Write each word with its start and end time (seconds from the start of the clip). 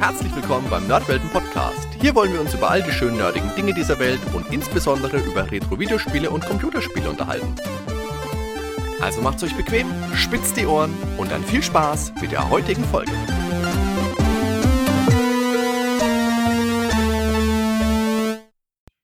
Herzlich 0.00 0.34
willkommen 0.34 0.66
beim 0.70 0.86
Nerdwelten 0.86 1.28
Podcast. 1.28 1.86
Hier 2.00 2.14
wollen 2.14 2.32
wir 2.32 2.40
uns 2.40 2.54
über 2.54 2.70
all 2.70 2.82
die 2.82 2.90
schönen 2.90 3.18
nerdigen 3.18 3.54
Dinge 3.54 3.74
dieser 3.74 3.98
Welt 3.98 4.18
und 4.32 4.50
insbesondere 4.50 5.18
über 5.18 5.50
Retro-Videospiele 5.50 6.30
und 6.30 6.46
Computerspiele 6.46 7.10
unterhalten. 7.10 7.54
Also 8.98 9.20
macht's 9.20 9.42
euch 9.42 9.54
bequem, 9.54 9.86
spitzt 10.14 10.56
die 10.56 10.64
Ohren 10.64 10.94
und 11.18 11.30
dann 11.30 11.44
viel 11.44 11.62
Spaß 11.62 12.14
mit 12.18 12.32
der 12.32 12.48
heutigen 12.48 12.82
Folge. 12.84 13.12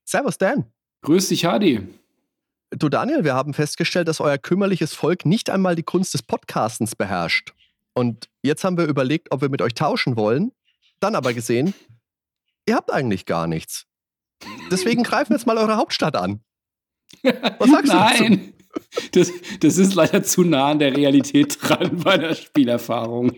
Servus 0.03 0.39
Dan. 0.39 0.65
Grüß 1.03 1.27
dich, 1.27 1.45
Hadi. 1.45 1.87
Du 2.71 2.89
Daniel, 2.89 3.23
wir 3.23 3.35
haben 3.35 3.53
festgestellt, 3.53 4.07
dass 4.07 4.19
euer 4.19 4.39
kümmerliches 4.39 4.95
Volk 4.95 5.27
nicht 5.27 5.51
einmal 5.51 5.75
die 5.75 5.83
Kunst 5.83 6.15
des 6.15 6.23
Podcastens 6.23 6.95
beherrscht. 6.95 7.53
Und 7.93 8.29
jetzt 8.41 8.63
haben 8.63 8.79
wir 8.79 8.85
überlegt, 8.85 9.31
ob 9.31 9.41
wir 9.41 9.49
mit 9.49 9.61
euch 9.61 9.75
tauschen 9.75 10.15
wollen, 10.15 10.51
dann 10.99 11.15
aber 11.15 11.33
gesehen, 11.33 11.73
ihr 12.67 12.75
habt 12.75 12.91
eigentlich 12.91 13.25
gar 13.25 13.47
nichts. 13.47 13.85
Deswegen 14.71 15.03
greifen 15.03 15.31
wir 15.31 15.37
jetzt 15.37 15.47
mal 15.47 15.57
eure 15.57 15.77
Hauptstadt 15.77 16.15
an. 16.15 16.41
Was 17.23 17.69
sagst 17.69 17.93
Nein. 17.93 18.31
du 18.31 18.37
dazu? 18.37 18.53
Das, 19.11 19.31
das 19.59 19.77
ist 19.77 19.95
leider 19.95 20.21
zu 20.21 20.43
nah 20.43 20.71
an 20.71 20.79
der 20.79 20.95
Realität 20.95 21.57
dran 21.61 21.97
bei 22.03 22.17
der 22.17 22.35
Spielerfahrung. 22.35 23.31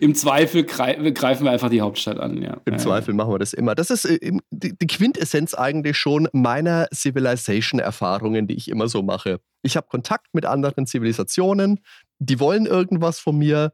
Im 0.00 0.14
Zweifel 0.14 0.64
greifen 0.64 1.44
wir 1.44 1.50
einfach 1.50 1.68
die 1.68 1.80
Hauptstadt 1.80 2.18
an, 2.18 2.40
ja. 2.40 2.60
Im 2.64 2.78
Zweifel 2.78 3.12
machen 3.12 3.32
wir 3.32 3.38
das 3.38 3.52
immer. 3.52 3.74
Das 3.74 3.90
ist 3.90 4.04
äh, 4.04 4.32
die 4.50 4.86
Quintessenz 4.86 5.52
eigentlich 5.54 5.96
schon 5.98 6.28
meiner 6.32 6.86
Civilization-Erfahrungen, 6.94 8.46
die 8.46 8.54
ich 8.54 8.70
immer 8.70 8.88
so 8.88 9.02
mache. 9.02 9.40
Ich 9.62 9.76
habe 9.76 9.88
Kontakt 9.88 10.32
mit 10.32 10.46
anderen 10.46 10.86
Zivilisationen, 10.86 11.80
die 12.18 12.38
wollen 12.38 12.66
irgendwas 12.66 13.18
von 13.18 13.36
mir, 13.36 13.72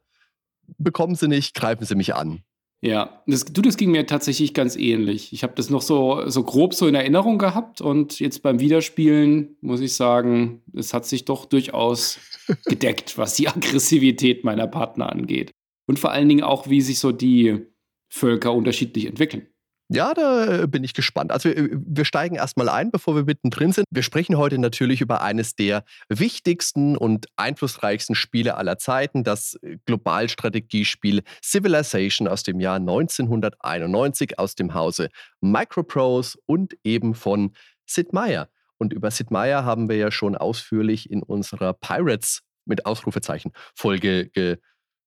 bekommen 0.79 1.15
sie 1.15 1.29
nicht, 1.29 1.55
greifen 1.55 1.85
sie 1.85 1.95
mich 1.95 2.15
an. 2.15 2.43
Ja, 2.83 3.23
das, 3.27 3.45
du, 3.45 3.61
das 3.61 3.77
ging 3.77 3.91
mir 3.91 4.07
tatsächlich 4.07 4.55
ganz 4.55 4.75
ähnlich. 4.75 5.35
Ich 5.35 5.43
habe 5.43 5.53
das 5.55 5.69
noch 5.69 5.83
so, 5.83 6.27
so 6.29 6.43
grob 6.43 6.73
so 6.73 6.87
in 6.87 6.95
Erinnerung 6.95 7.37
gehabt 7.37 7.83
und 7.83 8.21
jetzt 8.21 8.43
beim 8.43 8.59
Wiederspielen 8.59 9.57
muss 9.61 9.81
ich 9.81 9.95
sagen, 9.95 10.63
es 10.73 10.95
hat 10.95 11.05
sich 11.05 11.27
doch 11.27 11.45
durchaus 11.45 12.19
gedeckt, 12.65 13.19
was 13.19 13.35
die 13.35 13.49
Aggressivität 13.49 14.45
meiner 14.45 14.67
Partner 14.67 15.13
angeht 15.13 15.51
und 15.87 15.99
vor 15.99 16.13
allen 16.13 16.29
Dingen 16.29 16.43
auch, 16.43 16.71
wie 16.71 16.81
sich 16.81 17.01
so 17.01 17.13
die 17.13 17.67
Völker 18.09 18.55
unterschiedlich 18.55 19.07
entwickeln. 19.07 19.47
Ja, 19.93 20.15
da 20.15 20.63
äh, 20.63 20.67
bin 20.69 20.85
ich 20.85 20.95
gespannt. 20.95 21.33
Also 21.33 21.49
wir, 21.49 21.69
wir 21.73 22.05
steigen 22.05 22.37
erstmal 22.37 22.69
ein, 22.69 22.93
bevor 22.93 23.17
wir 23.17 23.25
mittendrin 23.25 23.73
sind. 23.73 23.87
Wir 23.91 24.05
sprechen 24.05 24.39
heute 24.39 24.57
natürlich 24.57 25.01
über 25.01 25.21
eines 25.21 25.57
der 25.57 25.83
wichtigsten 26.09 26.97
und 26.97 27.27
einflussreichsten 27.35 28.15
Spiele 28.15 28.57
aller 28.57 28.79
Zeiten, 28.79 29.25
das 29.25 29.59
Globalstrategiespiel 29.87 31.25
Civilization 31.43 32.29
aus 32.29 32.45
dem 32.45 32.61
Jahr 32.61 32.77
1991 32.77 34.39
aus 34.39 34.55
dem 34.55 34.75
Hause 34.75 35.09
Microprose 35.41 36.39
und 36.47 36.77
eben 36.85 37.17
von 37.17 37.53
Sid 37.85 38.13
Meier. 38.13 38.49
Und 38.79 38.93
über 38.93 39.11
Sid 39.11 39.33
Meier 39.33 39.65
haben 39.65 39.89
wir 39.89 39.97
ja 39.97 40.13
schon 40.13 40.37
ausführlich 40.37 41.11
in 41.11 41.25
unserer 41.25 41.73
Pirates 41.73 42.43
mit 42.65 42.87
Ausrufezeichen 42.87 43.51
Folge 43.75 44.31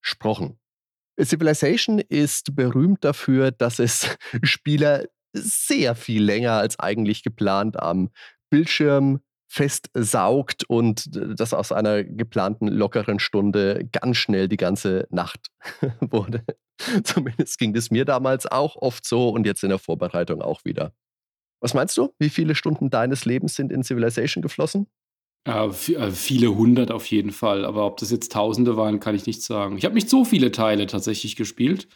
gesprochen. 0.02 0.60
Civilization 1.22 2.00
ist 2.00 2.56
berühmt 2.56 3.04
dafür, 3.04 3.52
dass 3.52 3.80
es 3.80 4.08
Spieler 4.44 5.06
sehr 5.34 5.96
viel 5.96 6.24
länger 6.24 6.54
als 6.54 6.80
eigentlich 6.80 7.24
geplant 7.24 7.80
am 7.80 8.10
Bildschirm 8.50 9.22
festsaugt 9.48 10.64
und 10.68 11.10
das 11.12 11.54
aus 11.54 11.72
einer 11.72 12.04
geplanten 12.04 12.68
lockeren 12.68 13.20
Stunde 13.20 13.88
ganz 13.92 14.18
schnell 14.18 14.48
die 14.48 14.58
ganze 14.58 15.08
Nacht 15.12 15.48
wurde. 16.00 16.44
Zumindest 17.04 17.60
ging 17.60 17.76
es 17.76 17.92
mir 17.92 18.04
damals 18.04 18.48
auch 18.48 18.76
oft 18.76 19.06
so 19.06 19.30
und 19.30 19.46
jetzt 19.46 19.64
in 19.64 19.70
der 19.70 19.78
Vorbereitung 19.78 20.42
auch 20.42 20.66
wieder. 20.66 20.94
Was 21.62 21.76
meinst 21.76 21.96
du? 21.98 22.14
Wie 22.20 22.30
viele 22.30 22.56
Stunden 22.56 22.90
deines 22.90 23.26
Lebens 23.26 23.56
sind 23.56 23.72
in 23.72 23.84
Civilization 23.84 24.42
geflossen? 24.42 24.88
Ja, 25.46 25.66
äh, 25.66 26.12
viele 26.12 26.56
hundert 26.56 26.92
auf 26.92 27.06
jeden 27.08 27.32
Fall, 27.32 27.66
aber 27.66 27.86
ob 27.86 27.98
das 27.98 28.12
jetzt 28.12 28.32
Tausende 28.32 28.78
waren, 28.78 29.00
kann 29.00 29.16
ich 29.16 29.26
nicht 29.26 29.42
sagen. 29.42 29.78
Ich 29.78 29.86
habe 29.86 29.96
nicht 29.96 30.10
so 30.10 30.24
viele 30.24 30.52
Teile 30.52 30.88
tatsächlich 30.88 31.36
gespielt, 31.36 31.88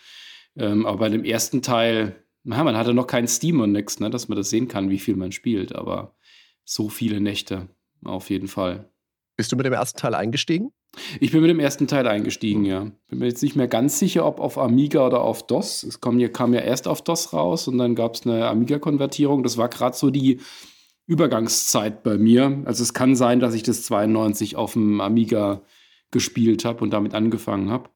ähm, 0.58 0.86
aber 0.86 0.98
bei 0.98 1.10
dem 1.10 1.24
ersten 1.24 1.62
Teil, 1.62 2.24
na, 2.44 2.64
man 2.64 2.76
hatte 2.76 2.94
noch 2.94 3.08
kein 3.08 3.28
Steam 3.28 3.62
und 3.62 3.72
nichts, 3.72 4.00
ne, 4.00 4.10
dass 4.10 4.28
man 4.28 4.38
das 4.38 4.50
sehen 4.50 4.68
kann, 4.68 4.90
wie 4.90 5.00
viel 5.00 5.16
man 5.16 5.32
spielt, 5.32 5.74
aber 5.74 6.16
so 6.66 6.90
viele 6.90 7.22
Nächte 7.22 7.70
auf 8.04 8.30
jeden 8.30 8.50
Fall. 8.50 8.90
Bist 9.38 9.52
du 9.52 9.56
mit 9.56 9.66
dem 9.66 9.74
ersten 9.74 10.00
Teil 10.00 10.16
eingestiegen? 10.16 10.72
Ich 11.20 11.32
bin 11.32 11.42
mit 11.42 11.50
dem 11.50 11.60
ersten 11.60 11.88
Teil 11.88 12.08
eingestiegen, 12.08 12.66
ja. 12.66 12.92
Bin 13.08 13.20
mir 13.20 13.28
jetzt 13.28 13.44
nicht 13.44 13.56
mehr 13.56 13.68
ganz 13.68 14.00
sicher, 14.00 14.26
ob 14.26 14.40
auf 14.40 14.58
Amiga 14.58 15.06
oder 15.06 15.22
auf 15.22 15.46
DOS. 15.46 15.84
Es 15.84 16.02
kam 16.02 16.20
ja, 16.20 16.28
kam 16.28 16.54
ja 16.54 16.62
erst 16.62 16.88
auf 16.88 17.04
DOS 17.04 17.34
raus 17.34 17.68
und 17.68 17.78
dann 17.78 17.94
gab 17.94 18.16
es 18.16 18.26
eine 18.26 18.48
Amiga-Konvertierung. 18.48 19.44
Das 19.44 19.58
war 19.58 19.70
gerade 19.70 19.96
so 19.96 20.10
die 20.10 20.40
Übergangszeit 21.08 22.04
bei 22.04 22.18
mir. 22.18 22.62
Also 22.66 22.84
es 22.84 22.94
kann 22.94 23.16
sein, 23.16 23.40
dass 23.40 23.54
ich 23.54 23.64
das 23.64 23.84
92 23.84 24.56
auf 24.56 24.74
dem 24.74 25.02
Amiga 25.02 25.64
gespielt 26.12 26.66
habe 26.66 26.84
und 26.84 26.92
damit 26.92 27.14
angefangen 27.14 27.70
habe. 27.70 27.90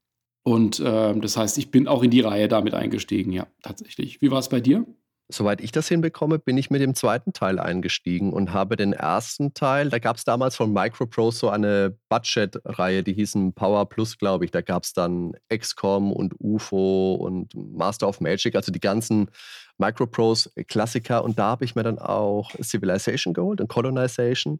Und 0.43 0.79
äh, 0.79 1.15
das 1.19 1.37
heißt, 1.37 1.57
ich 1.57 1.69
bin 1.69 1.87
auch 1.87 2.01
in 2.03 2.09
die 2.09 2.21
Reihe 2.21 2.47
damit 2.47 2.73
eingestiegen, 2.73 3.31
ja, 3.31 3.47
tatsächlich. 3.61 4.21
Wie 4.21 4.31
war 4.31 4.39
es 4.39 4.49
bei 4.49 4.59
dir? 4.59 4.85
Soweit 5.33 5.61
ich 5.61 5.71
das 5.71 5.87
hinbekomme, 5.87 6.39
bin 6.39 6.57
ich 6.57 6.69
mit 6.69 6.81
dem 6.81 6.93
zweiten 6.93 7.31
Teil 7.31 7.57
eingestiegen 7.57 8.33
und 8.33 8.51
habe 8.51 8.75
den 8.75 8.91
ersten 8.91 9.53
Teil, 9.53 9.89
da 9.89 9.97
gab 9.97 10.17
es 10.17 10.25
damals 10.25 10.57
von 10.57 10.73
Microprose 10.73 11.39
so 11.39 11.49
eine 11.49 11.97
Budget-Reihe, 12.09 13.01
die 13.01 13.13
hießen 13.13 13.53
Power 13.53 13.87
Plus, 13.87 14.17
glaube 14.17 14.43
ich. 14.43 14.51
Da 14.51 14.61
gab 14.61 14.83
es 14.83 14.91
dann 14.91 15.31
XCOM 15.47 16.11
und 16.11 16.33
UFO 16.39 17.13
und 17.13 17.53
Master 17.55 18.09
of 18.09 18.19
Magic, 18.19 18.55
also 18.55 18.73
die 18.73 18.81
ganzen 18.81 19.31
Microprose-Klassiker. 19.77 21.23
Und 21.23 21.39
da 21.39 21.51
habe 21.51 21.63
ich 21.63 21.75
mir 21.75 21.83
dann 21.83 21.97
auch 21.97 22.51
Civilization 22.61 23.33
geholt 23.33 23.61
und 23.61 23.69
Colonization. 23.69 24.59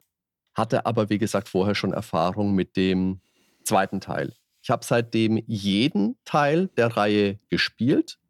Hatte 0.53 0.85
aber, 0.85 1.09
wie 1.09 1.17
gesagt, 1.17 1.49
vorher 1.49 1.75
schon 1.75 1.91
Erfahrung 1.91 2.55
mit 2.55 2.77
dem 2.77 3.19
zweiten 3.65 3.99
Teil. 3.99 4.33
Ich 4.63 4.69
habe 4.69 4.85
seitdem 4.85 5.37
jeden 5.47 6.17
Teil 6.23 6.69
der 6.77 6.95
Reihe 6.95 7.39
gespielt 7.49 8.20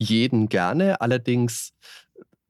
jeden 0.00 0.48
gerne. 0.48 1.00
Allerdings 1.00 1.72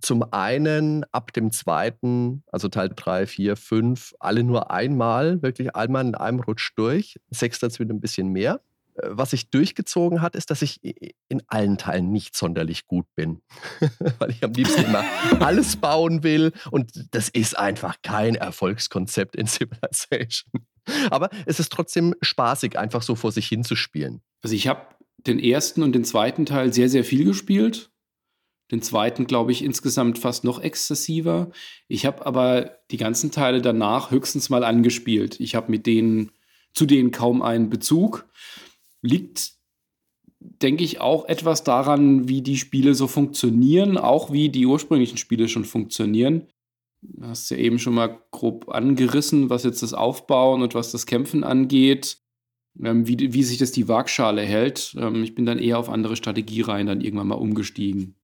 zum 0.01 0.33
einen 0.33 1.05
ab 1.13 1.33
dem 1.33 1.53
zweiten, 1.53 2.43
also 2.51 2.69
Teil 2.69 2.91
3, 2.95 3.27
4, 3.27 3.57
5, 3.57 4.15
alle 4.19 4.45
nur 4.45 4.71
einmal, 4.71 5.43
wirklich 5.43 5.77
einmal 5.77 6.07
in 6.07 6.15
einem 6.15 6.41
Rutsch 6.41 6.73
durch. 6.77 7.21
Sechster 7.31 7.69
wieder 7.79 7.93
ein 7.93 8.01
bisschen 8.01 8.29
mehr. 8.29 8.61
Äh, 8.95 9.09
was 9.11 9.31
sich 9.31 9.51
durchgezogen 9.51 10.23
hat, 10.23 10.35
ist, 10.37 10.51
dass 10.51 10.63
ich 10.63 10.81
in 11.29 11.43
allen 11.49 11.77
Teilen 11.77 12.11
nicht 12.11 12.37
sonderlich 12.37 12.87
gut 12.87 13.07
bin. 13.15 13.43
Weil 14.19 14.31
ich 14.31 14.43
am 14.43 14.53
liebsten 14.53 14.85
immer 14.85 15.05
alles 15.41 15.77
bauen 15.77 16.23
will. 16.23 16.53
Und 16.71 17.15
das 17.15 17.29
ist 17.29 17.59
einfach 17.59 17.97
kein 18.03 18.37
Erfolgskonzept 18.37 19.37
in 19.37 19.47
Civilization. 19.47 20.65
Aber 21.11 21.29
es 21.47 21.61
ist 21.61 21.71
trotzdem 21.73 22.15
spaßig, 22.23 22.79
einfach 22.79 23.03
so 23.03 23.15
vor 23.15 23.33
sich 23.33 23.47
hinzuspielen. 23.49 24.23
Also 24.43 24.57
ich 24.57 24.67
habe 24.67 24.81
den 25.27 25.39
ersten 25.39 25.83
und 25.83 25.95
den 25.95 26.05
zweiten 26.05 26.47
Teil 26.47 26.73
sehr, 26.73 26.89
sehr 26.89 27.05
viel 27.05 27.25
gespielt. 27.25 27.91
Den 28.71 28.83
zweiten, 28.83 29.27
glaube 29.27 29.53
ich, 29.53 29.65
insgesamt 29.65 30.19
fast 30.19 30.45
noch 30.45 30.61
exzessiver. 30.61 31.51
Ich 31.89 32.07
habe 32.07 32.25
aber 32.25 32.77
die 32.91 32.99
ganzen 32.99 33.33
Teile 33.33 33.61
danach 33.61 34.11
höchstens 34.11 34.49
mal 34.49 34.63
angespielt. 34.63 35.41
Ich 35.41 35.55
habe 35.55 35.71
mit 35.71 35.87
denen, 35.87 36.31
zu 36.73 36.87
denen 36.87 37.11
kaum 37.11 37.43
einen 37.43 37.69
Bezug. 37.69 38.29
Liegt, 39.03 39.55
denke 40.39 40.85
ich, 40.85 41.01
auch 41.01 41.25
etwas 41.25 41.65
daran, 41.65 42.29
wie 42.29 42.43
die 42.43 42.59
Spiele 42.59 42.95
so 42.95 43.09
funktionieren, 43.09 43.99
auch 43.99 44.31
wie 44.31 44.51
die 44.51 44.67
ursprünglichen 44.67 45.19
Spiele 45.19 45.49
schon 45.49 45.65
funktionieren. 45.65 46.47
Du 47.03 47.27
hast 47.27 47.51
ja 47.51 47.57
eben 47.57 47.79
schon 47.81 47.95
mal 47.95 48.21
grob 48.31 48.69
angerissen, 48.69 49.51
was 49.51 49.65
jetzt 49.65 49.83
das 49.83 49.95
Aufbauen 49.95 50.63
und 50.63 50.75
was 50.75 50.93
das 50.93 51.07
Kämpfen 51.07 51.43
angeht 51.43 52.20
wie, 52.83 53.33
wie 53.33 53.43
sich 53.43 53.59
das 53.59 53.73
die 53.73 53.89
Waagschale 53.89 54.43
hält. 54.43 54.95
Ähm, 54.99 55.23
ich 55.23 55.35
bin 55.35 55.47
dann 55.47 55.59
eher 55.59 55.79
auf 55.79 55.89
andere 55.89 56.17
Strategiereihen 56.17 56.87
dann 56.87 57.01
irgendwann 57.01 57.29
mal 57.29 57.35
umgestiegen. 57.35 58.15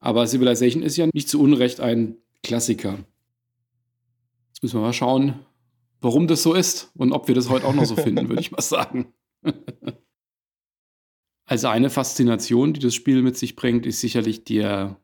Aber 0.00 0.26
Civilization 0.26 0.82
ist 0.82 0.96
ja 0.96 1.08
nicht 1.12 1.28
zu 1.28 1.40
Unrecht 1.40 1.80
ein 1.80 2.18
Klassiker. 2.42 2.98
Jetzt 4.48 4.62
müssen 4.62 4.78
wir 4.78 4.82
mal 4.82 4.92
schauen, 4.92 5.40
warum 6.00 6.26
das 6.26 6.42
so 6.42 6.54
ist 6.54 6.92
und 6.94 7.12
ob 7.12 7.26
wir 7.28 7.34
das 7.34 7.48
heute 7.48 7.66
auch 7.66 7.74
noch 7.74 7.86
so 7.86 7.96
finden, 7.96 8.28
würde 8.28 8.40
ich 8.40 8.52
mal 8.52 8.60
sagen. 8.60 9.12
also 11.46 11.68
eine 11.68 11.90
Faszination, 11.90 12.74
die 12.74 12.80
das 12.80 12.94
Spiel 12.94 13.22
mit 13.22 13.36
sich 13.36 13.56
bringt, 13.56 13.86
ist 13.86 14.00
sicherlich 14.00 14.44
der, 14.44 15.00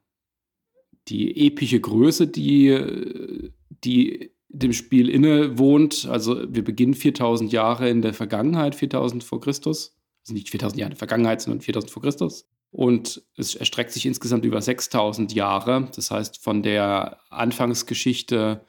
die 1.08 1.46
epische 1.46 1.80
Größe, 1.80 2.26
die, 2.26 3.50
die 3.82 4.30
dem 4.52 4.72
Spiel 4.72 5.08
innewohnt. 5.08 6.06
Also 6.10 6.42
wir 6.52 6.64
beginnen 6.64 6.94
4000 6.94 7.52
Jahre 7.52 7.88
in 7.88 8.02
der 8.02 8.14
Vergangenheit, 8.14 8.74
4000 8.74 9.24
vor 9.24 9.40
Christus. 9.40 9.96
Also 10.22 10.34
nicht 10.34 10.50
4000 10.50 10.78
Jahre 10.78 10.88
in 10.88 10.94
der 10.94 10.98
Vergangenheit, 10.98 11.40
sondern 11.40 11.60
4000 11.60 11.90
vor 11.90 12.02
Christus. 12.02 12.48
Und 12.72 13.22
es 13.36 13.54
erstreckt 13.54 13.92
sich 13.92 14.06
insgesamt 14.06 14.44
über 14.44 14.60
6000 14.60 15.32
Jahre. 15.32 15.88
Das 15.94 16.10
heißt, 16.10 16.42
von 16.42 16.62
der 16.62 17.18
Anfangsgeschichte, 17.30 18.64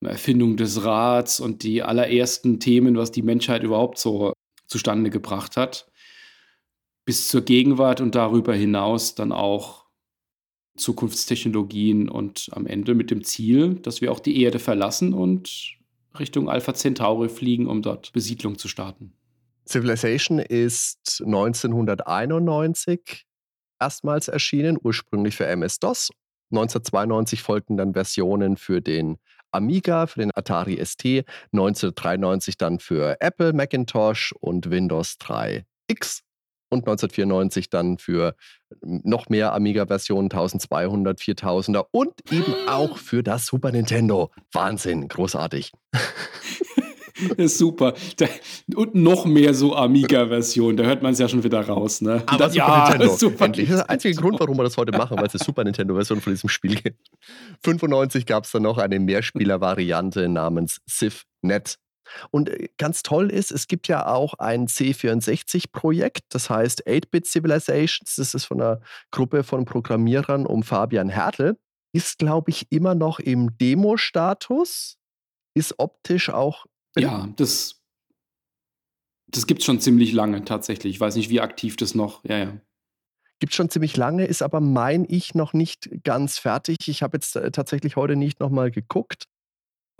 Erfindung 0.00 0.56
des 0.56 0.84
Rats 0.84 1.38
und 1.38 1.62
die 1.62 1.82
allerersten 1.82 2.58
Themen, 2.58 2.96
was 2.96 3.12
die 3.12 3.22
Menschheit 3.22 3.62
überhaupt 3.62 3.98
so 3.98 4.32
zustande 4.66 5.10
gebracht 5.10 5.56
hat, 5.56 5.90
bis 7.04 7.28
zur 7.28 7.42
Gegenwart 7.42 8.00
und 8.00 8.14
darüber 8.14 8.54
hinaus 8.54 9.14
dann 9.14 9.32
auch 9.32 9.81
Zukunftstechnologien 10.82 12.08
und 12.08 12.48
am 12.52 12.66
Ende 12.66 12.94
mit 12.94 13.10
dem 13.10 13.24
Ziel, 13.24 13.76
dass 13.76 14.00
wir 14.00 14.12
auch 14.12 14.20
die 14.20 14.42
Erde 14.42 14.58
verlassen 14.58 15.14
und 15.14 15.76
Richtung 16.18 16.48
Alpha 16.48 16.74
Centauri 16.74 17.28
fliegen, 17.28 17.66
um 17.66 17.82
dort 17.82 18.12
Besiedlung 18.12 18.58
zu 18.58 18.68
starten. 18.68 19.12
Civilization 19.66 20.38
ist 20.38 21.22
1991 21.24 23.24
erstmals 23.80 24.28
erschienen, 24.28 24.78
ursprünglich 24.82 25.36
für 25.36 25.46
MS-DOS. 25.46 26.10
1992 26.50 27.42
folgten 27.42 27.76
dann 27.76 27.94
Versionen 27.94 28.56
für 28.56 28.82
den 28.82 29.16
Amiga, 29.52 30.06
für 30.06 30.20
den 30.20 30.30
Atari 30.34 30.84
ST, 30.84 31.24
1993 31.52 32.58
dann 32.58 32.78
für 32.78 33.16
Apple 33.20 33.52
Macintosh 33.52 34.34
und 34.40 34.70
Windows 34.70 35.16
3X 35.20 36.22
und 36.72 36.80
1994 36.80 37.68
dann 37.68 37.98
für 37.98 38.34
noch 38.80 39.28
mehr 39.28 39.52
Amiga-Versionen, 39.52 40.30
1200, 40.30 41.20
4000er 41.20 41.86
und 41.90 42.14
eben 42.32 42.54
auch 42.66 42.96
für 42.96 43.22
das 43.22 43.46
Super 43.46 43.70
Nintendo. 43.70 44.30
Wahnsinn, 44.52 45.06
großartig. 45.08 45.72
ist 47.36 47.58
super. 47.58 47.94
und 48.74 48.94
noch 48.94 49.26
mehr 49.26 49.54
so 49.54 49.76
Amiga-Versionen, 49.76 50.76
da 50.76 50.84
hört 50.84 51.02
man 51.02 51.12
es 51.12 51.18
ja 51.18 51.28
schon 51.28 51.44
wieder 51.44 51.60
raus. 51.60 52.00
Ne? 52.00 52.22
Aber 52.26 52.38
das, 52.38 52.54
Super 52.54 52.66
ja, 52.66 52.88
Nintendo, 52.88 53.14
Super 53.16 53.44
endlich. 53.44 53.68
Das 53.68 53.78
ist 53.78 53.82
der 53.84 53.90
einzige 53.90 54.14
Grund, 54.20 54.40
warum 54.40 54.56
wir 54.56 54.64
das 54.64 54.76
heute 54.76 54.96
machen, 54.96 55.18
weil 55.18 55.26
es 55.26 55.34
eine 55.34 55.44
Super 55.44 55.64
Nintendo-Version 55.64 56.20
von 56.20 56.32
diesem 56.32 56.48
Spiel 56.48 56.76
gibt. 56.76 56.98
95 57.64 58.26
gab 58.26 58.44
es 58.44 58.50
dann 58.50 58.62
noch 58.62 58.78
eine 58.78 58.98
Mehrspieler-Variante 58.98 60.28
namens 60.28 60.80
CivNet. 60.88 61.76
Und 62.30 62.48
äh, 62.48 62.68
ganz 62.78 63.02
toll 63.02 63.30
ist, 63.30 63.50
es 63.50 63.68
gibt 63.68 63.88
ja 63.88 64.06
auch 64.06 64.34
ein 64.34 64.66
C64-Projekt, 64.66 66.34
das 66.34 66.50
heißt 66.50 66.86
8-Bit 66.86 67.26
Civilizations. 67.26 68.16
Das 68.16 68.34
ist 68.34 68.44
von 68.44 68.60
einer 68.60 68.80
Gruppe 69.10 69.44
von 69.44 69.64
Programmierern 69.64 70.46
um 70.46 70.62
Fabian 70.62 71.08
Hertel. 71.08 71.58
Ist, 71.94 72.18
glaube 72.18 72.50
ich, 72.50 72.72
immer 72.72 72.94
noch 72.94 73.18
im 73.18 73.56
Demo-Status. 73.58 74.96
Ist 75.54 75.78
optisch 75.78 76.30
auch 76.30 76.66
ja, 76.98 77.28
das, 77.36 77.82
das 79.28 79.46
gibt 79.46 79.60
es 79.60 79.66
schon 79.66 79.80
ziemlich 79.80 80.12
lange 80.12 80.44
tatsächlich. 80.44 80.94
Ich 80.94 81.00
weiß 81.00 81.16
nicht, 81.16 81.30
wie 81.30 81.40
aktiv 81.40 81.76
das 81.76 81.94
noch. 81.94 82.24
Ja, 82.24 82.38
ja. 82.38 82.60
Gibt 83.40 83.54
schon 83.54 83.70
ziemlich 83.70 83.96
lange, 83.96 84.26
ist 84.26 84.42
aber, 84.42 84.60
mein 84.60 85.04
ich, 85.08 85.34
noch 85.34 85.52
nicht 85.52 85.90
ganz 86.04 86.38
fertig. 86.38 86.76
Ich 86.86 87.02
habe 87.02 87.16
jetzt 87.16 87.34
äh, 87.34 87.50
tatsächlich 87.50 87.96
heute 87.96 88.14
nicht 88.14 88.40
nochmal 88.40 88.70
geguckt. 88.70 89.24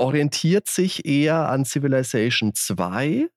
Orientiert 0.03 0.69
sich 0.69 1.07
eher 1.07 1.49
an 1.49 1.65
Civilization 1.65 2.55
2, 2.55 3.29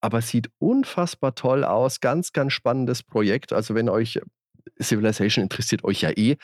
aber 0.00 0.22
sieht 0.22 0.48
unfassbar 0.58 1.34
toll 1.34 1.64
aus. 1.64 2.00
Ganz, 2.00 2.32
ganz 2.32 2.52
spannendes 2.52 3.02
Projekt. 3.02 3.52
Also, 3.52 3.74
wenn 3.74 3.88
euch 3.88 4.20
Civilization 4.80 5.42
interessiert, 5.42 5.84
euch 5.84 6.02
ja 6.02 6.10
eh. 6.10 6.36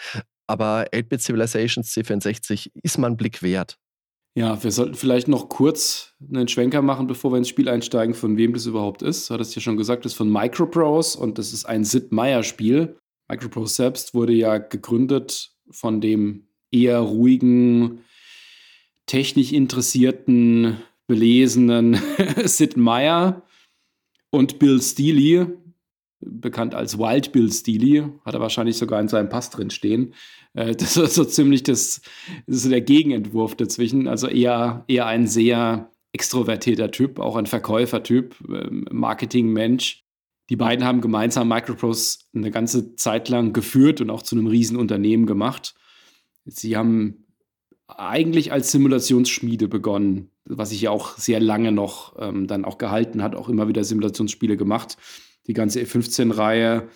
Aber 0.46 0.86
8-Bit 0.92 1.22
Civilizations 1.22 1.92
C64 1.92 2.70
ist 2.82 2.98
mal 2.98 3.08
ein 3.08 3.16
Blick 3.16 3.42
wert. 3.42 3.78
Ja, 4.36 4.62
wir 4.64 4.72
sollten 4.72 4.94
vielleicht 4.94 5.28
noch 5.28 5.48
kurz 5.48 6.12
einen 6.20 6.48
Schwenker 6.48 6.82
machen, 6.82 7.06
bevor 7.06 7.32
wir 7.32 7.38
ins 7.38 7.48
Spiel 7.48 7.68
einsteigen, 7.68 8.14
von 8.14 8.36
wem 8.36 8.52
das 8.52 8.66
überhaupt 8.66 9.02
ist. 9.02 9.30
Du 9.30 9.34
hattest 9.34 9.54
ja 9.54 9.62
schon 9.62 9.76
gesagt, 9.76 10.04
das 10.04 10.12
ist 10.12 10.18
von 10.18 10.30
Microprose 10.30 11.16
und 11.18 11.38
das 11.38 11.52
ist 11.52 11.64
ein 11.66 11.84
Sid 11.84 12.10
Meier-Spiel. 12.10 12.96
Microprose 13.28 13.74
selbst 13.74 14.12
wurde 14.12 14.32
ja 14.32 14.58
gegründet 14.58 15.52
von 15.70 16.00
dem 16.00 16.48
eher 16.72 16.98
ruhigen, 16.98 18.00
technisch 19.06 19.52
interessierten, 19.52 20.78
belesenen 21.06 21.98
Sid 22.44 22.76
Meier 22.76 23.42
und 24.30 24.58
Bill 24.58 24.80
Steely, 24.80 25.46
bekannt 26.20 26.74
als 26.74 26.98
Wild 26.98 27.32
Bill 27.32 27.52
Steely, 27.52 28.04
hat 28.24 28.34
er 28.34 28.40
wahrscheinlich 28.40 28.76
sogar 28.76 29.00
in 29.00 29.08
seinem 29.08 29.28
Pass 29.28 29.50
drin 29.50 29.70
stehen. 29.70 30.14
Äh, 30.54 30.74
das 30.76 30.96
ist 30.96 31.14
so 31.14 31.24
ziemlich 31.24 31.62
das, 31.62 32.00
das 32.46 32.64
ist 32.64 32.70
der 32.70 32.80
Gegenentwurf 32.80 33.54
dazwischen. 33.54 34.08
Also 34.08 34.26
eher, 34.26 34.84
eher 34.88 35.06
ein 35.06 35.26
sehr 35.26 35.90
extrovertierter 36.12 36.90
Typ, 36.90 37.18
auch 37.18 37.36
ein 37.36 37.46
Verkäufertyp, 37.46 38.36
ähm, 38.48 38.86
Marketingmensch. 38.90 40.04
Die 40.50 40.56
beiden 40.56 40.84
haben 40.84 41.00
gemeinsam 41.00 41.48
Microprose 41.48 42.18
eine 42.34 42.50
ganze 42.50 42.96
Zeit 42.96 43.28
lang 43.28 43.52
geführt 43.52 44.00
und 44.00 44.10
auch 44.10 44.22
zu 44.22 44.36
einem 44.36 44.46
Riesenunternehmen 44.46 45.26
gemacht. 45.26 45.74
Sie 46.44 46.76
haben 46.76 47.23
eigentlich 47.98 48.52
als 48.52 48.70
Simulationsschmiede 48.72 49.68
begonnen, 49.68 50.30
was 50.44 50.70
sich 50.70 50.82
ja 50.82 50.90
auch 50.90 51.16
sehr 51.16 51.40
lange 51.40 51.72
noch 51.72 52.16
ähm, 52.18 52.46
dann 52.46 52.64
auch 52.64 52.78
gehalten 52.78 53.22
hat, 53.22 53.34
auch 53.34 53.48
immer 53.48 53.68
wieder 53.68 53.84
Simulationsspiele 53.84 54.56
gemacht 54.56 54.96
die 55.46 55.52
ganze 55.52 55.80
E15-Reihe, 55.80 56.88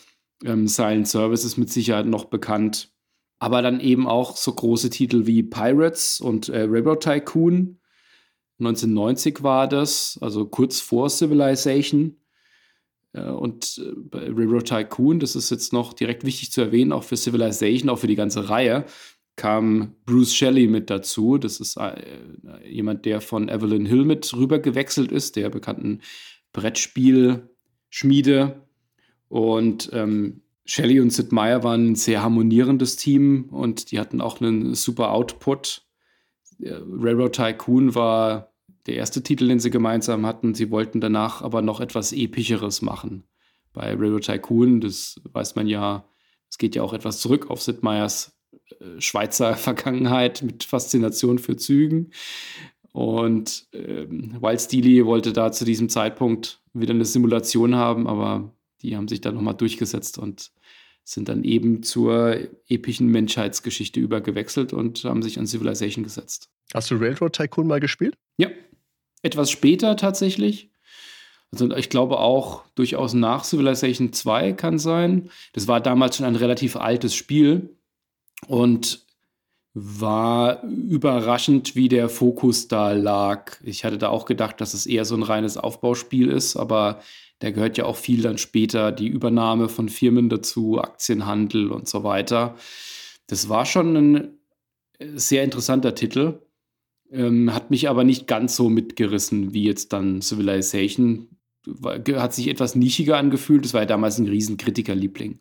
ähm, 0.44 0.68
Silent 0.68 1.08
Service 1.08 1.44
ist 1.44 1.56
mit 1.56 1.70
Sicherheit 1.70 2.06
noch 2.06 2.26
bekannt. 2.26 2.92
Aber 3.38 3.62
dann 3.62 3.80
eben 3.80 4.08
auch 4.08 4.36
so 4.36 4.52
große 4.52 4.90
Titel 4.90 5.26
wie 5.26 5.42
Pirates 5.42 6.20
und 6.20 6.48
äh, 6.48 6.62
Railroad 6.62 7.02
Tycoon. 7.02 7.78
1990 8.58 9.42
war 9.42 9.68
das, 9.68 10.18
also 10.20 10.46
kurz 10.46 10.80
vor 10.80 11.08
Civilization. 11.08 12.16
Äh, 13.12 13.28
und 13.28 13.80
äh, 14.12 14.18
Railroad 14.18 14.66
Tycoon, 14.66 15.20
das 15.20 15.36
ist 15.36 15.50
jetzt 15.50 15.72
noch 15.72 15.92
direkt 15.92 16.24
wichtig 16.24 16.50
zu 16.50 16.62
erwähnen, 16.62 16.92
auch 16.92 17.04
für 17.04 17.16
Civilization, 17.16 17.90
auch 17.90 17.98
für 17.98 18.08
die 18.08 18.16
ganze 18.16 18.48
Reihe, 18.48 18.86
kam 19.38 19.94
Bruce 20.04 20.34
Shelley 20.34 20.66
mit 20.66 20.90
dazu. 20.90 21.38
Das 21.38 21.60
ist 21.60 21.78
äh, 21.78 22.02
jemand, 22.68 23.06
der 23.06 23.22
von 23.22 23.48
Evelyn 23.48 23.86
Hill 23.86 24.04
mit 24.04 24.30
rüber 24.36 24.58
gewechselt 24.58 25.10
ist, 25.10 25.36
der 25.36 25.48
bekannten 25.48 26.02
Brettspiel- 26.52 27.48
Schmiede. 27.90 28.66
Und 29.28 29.90
ähm, 29.92 30.42
Shelley 30.64 31.00
und 31.00 31.10
Sid 31.10 31.32
Meier 31.32 31.62
waren 31.62 31.92
ein 31.92 31.94
sehr 31.94 32.22
harmonierendes 32.22 32.96
Team 32.96 33.48
und 33.50 33.90
die 33.90 33.98
hatten 33.98 34.20
auch 34.20 34.40
einen 34.40 34.74
super 34.74 35.12
Output. 35.12 35.82
Railroad 36.60 37.34
Tycoon 37.34 37.94
war 37.94 38.52
der 38.86 38.96
erste 38.96 39.22
Titel, 39.22 39.48
den 39.48 39.60
sie 39.60 39.70
gemeinsam 39.70 40.26
hatten. 40.26 40.54
Sie 40.54 40.70
wollten 40.70 41.00
danach 41.00 41.42
aber 41.42 41.62
noch 41.62 41.80
etwas 41.80 42.12
Epischeres 42.12 42.82
machen. 42.82 43.24
Bei 43.72 43.94
Railroad 43.94 44.24
Tycoon, 44.24 44.80
das 44.80 45.20
weiß 45.24 45.56
man 45.56 45.68
ja, 45.68 46.08
es 46.50 46.58
geht 46.58 46.74
ja 46.74 46.82
auch 46.82 46.94
etwas 46.94 47.20
zurück 47.20 47.50
auf 47.50 47.62
Sid 47.62 47.82
Meiers 47.82 48.28
äh, 48.28 48.37
Schweizer 48.98 49.54
Vergangenheit 49.56 50.42
mit 50.42 50.64
Faszination 50.64 51.38
für 51.38 51.56
Zügen. 51.56 52.12
Und 52.92 53.66
ähm, 53.72 54.40
Wild 54.40 54.60
Steely 54.60 55.04
wollte 55.06 55.32
da 55.32 55.52
zu 55.52 55.64
diesem 55.64 55.88
Zeitpunkt 55.88 56.60
wieder 56.72 56.94
eine 56.94 57.04
Simulation 57.04 57.74
haben, 57.76 58.06
aber 58.06 58.52
die 58.82 58.96
haben 58.96 59.08
sich 59.08 59.20
dann 59.20 59.34
nochmal 59.34 59.54
durchgesetzt 59.54 60.18
und 60.18 60.50
sind 61.04 61.28
dann 61.28 61.44
eben 61.44 61.82
zur 61.82 62.36
epischen 62.68 63.08
Menschheitsgeschichte 63.08 63.98
übergewechselt 63.98 64.72
und 64.72 65.04
haben 65.04 65.22
sich 65.22 65.38
an 65.38 65.46
Civilization 65.46 66.04
gesetzt. 66.04 66.50
Hast 66.74 66.90
du 66.90 66.96
Railroad 66.96 67.32
Tycoon 67.32 67.66
mal 67.66 67.80
gespielt? 67.80 68.14
Ja, 68.36 68.50
etwas 69.22 69.50
später 69.50 69.96
tatsächlich. 69.96 70.70
Also 71.50 71.74
ich 71.76 71.88
glaube 71.88 72.18
auch 72.18 72.64
durchaus 72.74 73.14
nach 73.14 73.44
Civilization 73.44 74.12
2 74.12 74.52
kann 74.52 74.78
sein. 74.78 75.30
Das 75.54 75.66
war 75.66 75.80
damals 75.80 76.16
schon 76.16 76.26
ein 76.26 76.36
relativ 76.36 76.76
altes 76.76 77.14
Spiel 77.14 77.77
und 78.46 79.06
war 79.74 80.62
überraschend, 80.64 81.76
wie 81.76 81.88
der 81.88 82.08
Fokus 82.08 82.68
da 82.68 82.92
lag. 82.92 83.58
Ich 83.62 83.84
hatte 83.84 83.98
da 83.98 84.08
auch 84.08 84.24
gedacht, 84.24 84.60
dass 84.60 84.74
es 84.74 84.86
eher 84.86 85.04
so 85.04 85.14
ein 85.14 85.22
reines 85.22 85.56
Aufbauspiel 85.56 86.28
ist, 86.28 86.56
aber 86.56 87.00
da 87.38 87.50
gehört 87.50 87.78
ja 87.78 87.84
auch 87.84 87.96
viel 87.96 88.22
dann 88.22 88.38
später 88.38 88.90
die 88.90 89.06
Übernahme 89.06 89.68
von 89.68 89.88
Firmen 89.88 90.28
dazu, 90.28 90.80
Aktienhandel 90.80 91.70
und 91.70 91.88
so 91.88 92.02
weiter. 92.02 92.56
Das 93.28 93.48
war 93.48 93.66
schon 93.66 93.96
ein 93.96 94.38
sehr 95.14 95.44
interessanter 95.44 95.94
Titel, 95.94 96.40
ähm, 97.12 97.54
hat 97.54 97.70
mich 97.70 97.88
aber 97.88 98.04
nicht 98.04 98.26
ganz 98.26 98.56
so 98.56 98.68
mitgerissen 98.68 99.54
wie 99.54 99.64
jetzt 99.64 99.92
dann 99.92 100.20
Civilization. 100.20 101.28
Hat 102.14 102.34
sich 102.34 102.48
etwas 102.48 102.74
nischiger 102.74 103.18
angefühlt. 103.18 103.64
Das 103.64 103.74
war 103.74 103.82
ja 103.82 103.86
damals 103.86 104.18
ein 104.18 104.26
riesen 104.26 104.56
Kritikerliebling. 104.56 105.38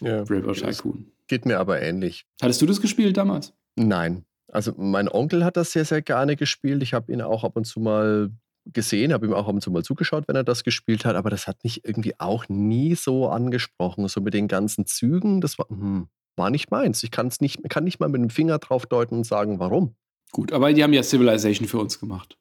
Ja. 0.00 0.22
River 0.22 0.52
Tycoon. 0.52 1.12
Geht 1.26 1.46
mir 1.46 1.58
aber 1.58 1.80
ähnlich. 1.80 2.26
Hattest 2.42 2.60
du 2.62 2.66
das 2.66 2.80
gespielt 2.80 3.16
damals? 3.16 3.52
Nein. 3.76 4.24
Also 4.48 4.72
mein 4.76 5.08
Onkel 5.08 5.44
hat 5.44 5.56
das 5.56 5.72
sehr, 5.72 5.84
sehr 5.84 6.02
gerne 6.02 6.36
gespielt. 6.36 6.82
Ich 6.82 6.94
habe 6.94 7.12
ihn 7.12 7.22
auch 7.22 7.44
ab 7.44 7.56
und 7.56 7.64
zu 7.64 7.80
mal 7.80 8.30
gesehen, 8.66 9.12
habe 9.12 9.26
ihm 9.26 9.34
auch 9.34 9.48
ab 9.48 9.54
und 9.54 9.60
zu 9.60 9.70
mal 9.70 9.82
zugeschaut, 9.82 10.28
wenn 10.28 10.36
er 10.36 10.44
das 10.44 10.64
gespielt 10.64 11.04
hat, 11.04 11.16
aber 11.16 11.30
das 11.30 11.46
hat 11.46 11.62
mich 11.64 11.84
irgendwie 11.84 12.14
auch 12.18 12.48
nie 12.48 12.94
so 12.94 13.28
angesprochen. 13.28 14.08
So 14.08 14.20
mit 14.20 14.34
den 14.34 14.48
ganzen 14.48 14.86
Zügen, 14.86 15.40
das 15.40 15.58
war, 15.58 15.68
hm, 15.68 16.08
war 16.36 16.50
nicht 16.50 16.70
meins. 16.70 17.02
Ich 17.02 17.10
kann's 17.10 17.40
nicht, 17.40 17.68
kann 17.68 17.84
nicht 17.84 18.00
mal 18.00 18.08
mit 18.08 18.20
dem 18.20 18.30
Finger 18.30 18.58
drauf 18.58 18.86
deuten 18.86 19.16
und 19.16 19.24
sagen, 19.24 19.58
warum. 19.58 19.96
Gut, 20.32 20.52
aber 20.52 20.72
die 20.72 20.82
haben 20.82 20.92
ja 20.92 21.02
Civilization 21.02 21.68
für 21.68 21.78
uns 21.78 22.00
gemacht. 22.00 22.38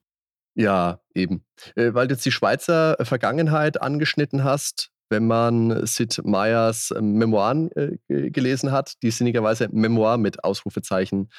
Ja, 0.56 1.02
eben. 1.14 1.44
Äh, 1.76 1.94
weil 1.94 2.08
du 2.08 2.14
jetzt 2.14 2.26
die 2.26 2.32
Schweizer 2.32 2.96
Vergangenheit 3.02 3.82
angeschnitten 3.82 4.44
hast, 4.44 4.92
wenn 5.14 5.28
man 5.28 5.86
Sid 5.86 6.22
Meyers 6.26 6.92
ähm, 6.98 7.14
Memoiren 7.14 7.70
äh, 7.76 8.30
gelesen 8.32 8.72
hat, 8.72 8.96
die 9.04 9.12
sinnigerweise 9.12 9.70
Memoir 9.72 10.18
mit 10.18 10.44
Ausrufezeichen 10.44 11.30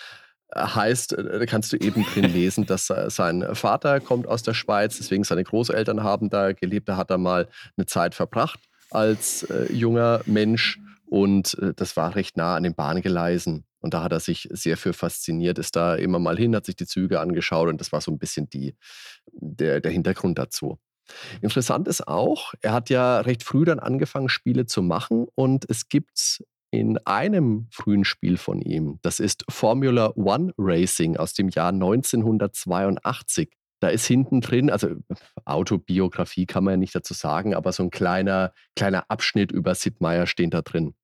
äh, 0.48 0.60
heißt, 0.60 1.14
äh, 1.14 1.40
da 1.40 1.44
kannst 1.46 1.72
du 1.72 1.76
eben 1.76 2.04
drin 2.04 2.32
lesen, 2.32 2.66
dass 2.66 2.86
sein 3.08 3.44
Vater 3.52 3.98
kommt 3.98 4.28
aus 4.28 4.44
der 4.44 4.54
Schweiz, 4.54 4.96
deswegen 4.96 5.24
seine 5.24 5.42
Großeltern 5.42 6.04
haben 6.04 6.30
da 6.30 6.52
gelebt, 6.52 6.88
da 6.88 6.96
hat 6.96 7.10
er 7.10 7.18
mal 7.18 7.48
eine 7.76 7.86
Zeit 7.86 8.14
verbracht 8.14 8.60
als 8.90 9.42
äh, 9.42 9.72
junger 9.72 10.20
Mensch 10.24 10.78
und 11.06 11.58
äh, 11.58 11.74
das 11.74 11.96
war 11.96 12.14
recht 12.14 12.36
nah 12.36 12.54
an 12.54 12.62
den 12.62 12.74
Bahngeleisen. 12.74 13.64
Und 13.80 13.92
da 13.92 14.02
hat 14.02 14.12
er 14.12 14.20
sich 14.20 14.48
sehr 14.50 14.78
für 14.78 14.94
fasziniert, 14.94 15.58
ist 15.58 15.76
da 15.76 15.94
immer 15.94 16.18
mal 16.18 16.38
hin, 16.38 16.56
hat 16.56 16.64
sich 16.64 16.76
die 16.76 16.86
Züge 16.86 17.20
angeschaut 17.20 17.68
und 17.68 17.80
das 17.82 17.92
war 17.92 18.00
so 18.00 18.10
ein 18.10 18.18
bisschen 18.18 18.48
die, 18.48 18.74
der, 19.32 19.82
der 19.82 19.92
Hintergrund 19.92 20.38
dazu. 20.38 20.78
Interessant 21.42 21.88
ist 21.88 22.06
auch, 22.08 22.54
er 22.60 22.72
hat 22.72 22.90
ja 22.90 23.20
recht 23.20 23.42
früh 23.42 23.64
dann 23.64 23.78
angefangen, 23.78 24.28
Spiele 24.28 24.66
zu 24.66 24.82
machen 24.82 25.26
und 25.34 25.68
es 25.68 25.88
gibt 25.88 26.42
in 26.70 26.98
einem 27.06 27.68
frühen 27.70 28.04
Spiel 28.04 28.36
von 28.36 28.60
ihm, 28.60 28.98
das 29.02 29.20
ist 29.20 29.44
Formula 29.48 30.12
One 30.16 30.52
Racing 30.58 31.16
aus 31.16 31.32
dem 31.32 31.48
Jahr 31.48 31.68
1982. 31.68 33.52
Da 33.80 33.88
ist 33.88 34.06
hinten 34.06 34.40
drin, 34.40 34.70
also 34.70 34.88
Autobiografie 35.44 36.46
kann 36.46 36.64
man 36.64 36.72
ja 36.72 36.76
nicht 36.78 36.94
dazu 36.94 37.14
sagen, 37.14 37.54
aber 37.54 37.70
so 37.70 37.82
ein 37.82 37.90
kleiner, 37.90 38.52
kleiner 38.76 39.04
Abschnitt 39.08 39.52
über 39.52 39.74
Sid 39.74 40.00
Meier 40.00 40.26
steht 40.26 40.54
da 40.54 40.62
drin. 40.62 40.94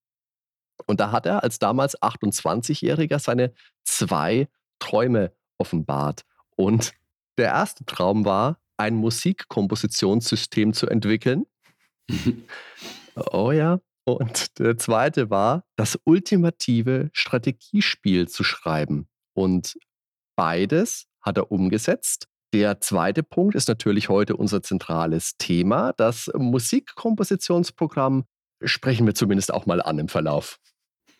Und 0.86 0.98
da 0.98 1.12
hat 1.12 1.26
er 1.26 1.42
als 1.42 1.58
damals 1.58 2.00
28-Jähriger 2.00 3.18
seine 3.18 3.52
zwei 3.84 4.48
Träume 4.78 5.32
offenbart. 5.58 6.22
Und 6.56 6.94
der 7.38 7.48
erste 7.48 7.84
Traum 7.84 8.24
war, 8.24 8.58
ein 8.80 8.96
Musikkompositionssystem 8.96 10.72
zu 10.72 10.86
entwickeln. 10.86 11.44
oh 13.32 13.52
ja. 13.52 13.78
Und 14.04 14.58
der 14.58 14.78
zweite 14.78 15.28
war, 15.28 15.64
das 15.76 15.98
ultimative 16.04 17.10
Strategiespiel 17.12 18.26
zu 18.28 18.42
schreiben. 18.42 19.06
Und 19.34 19.76
beides 20.34 21.06
hat 21.20 21.36
er 21.36 21.52
umgesetzt. 21.52 22.26
Der 22.54 22.80
zweite 22.80 23.22
Punkt 23.22 23.54
ist 23.54 23.68
natürlich 23.68 24.08
heute 24.08 24.34
unser 24.34 24.62
zentrales 24.62 25.36
Thema. 25.36 25.92
Das 25.92 26.30
Musikkompositionsprogramm 26.34 28.24
sprechen 28.64 29.06
wir 29.06 29.14
zumindest 29.14 29.52
auch 29.52 29.66
mal 29.66 29.82
an 29.82 29.98
im 29.98 30.08
Verlauf. 30.08 30.58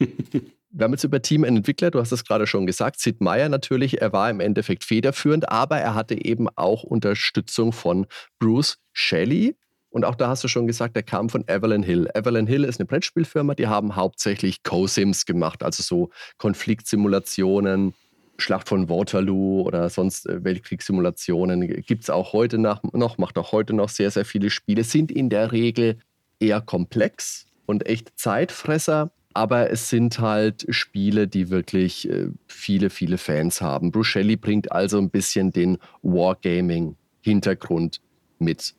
Wir 0.73 0.85
haben 0.85 0.93
jetzt 0.93 1.03
über 1.03 1.21
Team 1.21 1.43
Entwickler, 1.43 1.91
du 1.91 1.99
hast 1.99 2.12
es 2.12 2.25
gerade 2.25 2.47
schon 2.47 2.65
gesagt, 2.65 3.00
Sid 3.00 3.21
Meier 3.21 3.49
natürlich, 3.49 4.00
er 4.00 4.12
war 4.12 4.31
im 4.31 4.39
Endeffekt 4.39 4.85
federführend, 4.85 5.50
aber 5.50 5.79
er 5.79 5.97
hatte 5.97 6.25
eben 6.25 6.49
auch 6.49 6.85
Unterstützung 6.85 7.73
von 7.73 8.07
Bruce 8.39 8.79
Shelley. 8.93 9.57
Und 9.89 10.05
auch 10.05 10.15
da 10.15 10.29
hast 10.29 10.45
du 10.45 10.49
schon 10.49 10.69
gesagt, 10.69 10.95
er 10.95 11.03
kam 11.03 11.29
von 11.29 11.43
Evelyn 11.49 11.83
Hill. 11.83 12.09
Evelyn 12.15 12.47
Hill 12.47 12.62
ist 12.62 12.79
eine 12.79 12.87
Brettspielfirma, 12.87 13.57
die 13.57 13.67
haben 13.67 13.97
hauptsächlich 13.97 14.62
Co-Sims 14.62 15.27
gemacht, 15.27 15.65
also 15.65 15.83
so 15.83 16.11
Konfliktsimulationen, 16.39 17.95
Schlacht 18.39 18.69
von 18.69 18.89
Waterloo 18.89 19.62
oder 19.62 19.91
sonst 19.91 20.27
äh, 20.27 20.45
Weltkriegssimulationen. 20.45 21.83
Gibt 21.83 22.05
es 22.05 22.11
auch 22.11 22.33
heute 22.33 22.59
noch, 22.59 22.83
macht 23.19 23.39
auch 23.39 23.50
heute 23.50 23.75
noch 23.75 23.89
sehr, 23.89 24.12
sehr 24.12 24.25
viele 24.25 24.50
Spiele, 24.50 24.85
sind 24.85 25.11
in 25.11 25.31
der 25.31 25.50
Regel 25.50 25.99
eher 26.39 26.61
komplex 26.61 27.47
und 27.67 27.87
echt 27.87 28.12
Zeitfresser 28.17 29.11
aber 29.32 29.70
es 29.70 29.88
sind 29.88 30.18
halt 30.18 30.66
Spiele, 30.70 31.28
die 31.28 31.50
wirklich 31.50 32.08
äh, 32.08 32.28
viele, 32.49 32.90
viele 32.90 33.18
Fans 33.18 33.60
haben. 33.60 33.92
Bruce 33.92 34.08
Shelley 34.08 34.37
bringt 34.37 34.72
also 34.72 34.99
ein 34.99 35.10
bisschen 35.10 35.52
den 35.52 35.78
Wargaming-Hintergrund 36.02 38.00
mit. 38.38 38.75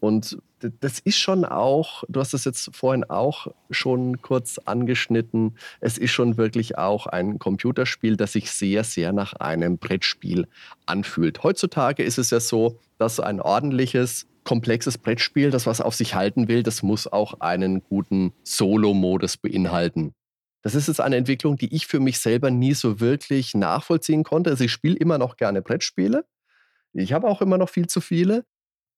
Und 0.00 0.38
das 0.80 0.98
ist 1.00 1.18
schon 1.18 1.44
auch, 1.44 2.04
du 2.08 2.20
hast 2.20 2.34
es 2.34 2.44
jetzt 2.44 2.74
vorhin 2.74 3.04
auch 3.04 3.48
schon 3.70 4.22
kurz 4.22 4.58
angeschnitten, 4.58 5.56
es 5.80 5.98
ist 5.98 6.10
schon 6.10 6.36
wirklich 6.36 6.78
auch 6.78 7.06
ein 7.06 7.38
Computerspiel, 7.38 8.16
das 8.16 8.32
sich 8.32 8.50
sehr, 8.50 8.84
sehr 8.84 9.12
nach 9.12 9.34
einem 9.34 9.78
Brettspiel 9.78 10.46
anfühlt. 10.86 11.42
Heutzutage 11.42 12.02
ist 12.02 12.18
es 12.18 12.30
ja 12.30 12.40
so, 12.40 12.78
dass 12.98 13.20
ein 13.20 13.40
ordentliches 13.40 14.26
komplexes 14.48 14.96
Brettspiel, 14.96 15.50
das 15.50 15.66
was 15.66 15.82
auf 15.82 15.94
sich 15.94 16.14
halten 16.14 16.48
will, 16.48 16.62
das 16.62 16.82
muss 16.82 17.06
auch 17.06 17.40
einen 17.40 17.82
guten 17.82 18.32
Solo-Modus 18.44 19.36
beinhalten. 19.36 20.14
Das 20.62 20.74
ist 20.74 20.88
jetzt 20.88 21.02
eine 21.02 21.16
Entwicklung, 21.16 21.58
die 21.58 21.74
ich 21.74 21.86
für 21.86 22.00
mich 22.00 22.18
selber 22.18 22.50
nie 22.50 22.72
so 22.72 22.98
wirklich 22.98 23.52
nachvollziehen 23.52 24.24
konnte. 24.24 24.48
Also 24.48 24.64
ich 24.64 24.72
spiele 24.72 24.96
immer 24.96 25.18
noch 25.18 25.36
gerne 25.36 25.60
Brettspiele. 25.60 26.24
Ich 26.94 27.12
habe 27.12 27.28
auch 27.28 27.42
immer 27.42 27.58
noch 27.58 27.68
viel 27.68 27.88
zu 27.88 28.00
viele. 28.00 28.46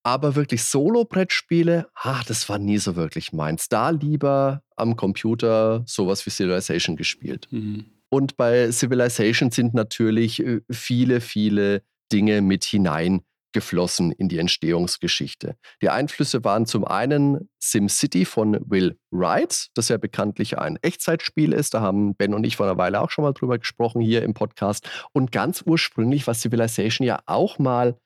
Aber 0.05 0.37
wirklich 0.37 0.63
Solo-Brettspiele, 0.63 1.89
ah, 1.95 2.23
das 2.29 2.49
war 2.49 2.59
nie 2.59 2.79
so 2.79 2.95
wirklich 2.95 3.33
meins. 3.33 3.69
Da 3.69 3.91
lieber 3.91 4.63
am 4.77 4.95
Computer 4.95 5.83
sowas 5.85 6.25
wie 6.27 6.31
Civilization 6.31 6.95
gespielt. 6.95 7.49
Mhm. 7.51 7.87
Und 8.09 8.37
bei 8.37 8.71
Civilization 8.71 9.51
sind 9.51 9.75
natürlich 9.75 10.45
äh, 10.45 10.61
viele, 10.71 11.21
viele 11.21 11.83
Dinge 12.13 12.41
mit 12.41 12.65
hinein 12.65 13.23
geflossen 13.53 14.13
in 14.13 14.29
die 14.29 14.39
Entstehungsgeschichte. 14.39 15.57
Die 15.83 15.89
Einflüsse 15.89 16.45
waren 16.45 16.67
zum 16.67 16.85
einen 16.85 17.49
SimCity 17.61 18.25
von 18.25 18.59
Will 18.65 18.99
Wright, 19.11 19.69
das 19.75 19.89
ja 19.89 19.97
bekanntlich 19.97 20.59
ein 20.59 20.79
Echtzeitspiel 20.83 21.53
ist. 21.53 21.75
Da 21.75 21.81
haben 21.81 22.15
Ben 22.15 22.35
und 22.35 22.45
ich 22.45 22.57
vor 22.57 22.67
einer 22.67 22.79
Weile 22.79 23.01
auch 23.01 23.11
schon 23.11 23.25
mal 23.25 23.33
drüber 23.33 23.59
gesprochen 23.59 24.01
hier 24.01 24.23
im 24.23 24.35
Podcast. 24.35 24.89
Und 25.13 25.33
ganz 25.33 25.63
ursprünglich 25.65 26.27
war 26.27 26.35
Civilization 26.35 27.07
ja 27.07 27.21
auch 27.27 27.59
mal 27.59 27.99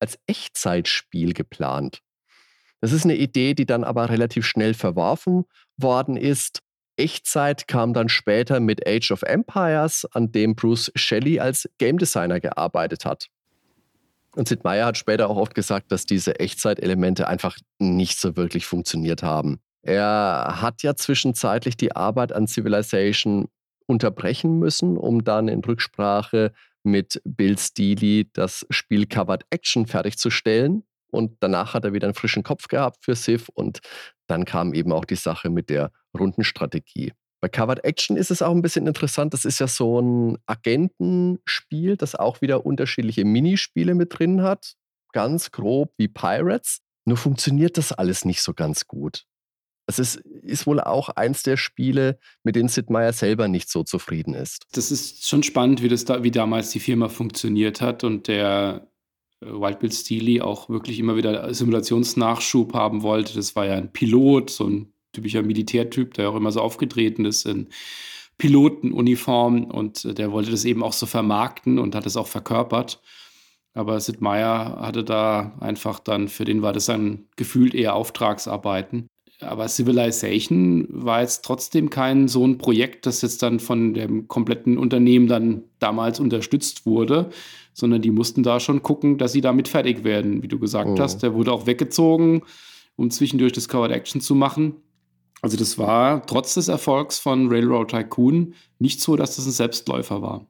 als 0.00 0.18
Echtzeitspiel 0.26 1.32
geplant. 1.32 2.00
Das 2.80 2.92
ist 2.92 3.04
eine 3.04 3.16
Idee, 3.16 3.54
die 3.54 3.66
dann 3.66 3.84
aber 3.84 4.10
relativ 4.10 4.46
schnell 4.46 4.74
verworfen 4.74 5.44
worden 5.76 6.16
ist. 6.16 6.60
Echtzeit 6.98 7.68
kam 7.68 7.92
dann 7.92 8.08
später 8.08 8.60
mit 8.60 8.86
Age 8.86 9.10
of 9.10 9.22
Empires, 9.22 10.06
an 10.12 10.32
dem 10.32 10.54
Bruce 10.54 10.90
Shelley 10.94 11.40
als 11.40 11.68
Game 11.78 11.98
Designer 11.98 12.40
gearbeitet 12.40 13.04
hat. 13.04 13.28
Und 14.36 14.48
Sid 14.48 14.64
Meier 14.64 14.86
hat 14.86 14.98
später 14.98 15.30
auch 15.30 15.36
oft 15.36 15.54
gesagt, 15.54 15.90
dass 15.90 16.04
diese 16.04 16.38
Echtzeitelemente 16.38 17.26
einfach 17.26 17.56
nicht 17.78 18.20
so 18.20 18.36
wirklich 18.36 18.66
funktioniert 18.66 19.22
haben. 19.22 19.60
Er 19.82 20.58
hat 20.60 20.82
ja 20.82 20.94
zwischenzeitlich 20.94 21.76
die 21.76 21.96
Arbeit 21.96 22.32
an 22.32 22.46
Civilization 22.46 23.48
unterbrechen 23.86 24.58
müssen, 24.58 24.98
um 24.98 25.24
dann 25.24 25.48
in 25.48 25.64
Rücksprache 25.64 26.52
mit 26.82 27.22
Bill 27.24 27.56
Steely 27.56 28.28
das 28.32 28.66
Spiel 28.68 29.06
Covered 29.06 29.44
Action 29.50 29.86
fertigzustellen. 29.86 30.84
Und 31.10 31.36
danach 31.40 31.72
hat 31.72 31.84
er 31.84 31.94
wieder 31.94 32.06
einen 32.06 32.14
frischen 32.14 32.42
Kopf 32.42 32.68
gehabt 32.68 33.04
für 33.04 33.16
Civ 33.16 33.48
und 33.54 33.78
dann 34.26 34.44
kam 34.44 34.74
eben 34.74 34.92
auch 34.92 35.04
die 35.04 35.16
Sache 35.16 35.48
mit 35.48 35.70
der 35.70 35.92
Rundenstrategie. 36.18 37.12
Bei 37.40 37.48
Covered 37.48 37.84
Action 37.84 38.16
ist 38.16 38.30
es 38.30 38.42
auch 38.42 38.52
ein 38.52 38.62
bisschen 38.62 38.86
interessant. 38.86 39.34
Das 39.34 39.44
ist 39.44 39.58
ja 39.58 39.68
so 39.68 40.00
ein 40.00 40.38
Agentenspiel, 40.46 41.96
das 41.96 42.14
auch 42.14 42.40
wieder 42.40 42.64
unterschiedliche 42.64 43.24
Minispiele 43.24 43.94
mit 43.94 44.18
drin 44.18 44.42
hat. 44.42 44.74
Ganz 45.12 45.50
grob 45.50 45.92
wie 45.98 46.08
Pirates. 46.08 46.80
Nur 47.04 47.16
funktioniert 47.16 47.78
das 47.78 47.92
alles 47.92 48.24
nicht 48.24 48.42
so 48.42 48.52
ganz 48.54 48.86
gut. 48.86 49.24
Es 49.88 50.00
ist, 50.00 50.16
ist 50.16 50.66
wohl 50.66 50.80
auch 50.80 51.10
eins 51.10 51.44
der 51.44 51.56
Spiele, 51.56 52.18
mit 52.42 52.56
denen 52.56 52.68
Sid 52.68 52.90
Meier 52.90 53.12
selber 53.12 53.46
nicht 53.46 53.70
so 53.70 53.84
zufrieden 53.84 54.34
ist. 54.34 54.66
Das 54.72 54.90
ist 54.90 55.28
schon 55.28 55.44
spannend, 55.44 55.82
wie, 55.82 55.88
das 55.88 56.04
da, 56.04 56.24
wie 56.24 56.32
damals 56.32 56.70
die 56.70 56.80
Firma 56.80 57.08
funktioniert 57.08 57.80
hat 57.80 58.02
und 58.02 58.26
der 58.26 58.88
äh, 59.40 59.46
Wild 59.46 59.78
Bill 59.78 59.92
Steely 59.92 60.40
auch 60.40 60.68
wirklich 60.68 60.98
immer 60.98 61.16
wieder 61.16 61.54
Simulationsnachschub 61.54 62.74
haben 62.74 63.02
wollte. 63.02 63.34
Das 63.34 63.54
war 63.54 63.66
ja 63.66 63.74
ein 63.74 63.92
Pilot, 63.92 64.50
so 64.50 64.68
ein 64.68 64.92
typischer 65.16 65.42
Militärtyp, 65.42 66.14
der 66.14 66.30
auch 66.30 66.36
immer 66.36 66.52
so 66.52 66.60
aufgetreten 66.60 67.24
ist 67.24 67.46
in 67.46 67.68
Pilotenuniform 68.38 69.64
und 69.64 70.04
äh, 70.04 70.14
der 70.14 70.32
wollte 70.32 70.50
das 70.50 70.64
eben 70.64 70.82
auch 70.82 70.92
so 70.92 71.06
vermarkten 71.06 71.78
und 71.78 71.94
hat 71.94 72.06
es 72.06 72.16
auch 72.16 72.26
verkörpert. 72.26 73.00
Aber 73.74 74.00
Sid 74.00 74.20
Meier 74.20 74.78
hatte 74.80 75.04
da 75.04 75.56
einfach 75.60 75.98
dann, 75.98 76.28
für 76.28 76.44
den 76.44 76.62
war 76.62 76.72
das 76.72 76.86
dann 76.86 77.26
gefühlt 77.36 77.74
eher 77.74 77.94
Auftragsarbeiten. 77.94 79.06
Aber 79.40 79.68
Civilization 79.68 80.86
war 80.88 81.20
jetzt 81.20 81.44
trotzdem 81.44 81.90
kein 81.90 82.26
so 82.26 82.46
ein 82.46 82.56
Projekt, 82.56 83.04
das 83.04 83.20
jetzt 83.20 83.42
dann 83.42 83.60
von 83.60 83.92
dem 83.92 84.28
kompletten 84.28 84.78
Unternehmen 84.78 85.26
dann 85.26 85.64
damals 85.78 86.20
unterstützt 86.20 86.86
wurde, 86.86 87.28
sondern 87.74 88.00
die 88.00 88.10
mussten 88.10 88.42
da 88.42 88.60
schon 88.60 88.82
gucken, 88.82 89.18
dass 89.18 89.32
sie 89.32 89.42
damit 89.42 89.68
fertig 89.68 90.04
werden. 90.04 90.42
Wie 90.42 90.48
du 90.48 90.58
gesagt 90.58 90.92
oh. 90.94 90.98
hast, 90.98 91.22
der 91.22 91.34
wurde 91.34 91.52
auch 91.52 91.66
weggezogen, 91.66 92.44
um 92.96 93.10
zwischendurch 93.10 93.52
das 93.52 93.68
Covered 93.68 93.92
Action 93.92 94.22
zu 94.22 94.34
machen. 94.34 94.76
Also 95.42 95.56
das 95.56 95.78
war 95.78 96.24
trotz 96.26 96.54
des 96.54 96.68
Erfolgs 96.68 97.18
von 97.18 97.48
Railroad 97.48 97.90
Tycoon 97.90 98.54
nicht 98.78 99.00
so, 99.00 99.16
dass 99.16 99.36
das 99.36 99.46
ein 99.46 99.52
Selbstläufer 99.52 100.22
war. 100.22 100.46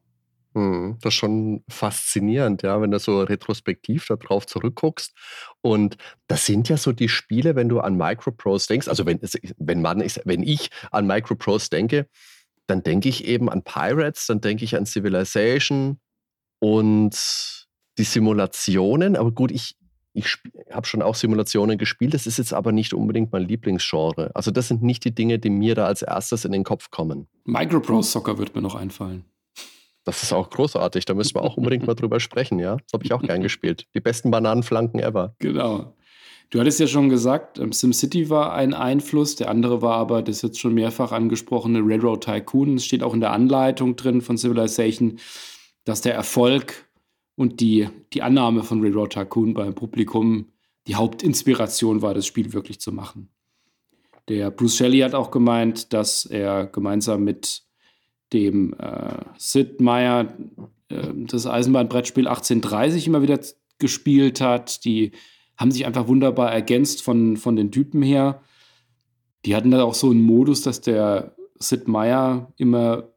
Hm, 0.54 0.96
das 1.02 1.12
ist 1.12 1.18
schon 1.18 1.62
faszinierend, 1.68 2.62
ja, 2.62 2.80
wenn 2.80 2.90
du 2.90 2.98
so 2.98 3.20
retrospektiv 3.20 4.06
darauf 4.06 4.46
zurückguckst. 4.46 5.12
Und 5.60 5.98
das 6.28 6.46
sind 6.46 6.70
ja 6.70 6.78
so 6.78 6.92
die 6.92 7.10
Spiele, 7.10 7.56
wenn 7.56 7.68
du 7.68 7.80
an 7.80 7.96
Microprose 7.96 8.68
denkst, 8.68 8.88
also 8.88 9.04
wenn, 9.04 9.20
wenn, 9.58 9.82
man, 9.82 10.02
wenn 10.24 10.42
ich 10.42 10.70
an 10.90 11.06
Microprose 11.06 11.68
denke, 11.68 12.08
dann 12.66 12.82
denke 12.82 13.10
ich 13.10 13.26
eben 13.26 13.50
an 13.50 13.64
Pirates, 13.64 14.26
dann 14.26 14.40
denke 14.40 14.64
ich 14.64 14.76
an 14.76 14.86
Civilization 14.86 16.00
und 16.58 17.66
die 17.98 18.04
Simulationen. 18.04 19.16
Aber 19.16 19.32
gut, 19.32 19.50
ich, 19.50 19.76
ich 20.16 20.38
habe 20.70 20.86
schon 20.86 21.02
auch 21.02 21.14
Simulationen 21.14 21.78
gespielt, 21.78 22.14
das 22.14 22.26
ist 22.26 22.38
jetzt 22.38 22.52
aber 22.52 22.72
nicht 22.72 22.94
unbedingt 22.94 23.32
mein 23.32 23.42
Lieblingsgenre. 23.42 24.30
Also 24.34 24.50
das 24.50 24.68
sind 24.68 24.82
nicht 24.82 25.04
die 25.04 25.14
Dinge, 25.14 25.38
die 25.38 25.50
mir 25.50 25.74
da 25.74 25.86
als 25.86 26.02
erstes 26.02 26.44
in 26.44 26.52
den 26.52 26.64
Kopf 26.64 26.90
kommen. 26.90 27.28
Microprose 27.44 28.10
Soccer 28.10 28.38
wird 28.38 28.54
mir 28.54 28.62
noch 28.62 28.74
einfallen. 28.74 29.24
Das 30.04 30.22
ist 30.22 30.32
auch 30.32 30.50
großartig, 30.50 31.04
da 31.04 31.14
müssen 31.14 31.34
wir 31.34 31.42
auch 31.42 31.56
unbedingt 31.56 31.86
mal 31.86 31.94
drüber 31.94 32.20
sprechen, 32.20 32.58
ja? 32.58 32.76
Das 32.76 32.92
habe 32.92 33.04
ich 33.04 33.12
auch 33.12 33.22
gern 33.22 33.42
gespielt. 33.42 33.86
Die 33.94 34.00
besten 34.00 34.30
Bananenflanken 34.30 35.00
ever. 35.00 35.34
Genau. 35.40 35.96
Du 36.50 36.60
hattest 36.60 36.78
ja 36.78 36.86
schon 36.86 37.08
gesagt, 37.08 37.58
ähm, 37.58 37.72
SimCity 37.72 38.30
war 38.30 38.54
ein 38.54 38.72
Einfluss, 38.72 39.34
der 39.34 39.50
andere 39.50 39.82
war 39.82 39.96
aber 39.96 40.22
das 40.22 40.42
jetzt 40.42 40.60
schon 40.60 40.74
mehrfach 40.74 41.10
angesprochene 41.10 41.80
Railroad 41.82 42.22
Tycoon. 42.22 42.76
Es 42.76 42.84
steht 42.84 43.02
auch 43.02 43.14
in 43.14 43.20
der 43.20 43.32
Anleitung 43.32 43.96
drin 43.96 44.20
von 44.20 44.38
Civilization, 44.38 45.18
dass 45.84 46.02
der 46.02 46.14
Erfolg 46.14 46.85
und 47.36 47.60
die, 47.60 47.88
die 48.12 48.22
Annahme 48.22 48.62
von 48.64 48.80
Railroad 48.80 49.12
Tycoon 49.12 49.54
beim 49.54 49.74
Publikum 49.74 50.46
die 50.86 50.94
Hauptinspiration 50.94 52.02
war, 52.02 52.14
das 52.14 52.26
Spiel 52.26 52.52
wirklich 52.52 52.80
zu 52.80 52.92
machen. 52.92 53.28
Der 54.28 54.50
Bruce 54.50 54.76
Shelley 54.76 55.00
hat 55.00 55.14
auch 55.14 55.30
gemeint, 55.30 55.92
dass 55.92 56.24
er 56.24 56.66
gemeinsam 56.66 57.24
mit 57.24 57.62
dem 58.32 58.74
äh, 58.78 59.18
Sid 59.36 59.80
Meier 59.80 60.34
äh, 60.88 61.12
das 61.14 61.46
Eisenbahnbrettspiel 61.46 62.26
1830 62.26 63.06
immer 63.06 63.22
wieder 63.22 63.38
gespielt 63.78 64.40
hat. 64.40 64.84
Die 64.84 65.12
haben 65.56 65.70
sich 65.70 65.86
einfach 65.86 66.08
wunderbar 66.08 66.52
ergänzt 66.52 67.02
von, 67.02 67.36
von 67.36 67.56
den 67.56 67.70
Typen 67.70 68.02
her. 68.02 68.42
Die 69.44 69.54
hatten 69.54 69.70
da 69.70 69.84
auch 69.84 69.94
so 69.94 70.10
einen 70.10 70.22
Modus, 70.22 70.62
dass 70.62 70.80
der 70.80 71.36
Sid 71.58 71.86
Meier 71.86 72.52
immer 72.56 73.08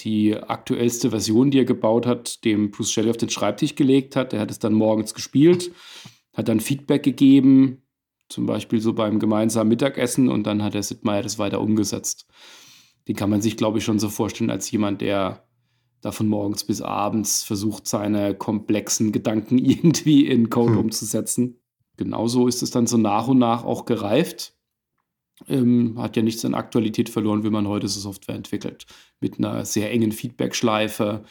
die 0.00 0.36
aktuellste 0.36 1.10
Version, 1.10 1.50
die 1.50 1.58
er 1.58 1.64
gebaut 1.64 2.06
hat, 2.06 2.44
dem 2.44 2.70
Bruce 2.70 2.92
Shelley 2.92 3.10
auf 3.10 3.16
den 3.16 3.30
Schreibtisch 3.30 3.74
gelegt 3.74 4.16
hat. 4.16 4.32
Er 4.32 4.40
hat 4.40 4.50
es 4.50 4.58
dann 4.58 4.72
morgens 4.72 5.14
gespielt, 5.14 5.70
hat 6.32 6.48
dann 6.48 6.60
Feedback 6.60 7.02
gegeben, 7.02 7.82
zum 8.28 8.46
Beispiel 8.46 8.80
so 8.80 8.94
beim 8.94 9.18
gemeinsamen 9.18 9.68
Mittagessen 9.68 10.28
und 10.28 10.44
dann 10.44 10.62
hat 10.62 10.74
der 10.74 10.82
Sid 10.82 11.04
Meier 11.04 11.22
das 11.22 11.38
weiter 11.38 11.60
umgesetzt. 11.60 12.26
Den 13.08 13.16
kann 13.16 13.30
man 13.30 13.42
sich, 13.42 13.56
glaube 13.56 13.78
ich, 13.78 13.84
schon 13.84 13.98
so 13.98 14.08
vorstellen 14.08 14.50
als 14.50 14.70
jemand, 14.70 15.00
der 15.00 15.44
da 16.00 16.12
von 16.12 16.28
morgens 16.28 16.64
bis 16.64 16.82
abends 16.82 17.44
versucht, 17.44 17.86
seine 17.86 18.34
komplexen 18.34 19.12
Gedanken 19.12 19.58
irgendwie 19.64 20.26
in 20.26 20.50
Code 20.50 20.72
hm. 20.72 20.78
umzusetzen. 20.78 21.58
Genauso 21.96 22.48
ist 22.48 22.62
es 22.62 22.70
dann 22.70 22.86
so 22.86 22.96
nach 22.96 23.28
und 23.28 23.38
nach 23.38 23.64
auch 23.64 23.84
gereift. 23.84 24.54
Ähm, 25.48 25.94
hat 25.98 26.16
ja 26.16 26.22
nichts 26.22 26.44
an 26.44 26.54
Aktualität 26.54 27.08
verloren, 27.08 27.42
wie 27.44 27.50
man 27.50 27.66
heute 27.66 27.88
so 27.88 28.00
Software 28.00 28.36
entwickelt. 28.36 28.86
Mit 29.20 29.38
einer 29.38 29.64
sehr 29.64 29.90
engen 29.90 30.12
Feedback-Schleife. 30.12 31.24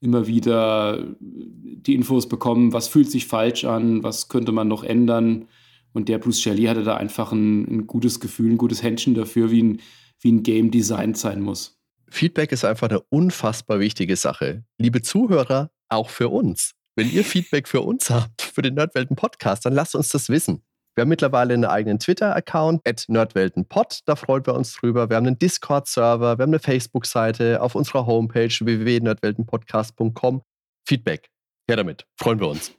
Immer 0.00 0.26
wieder 0.26 1.14
die 1.20 1.94
Infos 1.94 2.28
bekommen, 2.28 2.72
was 2.72 2.88
fühlt 2.88 3.10
sich 3.10 3.26
falsch 3.26 3.64
an, 3.64 4.02
was 4.02 4.28
könnte 4.28 4.52
man 4.52 4.68
noch 4.68 4.82
ändern. 4.82 5.48
Und 5.92 6.08
der 6.08 6.18
Bruce 6.18 6.40
Shelley 6.40 6.64
hatte 6.64 6.82
da 6.82 6.96
einfach 6.96 7.32
ein, 7.32 7.64
ein 7.64 7.86
gutes 7.86 8.18
Gefühl, 8.20 8.50
ein 8.50 8.58
gutes 8.58 8.82
Händchen 8.82 9.14
dafür, 9.14 9.50
wie 9.50 9.62
ein, 9.62 9.80
wie 10.20 10.32
ein 10.32 10.42
Game 10.42 10.70
designt 10.70 11.16
sein 11.16 11.40
muss. 11.40 11.78
Feedback 12.10 12.52
ist 12.52 12.64
einfach 12.64 12.88
eine 12.88 13.00
unfassbar 13.00 13.80
wichtige 13.80 14.16
Sache. 14.16 14.64
Liebe 14.78 15.02
Zuhörer, 15.02 15.70
auch 15.88 16.10
für 16.10 16.28
uns. 16.28 16.72
Wenn 16.96 17.10
ihr 17.10 17.24
Feedback 17.24 17.66
für 17.66 17.80
uns 17.80 18.10
habt, 18.10 18.42
für 18.42 18.62
den 18.62 18.74
Nerdwelten 18.74 19.16
Podcast, 19.16 19.64
dann 19.64 19.72
lasst 19.72 19.94
uns 19.94 20.10
das 20.10 20.28
wissen. 20.28 20.62
Wir 20.94 21.02
haben 21.02 21.08
mittlerweile 21.08 21.54
einen 21.54 21.64
eigenen 21.64 21.98
Twitter-Account, 21.98 22.86
at 22.86 23.04
nerdweltenpod, 23.08 24.00
da 24.06 24.14
freuen 24.14 24.46
wir 24.46 24.54
uns 24.54 24.74
drüber. 24.74 25.10
Wir 25.10 25.16
haben 25.16 25.26
einen 25.26 25.38
Discord-Server, 25.38 26.38
wir 26.38 26.42
haben 26.42 26.50
eine 26.50 26.60
Facebook-Seite 26.60 27.60
auf 27.60 27.74
unserer 27.74 28.06
Homepage 28.06 28.48
www.nerdweltenpodcast.com. 28.48 30.42
Feedback, 30.86 31.30
her 31.68 31.76
damit, 31.76 32.06
freuen 32.16 32.38
wir 32.38 32.48
uns. 32.48 32.72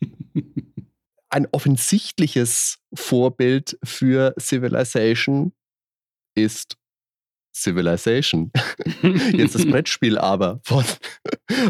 Ein 1.30 1.46
offensichtliches 1.52 2.78
Vorbild 2.94 3.78
für 3.84 4.34
Civilization 4.40 5.52
ist 6.34 6.78
Civilization. 7.62 8.50
Jetzt 9.32 9.54
das 9.54 9.66
Brettspiel 9.66 10.18
aber 10.18 10.60
von, 10.64 10.84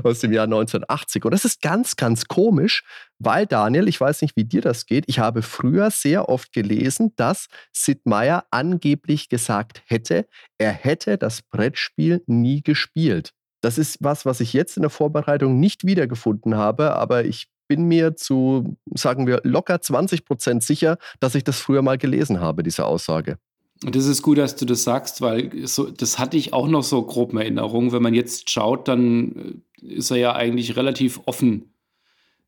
aus 0.04 0.20
dem 0.20 0.32
Jahr 0.32 0.44
1980. 0.44 1.24
Und 1.24 1.32
das 1.32 1.44
ist 1.44 1.60
ganz, 1.60 1.96
ganz 1.96 2.26
komisch, 2.26 2.82
weil 3.18 3.46
Daniel, 3.46 3.88
ich 3.88 4.00
weiß 4.00 4.22
nicht, 4.22 4.36
wie 4.36 4.44
dir 4.44 4.60
das 4.60 4.86
geht, 4.86 5.04
ich 5.06 5.18
habe 5.18 5.42
früher 5.42 5.90
sehr 5.90 6.28
oft 6.28 6.52
gelesen, 6.52 7.12
dass 7.16 7.48
Sid 7.72 8.06
Meier 8.06 8.44
angeblich 8.50 9.28
gesagt 9.28 9.82
hätte, 9.86 10.26
er 10.58 10.72
hätte 10.72 11.18
das 11.18 11.42
Brettspiel 11.42 12.22
nie 12.26 12.62
gespielt. 12.62 13.32
Das 13.60 13.78
ist 13.78 13.98
was, 14.00 14.24
was 14.24 14.40
ich 14.40 14.52
jetzt 14.52 14.76
in 14.76 14.82
der 14.82 14.90
Vorbereitung 14.90 15.58
nicht 15.58 15.84
wiedergefunden 15.84 16.56
habe, 16.56 16.94
aber 16.94 17.24
ich 17.24 17.48
bin 17.68 17.84
mir 17.84 18.16
zu, 18.16 18.76
sagen 18.94 19.26
wir, 19.26 19.40
locker 19.44 19.80
20 19.80 20.24
Prozent 20.24 20.62
sicher, 20.62 20.96
dass 21.20 21.34
ich 21.34 21.44
das 21.44 21.60
früher 21.60 21.82
mal 21.82 21.98
gelesen 21.98 22.40
habe, 22.40 22.62
diese 22.62 22.86
Aussage. 22.86 23.38
Und 23.84 23.94
das 23.94 24.06
ist 24.06 24.22
gut, 24.22 24.38
dass 24.38 24.56
du 24.56 24.64
das 24.64 24.82
sagst, 24.82 25.20
weil 25.20 25.66
so, 25.66 25.88
das 25.90 26.18
hatte 26.18 26.36
ich 26.36 26.52
auch 26.52 26.66
noch 26.66 26.82
so 26.82 27.02
grob 27.02 27.32
in 27.32 27.38
Erinnerung. 27.38 27.92
Wenn 27.92 28.02
man 28.02 28.14
jetzt 28.14 28.50
schaut, 28.50 28.88
dann 28.88 29.62
äh, 29.80 29.86
ist 29.86 30.10
er 30.10 30.16
ja 30.16 30.34
eigentlich 30.34 30.76
relativ 30.76 31.20
offen 31.26 31.72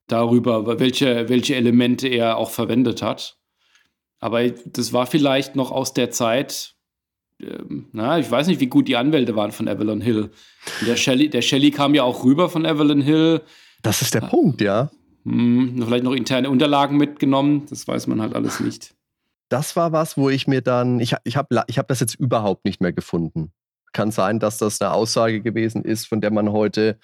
darüber, 0.09 0.81
welche, 0.81 1.29
welche 1.29 1.55
Elemente 1.55 2.09
er 2.09 2.37
auch 2.37 2.51
verwendet 2.51 3.01
hat. 3.01 3.39
Aber 4.19 4.49
das 4.49 4.93
war 4.93 5.07
vielleicht 5.07 5.55
noch 5.55 5.71
aus 5.71 5.95
der 5.95 6.11
Zeit, 6.11 6.75
ähm, 7.41 7.89
na, 7.93 8.19
ich 8.19 8.29
weiß 8.29 8.49
nicht, 8.49 8.61
wie 8.61 8.67
gut 8.67 8.89
die 8.89 8.97
Anwälte 8.97 9.37
waren 9.37 9.53
von 9.53 9.69
Evelyn 9.69 10.01
Hill. 10.01 10.31
der 10.85 10.97
Shelley, 10.97 11.31
der 11.31 11.43
Shelley 11.43 11.71
kam 11.71 11.95
ja 11.95 12.03
auch 12.03 12.25
rüber 12.25 12.51
von 12.51 12.65
Evelyn 12.65 13.03
Hill. 13.03 13.43
Das 13.83 14.03
ist 14.03 14.15
der 14.15 14.23
Punkt, 14.23 14.61
ja. 14.61 14.91
Hm, 15.25 15.81
vielleicht 15.87 16.05
noch 16.05 16.13
interne 16.13 16.51
Unterlagen 16.51 16.97
mitgenommen, 16.97 17.67
das 17.71 17.87
weiß 17.87 18.09
man 18.09 18.21
halt 18.21 18.35
alles 18.35 18.59
nicht 18.59 18.95
das 19.51 19.77
war 19.77 19.93
was, 19.93 20.17
wo 20.17 20.31
ich 20.31 20.47
mir 20.47 20.63
dann, 20.63 21.01
ich, 21.01 21.15
ich 21.25 21.37
habe 21.37 21.63
ich 21.67 21.79
hab 21.79 21.89
das 21.89 22.01
jetzt 22.01 22.15
überhaupt 22.15 22.65
nicht 22.65 22.81
mehr 22.81 22.93
gefunden. 22.93 23.53
Kann 23.93 24.13
sein, 24.13 24.39
dass 24.39 24.59
das 24.59 24.81
eine 24.81 24.93
Aussage 24.93 25.43
gewesen 25.43 25.85
ist, 25.85 26.07
von 26.07 26.21
der 26.21 26.31
man 26.31 26.53
heute 26.53 26.99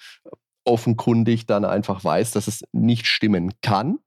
offenkundig 0.65 1.45
dann 1.45 1.65
einfach 1.65 2.03
weiß, 2.03 2.31
dass 2.31 2.47
es 2.47 2.63
nicht 2.71 3.05
stimmen 3.05 3.53
kann. 3.61 3.99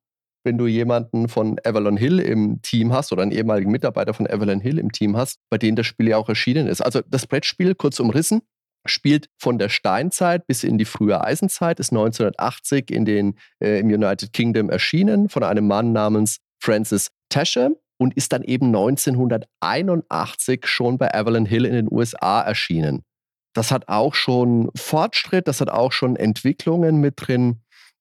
Wenn 0.43 0.57
du 0.57 0.67
jemanden 0.67 1.29
von 1.29 1.61
Avalon 1.65 1.99
Hill 1.99 2.19
im 2.19 2.63
Team 2.63 2.95
hast 2.95 3.13
oder 3.13 3.23
einen 3.23 3.33
ehemaligen 3.33 3.71
Mitarbeiter 3.71 4.15
von 4.15 4.27
Avalon 4.27 4.61
Hill 4.61 4.79
im 4.79 4.91
Team 4.91 5.17
hast, 5.19 5.39
bei 5.51 5.59
denen 5.59 5.77
das 5.77 5.87
Spiel 5.87 6.09
ja 6.09 6.17
auch 6.17 6.31
erschienen 6.31 6.67
ist. 6.67 6.81
Also 6.81 7.03
das 7.07 7.27
Brettspiel, 7.27 7.75
kurz 7.75 8.01
umrissen, 8.01 8.41
spielt 8.87 9.29
von 9.37 9.59
der 9.59 9.69
Steinzeit 9.69 10.47
bis 10.47 10.65
in 10.65 10.79
die 10.79 10.87
frühe 10.87 11.23
Eisenzeit, 11.23 11.79
ist 11.79 11.93
1980 11.93 12.91
in 12.91 13.05
den, 13.05 13.35
äh, 13.63 13.81
im 13.81 13.89
United 13.89 14.33
Kingdom 14.33 14.71
erschienen 14.71 15.29
von 15.29 15.43
einem 15.43 15.67
Mann 15.67 15.93
namens 15.93 16.39
Francis 16.59 17.11
Tasher 17.29 17.73
und 18.01 18.17
ist 18.17 18.33
dann 18.33 18.43
eben 18.43 18.69
1981 18.69 20.67
schon 20.67 20.97
bei 20.97 21.13
Avalon 21.13 21.45
Hill 21.45 21.67
in 21.67 21.75
den 21.75 21.93
USA 21.93 22.41
erschienen. 22.41 23.05
Das 23.53 23.71
hat 23.71 23.89
auch 23.89 24.15
schon 24.15 24.71
Fortschritt, 24.75 25.47
das 25.47 25.61
hat 25.61 25.69
auch 25.69 25.93
schon 25.93 26.17
Entwicklungen 26.17 27.01
mit 27.01 27.15
drin. 27.19 27.61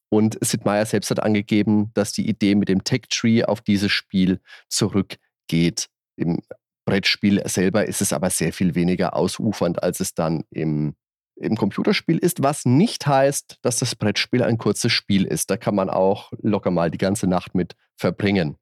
Und 0.09 0.37
Sid 0.41 0.63
Meier 0.63 0.85
selbst 0.85 1.11
hat 1.11 1.21
angegeben, 1.21 1.91
dass 1.95 2.13
die 2.13 2.29
Idee 2.29 2.55
mit 2.55 2.69
dem 2.69 2.85
Tech 2.85 3.01
Tree 3.09 3.43
auf 3.43 3.59
dieses 3.59 3.91
Spiel 3.91 4.39
zurückgeht. 4.69 5.87
Im 6.15 6.39
Brettspiel 6.85 7.41
selber 7.45 7.85
ist 7.85 8.01
es 8.01 8.13
aber 8.13 8.29
sehr 8.29 8.53
viel 8.53 8.75
weniger 8.75 9.15
ausufernd, 9.15 9.83
als 9.83 9.99
es 9.99 10.13
dann 10.13 10.45
im, 10.49 10.95
im 11.35 11.57
Computerspiel 11.57 12.19
ist, 12.19 12.41
was 12.41 12.63
nicht 12.63 13.05
heißt, 13.05 13.57
dass 13.63 13.79
das 13.79 13.95
Brettspiel 13.95 14.43
ein 14.43 14.57
kurzes 14.57 14.93
Spiel 14.93 15.25
ist. 15.25 15.49
Da 15.49 15.57
kann 15.57 15.75
man 15.75 15.89
auch 15.89 16.31
locker 16.41 16.71
mal 16.71 16.89
die 16.89 16.97
ganze 16.97 17.27
Nacht 17.27 17.53
mit 17.53 17.75
verbringen. 17.97 18.55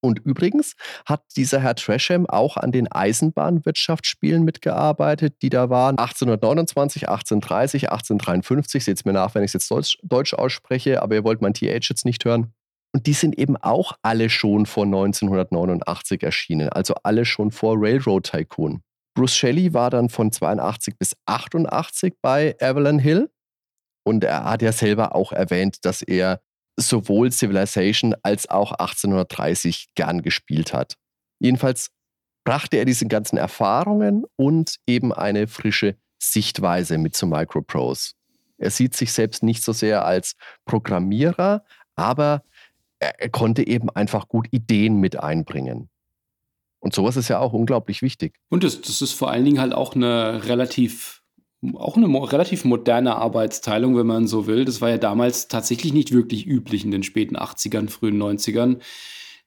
Und 0.00 0.18
übrigens 0.20 0.74
hat 1.06 1.22
dieser 1.36 1.60
Herr 1.60 1.74
Tresham 1.74 2.26
auch 2.26 2.56
an 2.56 2.70
den 2.70 2.90
Eisenbahnwirtschaftsspielen 2.90 4.44
mitgearbeitet, 4.44 5.36
die 5.42 5.48
da 5.48 5.70
waren 5.70 5.98
1829, 5.98 7.08
1830, 7.08 7.90
1853. 7.90 8.84
Seht 8.84 8.98
es 8.98 9.04
mir 9.04 9.12
nach, 9.12 9.34
wenn 9.34 9.42
ich 9.42 9.48
es 9.48 9.54
jetzt 9.54 9.70
Deutsch, 9.70 9.98
Deutsch 10.02 10.34
ausspreche, 10.34 11.02
aber 11.02 11.14
ihr 11.14 11.24
wollt 11.24 11.42
mein 11.42 11.54
TH 11.54 11.88
jetzt 11.88 12.04
nicht 12.04 12.24
hören. 12.24 12.52
Und 12.92 13.06
die 13.06 13.12
sind 13.12 13.38
eben 13.38 13.56
auch 13.56 13.92
alle 14.02 14.30
schon 14.30 14.64
vor 14.64 14.84
1989 14.84 16.22
erschienen, 16.22 16.68
also 16.68 16.94
alle 17.02 17.24
schon 17.24 17.50
vor 17.50 17.76
Railroad 17.78 18.30
Tycoon. 18.30 18.82
Bruce 19.14 19.34
Shelley 19.34 19.74
war 19.74 19.90
dann 19.90 20.08
von 20.08 20.30
82 20.30 20.98
bis 20.98 21.16
88 21.26 22.14
bei 22.22 22.54
Avalon 22.60 22.98
Hill. 22.98 23.30
Und 24.06 24.22
er 24.22 24.44
hat 24.44 24.62
ja 24.62 24.72
selber 24.72 25.16
auch 25.16 25.32
erwähnt, 25.32 25.84
dass 25.84 26.00
er 26.02 26.40
sowohl 26.76 27.32
Civilization 27.32 28.14
als 28.22 28.48
auch 28.48 28.72
1830 28.72 29.88
gern 29.94 30.22
gespielt 30.22 30.72
hat. 30.72 30.96
Jedenfalls 31.38 31.90
brachte 32.44 32.76
er 32.76 32.84
diese 32.84 33.06
ganzen 33.06 33.36
Erfahrungen 33.36 34.24
und 34.36 34.76
eben 34.86 35.12
eine 35.12 35.48
frische 35.48 35.96
Sichtweise 36.18 36.98
mit 36.98 37.16
zu 37.16 37.26
Microprose. 37.26 38.12
Er 38.58 38.70
sieht 38.70 38.94
sich 38.94 39.12
selbst 39.12 39.42
nicht 39.42 39.62
so 39.62 39.72
sehr 39.72 40.04
als 40.04 40.34
Programmierer, 40.64 41.64
aber 41.94 42.42
er, 42.98 43.28
konnte 43.28 43.66
eben 43.66 43.90
einfach 43.90 44.28
gut 44.28 44.48
Ideen 44.50 44.98
mit 45.00 45.18
einbringen. 45.18 45.90
Und 46.80 46.94
sowas 46.94 47.16
ist 47.16 47.28
ja 47.28 47.40
auch 47.40 47.52
unglaublich 47.52 48.00
wichtig. 48.00 48.36
Und 48.48 48.64
das, 48.64 48.80
das 48.80 49.02
ist 49.02 49.12
vor 49.12 49.30
allen 49.30 49.44
Dingen 49.44 49.60
halt 49.60 49.74
auch 49.74 49.94
eine 49.94 50.46
relativ 50.46 51.15
auch 51.74 51.96
eine 51.96 52.06
relativ 52.06 52.64
moderne 52.64 53.16
Arbeitsteilung, 53.16 53.96
wenn 53.96 54.06
man 54.06 54.26
so 54.26 54.46
will. 54.46 54.64
Das 54.64 54.80
war 54.80 54.90
ja 54.90 54.98
damals 54.98 55.48
tatsächlich 55.48 55.92
nicht 55.92 56.12
wirklich 56.12 56.46
üblich 56.46 56.84
in 56.84 56.90
den 56.90 57.02
späten 57.02 57.36
80ern, 57.36 57.88
frühen 57.88 58.22
90ern, 58.22 58.78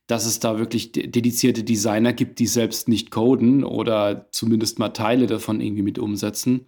dass 0.07 0.25
es 0.25 0.39
da 0.39 0.57
wirklich 0.57 0.91
dedizierte 0.91 1.63
Designer 1.63 2.13
gibt, 2.13 2.39
die 2.39 2.47
selbst 2.47 2.87
nicht 2.87 3.11
coden 3.11 3.63
oder 3.63 4.27
zumindest 4.31 4.79
mal 4.79 4.89
Teile 4.89 5.27
davon 5.27 5.61
irgendwie 5.61 5.83
mit 5.83 5.99
umsetzen. 5.99 6.67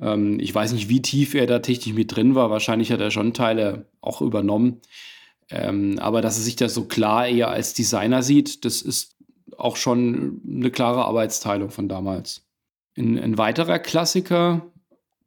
Ähm, 0.00 0.38
ich 0.40 0.54
weiß 0.54 0.72
nicht, 0.72 0.88
wie 0.88 1.02
tief 1.02 1.34
er 1.34 1.46
da 1.46 1.60
technisch 1.60 1.94
mit 1.94 2.14
drin 2.14 2.34
war. 2.34 2.50
Wahrscheinlich 2.50 2.92
hat 2.92 3.00
er 3.00 3.10
schon 3.10 3.32
Teile 3.32 3.86
auch 4.00 4.20
übernommen. 4.20 4.80
Ähm, 5.48 5.98
aber 6.00 6.22
dass 6.22 6.38
er 6.38 6.42
sich 6.42 6.56
da 6.56 6.68
so 6.68 6.84
klar 6.84 7.28
eher 7.28 7.48
als 7.48 7.72
Designer 7.74 8.22
sieht, 8.22 8.64
das 8.64 8.82
ist 8.82 9.16
auch 9.56 9.76
schon 9.76 10.40
eine 10.48 10.70
klare 10.70 11.04
Arbeitsteilung 11.04 11.70
von 11.70 11.88
damals. 11.88 12.46
Ein, 12.96 13.18
ein 13.18 13.38
weiterer 13.38 13.78
Klassiker, 13.78 14.66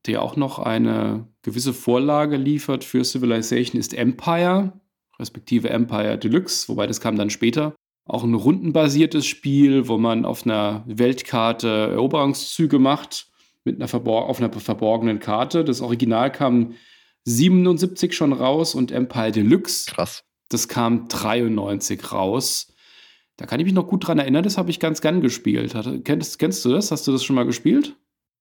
der 0.09 0.23
auch 0.23 0.35
noch 0.35 0.57
eine 0.57 1.27
gewisse 1.43 1.71
Vorlage 1.71 2.35
liefert 2.35 2.83
für 2.83 3.05
Civilization, 3.05 3.79
ist 3.79 3.93
Empire, 3.93 4.73
respektive 5.19 5.69
Empire 5.69 6.17
Deluxe, 6.17 6.67
wobei 6.67 6.87
das 6.87 6.99
kam 6.99 7.15
dann 7.15 7.29
später. 7.29 7.75
Auch 8.05 8.23
ein 8.23 8.33
rundenbasiertes 8.33 9.27
Spiel, 9.27 9.87
wo 9.87 9.99
man 9.99 10.25
auf 10.25 10.45
einer 10.45 10.83
Weltkarte 10.87 11.67
Eroberungszüge 11.91 12.79
macht, 12.79 13.27
mit 13.65 13.79
einer 13.79 14.07
auf 14.07 14.39
einer 14.39 14.51
verborgenen 14.51 15.19
Karte. 15.19 15.63
Das 15.63 15.79
Original 15.79 16.31
kam 16.31 16.73
77 17.25 18.15
schon 18.15 18.33
raus 18.33 18.73
und 18.73 18.91
Empire 18.91 19.31
Deluxe. 19.31 19.91
Krass. 19.91 20.23
Das 20.49 20.67
kam 20.67 21.07
93 21.07 22.11
raus. 22.11 22.73
Da 23.37 23.45
kann 23.45 23.59
ich 23.59 23.65
mich 23.65 23.75
noch 23.75 23.87
gut 23.87 24.07
dran 24.07 24.17
erinnern, 24.17 24.43
das 24.43 24.57
habe 24.57 24.71
ich 24.71 24.79
ganz 24.79 25.01
gern 25.01 25.21
gespielt. 25.21 25.75
Kennst, 26.03 26.39
kennst 26.39 26.65
du 26.65 26.69
das? 26.69 26.89
Hast 26.89 27.07
du 27.07 27.11
das 27.11 27.23
schon 27.23 27.35
mal 27.35 27.45
gespielt? 27.45 27.95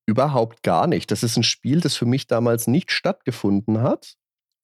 Überhaupt 0.09 0.63
gar 0.63 0.87
nicht. 0.87 1.11
Das 1.11 1.23
ist 1.23 1.37
ein 1.37 1.43
Spiel, 1.43 1.83
das 1.83 1.95
für 1.95 2.07
mich 2.07 2.27
damals 2.27 2.67
nicht 2.67 2.93
stattgefunden 2.93 3.83
hat 3.83 4.15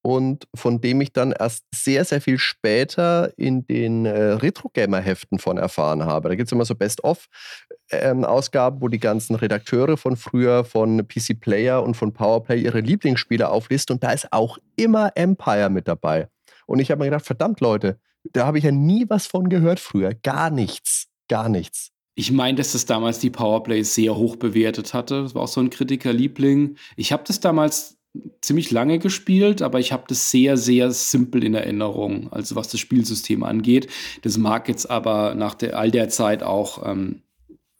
und 0.00 0.48
von 0.54 0.80
dem 0.80 1.02
ich 1.02 1.12
dann 1.12 1.32
erst 1.32 1.66
sehr, 1.74 2.06
sehr 2.06 2.22
viel 2.22 2.38
später 2.38 3.30
in 3.36 3.66
den 3.66 4.06
äh, 4.06 4.32
Retro-Gamer-Heften 4.32 5.38
von 5.38 5.58
erfahren 5.58 6.06
habe. 6.06 6.30
Da 6.30 6.34
gibt 6.34 6.48
es 6.48 6.52
immer 6.52 6.64
so 6.64 6.74
Best-of-Ausgaben, 6.74 8.76
ähm, 8.76 8.80
wo 8.80 8.88
die 8.88 8.98
ganzen 8.98 9.36
Redakteure 9.36 9.98
von 9.98 10.16
früher, 10.16 10.64
von 10.64 11.06
PC 11.06 11.38
Player 11.38 11.82
und 11.82 11.94
von 11.94 12.14
Powerplay 12.14 12.62
ihre 12.62 12.80
Lieblingsspiele 12.80 13.46
auflisten 13.46 13.96
und 13.96 14.02
da 14.02 14.12
ist 14.12 14.32
auch 14.32 14.56
immer 14.76 15.12
Empire 15.14 15.68
mit 15.68 15.88
dabei. 15.88 16.28
Und 16.64 16.78
ich 16.78 16.90
habe 16.90 17.00
mir 17.00 17.10
gedacht, 17.10 17.26
verdammt 17.26 17.60
Leute, 17.60 18.00
da 18.32 18.46
habe 18.46 18.56
ich 18.56 18.64
ja 18.64 18.72
nie 18.72 19.04
was 19.10 19.26
von 19.26 19.50
gehört 19.50 19.78
früher. 19.78 20.14
Gar 20.14 20.48
nichts. 20.48 21.08
Gar 21.28 21.50
nichts. 21.50 21.93
Ich 22.14 22.30
meine, 22.30 22.58
dass 22.58 22.72
das 22.72 22.86
damals 22.86 23.18
die 23.18 23.30
Powerplay 23.30 23.82
sehr 23.82 24.16
hoch 24.16 24.36
bewertet 24.36 24.94
hatte. 24.94 25.22
Das 25.22 25.34
war 25.34 25.42
auch 25.42 25.48
so 25.48 25.60
ein 25.60 25.70
Kritikerliebling. 25.70 26.76
Ich 26.96 27.12
habe 27.12 27.24
das 27.26 27.40
damals 27.40 27.98
ziemlich 28.40 28.70
lange 28.70 28.98
gespielt, 29.00 29.62
aber 29.62 29.80
ich 29.80 29.92
habe 29.92 30.04
das 30.06 30.30
sehr, 30.30 30.56
sehr 30.56 30.92
simpel 30.92 31.42
in 31.42 31.54
Erinnerung, 31.54 32.32
also 32.32 32.54
was 32.54 32.68
das 32.68 32.80
Spielsystem 32.80 33.42
angeht. 33.42 33.88
Das 34.22 34.38
mag 34.38 34.68
jetzt 34.68 34.88
aber 34.88 35.34
nach 35.34 35.54
der, 35.54 35.76
all 35.76 35.90
der 35.90 36.08
Zeit 36.08 36.44
auch 36.44 36.86
ähm, 36.86 37.22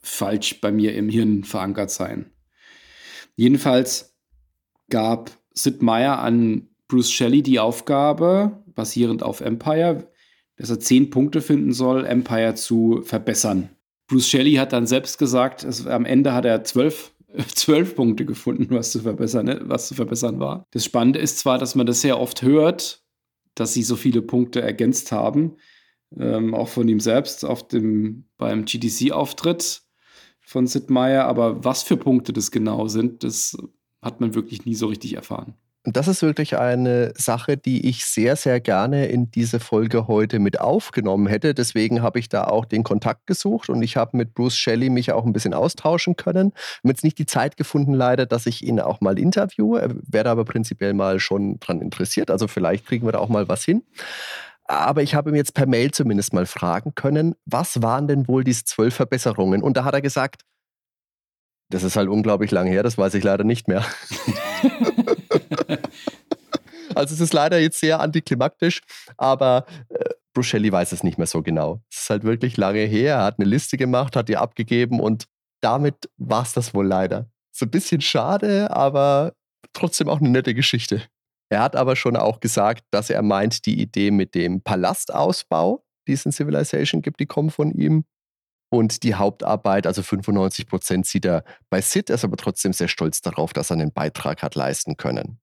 falsch 0.00 0.60
bei 0.60 0.72
mir 0.72 0.94
im 0.94 1.08
Hirn 1.08 1.44
verankert 1.44 1.90
sein. 1.90 2.32
Jedenfalls 3.36 4.16
gab 4.90 5.30
Sid 5.52 5.82
Meier 5.82 6.18
an 6.18 6.68
Bruce 6.88 7.10
Shelley 7.10 7.42
die 7.42 7.60
Aufgabe, 7.60 8.62
basierend 8.74 9.22
auf 9.22 9.40
Empire, 9.40 10.10
dass 10.56 10.70
er 10.70 10.80
zehn 10.80 11.10
Punkte 11.10 11.40
finden 11.40 11.72
soll, 11.72 12.04
Empire 12.04 12.54
zu 12.54 13.02
verbessern. 13.02 13.70
Bruce 14.06 14.28
Shelley 14.28 14.54
hat 14.54 14.72
dann 14.72 14.86
selbst 14.86 15.18
gesagt, 15.18 15.64
es, 15.64 15.86
am 15.86 16.04
Ende 16.04 16.32
hat 16.32 16.44
er 16.44 16.64
zwölf, 16.64 17.12
zwölf 17.54 17.94
Punkte 17.94 18.24
gefunden, 18.24 18.68
was 18.70 18.92
zu, 18.92 19.00
verbessern, 19.00 19.46
ne, 19.46 19.60
was 19.64 19.88
zu 19.88 19.94
verbessern 19.94 20.40
war. 20.40 20.66
Das 20.70 20.84
Spannende 20.84 21.18
ist 21.18 21.38
zwar, 21.38 21.58
dass 21.58 21.74
man 21.74 21.86
das 21.86 22.00
sehr 22.00 22.20
oft 22.20 22.42
hört, 22.42 23.02
dass 23.54 23.72
sie 23.72 23.82
so 23.82 23.96
viele 23.96 24.22
Punkte 24.22 24.60
ergänzt 24.60 25.12
haben, 25.12 25.56
ähm, 26.18 26.54
auch 26.54 26.68
von 26.68 26.88
ihm 26.88 27.00
selbst 27.00 27.44
auf 27.44 27.66
dem, 27.66 28.26
beim 28.36 28.64
GDC-Auftritt 28.64 29.82
von 30.40 30.66
Sid 30.66 30.90
Meier, 30.90 31.24
aber 31.24 31.64
was 31.64 31.82
für 31.82 31.96
Punkte 31.96 32.32
das 32.32 32.50
genau 32.50 32.88
sind, 32.88 33.24
das 33.24 33.56
hat 34.02 34.20
man 34.20 34.34
wirklich 34.34 34.66
nie 34.66 34.74
so 34.74 34.86
richtig 34.86 35.14
erfahren. 35.14 35.54
Und 35.86 35.96
das 35.96 36.08
ist 36.08 36.22
wirklich 36.22 36.56
eine 36.56 37.12
Sache, 37.14 37.58
die 37.58 37.86
ich 37.86 38.06
sehr, 38.06 38.36
sehr 38.36 38.58
gerne 38.58 39.06
in 39.06 39.30
diese 39.30 39.60
Folge 39.60 40.08
heute 40.08 40.38
mit 40.38 40.58
aufgenommen 40.58 41.26
hätte. 41.26 41.52
Deswegen 41.52 42.00
habe 42.00 42.18
ich 42.18 42.30
da 42.30 42.44
auch 42.44 42.64
den 42.64 42.82
Kontakt 42.82 43.26
gesucht 43.26 43.68
und 43.68 43.82
ich 43.82 43.98
habe 43.98 44.16
mit 44.16 44.32
Bruce 44.32 44.56
Shelley 44.56 44.88
mich 44.88 45.12
auch 45.12 45.26
ein 45.26 45.34
bisschen 45.34 45.52
austauschen 45.52 46.16
können. 46.16 46.52
Ich 46.54 46.78
habe 46.78 46.88
jetzt 46.88 47.04
nicht 47.04 47.18
die 47.18 47.26
Zeit 47.26 47.58
gefunden, 47.58 47.92
leider, 47.92 48.24
dass 48.24 48.46
ich 48.46 48.64
ihn 48.64 48.80
auch 48.80 49.02
mal 49.02 49.18
interviewe. 49.18 49.82
Er 49.82 49.90
wäre 50.08 50.30
aber 50.30 50.46
prinzipiell 50.46 50.94
mal 50.94 51.20
schon 51.20 51.60
dran 51.60 51.82
interessiert. 51.82 52.30
Also 52.30 52.48
vielleicht 52.48 52.86
kriegen 52.86 53.06
wir 53.06 53.12
da 53.12 53.18
auch 53.18 53.28
mal 53.28 53.46
was 53.48 53.62
hin. 53.62 53.82
Aber 54.64 55.02
ich 55.02 55.14
habe 55.14 55.28
ihm 55.28 55.36
jetzt 55.36 55.52
per 55.52 55.66
Mail 55.66 55.90
zumindest 55.90 56.32
mal 56.32 56.46
fragen 56.46 56.94
können, 56.94 57.34
was 57.44 57.82
waren 57.82 58.08
denn 58.08 58.26
wohl 58.26 58.42
diese 58.42 58.64
zwölf 58.64 58.94
Verbesserungen? 58.94 59.62
Und 59.62 59.76
da 59.76 59.84
hat 59.84 59.92
er 59.92 60.00
gesagt, 60.00 60.42
das 61.68 61.82
ist 61.82 61.96
halt 61.96 62.08
unglaublich 62.08 62.50
lang 62.50 62.66
her, 62.66 62.82
das 62.82 62.96
weiß 62.96 63.12
ich 63.14 63.24
leider 63.24 63.44
nicht 63.44 63.68
mehr. 63.68 63.84
also 66.94 67.14
es 67.14 67.20
ist 67.20 67.32
leider 67.32 67.58
jetzt 67.58 67.80
sehr 67.80 68.00
antiklimaktisch, 68.00 68.80
aber 69.16 69.66
äh, 69.88 70.04
Bruce 70.32 70.46
Shelley 70.46 70.72
weiß 70.72 70.92
es 70.92 71.02
nicht 71.02 71.18
mehr 71.18 71.26
so 71.26 71.42
genau. 71.42 71.80
Es 71.90 72.02
ist 72.02 72.10
halt 72.10 72.24
wirklich 72.24 72.56
lange 72.56 72.80
her. 72.80 73.16
Er 73.16 73.24
hat 73.24 73.38
eine 73.38 73.48
Liste 73.48 73.76
gemacht, 73.76 74.16
hat 74.16 74.28
die 74.28 74.36
abgegeben 74.36 75.00
und 75.00 75.26
damit 75.60 76.10
war 76.18 76.42
es 76.42 76.52
das 76.52 76.74
wohl 76.74 76.86
leider. 76.86 77.30
So 77.52 77.66
ein 77.66 77.70
bisschen 77.70 78.00
schade, 78.00 78.70
aber 78.70 79.32
trotzdem 79.72 80.08
auch 80.08 80.20
eine 80.20 80.28
nette 80.28 80.54
Geschichte. 80.54 81.02
Er 81.48 81.62
hat 81.62 81.76
aber 81.76 81.94
schon 81.94 82.16
auch 82.16 82.40
gesagt, 82.40 82.84
dass 82.90 83.10
er 83.10 83.22
meint, 83.22 83.64
die 83.66 83.80
Idee 83.80 84.10
mit 84.10 84.34
dem 84.34 84.60
Palastausbau, 84.62 85.84
die 86.08 86.12
es 86.12 86.26
in 86.26 86.32
Civilization 86.32 87.00
gibt, 87.00 87.20
die 87.20 87.26
kommt 87.26 87.52
von 87.52 87.70
ihm. 87.70 88.04
Und 88.74 89.04
die 89.04 89.14
Hauptarbeit, 89.14 89.87
also 89.87 90.02
95 90.02 90.66
Prozent, 90.66 91.06
sieht 91.06 91.26
er 91.26 91.44
bei 91.70 91.80
Sid, 91.80 92.10
er 92.10 92.16
ist 92.16 92.24
aber 92.24 92.37
trotzdem 92.37 92.72
sehr 92.72 92.88
stolz 92.88 93.20
darauf, 93.20 93.52
dass 93.52 93.70
er 93.70 93.74
einen 93.74 93.92
Beitrag 93.92 94.42
hat 94.42 94.56
leisten 94.56 94.96
können. 94.96 95.38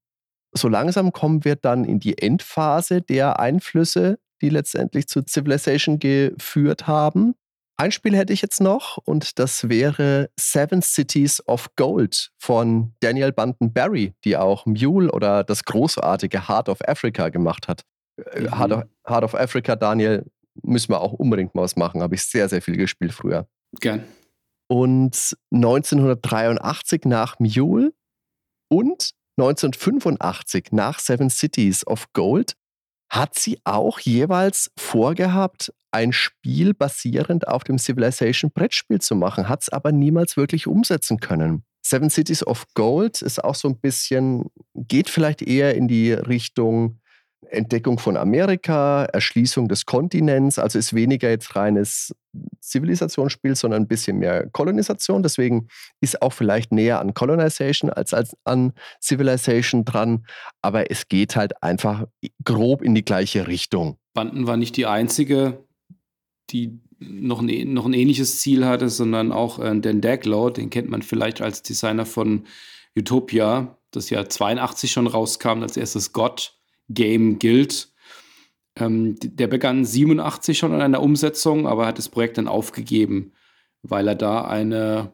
So 0.51 0.67
langsam 0.67 1.13
kommen 1.13 1.45
wir 1.45 1.55
dann 1.55 1.85
in 1.85 2.01
die 2.01 2.17
Endphase 2.17 3.01
der 3.01 3.39
Einflüsse, 3.39 4.19
die 4.41 4.49
letztendlich 4.49 5.07
zu 5.07 5.21
Civilization 5.21 5.97
geführt 5.97 6.87
haben. 6.87 7.35
Ein 7.77 7.93
Spiel 7.93 8.17
hätte 8.17 8.33
ich 8.33 8.41
jetzt 8.41 8.59
noch 8.59 8.97
und 8.97 9.39
das 9.39 9.69
wäre 9.69 10.29
Seven 10.37 10.81
Cities 10.81 11.41
of 11.47 11.73
Gold 11.77 12.31
von 12.37 12.93
Daniel 12.99 13.31
Bunton 13.31 13.71
Barry, 13.71 14.13
die 14.25 14.35
auch 14.35 14.65
Mule 14.65 15.09
oder 15.09 15.45
das 15.45 15.63
großartige 15.63 16.49
Heart 16.49 16.67
of 16.67 16.79
Africa 16.85 17.29
gemacht 17.29 17.69
hat. 17.69 17.83
Äh, 18.17 18.41
mhm. 18.41 18.59
Heart, 18.59 18.71
of, 18.73 18.83
Heart 19.07 19.23
of 19.23 19.35
Africa, 19.35 19.77
Daniel, 19.77 20.25
müssen 20.63 20.89
wir 20.89 21.01
auch 21.01 21.13
unbedingt 21.13 21.55
mal 21.55 21.63
was 21.63 21.75
machen. 21.75 22.01
Habe 22.01 22.15
ich 22.15 22.23
sehr, 22.23 22.49
sehr 22.49 22.61
viel 22.61 22.77
gespielt 22.77 23.13
früher. 23.13 23.47
Gern. 23.79 24.03
Und 24.67 25.35
1983 25.53 27.05
nach 27.05 27.39
Mule 27.39 27.93
und 28.69 29.11
1985 29.37 30.69
nach 30.71 30.99
Seven 30.99 31.29
Cities 31.29 31.85
of 31.85 32.11
Gold 32.13 32.53
hat 33.09 33.37
sie 33.37 33.59
auch 33.65 33.99
jeweils 33.99 34.71
vorgehabt, 34.77 35.73
ein 35.91 36.13
Spiel 36.13 36.73
basierend 36.73 37.47
auf 37.47 37.65
dem 37.65 37.77
Civilization 37.77 38.51
Brettspiel 38.51 39.01
zu 39.01 39.15
machen, 39.15 39.49
hat 39.49 39.63
es 39.63 39.69
aber 39.69 39.91
niemals 39.91 40.37
wirklich 40.37 40.67
umsetzen 40.67 41.19
können. 41.19 41.65
Seven 41.83 42.09
Cities 42.09 42.45
of 42.45 42.65
Gold 42.73 43.21
ist 43.21 43.43
auch 43.43 43.55
so 43.55 43.67
ein 43.67 43.79
bisschen, 43.79 44.45
geht 44.75 45.09
vielleicht 45.09 45.41
eher 45.41 45.75
in 45.75 45.89
die 45.89 46.13
Richtung 46.13 47.00
Entdeckung 47.49 47.99
von 47.99 48.17
Amerika, 48.17 49.05
Erschließung 49.05 49.67
des 49.67 49.85
Kontinents, 49.85 50.59
also 50.59 50.79
ist 50.79 50.93
weniger 50.93 51.29
jetzt 51.29 51.55
reines 51.55 52.15
Zivilisationsspiel, 52.61 53.55
sondern 53.55 53.83
ein 53.83 53.87
bisschen 53.87 54.19
mehr 54.19 54.47
Kolonisation. 54.49 55.23
Deswegen 55.23 55.67
ist 55.99 56.21
auch 56.21 56.33
vielleicht 56.33 56.71
näher 56.71 56.99
an 56.99 57.13
Colonization 57.13 57.89
als, 57.89 58.13
als 58.13 58.37
an 58.45 58.73
Civilization 59.01 59.83
dran. 59.83 60.25
Aber 60.61 60.91
es 60.91 61.07
geht 61.09 61.35
halt 61.35 61.61
einfach 61.61 62.05
grob 62.43 62.81
in 62.81 62.95
die 62.95 63.03
gleiche 63.03 63.47
Richtung. 63.47 63.97
Banden 64.13 64.47
war 64.47 64.57
nicht 64.57 64.77
die 64.77 64.85
einzige, 64.85 65.65
die 66.51 66.79
noch 66.99 67.41
ein, 67.41 67.73
noch 67.73 67.85
ein 67.85 67.93
ähnliches 67.93 68.39
Ziel 68.39 68.65
hatte, 68.65 68.89
sondern 68.89 69.31
auch 69.31 69.59
äh, 69.59 69.79
Dan 69.79 70.01
Daglow, 70.01 70.51
den 70.51 70.69
kennt 70.69 70.89
man 70.89 71.01
vielleicht 71.01 71.41
als 71.41 71.63
Designer 71.63 72.05
von 72.05 72.45
Utopia, 72.95 73.77
das 73.91 74.09
ja 74.09 74.27
82 74.27 74.91
schon 74.91 75.07
rauskam 75.07 75.63
als 75.63 75.77
erstes 75.77 76.13
Gott 76.13 76.60
Game 76.93 77.39
gilt. 77.39 77.91
Ähm, 78.75 79.15
der 79.21 79.47
begann 79.47 79.85
87 79.85 80.57
schon 80.57 80.73
an 80.73 80.81
einer 80.81 81.01
Umsetzung, 81.01 81.67
aber 81.67 81.85
hat 81.85 81.97
das 81.97 82.09
Projekt 82.09 82.37
dann 82.37 82.47
aufgegeben, 82.47 83.33
weil 83.83 84.07
er 84.07 84.15
da 84.15 84.45
eine 84.45 85.13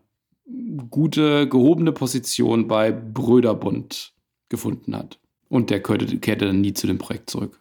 gute, 0.90 1.48
gehobene 1.50 1.92
Position 1.92 2.68
bei 2.68 2.92
Bröderbund 2.92 4.14
gefunden 4.50 4.96
hat. 4.96 5.20
Und 5.50 5.70
der 5.70 5.82
kehrte, 5.82 6.20
kehrte 6.20 6.46
dann 6.46 6.62
nie 6.62 6.74
zu 6.74 6.88
dem 6.88 6.98
Projekt 6.98 7.30
zurück. 7.30 7.60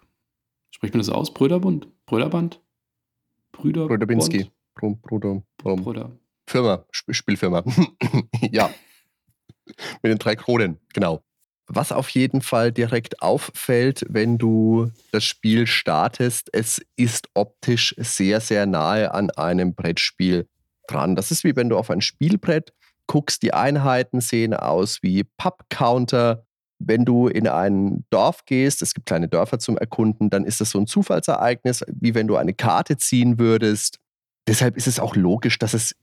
Spricht 0.70 0.94
man 0.94 1.00
das 1.00 1.08
aus? 1.08 1.32
Bröderbund? 1.32 1.88
Bröderband? 2.06 2.60
Brüder? 3.52 3.86
Bröderbinski. 3.86 4.50
Bruder. 4.74 5.42
Bruder. 5.56 6.12
Firma, 6.46 6.84
Spielfirma. 6.90 7.64
ja. 8.52 8.70
Mit 10.02 10.12
den 10.12 10.18
drei 10.18 10.36
Kronen, 10.36 10.78
genau. 10.92 11.24
Was 11.68 11.90
auf 11.90 12.08
jeden 12.10 12.42
Fall 12.42 12.70
direkt 12.70 13.22
auffällt, 13.22 14.04
wenn 14.08 14.38
du 14.38 14.90
das 15.10 15.24
Spiel 15.24 15.66
startest, 15.66 16.48
es 16.52 16.80
ist 16.96 17.28
optisch 17.34 17.94
sehr, 17.98 18.40
sehr 18.40 18.66
nahe 18.66 19.12
an 19.12 19.30
einem 19.30 19.74
Brettspiel 19.74 20.46
dran. 20.86 21.16
Das 21.16 21.32
ist 21.32 21.42
wie 21.42 21.56
wenn 21.56 21.68
du 21.68 21.76
auf 21.76 21.90
ein 21.90 22.00
Spielbrett 22.00 22.72
guckst, 23.08 23.42
die 23.42 23.52
Einheiten 23.54 24.20
sehen 24.20 24.54
aus 24.54 25.02
wie 25.02 25.24
Pub-Counter. 25.24 26.44
wenn 26.78 27.06
du 27.06 27.26
in 27.26 27.48
ein 27.48 28.04
Dorf 28.10 28.44
gehst, 28.44 28.82
es 28.82 28.92
gibt 28.92 29.06
kleine 29.06 29.28
Dörfer 29.28 29.58
zum 29.58 29.78
Erkunden, 29.78 30.28
dann 30.28 30.44
ist 30.44 30.60
das 30.60 30.70
so 30.70 30.78
ein 30.78 30.86
Zufallsereignis, 30.86 31.82
wie 31.88 32.14
wenn 32.14 32.28
du 32.28 32.36
eine 32.36 32.52
Karte 32.52 32.98
ziehen 32.98 33.38
würdest. 33.38 33.98
Deshalb 34.46 34.76
ist 34.76 34.86
es 34.86 35.00
auch 35.00 35.16
logisch, 35.16 35.58
dass 35.58 35.72
es 35.72 35.94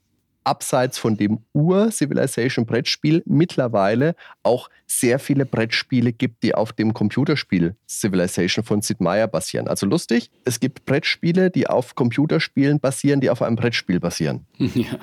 abseits 0.43 0.97
von 0.97 1.17
dem 1.17 1.39
Ur-Civilization-Brettspiel 1.53 3.23
mittlerweile 3.25 4.15
auch 4.43 4.69
sehr 4.85 5.19
viele 5.19 5.45
Brettspiele 5.45 6.13
gibt, 6.13 6.43
die 6.43 6.53
auf 6.55 6.73
dem 6.73 6.93
Computerspiel 6.93 7.75
Civilization 7.87 8.63
von 8.63 8.81
Sid 8.81 9.01
Meier 9.01 9.27
basieren. 9.27 9.67
Also 9.67 9.85
lustig, 9.85 10.29
es 10.45 10.59
gibt 10.59 10.85
Brettspiele, 10.85 11.49
die 11.49 11.67
auf 11.67 11.95
Computerspielen 11.95 12.79
basieren, 12.79 13.21
die 13.21 13.29
auf 13.29 13.41
einem 13.41 13.55
Brettspiel 13.55 13.99
basieren. 13.99 14.45
Ja. 14.75 14.97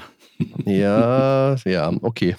Ja, 0.64 1.57
ja, 1.66 1.92
okay. 2.00 2.35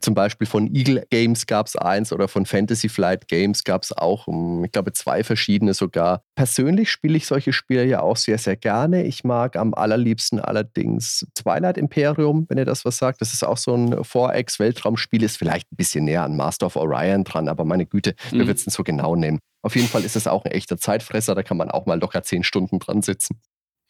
Zum 0.00 0.14
Beispiel 0.14 0.46
von 0.46 0.74
Eagle 0.74 1.04
Games 1.10 1.46
gab 1.46 1.66
es 1.66 1.76
eins 1.76 2.12
oder 2.12 2.28
von 2.28 2.46
Fantasy 2.46 2.88
Flight 2.88 3.28
Games 3.28 3.64
gab 3.64 3.82
es 3.82 3.92
auch, 3.92 4.26
ich 4.64 4.72
glaube, 4.72 4.92
zwei 4.92 5.24
verschiedene 5.24 5.74
sogar. 5.74 6.22
Persönlich 6.34 6.90
spiele 6.90 7.16
ich 7.16 7.26
solche 7.26 7.52
Spiele 7.52 7.84
ja 7.84 8.00
auch 8.00 8.16
sehr, 8.16 8.38
sehr 8.38 8.56
gerne. 8.56 9.04
Ich 9.04 9.24
mag 9.24 9.56
am 9.56 9.74
allerliebsten 9.74 10.40
allerdings 10.40 11.26
Twilight 11.34 11.78
Imperium, 11.78 12.46
wenn 12.48 12.58
ihr 12.58 12.64
das 12.64 12.84
was 12.84 12.98
sagt. 12.98 13.20
Das 13.20 13.32
ist 13.32 13.44
auch 13.44 13.58
so 13.58 13.74
ein 13.74 13.94
4X-Weltraumspiel, 13.94 15.22
ist 15.22 15.36
vielleicht 15.36 15.70
ein 15.72 15.76
bisschen 15.76 16.04
näher 16.04 16.22
an 16.22 16.36
Master 16.36 16.66
of 16.66 16.76
Orion 16.76 17.24
dran, 17.24 17.48
aber 17.48 17.64
meine 17.64 17.86
Güte, 17.86 18.14
mhm. 18.30 18.38
wir 18.38 18.46
würden 18.46 18.62
es 18.66 18.74
so 18.74 18.82
genau 18.82 19.16
nehmen. 19.16 19.38
Auf 19.62 19.76
jeden 19.76 19.88
Fall 19.88 20.04
ist 20.04 20.16
es 20.16 20.26
auch 20.26 20.44
ein 20.44 20.52
echter 20.52 20.78
Zeitfresser, 20.78 21.34
da 21.34 21.42
kann 21.42 21.56
man 21.56 21.70
auch 21.70 21.86
mal 21.86 21.98
locker 21.98 22.22
zehn 22.22 22.44
Stunden 22.44 22.78
dran 22.78 23.02
sitzen. 23.02 23.40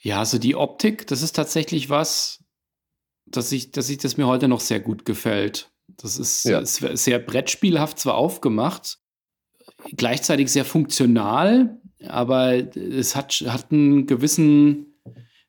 Ja, 0.01 0.20
also 0.20 0.38
die 0.38 0.55
Optik, 0.55 1.07
das 1.07 1.22
ist 1.22 1.35
tatsächlich 1.35 1.90
was, 1.90 2.42
dass 3.27 3.53
ich, 3.53 3.72
dass 3.72 3.88
ich 3.88 3.98
das 3.98 4.16
mir 4.16 4.27
heute 4.27 4.48
noch 4.48 4.61
sehr 4.61 4.81
gut 4.81 5.05
gefällt. 5.05 5.70
Das 6.01 6.19
ist 6.19 6.45
ja. 6.45 6.65
sehr 6.65 7.19
brettspielhaft 7.19 7.99
zwar 7.99 8.15
aufgemacht, 8.15 8.99
gleichzeitig 9.97 10.51
sehr 10.51 10.65
funktional, 10.65 11.79
aber 12.07 12.55
es 12.77 13.17
hat, 13.17 13.33
hat 13.47 13.73
einen 13.73 14.07
gewissen 14.07 14.95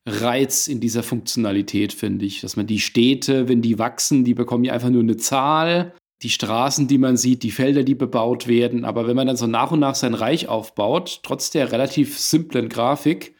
Reiz 0.05 0.67
in 0.67 0.79
dieser 0.79 1.03
Funktionalität, 1.03 1.93
finde 1.93 2.25
ich. 2.25 2.41
Dass 2.41 2.55
man 2.55 2.67
die 2.67 2.79
Städte, 2.79 3.47
wenn 3.47 3.61
die 3.61 3.77
wachsen, 3.77 4.23
die 4.23 4.33
bekommen 4.33 4.63
ja 4.63 4.73
einfach 4.73 4.89
nur 4.89 5.03
eine 5.03 5.17
Zahl. 5.17 5.93
Die 6.21 6.29
Straßen, 6.29 6.87
die 6.87 6.97
man 6.97 7.15
sieht, 7.15 7.43
die 7.43 7.51
Felder, 7.51 7.83
die 7.83 7.95
bebaut 7.95 8.47
werden. 8.47 8.85
Aber 8.85 9.07
wenn 9.07 9.15
man 9.15 9.27
dann 9.27 9.37
so 9.37 9.47
nach 9.47 9.71
und 9.71 9.79
nach 9.79 9.95
sein 9.95 10.15
Reich 10.15 10.47
aufbaut, 10.47 11.21
trotz 11.23 11.51
der 11.51 11.71
relativ 11.71 12.17
simplen 12.17 12.69
Grafik, 12.69 13.35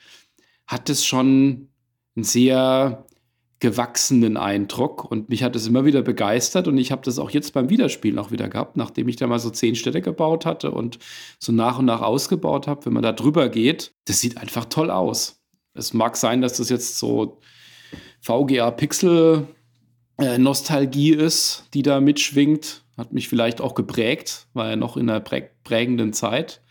hat 0.68 0.90
es 0.90 1.06
schon 1.06 1.70
ein 2.16 2.24
sehr 2.24 3.06
gewachsenen 3.60 4.38
Eindruck 4.38 5.04
und 5.04 5.30
mich 5.30 5.44
hat 5.44 5.56
es 5.56 5.68
immer 5.68 5.84
wieder 5.84 6.02
begeistert 6.02 6.68
und 6.68 6.78
ich 6.78 6.92
habe 6.92 7.02
das 7.04 7.20
auch 7.20 7.30
jetzt 7.30 7.54
beim 7.54 7.70
Wiederspielen 7.70 8.18
auch 8.18 8.32
wieder 8.32 8.48
gehabt, 8.48 8.78
nachdem 8.78 9.10
ich 9.10 9.18
da 9.18 9.28
mal 9.28 9.40
so 9.40 9.50
zehn 9.50 9.76
Städte 9.76 10.02
gebaut 10.02 10.46
hatte 10.46 10.72
und 10.72 10.98
so 11.40 11.52
nach 11.52 11.80
und 11.80 11.86
nach 11.86 12.02
ausgebaut 12.02 12.68
habe, 12.68 12.86
wenn 12.86 12.94
man 12.94 13.04
da 13.04 13.12
drüber 13.12 13.50
geht, 13.50 13.94
das 14.06 14.22
sieht 14.22 14.38
einfach 14.38 14.66
toll 14.66 14.90
aus. 14.90 15.42
Es 15.74 15.94
mag 15.94 16.16
sein, 16.16 16.42
dass 16.42 16.58
das 16.58 16.70
jetzt 16.70 16.98
so 16.98 17.40
VGA 18.22 18.72
Pixel 18.72 19.48
äh, 20.18 20.38
Nostalgie 20.38 21.12
ist, 21.12 21.66
die 21.74 21.82
da 21.82 22.00
mitschwingt, 22.00 22.84
hat 22.98 23.12
mich 23.14 23.28
vielleicht 23.28 23.60
auch 23.62 23.76
geprägt, 23.76 24.48
war 24.54 24.70
ja 24.70 24.76
noch 24.76 24.96
in 24.96 25.10
einer 25.10 25.20
prägenden 25.20 26.14
Zeit. 26.14 26.62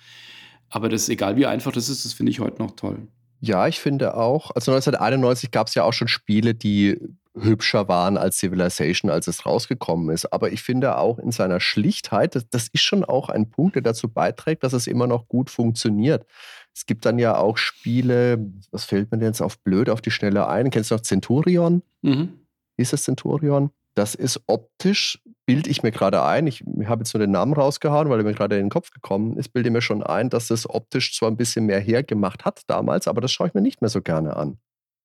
Aber 0.70 0.88
das 0.88 1.02
ist 1.02 1.08
egal, 1.08 1.36
wie 1.36 1.46
einfach 1.46 1.72
das 1.72 1.88
ist, 1.88 2.04
das 2.04 2.12
finde 2.12 2.30
ich 2.30 2.40
heute 2.40 2.62
noch 2.62 2.72
toll. 2.72 3.08
Ja, 3.40 3.68
ich 3.68 3.78
finde 3.78 4.14
auch, 4.14 4.50
also 4.54 4.72
1991 4.72 5.50
gab 5.50 5.68
es 5.68 5.74
ja 5.74 5.84
auch 5.84 5.92
schon 5.92 6.08
Spiele, 6.08 6.54
die 6.54 6.98
hübscher 7.34 7.88
waren 7.88 8.16
als 8.16 8.38
Civilization, 8.38 9.10
als 9.10 9.28
es 9.28 9.46
rausgekommen 9.46 10.10
ist. 10.10 10.32
Aber 10.32 10.50
ich 10.50 10.62
finde 10.62 10.98
auch 10.98 11.18
in 11.18 11.30
seiner 11.30 11.60
Schlichtheit, 11.60 12.34
das, 12.34 12.48
das, 12.48 12.68
ist 12.68 12.82
schon 12.82 13.04
auch 13.04 13.28
ein 13.28 13.50
Punkt, 13.50 13.76
der 13.76 13.82
dazu 13.82 14.08
beiträgt, 14.08 14.64
dass 14.64 14.72
es 14.72 14.86
immer 14.86 15.06
noch 15.06 15.28
gut 15.28 15.50
funktioniert. 15.50 16.26
Es 16.74 16.86
gibt 16.86 17.04
dann 17.06 17.18
ja 17.18 17.36
auch 17.36 17.56
Spiele, 17.56 18.44
was 18.70 18.84
fällt 18.84 19.10
mir 19.10 19.18
denn 19.18 19.28
jetzt 19.28 19.40
auf 19.40 19.58
blöd 19.60 19.88
auf 19.90 20.00
die 20.00 20.10
Schnelle 20.10 20.48
ein? 20.48 20.70
Kennst 20.70 20.90
du 20.90 20.96
noch 20.96 21.02
Centurion? 21.02 21.82
Mhm. 22.02 22.40
Ist 22.76 22.92
es 22.92 23.04
Centurion? 23.04 23.70
Das 23.98 24.14
ist 24.14 24.40
optisch, 24.46 25.18
bilde 25.44 25.68
ich 25.68 25.82
mir 25.82 25.90
gerade 25.90 26.22
ein, 26.22 26.46
ich 26.46 26.62
habe 26.84 27.00
jetzt 27.00 27.12
nur 27.14 27.18
den 27.18 27.32
Namen 27.32 27.52
rausgehauen, 27.52 28.08
weil 28.08 28.20
er 28.20 28.24
mir 28.24 28.32
gerade 28.32 28.56
in 28.56 28.66
den 28.66 28.70
Kopf 28.70 28.92
gekommen 28.92 29.36
ist, 29.36 29.48
bilde 29.48 29.72
mir 29.72 29.82
schon 29.82 30.04
ein, 30.04 30.30
dass 30.30 30.50
es 30.50 30.70
optisch 30.70 31.18
zwar 31.18 31.28
ein 31.28 31.36
bisschen 31.36 31.66
mehr 31.66 31.80
hergemacht 31.80 32.44
hat 32.44 32.62
damals, 32.68 33.08
aber 33.08 33.20
das 33.20 33.32
schaue 33.32 33.48
ich 33.48 33.54
mir 33.54 33.60
nicht 33.60 33.80
mehr 33.80 33.88
so 33.88 34.00
gerne 34.00 34.36
an. 34.36 34.58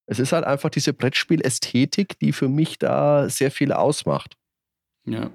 Es 0.06 0.20
ist 0.20 0.32
halt 0.32 0.46
einfach 0.46 0.70
diese 0.70 0.94
Brettspielästhetik, 0.94 2.20
die 2.20 2.34
für 2.34 2.50
mich 2.50 2.78
da 2.78 3.30
sehr 3.30 3.50
viel 3.50 3.72
ausmacht. 3.72 4.38
Ja. 5.08 5.32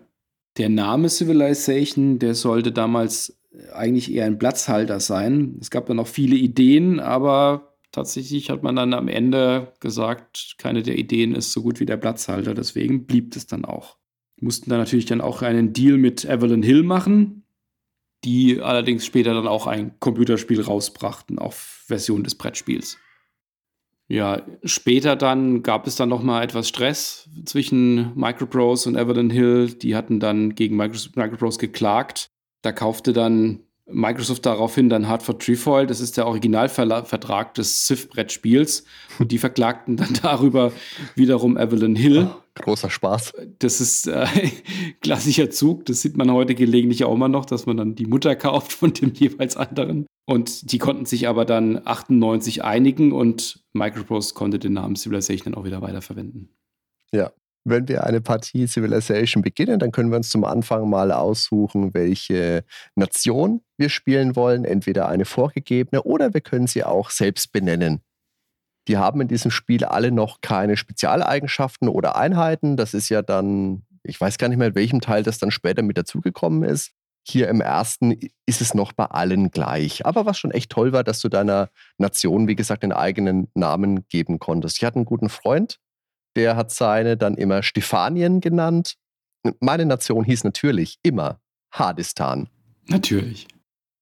Der 0.57 0.68
Name 0.68 1.09
Civilization, 1.09 2.21
der 2.21 2.37
sollte 2.37 2.71
damals 2.71 3.37
eigentlich 3.73 4.14
eher 4.14 4.27
ein 4.27 4.38
Platzhalter 4.38 5.01
sein. 5.01 5.59
Es 5.61 5.71
gab 5.71 5.87
da 5.87 5.94
noch 5.94 6.07
viele 6.07 6.37
Ideen, 6.37 7.01
aber 7.01 7.77
tatsächlich 7.92 8.51
hat 8.51 8.62
man 8.62 8.77
dann 8.77 8.94
am 8.94 9.09
Ende 9.09 9.72
gesagt, 9.81 10.55
keine 10.59 10.83
der 10.83 10.98
Ideen 10.98 11.35
ist 11.35 11.53
so 11.53 11.62
gut 11.62 11.81
wie 11.81 11.87
der 11.87 11.96
Platzhalter. 11.96 12.55
Deswegen 12.55 13.07
blieb 13.07 13.35
es 13.35 13.46
dann 13.46 13.64
auch. 13.64 13.96
Mussten 14.40 14.70
dann 14.70 14.79
natürlich 14.79 15.07
dann 15.07 15.20
auch 15.20 15.42
einen 15.42 15.72
Deal 15.72 15.98
mit 15.98 16.24
Evelyn 16.24 16.62
Hill 16.62 16.83
machen, 16.83 17.44
die 18.24 18.61
allerdings 18.61 19.05
später 19.05 19.35
dann 19.35 19.48
auch 19.48 19.66
ein 19.66 19.98
Computerspiel 20.01 20.61
rausbrachten 20.61 21.38
auf 21.38 21.85
Version 21.87 22.24
des 22.24 22.35
Brettspiels. 22.37 22.98
Ja, 24.11 24.42
später 24.64 25.16
dann 25.16 25.62
gab 25.62 25.87
es 25.87 25.96
dann 25.96 26.09
noch 26.09 26.22
mal 26.22 26.42
etwas 26.42 26.68
Stress 26.68 27.29
zwischen 27.44 28.14
Microprose 28.14 28.88
und 28.88 28.96
Evelyn 28.96 29.29
Hill. 29.29 29.74
Die 29.74 29.94
hatten 29.94 30.18
dann 30.18 30.55
gegen 30.55 30.77
Microprose 30.77 31.59
geklagt. 31.59 32.31
Da 32.62 32.72
kaufte 32.72 33.12
dann 33.12 33.61
Microsoft 33.90 34.44
daraufhin 34.46 34.88
dann 34.88 35.09
Hartford 35.09 35.42
Trefoil, 35.42 35.87
das 35.87 36.01
ist 36.01 36.16
der 36.16 36.27
Originalvertrag 36.27 37.55
des 37.55 37.87
Civ-Brettspiels. 37.87 38.85
Und 39.18 39.33
die 39.33 39.38
verklagten 39.38 39.96
dann 39.96 40.14
darüber 40.22 40.72
wiederum 41.14 41.57
Evelyn 41.57 41.96
Hill. 41.96 42.29
Oh, 42.31 42.42
großer 42.55 42.90
Spaß. 42.90 43.33
Das 43.59 43.81
ist 43.81 44.07
äh, 44.07 44.27
klassischer 45.01 45.51
Zug. 45.51 45.87
Das 45.87 46.03
sieht 46.03 46.16
man 46.16 46.31
heute 46.33 46.55
gelegentlich 46.55 47.05
auch 47.05 47.14
immer 47.14 47.29
noch, 47.29 47.44
dass 47.44 47.66
man 47.66 47.77
dann 47.77 47.94
die 47.94 48.07
Mutter 48.07 48.37
kauft 48.37 48.72
von 48.72 48.92
dem 48.92 49.12
jeweils 49.14 49.57
anderen. 49.57 50.07
Und 50.27 50.72
die 50.72 50.79
konnten 50.79 51.07
sich 51.07 51.27
aber 51.27 51.44
dann 51.44 51.81
98 51.85 52.62
einigen 52.62 53.12
und 53.12 53.64
Microprose 53.72 54.35
konnte 54.35 54.59
den 54.59 54.74
Namen 54.74 54.96
Civilization 54.96 55.53
dann 55.53 55.61
auch 55.61 55.64
wieder 55.64 55.81
weiterverwenden. 55.81 56.51
Ja, 57.12 57.33
wenn 57.64 57.88
wir 57.88 58.05
eine 58.05 58.21
Partie 58.21 58.66
Civilization 58.66 59.42
beginnen, 59.42 59.79
dann 59.79 59.92
können 59.92 60.11
wir 60.11 60.16
uns 60.16 60.31
zum 60.31 60.44
Anfang 60.44 60.88
mal 60.88 61.12
aussuchen, 61.12 61.94
welche 61.94 62.64
Nation 62.94 63.62
wir 63.77 63.88
spielen 63.88 64.37
wollen. 64.37 64.64
Entweder 64.64 65.09
eine 65.09 65.25
vorgegebene 65.25 66.03
oder 66.03 66.35
wir 66.35 66.40
können 66.40 66.66
sie 66.66 66.85
auch 66.85 67.11
selbst 67.11 67.53
benennen. 67.53 68.03
Die 68.88 68.97
haben 68.97 69.21
in 69.21 69.29
diesem 69.29 69.51
Spiel 69.51 69.85
alle 69.85 70.11
noch 70.11 70.40
keine 70.40 70.77
Spezialeigenschaften 70.77 71.88
oder 71.88 72.16
Einheiten. 72.16 72.77
Das 72.77 72.94
ist 72.94 73.11
ja 73.11 73.21
dann, 73.21 73.83
ich 74.03 74.18
weiß 74.18 74.38
gar 74.38 74.49
nicht 74.49 74.57
mehr, 74.57 74.68
in 74.68 74.75
welchem 74.75 75.03
Teil 75.03 75.23
das 75.23 75.38
dann 75.38 75.51
später 75.51 75.83
mit 75.83 75.99
dazugekommen 75.99 76.62
ist. 76.62 76.92
Hier 77.27 77.49
im 77.49 77.61
ersten 77.61 78.18
ist 78.47 78.62
es 78.62 78.73
noch 78.73 78.94
bei 78.94 79.05
allen 79.05 79.51
gleich. 79.51 80.07
Aber 80.07 80.25
was 80.25 80.38
schon 80.38 80.51
echt 80.51 80.71
toll 80.71 80.94
war, 80.94 81.05
dass 81.05 81.21
du 81.21 81.29
deiner 81.29 81.68
Nation, 81.99 82.49
wie 82.49 82.57
gesagt, 82.57 82.83
den 82.83 82.92
eigenen 82.92 83.49
Namen 83.55 84.09
geben 84.09 84.38
konntest. 84.38 84.79
Ich 84.79 84.85
hatte 84.85 84.97
einen 84.97 85.05
guten 85.05 85.29
Freund, 85.29 85.79
der 86.37 86.57
hat 86.57 86.71
seine 86.71 87.17
dann 87.17 87.37
immer 87.37 87.62
Stefanien 87.62 88.41
genannt. 88.41 88.95
Meine 89.61 89.87
Nation 89.87 90.25
hieß 90.25 90.45
natürlich 90.45 90.99
immer 91.03 91.41
Hardistan. 91.73 92.49
Natürlich. 92.87 93.49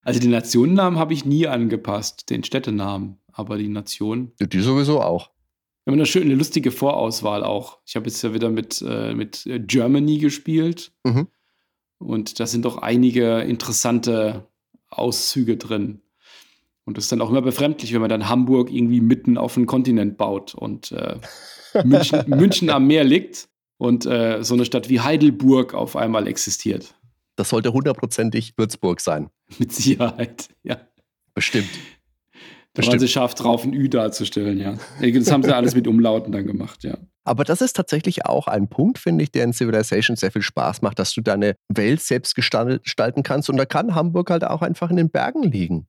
Also 0.02 0.20
den 0.20 0.30
Nationennamen 0.30 0.98
habe 0.98 1.14
ich 1.14 1.24
nie 1.24 1.46
angepasst, 1.46 2.30
den 2.30 2.44
Städtenamen, 2.44 3.18
aber 3.32 3.58
die 3.58 3.68
Nation. 3.68 4.32
Die 4.40 4.60
sowieso 4.60 5.02
auch. 5.02 5.30
Wir 5.84 5.92
haben 5.92 5.98
eine 5.98 6.06
schöne, 6.06 6.34
lustige 6.34 6.70
Vorauswahl 6.70 7.44
auch. 7.44 7.78
Ich 7.86 7.96
habe 7.96 8.06
jetzt 8.06 8.22
ja 8.22 8.34
wieder 8.34 8.50
mit, 8.50 8.82
äh, 8.86 9.14
mit 9.14 9.48
Germany 9.66 10.18
gespielt. 10.18 10.92
Mhm. 11.04 11.28
Und 11.98 12.40
da 12.40 12.46
sind 12.46 12.64
doch 12.64 12.78
einige 12.78 13.40
interessante 13.40 14.46
Auszüge 14.88 15.56
drin. 15.56 16.02
Und 16.84 16.96
das 16.96 17.04
ist 17.04 17.12
dann 17.12 17.20
auch 17.20 17.30
immer 17.30 17.42
befremdlich, 17.42 17.92
wenn 17.92 18.00
man 18.00 18.10
dann 18.10 18.28
Hamburg 18.28 18.70
irgendwie 18.70 19.00
mitten 19.00 19.38
auf 19.38 19.56
einen 19.56 19.66
Kontinent 19.66 20.16
baut 20.16 20.54
und 20.54 20.92
äh, 20.92 21.18
München, 21.84 22.24
München, 22.26 22.70
am 22.70 22.86
Meer 22.86 23.04
liegt 23.04 23.48
und 23.78 24.06
äh, 24.06 24.42
so 24.42 24.54
eine 24.54 24.64
Stadt 24.64 24.88
wie 24.88 25.00
Heidelburg 25.00 25.74
auf 25.74 25.96
einmal 25.96 26.26
existiert. 26.26 26.94
Das 27.36 27.50
sollte 27.50 27.72
hundertprozentig 27.72 28.54
Würzburg 28.56 29.00
sein. 29.00 29.30
Mit 29.58 29.72
Sicherheit, 29.72 30.48
ja. 30.62 30.80
Bestimmt. 31.34 31.68
Da 32.72 32.86
waren 32.86 32.98
sie 32.98 33.08
scharf 33.08 33.34
drauf, 33.34 33.64
ein 33.64 33.72
Ü 33.72 33.88
darzustellen, 33.88 34.58
ja. 34.58 34.76
Das 35.00 35.30
haben 35.30 35.42
sie 35.42 35.54
alles 35.54 35.74
mit 35.74 35.86
Umlauten 35.86 36.32
dann 36.32 36.46
gemacht, 36.46 36.84
ja. 36.84 36.98
Aber 37.24 37.42
das 37.42 37.60
ist 37.60 37.74
tatsächlich 37.74 38.24
auch 38.24 38.46
ein 38.46 38.68
Punkt, 38.68 38.98
finde 38.98 39.24
ich, 39.24 39.32
der 39.32 39.44
in 39.44 39.52
Civilization 39.52 40.16
sehr 40.16 40.30
viel 40.30 40.42
Spaß 40.42 40.82
macht, 40.82 40.98
dass 40.98 41.12
du 41.12 41.22
deine 41.22 41.56
Welt 41.68 42.00
selbst 42.00 42.34
gestalten 42.36 43.22
kannst. 43.22 43.50
Und 43.50 43.56
da 43.56 43.64
kann 43.64 43.94
Hamburg 43.94 44.30
halt 44.30 44.44
auch 44.44 44.62
einfach 44.62 44.90
in 44.90 44.96
den 44.96 45.10
Bergen 45.10 45.42
liegen. 45.42 45.88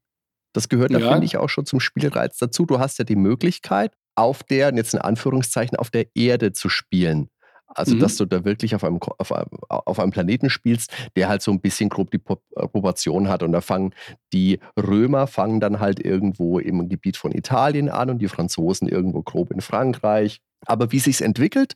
Das 0.54 0.70
gehört 0.70 0.94
da, 0.94 1.00
ja. 1.00 1.12
finde 1.12 1.26
ich, 1.26 1.38
auch 1.38 1.50
schon 1.50 1.66
zum 1.66 1.80
Spielreiz 1.80 2.38
dazu. 2.38 2.66
Du 2.66 2.80
hast 2.80 2.98
ja 2.98 3.06
die 3.06 3.16
Möglichkeit, 3.16 3.94
auf 4.18 4.44
der, 4.44 4.74
jetzt 4.76 4.94
in 4.94 5.00
Anführungszeichen, 5.02 5.78
auf 5.78 5.90
der 5.90 6.08
Erde 6.16 6.52
zu 6.52 6.68
spielen. 6.70 7.30
Also, 7.68 7.96
Mhm. 7.96 8.00
dass 8.00 8.16
du 8.16 8.26
da 8.26 8.46
wirklich 8.46 8.74
auf 8.76 8.84
einem, 8.84 8.98
auf, 9.18 9.32
einem, 9.32 9.50
auf 9.68 10.00
einem 10.00 10.12
Planeten 10.12 10.50
spielst, 10.50 10.92
der 11.18 11.28
halt 11.28 11.42
so 11.42 11.52
ein 11.52 11.60
bisschen 11.60 11.90
grob 11.90 12.10
die 12.12 12.18
Pro- 12.18 12.42
Proportion 12.56 13.28
hat. 13.28 13.44
Und 13.44 13.52
da 13.52 13.62
fangen 13.62 13.94
die 14.34 14.60
Römer 14.80 15.28
fangen 15.28 15.60
dann 15.60 15.80
halt 15.80 16.04
irgendwo 16.04 16.60
im 16.60 16.88
Gebiet 16.90 17.18
von 17.18 17.32
Italien 17.34 17.90
an 17.90 18.10
und 18.10 18.20
die 18.20 18.30
Franzosen 18.30 18.88
irgendwo 18.88 19.22
grob 19.22 19.52
in 19.52 19.62
Frankreich. 19.62 20.40
Aber 20.66 20.92
wie 20.92 21.00
sich's 21.00 21.22
entwickelt, 21.22 21.74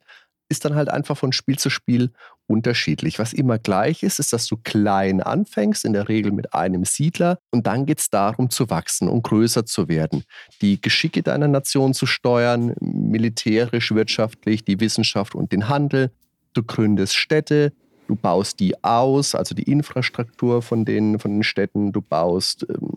ist 0.52 0.66
dann 0.66 0.76
halt 0.76 0.90
einfach 0.90 1.18
von 1.18 1.32
Spiel 1.32 1.58
zu 1.58 1.70
Spiel 1.70 2.12
unterschiedlich. 2.46 3.18
Was 3.18 3.34
immer 3.34 3.58
gleich 3.58 4.04
ist, 4.04 4.20
ist, 4.20 4.34
dass 4.34 4.46
du 4.46 4.58
klein 4.58 5.22
anfängst, 5.22 5.86
in 5.86 5.94
der 5.94 6.10
Regel 6.10 6.32
mit 6.32 6.54
einem 6.54 6.86
Siedler, 6.86 7.40
und 7.50 7.66
dann 7.66 7.86
geht 7.86 8.00
es 8.00 8.10
darum 8.10 8.50
zu 8.50 8.70
wachsen 8.70 9.08
und 9.08 9.24
größer 9.24 9.66
zu 9.66 9.88
werden, 9.88 10.24
die 10.62 10.80
Geschicke 10.80 11.24
deiner 11.24 11.48
Nation 11.48 11.94
zu 11.94 12.06
steuern, 12.06 12.76
militärisch, 12.80 13.92
wirtschaftlich, 13.94 14.64
die 14.64 14.80
Wissenschaft 14.80 15.34
und 15.34 15.52
den 15.52 15.70
Handel. 15.70 16.12
Du 16.54 16.64
gründest 16.64 17.16
Städte, 17.16 17.72
du 18.08 18.16
baust 18.16 18.60
die 18.60 18.84
aus, 18.84 19.34
also 19.34 19.56
die 19.56 19.64
Infrastruktur 19.64 20.62
von 20.62 20.84
den, 20.84 21.18
von 21.18 21.32
den 21.32 21.44
Städten, 21.44 21.94
du 21.94 22.02
baust 22.02 22.66
ähm, 22.70 22.92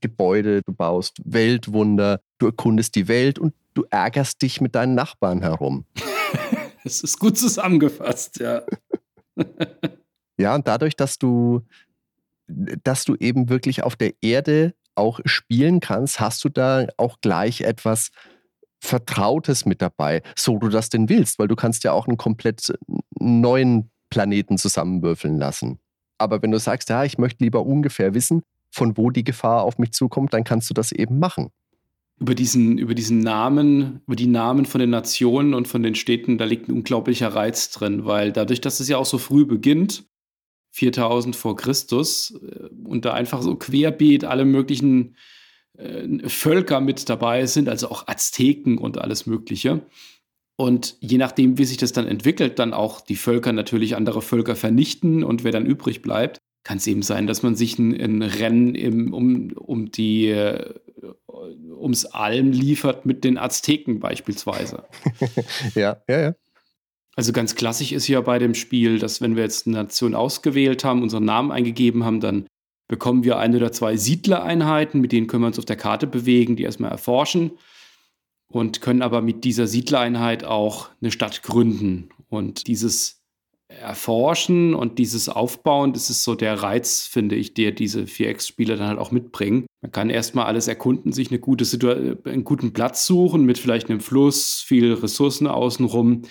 Gebäude, 0.00 0.62
du 0.62 0.72
baust 0.72 1.20
Weltwunder, 1.24 2.20
du 2.38 2.46
erkundest 2.46 2.94
die 2.94 3.08
Welt 3.08 3.38
und 3.38 3.54
du 3.74 3.84
ärgerst 3.90 4.42
dich 4.42 4.60
mit 4.60 4.74
deinen 4.74 4.94
Nachbarn 4.94 5.42
herum. 5.42 5.84
Es 6.84 7.02
ist 7.02 7.18
gut 7.18 7.38
zusammengefasst, 7.38 8.40
ja. 8.40 8.62
Ja, 10.38 10.54
und 10.54 10.66
dadurch, 10.66 10.96
dass 10.96 11.18
du, 11.18 11.60
dass 12.48 13.04
du 13.04 13.14
eben 13.16 13.48
wirklich 13.48 13.82
auf 13.84 13.96
der 13.96 14.14
Erde 14.22 14.74
auch 14.94 15.20
spielen 15.24 15.78
kannst, 15.78 16.20
hast 16.20 16.42
du 16.42 16.48
da 16.48 16.86
auch 16.96 17.20
gleich 17.20 17.60
etwas 17.60 18.10
Vertrautes 18.80 19.64
mit 19.64 19.80
dabei, 19.80 20.22
so 20.34 20.58
du 20.58 20.68
das 20.68 20.88
denn 20.88 21.08
willst, 21.08 21.38
weil 21.38 21.48
du 21.48 21.54
kannst 21.54 21.84
ja 21.84 21.92
auch 21.92 22.08
einen 22.08 22.16
komplett 22.16 22.76
neuen 23.20 23.90
Planeten 24.10 24.58
zusammenwürfeln 24.58 25.38
lassen. 25.38 25.78
Aber 26.18 26.42
wenn 26.42 26.50
du 26.50 26.58
sagst, 26.58 26.88
ja, 26.88 27.04
ich 27.04 27.18
möchte 27.18 27.44
lieber 27.44 27.64
ungefähr 27.64 28.14
wissen, 28.14 28.42
von 28.72 28.96
wo 28.96 29.10
die 29.10 29.24
Gefahr 29.24 29.62
auf 29.62 29.78
mich 29.78 29.92
zukommt, 29.92 30.34
dann 30.34 30.44
kannst 30.44 30.68
du 30.68 30.74
das 30.74 30.92
eben 30.92 31.18
machen. 31.18 31.50
Über 32.20 32.34
diesen, 32.34 32.78
über 32.78 32.94
diesen 32.94 33.18
Namen, 33.18 34.00
über 34.06 34.16
die 34.16 34.26
Namen 34.28 34.64
von 34.64 34.80
den 34.80 34.90
Nationen 34.90 35.54
und 35.54 35.66
von 35.66 35.82
den 35.82 35.94
Städten, 35.94 36.38
da 36.38 36.44
liegt 36.44 36.68
ein 36.68 36.72
unglaublicher 36.72 37.28
Reiz 37.28 37.70
drin, 37.70 38.04
weil 38.04 38.32
dadurch, 38.32 38.60
dass 38.60 38.80
es 38.80 38.88
ja 38.88 38.96
auch 38.96 39.06
so 39.06 39.18
früh 39.18 39.44
beginnt, 39.44 40.04
4000 40.72 41.36
vor 41.36 41.56
Christus, 41.56 42.34
äh, 42.42 42.68
und 42.84 43.04
da 43.04 43.12
einfach 43.12 43.42
so 43.42 43.56
querbeet 43.56 44.24
alle 44.24 44.44
möglichen 44.44 45.16
äh, 45.76 46.28
Völker 46.28 46.80
mit 46.80 47.08
dabei 47.08 47.46
sind, 47.46 47.68
also 47.68 47.90
auch 47.90 48.06
Azteken 48.08 48.78
und 48.78 48.98
alles 48.98 49.26
Mögliche. 49.26 49.82
Und 50.56 50.96
je 51.00 51.18
nachdem, 51.18 51.58
wie 51.58 51.64
sich 51.64 51.78
das 51.78 51.92
dann 51.92 52.06
entwickelt, 52.06 52.58
dann 52.58 52.74
auch 52.74 53.00
die 53.00 53.16
Völker 53.16 53.52
natürlich 53.52 53.96
andere 53.96 54.22
Völker 54.22 54.54
vernichten 54.54 55.24
und 55.24 55.44
wer 55.44 55.52
dann 55.52 55.66
übrig 55.66 56.02
bleibt, 56.02 56.38
kann 56.64 56.78
es 56.78 56.86
eben 56.86 57.02
sein, 57.02 57.26
dass 57.26 57.42
man 57.42 57.56
sich 57.56 57.78
ein, 57.78 57.92
ein 58.00 58.22
Rennen 58.22 58.74
im, 58.74 59.12
um, 59.12 59.52
um 59.52 59.90
die 59.90 60.28
äh, 60.28 60.74
ums 61.76 62.06
Alm 62.06 62.52
liefert 62.52 63.04
mit 63.06 63.24
den 63.24 63.38
Azteken 63.38 64.00
beispielsweise. 64.00 64.84
ja, 65.74 66.02
ja, 66.08 66.20
ja. 66.20 66.34
Also 67.14 67.32
ganz 67.32 67.54
klassisch 67.54 67.92
ist 67.92 68.08
ja 68.08 68.20
bei 68.22 68.38
dem 68.38 68.54
Spiel, 68.54 68.98
dass 68.98 69.20
wenn 69.20 69.36
wir 69.36 69.42
jetzt 69.42 69.66
eine 69.66 69.76
Nation 69.76 70.14
ausgewählt 70.14 70.84
haben, 70.84 71.02
unseren 71.02 71.24
Namen 71.24 71.52
eingegeben 71.52 72.04
haben, 72.04 72.20
dann 72.20 72.46
bekommen 72.88 73.24
wir 73.24 73.38
ein 73.38 73.54
oder 73.54 73.72
zwei 73.72 73.96
Siedlereinheiten, 73.96 75.00
mit 75.00 75.12
denen 75.12 75.26
können 75.26 75.42
wir 75.42 75.48
uns 75.48 75.58
auf 75.58 75.64
der 75.64 75.76
Karte 75.76 76.06
bewegen, 76.06 76.56
die 76.56 76.62
erstmal 76.62 76.90
erforschen 76.90 77.52
und 78.48 78.80
können 78.80 79.02
aber 79.02 79.20
mit 79.20 79.44
dieser 79.44 79.66
Siedlereinheit 79.66 80.44
auch 80.44 80.90
eine 81.00 81.10
Stadt 81.10 81.42
gründen. 81.42 82.10
Und 82.28 82.66
dieses 82.66 83.21
Erforschen 83.80 84.74
und 84.74 84.98
dieses 84.98 85.28
Aufbauen, 85.28 85.92
das 85.92 86.10
ist 86.10 86.24
so 86.24 86.34
der 86.34 86.62
Reiz, 86.62 87.06
finde 87.06 87.34
ich, 87.36 87.54
der 87.54 87.72
diese 87.72 88.02
4X-Spieler 88.02 88.76
dann 88.76 88.88
halt 88.88 88.98
auch 88.98 89.10
mitbringen. 89.10 89.66
Man 89.80 89.92
kann 89.92 90.10
erstmal 90.10 90.46
alles 90.46 90.68
erkunden, 90.68 91.12
sich 91.12 91.30
eine 91.30 91.38
gute 91.38 91.64
einen 92.24 92.44
guten 92.44 92.72
Platz 92.72 93.06
suchen 93.06 93.44
mit 93.44 93.58
vielleicht 93.58 93.90
einem 93.90 94.00
Fluss, 94.00 94.60
viel 94.60 94.92
Ressourcen 94.92 95.46
außenrum, 95.46 96.22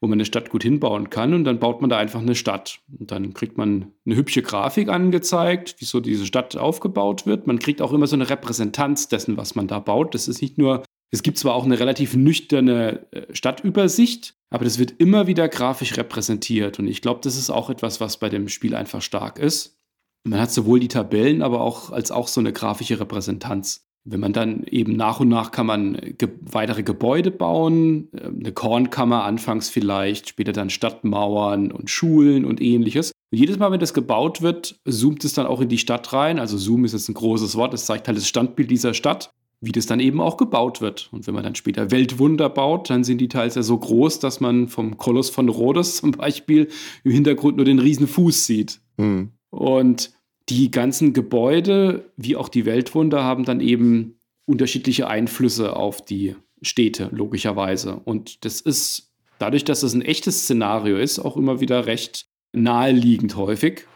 wo 0.00 0.08
man 0.08 0.16
eine 0.16 0.24
Stadt 0.24 0.50
gut 0.50 0.62
hinbauen 0.62 1.10
kann 1.10 1.32
und 1.32 1.44
dann 1.44 1.58
baut 1.58 1.80
man 1.80 1.90
da 1.90 1.96
einfach 1.96 2.20
eine 2.20 2.34
Stadt. 2.34 2.80
Und 2.98 3.10
dann 3.10 3.32
kriegt 3.32 3.56
man 3.56 3.92
eine 4.04 4.16
hübsche 4.16 4.42
Grafik 4.42 4.88
angezeigt, 4.88 5.76
wie 5.78 5.84
so 5.84 6.00
diese 6.00 6.26
Stadt 6.26 6.56
aufgebaut 6.56 7.26
wird. 7.26 7.46
Man 7.46 7.58
kriegt 7.58 7.80
auch 7.80 7.92
immer 7.92 8.06
so 8.06 8.16
eine 8.16 8.28
Repräsentanz 8.28 9.08
dessen, 9.08 9.36
was 9.36 9.54
man 9.54 9.68
da 9.68 9.78
baut. 9.78 10.14
Das 10.14 10.28
ist 10.28 10.42
nicht 10.42 10.58
nur 10.58 10.82
es 11.10 11.22
gibt 11.22 11.38
zwar 11.38 11.54
auch 11.54 11.64
eine 11.64 11.78
relativ 11.78 12.14
nüchterne 12.14 13.06
äh, 13.12 13.34
Stadtübersicht, 13.34 14.34
aber 14.50 14.64
das 14.64 14.78
wird 14.78 14.94
immer 14.98 15.26
wieder 15.26 15.48
grafisch 15.48 15.96
repräsentiert. 15.96 16.78
Und 16.78 16.88
ich 16.88 17.02
glaube, 17.02 17.20
das 17.22 17.36
ist 17.36 17.50
auch 17.50 17.70
etwas, 17.70 18.00
was 18.00 18.18
bei 18.18 18.28
dem 18.28 18.48
Spiel 18.48 18.74
einfach 18.74 19.02
stark 19.02 19.38
ist. 19.38 19.78
Man 20.24 20.40
hat 20.40 20.50
sowohl 20.50 20.80
die 20.80 20.88
Tabellen, 20.88 21.42
aber 21.42 21.60
auch 21.60 21.90
als 21.90 22.10
auch 22.10 22.28
so 22.28 22.40
eine 22.40 22.52
grafische 22.52 22.98
Repräsentanz. 22.98 23.84
Wenn 24.08 24.20
man 24.20 24.32
dann 24.32 24.62
eben 24.64 24.94
nach 24.94 25.18
und 25.18 25.28
nach 25.28 25.50
kann 25.50 25.66
man 25.66 25.94
ge 26.16 26.28
weitere 26.40 26.84
Gebäude 26.84 27.30
bauen, 27.30 28.08
äh, 28.12 28.26
eine 28.26 28.52
Kornkammer 28.52 29.24
anfangs 29.24 29.68
vielleicht, 29.68 30.28
später 30.28 30.52
dann 30.52 30.70
Stadtmauern 30.70 31.70
und 31.70 31.88
Schulen 31.88 32.44
und 32.44 32.60
ähnliches. 32.60 33.12
Und 33.30 33.38
jedes 33.38 33.58
Mal, 33.58 33.70
wenn 33.70 33.80
das 33.80 33.94
gebaut 33.94 34.42
wird, 34.42 34.80
zoomt 34.88 35.24
es 35.24 35.34
dann 35.34 35.46
auch 35.46 35.60
in 35.60 35.68
die 35.68 35.78
Stadt 35.78 36.12
rein. 36.12 36.38
Also 36.40 36.58
Zoom 36.58 36.84
ist 36.84 36.92
jetzt 36.92 37.08
ein 37.08 37.14
großes 37.14 37.56
Wort, 37.56 37.74
es 37.74 37.86
zeigt 37.86 38.08
halt 38.08 38.18
das 38.18 38.28
Standbild 38.28 38.70
dieser 38.70 38.94
Stadt 38.94 39.32
wie 39.60 39.72
das 39.72 39.86
dann 39.86 40.00
eben 40.00 40.20
auch 40.20 40.36
gebaut 40.36 40.80
wird. 40.80 41.08
Und 41.12 41.26
wenn 41.26 41.34
man 41.34 41.44
dann 41.44 41.54
später 41.54 41.90
Weltwunder 41.90 42.48
baut, 42.48 42.90
dann 42.90 43.04
sind 43.04 43.18
die 43.18 43.28
teils 43.28 43.54
ja 43.54 43.62
so 43.62 43.78
groß, 43.78 44.18
dass 44.18 44.40
man 44.40 44.68
vom 44.68 44.98
Koloss 44.98 45.30
von 45.30 45.48
Rhodos 45.48 45.96
zum 45.96 46.12
Beispiel 46.12 46.68
im 47.04 47.12
Hintergrund 47.12 47.56
nur 47.56 47.64
den 47.64 47.78
riesen 47.78 48.06
Fuß 48.06 48.46
sieht. 48.46 48.80
Hm. 48.98 49.30
Und 49.50 50.12
die 50.48 50.70
ganzen 50.70 51.12
Gebäude, 51.12 52.10
wie 52.16 52.36
auch 52.36 52.48
die 52.48 52.66
Weltwunder, 52.66 53.24
haben 53.24 53.44
dann 53.44 53.60
eben 53.60 54.20
unterschiedliche 54.44 55.08
Einflüsse 55.08 55.74
auf 55.74 56.04
die 56.04 56.36
Städte, 56.62 57.08
logischerweise. 57.12 58.00
Und 58.04 58.44
das 58.44 58.60
ist 58.60 59.12
dadurch, 59.38 59.64
dass 59.64 59.82
es 59.82 59.94
ein 59.94 60.02
echtes 60.02 60.42
Szenario 60.42 60.96
ist, 60.96 61.18
auch 61.18 61.36
immer 61.36 61.60
wieder 61.60 61.86
recht 61.86 62.26
naheliegend 62.52 63.36
häufig. 63.36 63.86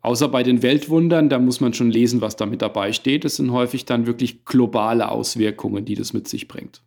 Außer 0.00 0.28
bei 0.28 0.42
den 0.42 0.62
Weltwundern, 0.62 1.28
da 1.28 1.38
muss 1.38 1.60
man 1.60 1.74
schon 1.74 1.90
lesen, 1.90 2.20
was 2.20 2.36
da 2.36 2.46
mit 2.46 2.62
dabei 2.62 2.92
steht. 2.92 3.24
Es 3.24 3.36
sind 3.36 3.52
häufig 3.52 3.84
dann 3.84 4.06
wirklich 4.06 4.44
globale 4.44 5.10
Auswirkungen, 5.10 5.84
die 5.84 5.94
das 5.94 6.12
mit 6.12 6.28
sich 6.28 6.48
bringt. 6.48 6.82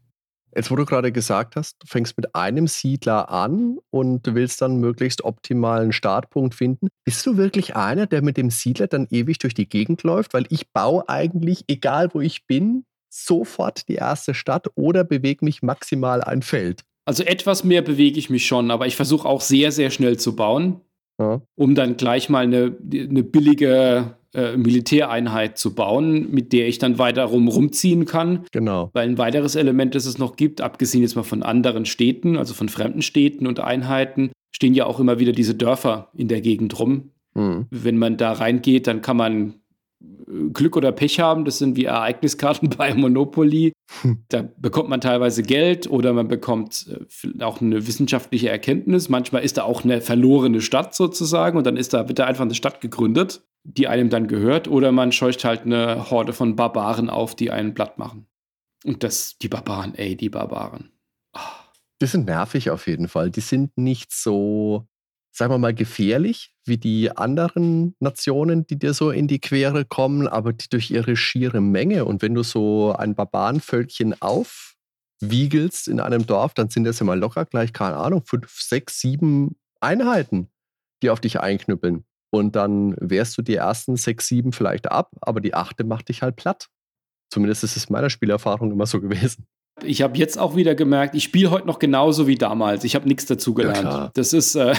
Jetzt, 0.53 0.69
wo 0.69 0.75
du 0.75 0.85
gerade 0.85 1.13
gesagt 1.13 1.55
hast, 1.55 1.77
du 1.79 1.87
fängst 1.87 2.17
mit 2.17 2.35
einem 2.35 2.67
Siedler 2.67 3.29
an 3.29 3.77
und 3.89 4.27
du 4.27 4.35
willst 4.35 4.61
dann 4.61 4.77
möglichst 4.77 5.23
optimalen 5.23 5.93
Startpunkt 5.93 6.55
finden. 6.55 6.89
Bist 7.05 7.25
du 7.25 7.37
wirklich 7.37 7.75
einer, 7.75 8.05
der 8.05 8.21
mit 8.21 8.35
dem 8.35 8.49
Siedler 8.49 8.87
dann 8.87 9.07
ewig 9.11 9.39
durch 9.39 9.53
die 9.53 9.69
Gegend 9.69 10.03
läuft? 10.03 10.33
Weil 10.33 10.45
ich 10.49 10.69
baue 10.71 11.07
eigentlich, 11.07 11.63
egal 11.67 12.09
wo 12.13 12.19
ich 12.19 12.47
bin, 12.47 12.83
sofort 13.09 13.87
die 13.87 13.95
erste 13.95 14.33
Stadt 14.33 14.67
oder 14.75 15.05
bewege 15.05 15.45
mich 15.45 15.61
maximal 15.61 16.21
ein 16.21 16.41
Feld. 16.41 16.83
Also 17.05 17.23
etwas 17.23 17.63
mehr 17.63 17.81
bewege 17.81 18.19
ich 18.19 18.29
mich 18.29 18.45
schon, 18.45 18.71
aber 18.71 18.87
ich 18.87 18.95
versuche 18.95 19.27
auch 19.27 19.41
sehr, 19.41 19.71
sehr 19.71 19.89
schnell 19.89 20.17
zu 20.17 20.35
bauen 20.35 20.81
ja. 21.21 21.41
um 21.55 21.75
dann 21.75 21.97
gleich 21.97 22.29
mal 22.29 22.43
eine, 22.43 22.75
eine 22.91 23.23
billige 23.23 24.15
äh, 24.33 24.55
Militäreinheit 24.55 25.57
zu 25.57 25.75
bauen, 25.75 26.31
mit 26.31 26.53
der 26.53 26.67
ich 26.67 26.77
dann 26.77 26.97
weiter 26.97 27.25
rum 27.25 27.47
rumziehen 27.47 28.05
kann. 28.05 28.45
Genau. 28.51 28.89
Weil 28.93 29.09
ein 29.09 29.17
weiteres 29.17 29.55
Element, 29.55 29.93
das 29.93 30.05
es 30.05 30.17
noch 30.17 30.35
gibt, 30.35 30.61
abgesehen 30.61 31.01
jetzt 31.01 31.15
mal 31.15 31.23
von 31.23 31.43
anderen 31.43 31.85
Städten, 31.85 32.37
also 32.37 32.53
von 32.53 32.69
fremden 32.69 33.01
Städten 33.01 33.45
und 33.45 33.59
Einheiten, 33.59 34.31
stehen 34.51 34.73
ja 34.73 34.85
auch 34.85 34.99
immer 34.99 35.19
wieder 35.19 35.31
diese 35.31 35.55
Dörfer 35.55 36.09
in 36.13 36.27
der 36.27 36.41
Gegend 36.41 36.79
rum. 36.79 37.11
Mhm. 37.33 37.67
Wenn 37.69 37.97
man 37.97 38.17
da 38.17 38.31
reingeht, 38.31 38.87
dann 38.87 39.01
kann 39.01 39.17
man 39.17 39.55
Glück 40.53 40.77
oder 40.77 40.91
Pech 40.91 41.19
haben. 41.19 41.45
Das 41.45 41.57
sind 41.57 41.75
wie 41.75 41.85
Ereigniskarten 41.85 42.69
bei 42.77 42.93
Monopoly. 42.93 43.73
Da 44.29 44.47
bekommt 44.57 44.89
man 44.89 45.01
teilweise 45.01 45.43
Geld 45.43 45.89
oder 45.89 46.13
man 46.13 46.27
bekommt 46.27 46.87
äh, 47.23 47.43
auch 47.43 47.61
eine 47.61 47.85
wissenschaftliche 47.87 48.49
Erkenntnis. 48.49 49.09
Manchmal 49.09 49.43
ist 49.43 49.57
da 49.57 49.63
auch 49.63 49.83
eine 49.83 50.01
verlorene 50.01 50.61
Stadt 50.61 50.95
sozusagen 50.95 51.57
und 51.57 51.65
dann 51.65 51.77
ist 51.77 51.93
da, 51.93 52.07
wird 52.07 52.19
da 52.19 52.25
einfach 52.25 52.45
eine 52.45 52.55
Stadt 52.55 52.81
gegründet, 52.81 53.43
die 53.63 53.87
einem 53.87 54.09
dann 54.09 54.27
gehört. 54.27 54.67
Oder 54.67 54.91
man 54.91 55.11
scheucht 55.11 55.43
halt 55.43 55.63
eine 55.63 56.09
Horde 56.09 56.33
von 56.33 56.55
Barbaren 56.55 57.09
auf, 57.09 57.35
die 57.35 57.51
einen 57.51 57.73
platt 57.73 57.97
machen. 57.97 58.27
Und 58.85 59.03
das, 59.03 59.37
die 59.39 59.49
Barbaren, 59.49 59.93
ey, 59.95 60.15
die 60.15 60.29
Barbaren. 60.29 60.91
Oh. 61.35 61.39
Die 62.01 62.07
sind 62.07 62.25
nervig 62.25 62.71
auf 62.71 62.87
jeden 62.87 63.07
Fall. 63.07 63.29
Die 63.29 63.41
sind 63.41 63.77
nicht 63.77 64.11
so 64.11 64.87
sagen 65.31 65.53
wir 65.53 65.57
mal, 65.57 65.73
gefährlich 65.73 66.53
wie 66.65 66.77
die 66.77 67.15
anderen 67.15 67.95
Nationen, 67.99 68.67
die 68.67 68.77
dir 68.77 68.93
so 68.93 69.11
in 69.11 69.27
die 69.27 69.39
Quere 69.39 69.85
kommen, 69.85 70.27
aber 70.27 70.53
die 70.53 70.69
durch 70.69 70.91
ihre 70.91 71.15
schiere 71.15 71.61
Menge 71.61 72.05
und 72.05 72.21
wenn 72.21 72.35
du 72.35 72.43
so 72.43 72.93
ein 72.93 73.15
Barbarenvölkchen 73.15 74.15
aufwiegelst 74.21 75.87
in 75.87 75.99
einem 75.99 76.25
Dorf, 76.25 76.53
dann 76.53 76.69
sind 76.69 76.83
das 76.83 76.99
ja 76.99 77.05
mal 77.05 77.17
locker 77.17 77.45
gleich, 77.45 77.73
keine 77.73 77.97
Ahnung, 77.97 78.23
fünf, 78.25 78.59
sechs, 78.59 78.99
sieben 78.99 79.55
Einheiten, 79.79 80.49
die 81.01 81.09
auf 81.09 81.19
dich 81.19 81.39
einknüppeln. 81.39 82.05
Und 82.33 82.55
dann 82.55 82.95
wehrst 82.99 83.37
du 83.37 83.41
die 83.41 83.55
ersten 83.55 83.97
sechs, 83.97 84.27
sieben 84.27 84.53
vielleicht 84.53 84.89
ab, 84.91 85.11
aber 85.21 85.41
die 85.41 85.53
achte 85.53 85.83
macht 85.83 86.09
dich 86.09 86.21
halt 86.21 86.35
platt. 86.35 86.69
Zumindest 87.29 87.63
ist 87.63 87.77
es 87.77 87.89
meiner 87.89 88.09
Spielerfahrung 88.09 88.71
immer 88.71 88.85
so 88.85 89.01
gewesen. 89.01 89.47
Ich 89.83 90.01
habe 90.01 90.17
jetzt 90.17 90.37
auch 90.37 90.55
wieder 90.55 90.75
gemerkt, 90.75 91.15
ich 91.15 91.23
spiele 91.23 91.49
heute 91.49 91.65
noch 91.65 91.79
genauso 91.79 92.27
wie 92.27 92.35
damals. 92.35 92.83
Ich 92.83 92.93
habe 92.93 93.07
nichts 93.07 93.25
dazu 93.25 93.53
gelernt. 93.53 93.83
Ja, 93.83 94.11
das 94.13 94.33
ist, 94.33 94.55
äh, 94.55 94.75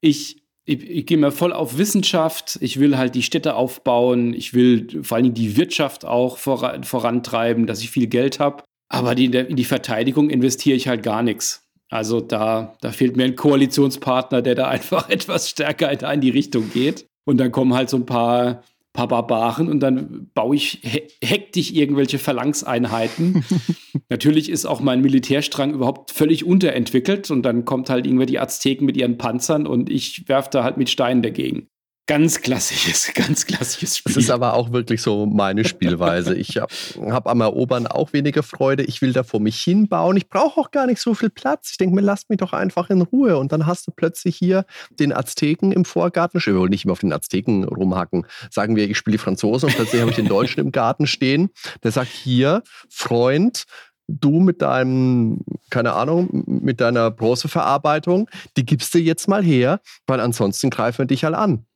ich, 0.00 0.42
ich, 0.64 0.82
ich 0.82 1.06
gehe 1.06 1.18
mir 1.18 1.32
voll 1.32 1.52
auf 1.52 1.78
Wissenschaft. 1.78 2.58
Ich 2.60 2.78
will 2.78 2.96
halt 2.96 3.14
die 3.14 3.22
Städte 3.22 3.54
aufbauen. 3.54 4.34
Ich 4.34 4.54
will 4.54 5.02
vor 5.02 5.16
allen 5.16 5.24
Dingen 5.24 5.34
die 5.34 5.56
Wirtschaft 5.56 6.04
auch 6.04 6.38
voran, 6.38 6.84
vorantreiben, 6.84 7.66
dass 7.66 7.80
ich 7.80 7.90
viel 7.90 8.06
Geld 8.06 8.40
habe. 8.40 8.62
Aber 8.88 9.14
die, 9.14 9.26
in 9.26 9.56
die 9.56 9.64
Verteidigung 9.64 10.30
investiere 10.30 10.76
ich 10.76 10.88
halt 10.88 11.02
gar 11.02 11.22
nichts. 11.22 11.64
Also 11.90 12.20
da, 12.20 12.76
da 12.80 12.92
fehlt 12.92 13.16
mir 13.16 13.24
ein 13.24 13.36
Koalitionspartner, 13.36 14.42
der 14.42 14.54
da 14.54 14.68
einfach 14.68 15.08
etwas 15.08 15.48
stärker 15.48 16.12
in 16.12 16.20
die 16.20 16.30
Richtung 16.30 16.70
geht. 16.72 17.06
Und 17.24 17.38
dann 17.38 17.52
kommen 17.52 17.74
halt 17.74 17.90
so 17.90 17.96
ein 17.96 18.06
paar 18.06 18.62
Barbaren 19.06 19.68
und 19.68 19.80
dann 19.80 20.30
baue 20.34 20.56
ich 20.56 20.80
he 20.82 21.02
hektisch 21.22 21.72
irgendwelche 21.72 22.18
Phalanxeinheiten. 22.18 23.44
Natürlich 24.08 24.50
ist 24.50 24.66
auch 24.66 24.80
mein 24.80 25.00
Militärstrang 25.00 25.72
überhaupt 25.72 26.10
völlig 26.10 26.44
unterentwickelt 26.44 27.30
und 27.30 27.42
dann 27.42 27.64
kommt 27.64 27.90
halt 27.90 28.06
irgendwie 28.06 28.26
die 28.26 28.38
Azteken 28.38 28.84
mit 28.86 28.96
ihren 28.96 29.18
Panzern 29.18 29.66
und 29.66 29.90
ich 29.90 30.28
werfe 30.28 30.50
da 30.50 30.64
halt 30.64 30.76
mit 30.76 30.90
Steinen 30.90 31.22
dagegen. 31.22 31.68
Ganz 32.08 32.40
klassisches, 32.40 33.12
ganz 33.14 33.44
klassisches 33.44 33.98
Spiel. 33.98 34.14
Das 34.14 34.24
ist 34.24 34.30
aber 34.30 34.54
auch 34.54 34.72
wirklich 34.72 35.02
so 35.02 35.26
meine 35.26 35.66
Spielweise. 35.66 36.34
Ich 36.34 36.56
habe 36.56 36.72
hab 37.12 37.28
am 37.28 37.42
Erobern 37.42 37.86
auch 37.86 38.14
weniger 38.14 38.42
Freude. 38.42 38.82
Ich 38.82 39.02
will 39.02 39.12
da 39.12 39.24
vor 39.24 39.40
mich 39.40 39.60
hinbauen. 39.60 40.16
Ich 40.16 40.26
brauche 40.30 40.58
auch 40.58 40.70
gar 40.70 40.86
nicht 40.86 41.02
so 41.02 41.12
viel 41.12 41.28
Platz. 41.28 41.72
Ich 41.72 41.76
denke 41.76 41.94
mir, 41.94 42.00
lasst 42.00 42.30
mich 42.30 42.38
doch 42.38 42.54
einfach 42.54 42.88
in 42.88 43.02
Ruhe. 43.02 43.36
Und 43.36 43.52
dann 43.52 43.66
hast 43.66 43.86
du 43.86 43.90
plötzlich 43.94 44.36
hier 44.36 44.64
den 44.98 45.12
Azteken 45.12 45.70
im 45.70 45.84
Vorgarten. 45.84 46.38
Ich 46.38 46.46
will 46.46 46.70
nicht 46.70 46.86
immer 46.86 46.92
auf 46.92 47.00
den 47.00 47.12
Azteken 47.12 47.64
rumhacken. 47.64 48.26
Sagen 48.50 48.74
wir, 48.74 48.88
ich 48.88 48.96
spiele 48.96 49.18
die 49.18 49.22
Franzosen 49.22 49.68
und 49.68 49.76
plötzlich 49.76 50.00
habe 50.00 50.10
ich 50.10 50.16
den 50.16 50.28
Deutschen 50.28 50.60
im 50.60 50.72
Garten 50.72 51.06
stehen. 51.06 51.50
Der 51.82 51.92
sagt, 51.92 52.08
hier, 52.08 52.62
Freund, 52.88 53.64
du 54.06 54.40
mit 54.40 54.62
deinem, 54.62 55.44
keine 55.68 55.92
Ahnung, 55.92 56.44
mit 56.46 56.80
deiner 56.80 57.10
Bronzeverarbeitung, 57.10 58.30
die 58.56 58.64
gibst 58.64 58.94
du 58.94 58.98
jetzt 58.98 59.28
mal 59.28 59.44
her, 59.44 59.82
weil 60.06 60.20
ansonsten 60.20 60.70
greifen 60.70 61.00
wir 61.00 61.06
dich 61.06 61.24
halt 61.24 61.34
an. 61.34 61.66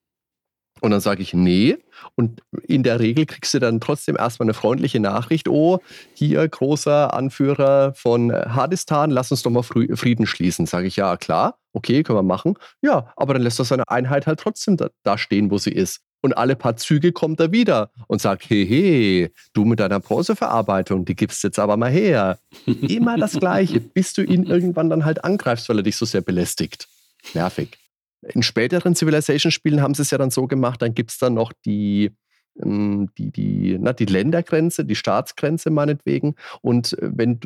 Und 0.82 0.90
dann 0.90 1.00
sage 1.00 1.22
ich, 1.22 1.32
nee. 1.32 1.78
Und 2.16 2.42
in 2.66 2.82
der 2.82 2.98
Regel 2.98 3.24
kriegst 3.24 3.54
du 3.54 3.60
dann 3.60 3.80
trotzdem 3.80 4.16
erstmal 4.16 4.46
eine 4.46 4.54
freundliche 4.54 4.98
Nachricht. 4.98 5.48
Oh, 5.48 5.78
hier 6.12 6.46
großer 6.46 7.14
Anführer 7.14 7.94
von 7.94 8.32
Hardistan, 8.32 9.12
lass 9.12 9.30
uns 9.30 9.44
doch 9.44 9.50
mal 9.52 9.62
Frieden 9.62 10.26
schließen. 10.26 10.66
Sage 10.66 10.88
ich, 10.88 10.96
ja, 10.96 11.16
klar, 11.16 11.56
okay, 11.72 12.02
können 12.02 12.18
wir 12.18 12.24
machen. 12.24 12.54
Ja, 12.80 13.12
aber 13.16 13.34
dann 13.34 13.42
lässt 13.42 13.60
er 13.60 13.64
seine 13.64 13.88
Einheit 13.88 14.26
halt 14.26 14.40
trotzdem 14.40 14.76
da, 14.76 14.88
da 15.04 15.18
stehen, 15.18 15.52
wo 15.52 15.58
sie 15.58 15.70
ist. 15.70 16.00
Und 16.20 16.36
alle 16.36 16.56
paar 16.56 16.76
Züge 16.76 17.12
kommt 17.12 17.38
er 17.38 17.52
wieder 17.52 17.90
und 18.08 18.20
sagt, 18.20 18.50
hey, 18.50 19.32
du 19.52 19.64
mit 19.64 19.78
deiner 19.78 20.00
Bronzeverarbeitung, 20.00 21.04
die 21.04 21.14
gibst 21.14 21.44
jetzt 21.44 21.60
aber 21.60 21.76
mal 21.76 21.92
her. 21.92 22.40
Immer 22.66 23.18
das 23.18 23.38
Gleiche, 23.38 23.78
bis 23.78 24.14
du 24.14 24.22
ihn 24.22 24.44
irgendwann 24.44 24.90
dann 24.90 25.04
halt 25.04 25.22
angreifst, 25.22 25.68
weil 25.68 25.78
er 25.78 25.84
dich 25.84 25.96
so 25.96 26.06
sehr 26.06 26.22
belästigt. 26.22 26.88
Nervig. 27.34 27.81
In 28.22 28.42
späteren 28.42 28.94
Civilization-Spielen 28.94 29.80
haben 29.80 29.94
sie 29.94 30.02
es 30.02 30.10
ja 30.10 30.18
dann 30.18 30.30
so 30.30 30.46
gemacht, 30.46 30.80
dann 30.80 30.94
gibt 30.94 31.10
es 31.10 31.18
dann 31.18 31.34
noch 31.34 31.52
die, 31.64 32.12
ähm, 32.62 33.10
die, 33.18 33.30
die, 33.30 33.78
na, 33.80 33.92
die 33.92 34.04
Ländergrenze, 34.04 34.84
die 34.84 34.94
Staatsgrenze 34.94 35.70
meinetwegen. 35.70 36.36
Und 36.60 36.98
äh, 36.98 37.10
wenn 37.12 37.40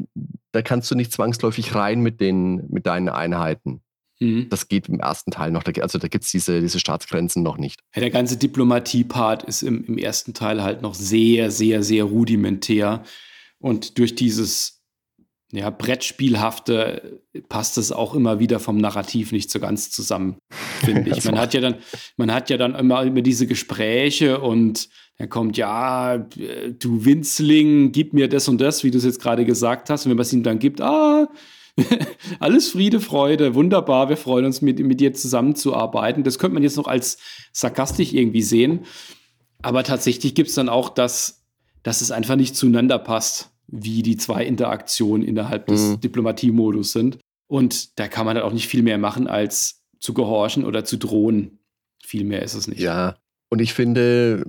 da 0.53 0.63
kannst 0.63 0.91
du 0.91 0.95
nicht 0.95 1.13
zwangsläufig 1.13 1.75
rein 1.75 2.01
mit, 2.01 2.21
den, 2.21 2.67
mit 2.69 2.87
deinen 2.87 3.09
Einheiten. 3.09 3.83
Mhm. 4.21 4.49
Das 4.49 4.69
geht 4.69 4.89
im 4.89 5.01
ersten 5.01 5.31
Teil 5.31 5.51
noch. 5.51 5.65
Also 5.81 5.99
da 5.99 6.09
gibt 6.09 6.25
es 6.25 6.31
diese, 6.31 6.61
diese 6.61 6.81
Staatsgrenzen 6.81 7.43
noch 7.43 7.59
nicht. 7.59 7.81
Ja, 7.95 8.01
der 8.01 8.11
ganze 8.11 8.37
Diplomatie-Part 8.37 9.43
ist 9.43 9.63
im, 9.63 9.85
im 9.85 9.99
ersten 9.99 10.33
Teil 10.33 10.63
halt 10.63 10.83
noch 10.83 10.95
sehr, 10.95 11.51
sehr, 11.51 11.83
sehr 11.83 12.05
rudimentär. 12.05 13.03
Und 13.59 13.99
durch 13.99 14.15
dieses 14.15 14.76
ja, 15.57 15.71
Brettspielhafte 15.71 17.21
passt 17.49 17.79
es 17.79 17.93
auch 17.93 18.15
immer 18.15 18.39
wieder 18.39 18.61
vom 18.61 18.77
Narrativ 18.77 19.33
nicht 19.33 19.51
so 19.51 19.59
ganz 19.59 19.91
zusammen, 19.91 20.39
finde 20.85 21.11
ich. 21.17 21.25
Man 21.25 21.39
hat 21.39 21.55
ja 21.55 21.61
dann, 21.61 21.77
man 22.17 22.33
hat 22.33 22.51
ja 22.51 22.57
dann 22.57 22.75
immer, 22.75 23.03
immer 23.03 23.23
diese 23.23 23.47
Gespräche 23.47 24.41
und 24.41 24.89
dann 25.19 25.31
kommt, 25.31 25.57
ja, 25.57 26.19
du 26.19 27.05
Winzling, 27.05 27.93
gib 27.93 28.13
mir 28.13 28.29
das 28.29 28.49
und 28.49 28.61
das, 28.61 28.85
wie 28.85 28.91
du 28.91 28.99
es 28.99 29.05
jetzt 29.05 29.21
gerade 29.21 29.47
gesagt 29.47 29.89
hast. 29.89 30.05
Und 30.05 30.11
wenn 30.11 30.17
man 30.17 30.23
es 30.27 30.33
ihm 30.33 30.43
dann 30.43 30.59
gibt, 30.59 30.83
ah, 30.83 31.29
alles 32.39 32.71
Friede, 32.71 33.01
Freude, 33.01 33.55
wunderbar, 33.55 34.11
wir 34.11 34.19
freuen 34.19 34.45
uns, 34.45 34.61
mit, 34.61 34.79
mit 34.79 35.01
dir 35.01 35.15
zusammenzuarbeiten. 35.15 36.23
Das 36.23 36.39
könnte 36.39 36.55
man 36.55 36.63
jetzt 36.63 36.77
noch 36.77 36.87
als 36.87 37.19
sarkastisch 37.53 38.13
irgendwie 38.13 38.43
sehen. 38.43 38.85
Aber 39.63 39.85
tatsächlich 39.85 40.35
gibt 40.35 40.51
es 40.51 40.55
dann 40.55 40.69
auch 40.69 40.91
das, 40.91 41.45
dass 41.83 42.03
es 42.03 42.11
einfach 42.11 42.37
nicht 42.37 42.57
zueinander 42.57 42.99
passt 42.99 43.56
wie 43.69 44.03
die 44.03 44.17
zwei 44.17 44.45
Interaktionen 44.45 45.27
innerhalb 45.27 45.67
des 45.67 45.83
mhm. 45.83 46.01
Diplomatiemodus 46.01 46.93
sind. 46.93 47.19
Und 47.49 47.99
da 47.99 48.09
kann 48.09 48.27
man 48.27 48.37
dann 48.37 48.45
auch 48.45 48.53
nicht 48.53 48.69
viel 48.69 48.83
mehr 48.83 48.99
machen, 48.99 49.27
als 49.27 49.83
zu 50.01 50.15
gehorchen 50.15 50.65
oder 50.65 50.85
zu 50.85 50.97
drohen. 50.97 51.59
Viel 52.05 52.25
mehr 52.25 52.43
ist 52.43 52.55
es 52.55 52.69
nicht. 52.69 52.81
Ja, 52.81 53.17
und 53.49 53.61
ich 53.61 53.73
finde, 53.73 54.45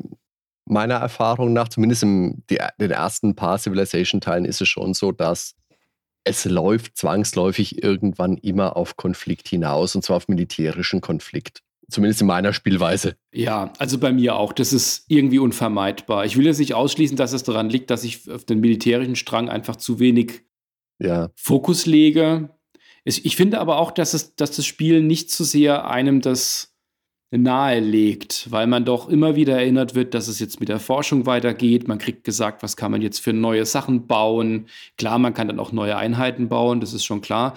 meiner 0.66 0.96
Erfahrung 0.96 1.54
nach, 1.54 1.70
zumindest 1.70 2.04
in 2.04 2.44
den 2.50 2.92
ersten 2.92 3.36
paar 3.36 3.58
Civilization-Teilen, 3.58 4.46
ist 4.46 4.62
es 4.62 4.70
schon 4.70 4.94
so, 4.94 5.12
dass 5.12 5.56
es 6.24 6.46
läuft 6.46 6.98
zwangsläufig 6.98 7.84
irgendwann 7.84 8.38
immer 8.38 8.76
auf 8.76 8.98
Konflikt 8.98 9.48
hinaus, 9.48 9.96
und 9.96 10.04
zwar 10.04 10.18
auf 10.18 10.28
militärischen 10.28 11.00
Konflikt. 11.02 11.62
Zumindest 11.90 12.22
in 12.22 12.28
meiner 12.28 12.52
Spielweise. 12.52 13.16
Ja, 13.34 13.72
also 13.78 13.98
bei 13.98 14.12
mir 14.12 14.36
auch. 14.36 14.52
Das 14.52 14.74
ist 14.74 15.06
irgendwie 15.08 15.40
unvermeidbar. 15.40 16.26
Ich 16.26 16.36
will 16.36 16.46
jetzt 16.46 16.60
nicht 16.60 16.74
ausschließen, 16.74 17.16
dass 17.16 17.32
es 17.32 17.44
daran 17.44 17.70
liegt, 17.70 17.90
dass 17.90 18.04
ich 18.04 18.30
auf 18.30 18.44
den 18.44 18.60
militärischen 18.60 19.16
Strang 19.16 19.48
einfach 19.48 19.78
zu 19.78 20.00
wenig 20.00 20.42
ja. 21.00 21.30
Fokus 21.36 21.86
lege. 21.86 22.50
Ich 23.06 23.38
finde 23.38 23.60
aber 23.60 23.78
auch, 23.78 23.92
dass, 23.92 24.14
es, 24.14 24.36
dass 24.36 24.52
das 24.52 24.66
Spiel 24.66 25.02
nicht 25.02 25.32
zu 25.32 25.46
sehr 25.46 25.90
einem 25.90 26.20
das 26.20 26.76
nahelegt, 27.32 28.48
weil 28.52 28.68
man 28.68 28.84
doch 28.84 29.08
immer 29.08 29.38
wieder 29.38 29.58
erinnert 29.58 29.96
wird, 29.96 30.14
dass 30.14 30.28
es 30.28 30.40
jetzt 30.40 30.60
mit 30.60 30.68
der 30.68 30.80
Forschung 30.80 31.26
weitergeht. 31.26 31.88
Man 31.88 32.00
kriegt 32.00 32.26
gesagt, 32.26 32.64
was 32.64 32.76
kann 32.76 32.92
man 32.92 33.02
jetzt 33.02 33.20
für 33.20 33.32
neue 33.32 33.66
Sachen 33.66 34.08
bauen. 34.08 34.68
Klar, 34.98 35.20
man 35.20 35.34
kann 35.34 35.48
dann 35.48 35.60
auch 35.60 35.72
neue 35.72 35.96
Einheiten 35.96 36.50
bauen, 36.50 36.82
das 36.82 36.94
ist 36.94 37.06
schon 37.06 37.22
klar. 37.22 37.54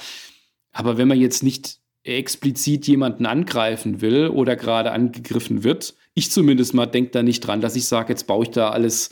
Aber 0.73 0.99
wenn 0.99 1.09
man 1.09 1.19
jetzt 1.19 1.43
nicht 1.43 1.80
explizit 2.17 2.87
jemanden 2.87 3.27
angreifen 3.27 4.01
will 4.01 4.29
oder 4.29 4.57
gerade 4.57 4.93
angegriffen 4.93 5.65
wird. 5.65 5.95
Ich 6.15 6.31
zumindest 6.31 6.75
mal 6.75 6.87
denke 6.87 7.11
da 7.11 7.23
nicht 7.23 7.41
dran, 7.41 7.61
dass 7.61 7.77
ich 7.77 7.87
sage, 7.87 8.13
jetzt 8.13 8.27
baue 8.27 8.45
ich 8.45 8.51
da 8.51 8.71
alles 8.71 9.11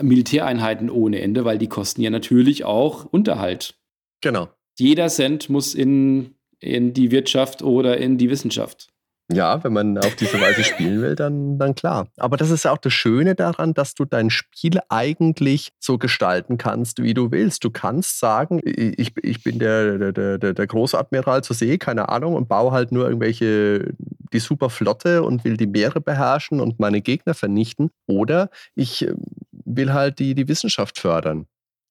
Militäreinheiten 0.00 0.90
ohne 0.90 1.20
Ende, 1.20 1.44
weil 1.44 1.58
die 1.58 1.68
kosten 1.68 2.02
ja 2.02 2.10
natürlich 2.10 2.64
auch 2.64 3.04
Unterhalt. 3.04 3.74
Genau. 4.20 4.48
Jeder 4.78 5.08
Cent 5.08 5.50
muss 5.50 5.74
in, 5.74 6.34
in 6.58 6.92
die 6.92 7.10
Wirtschaft 7.10 7.62
oder 7.62 7.98
in 7.98 8.18
die 8.18 8.30
Wissenschaft. 8.30 8.88
Ja, 9.32 9.62
wenn 9.62 9.72
man 9.72 9.98
auf 9.98 10.16
diese 10.16 10.40
Weise 10.40 10.64
spielen 10.64 11.02
will, 11.02 11.14
dann, 11.14 11.58
dann 11.58 11.74
klar. 11.74 12.08
Aber 12.16 12.36
das 12.36 12.50
ist 12.50 12.64
ja 12.64 12.72
auch 12.72 12.78
das 12.78 12.92
Schöne 12.92 13.34
daran, 13.36 13.74
dass 13.74 13.94
du 13.94 14.04
dein 14.04 14.28
Spiel 14.28 14.80
eigentlich 14.88 15.70
so 15.78 15.98
gestalten 15.98 16.58
kannst, 16.58 17.00
wie 17.02 17.14
du 17.14 17.30
willst. 17.30 17.62
Du 17.62 17.70
kannst 17.70 18.18
sagen, 18.18 18.60
ich, 18.64 19.12
ich 19.22 19.42
bin 19.44 19.60
der, 19.60 20.12
der, 20.12 20.38
der, 20.38 20.54
der 20.54 20.66
Großadmiral 20.66 21.44
zur 21.44 21.54
See, 21.54 21.78
keine 21.78 22.08
Ahnung, 22.08 22.34
und 22.34 22.48
baue 22.48 22.72
halt 22.72 22.90
nur 22.90 23.06
irgendwelche, 23.06 23.94
die 24.32 24.40
super 24.40 24.68
Flotte 24.68 25.22
und 25.22 25.44
will 25.44 25.56
die 25.56 25.68
Meere 25.68 26.00
beherrschen 26.00 26.60
und 26.60 26.80
meine 26.80 27.00
Gegner 27.00 27.34
vernichten. 27.34 27.90
Oder 28.06 28.50
ich 28.74 29.02
ähm, 29.02 29.22
will 29.52 29.92
halt 29.92 30.18
die, 30.18 30.34
die 30.34 30.48
Wissenschaft 30.48 30.98
fördern. 30.98 31.46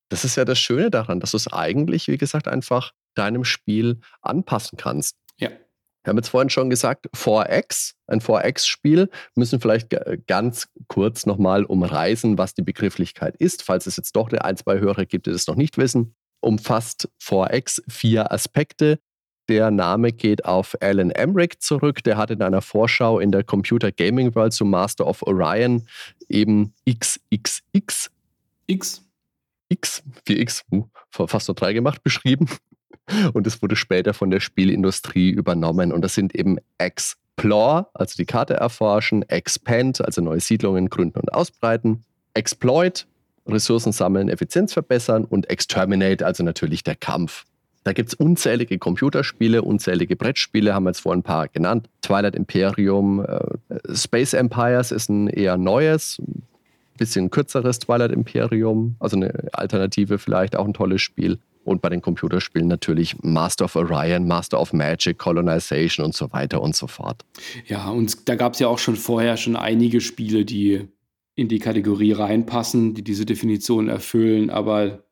Das 0.09 0.25
ist 0.25 0.35
ja 0.35 0.43
das 0.43 0.59
Schöne 0.59 0.89
daran, 0.89 1.19
dass 1.19 1.31
du 1.31 1.37
es 1.37 1.51
eigentlich, 1.51 2.07
wie 2.07 2.17
gesagt, 2.17 2.47
einfach 2.47 2.91
deinem 3.15 3.45
Spiel 3.45 3.99
anpassen 4.21 4.77
kannst. 4.77 5.15
Wir 6.09 6.13
haben 6.13 6.17
jetzt 6.17 6.29
vorhin 6.29 6.49
schon 6.49 6.71
gesagt, 6.71 7.05
4X, 7.15 7.93
ein 8.07 8.19
4X-Spiel, 8.19 9.11
müssen 9.35 9.61
vielleicht 9.61 9.95
ganz 10.25 10.67
kurz 10.87 11.27
nochmal 11.27 11.65
umreißen, 11.65 12.39
was 12.39 12.55
die 12.55 12.63
Begrifflichkeit 12.63 13.35
ist, 13.37 13.61
falls 13.61 13.85
es 13.85 13.95
jetzt 13.95 14.15
doch 14.15 14.31
ein, 14.31 14.57
zwei 14.57 14.79
Hörer 14.79 15.05
gibt, 15.05 15.27
die 15.27 15.31
das 15.31 15.45
noch 15.45 15.53
nicht 15.53 15.77
wissen. 15.77 16.15
Umfasst 16.39 17.09
4X 17.21 17.83
vier 17.87 18.31
Aspekte. 18.31 18.97
Der 19.49 19.69
Name 19.69 20.11
geht 20.11 20.45
auf 20.45 20.75
Alan 20.81 21.11
Emmerich 21.11 21.59
zurück. 21.59 22.03
Der 22.03 22.17
hat 22.17 22.31
in 22.31 22.41
einer 22.41 22.63
Vorschau 22.63 23.19
in 23.19 23.31
der 23.31 23.43
Computer 23.43 23.91
Gaming 23.91 24.33
World 24.33 24.53
zum 24.53 24.71
Master 24.71 25.05
of 25.05 25.21
Orion 25.21 25.85
eben 26.27 26.73
XXX. 26.89 28.09
X. 28.65 29.03
X, 29.71 30.01
4X, 30.27 30.63
uh, 30.71 30.87
fast 31.27 31.47
nur 31.47 31.53
drei 31.53 31.73
gemacht, 31.73 32.01
beschrieben. 32.03 32.47
Und 33.33 33.47
es 33.47 33.61
wurde 33.61 33.75
später 33.75 34.13
von 34.13 34.29
der 34.31 34.39
Spielindustrie 34.39 35.29
übernommen. 35.29 35.91
Und 35.91 36.01
das 36.01 36.15
sind 36.15 36.35
eben 36.35 36.57
Explore, 36.77 37.87
also 37.93 38.15
die 38.17 38.25
Karte 38.25 38.55
erforschen, 38.55 39.23
Expand, 39.29 40.03
also 40.03 40.21
neue 40.21 40.39
Siedlungen 40.39 40.89
gründen 40.89 41.19
und 41.19 41.33
ausbreiten, 41.33 42.03
Exploit, 42.33 43.07
Ressourcen 43.47 43.91
sammeln, 43.91 44.29
Effizienz 44.29 44.73
verbessern 44.73 45.25
und 45.25 45.49
Exterminate, 45.49 46.25
also 46.25 46.43
natürlich 46.43 46.83
der 46.83 46.95
Kampf. 46.95 47.45
Da 47.83 47.93
gibt 47.93 48.09
es 48.09 48.13
unzählige 48.13 48.77
Computerspiele, 48.77 49.61
unzählige 49.61 50.15
Brettspiele, 50.15 50.73
haben 50.73 50.83
wir 50.83 50.89
jetzt 50.89 50.99
vor 50.99 51.13
ein 51.13 51.23
paar 51.23 51.47
genannt. 51.47 51.89
Twilight 52.01 52.35
Imperium, 52.35 53.25
äh, 53.25 53.95
Space 53.95 54.33
Empires 54.33 54.91
ist 54.91 55.09
ein 55.09 55.27
eher 55.27 55.57
neues, 55.57 56.21
bisschen 56.97 57.31
kürzeres 57.31 57.79
Twilight 57.79 58.11
Imperium, 58.11 58.95
also 58.99 59.15
eine 59.15 59.33
Alternative 59.53 60.19
vielleicht, 60.19 60.55
auch 60.57 60.65
ein 60.65 60.73
tolles 60.73 61.01
Spiel. 61.01 61.39
Und 61.63 61.81
bei 61.81 61.89
den 61.89 62.01
Computerspielen 62.01 62.67
natürlich 62.67 63.21
Master 63.21 63.65
of 63.65 63.75
Orion, 63.75 64.27
Master 64.27 64.59
of 64.59 64.73
Magic, 64.73 65.17
Colonization 65.17 66.05
und 66.05 66.15
so 66.15 66.31
weiter 66.31 66.61
und 66.61 66.75
so 66.75 66.87
fort. 66.87 67.25
Ja, 67.67 67.89
und 67.89 68.27
da 68.27 68.35
gab 68.35 68.53
es 68.53 68.59
ja 68.59 68.67
auch 68.67 68.79
schon 68.79 68.95
vorher 68.95 69.37
schon 69.37 69.55
einige 69.55 70.01
Spiele, 70.01 70.45
die 70.45 70.87
in 71.35 71.47
die 71.47 71.59
Kategorie 71.59 72.11
reinpassen, 72.11 72.93
die 72.93 73.03
diese 73.03 73.25
Definition 73.25 73.87
erfüllen, 73.87 74.49
aber 74.49 75.03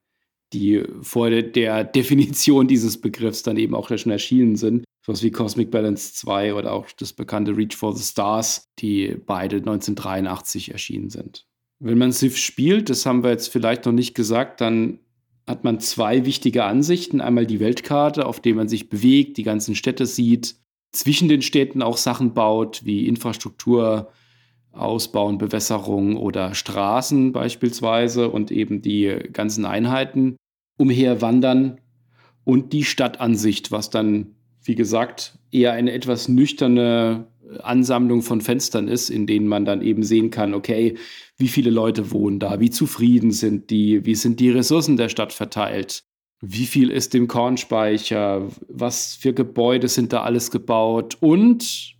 die 0.53 0.83
vor 1.01 1.29
der 1.29 1.83
Definition 1.95 2.67
dieses 2.67 2.99
Begriffs 2.99 3.43
dann 3.43 3.57
eben 3.57 3.75
auch 3.75 3.89
schon 3.97 4.11
erschienen 4.11 4.55
sind. 4.55 4.83
Sowas 5.05 5.23
wie 5.23 5.31
Cosmic 5.31 5.71
Balance 5.71 6.13
2 6.15 6.53
oder 6.53 6.73
auch 6.73 6.87
das 6.97 7.13
bekannte 7.13 7.55
Reach 7.55 7.75
for 7.75 7.95
the 7.95 8.03
Stars, 8.03 8.67
die 8.79 9.15
beide 9.25 9.57
1983 9.57 10.71
erschienen 10.71 11.09
sind. 11.09 11.45
Wenn 11.79 11.97
man 11.97 12.11
Civ 12.11 12.37
spielt, 12.37 12.89
das 12.89 13.05
haben 13.05 13.23
wir 13.23 13.29
jetzt 13.29 13.47
vielleicht 13.47 13.85
noch 13.85 13.93
nicht 13.93 14.15
gesagt, 14.15 14.61
dann 14.61 14.99
hat 15.47 15.63
man 15.63 15.79
zwei 15.79 16.25
wichtige 16.25 16.65
Ansichten. 16.65 17.21
Einmal 17.21 17.47
die 17.47 17.59
Weltkarte, 17.59 18.25
auf 18.25 18.41
der 18.41 18.53
man 18.53 18.67
sich 18.67 18.89
bewegt, 18.89 19.37
die 19.37 19.43
ganzen 19.43 19.75
Städte 19.75 20.05
sieht, 20.05 20.55
zwischen 20.91 21.29
den 21.29 21.41
Städten 21.41 21.81
auch 21.81 21.97
Sachen 21.97 22.33
baut, 22.33 22.81
wie 22.83 23.07
Infrastruktur 23.07 24.11
ausbauen, 24.71 25.37
Bewässerung 25.37 26.17
oder 26.17 26.53
Straßen 26.53 27.31
beispielsweise 27.31 28.29
und 28.29 28.51
eben 28.51 28.81
die 28.81 29.07
ganzen 29.31 29.65
Einheiten 29.65 30.35
umherwandern 30.77 31.79
und 32.43 32.73
die 32.73 32.83
Stadtansicht, 32.83 33.71
was 33.71 33.89
dann, 33.89 34.35
wie 34.63 34.75
gesagt, 34.75 35.39
eher 35.51 35.73
eine 35.73 35.91
etwas 35.91 36.27
nüchterne 36.27 37.27
Ansammlung 37.61 38.21
von 38.21 38.41
Fenstern 38.41 38.87
ist, 38.87 39.09
in 39.09 39.27
denen 39.27 39.47
man 39.47 39.65
dann 39.65 39.81
eben 39.81 40.03
sehen 40.03 40.31
kann, 40.31 40.53
okay, 40.53 40.97
wie 41.37 41.47
viele 41.47 41.69
Leute 41.69 42.11
wohnen 42.11 42.39
da, 42.39 42.59
wie 42.59 42.69
zufrieden 42.69 43.31
sind 43.31 43.69
die, 43.69 44.05
wie 44.05 44.15
sind 44.15 44.39
die 44.39 44.49
Ressourcen 44.49 44.97
der 44.97 45.09
Stadt 45.09 45.33
verteilt, 45.33 46.03
wie 46.41 46.65
viel 46.65 46.89
ist 46.89 47.15
im 47.15 47.27
Kornspeicher, 47.27 48.47
was 48.67 49.15
für 49.15 49.33
Gebäude 49.33 49.87
sind 49.87 50.13
da 50.13 50.21
alles 50.21 50.51
gebaut 50.51 51.17
und 51.19 51.95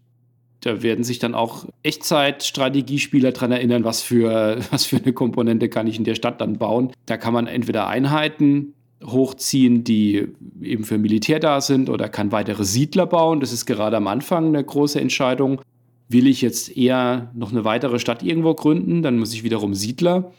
da 0.62 0.82
werden 0.82 1.04
sich 1.04 1.20
dann 1.20 1.36
auch 1.36 1.66
Echtzeit-Strategiespieler 1.84 3.32
daran 3.32 3.52
erinnern, 3.52 3.84
was 3.84 4.02
für, 4.02 4.60
was 4.72 4.86
für 4.86 4.98
eine 4.98 5.14
Komponente 5.14 5.70
kann 5.70 5.88
ich 5.88 5.98
in 5.98 6.04
der 6.04 6.16
Stadt 6.16 6.42
dann 6.42 6.58
bauen. 6.58 6.92
Da 7.06 7.18
kann 7.18 7.34
man 7.34 7.48
entweder 7.48 7.88
Einheiten 7.88 8.74
hochziehen, 9.06 9.84
die 9.84 10.28
eben 10.62 10.84
für 10.84 10.98
Militär 10.98 11.40
da 11.40 11.62
sind 11.62 11.90
oder 11.90 12.10
kann 12.10 12.32
weitere 12.32 12.64
Siedler 12.64 13.06
bauen. 13.06 13.40
Das 13.40 13.52
ist 13.52 13.66
gerade 13.66 13.98
am 13.98 14.08
Anfang 14.08 14.48
eine 14.48 14.64
große 14.64 15.00
Entscheidung. 15.00 15.62
Will 16.10 16.28
ich 16.28 16.42
jetzt 16.42 16.76
eher 16.76 17.32
noch 17.34 17.52
eine 17.52 17.64
weitere 17.66 18.00
Stadt 18.00 18.24
irgendwo 18.24 18.54
gründen, 18.56 19.02
dann 19.02 19.20
muss 19.20 19.34
ich 19.34 19.44
wiederum 19.44 19.74
Siedler 19.74 20.32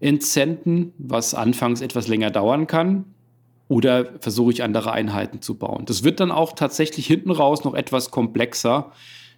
entsenden, 0.00 0.92
was 0.98 1.34
anfangs 1.34 1.80
etwas 1.80 2.08
länger 2.08 2.30
dauern 2.30 2.66
kann. 2.66 3.04
Oder 3.68 4.12
versuche 4.20 4.52
ich 4.52 4.62
andere 4.62 4.92
Einheiten 4.92 5.42
zu 5.42 5.56
bauen. 5.56 5.86
Das 5.86 6.04
wird 6.04 6.20
dann 6.20 6.30
auch 6.30 6.52
tatsächlich 6.52 7.06
hinten 7.06 7.32
raus 7.32 7.64
noch 7.64 7.74
etwas 7.74 8.12
komplexer, 8.12 8.92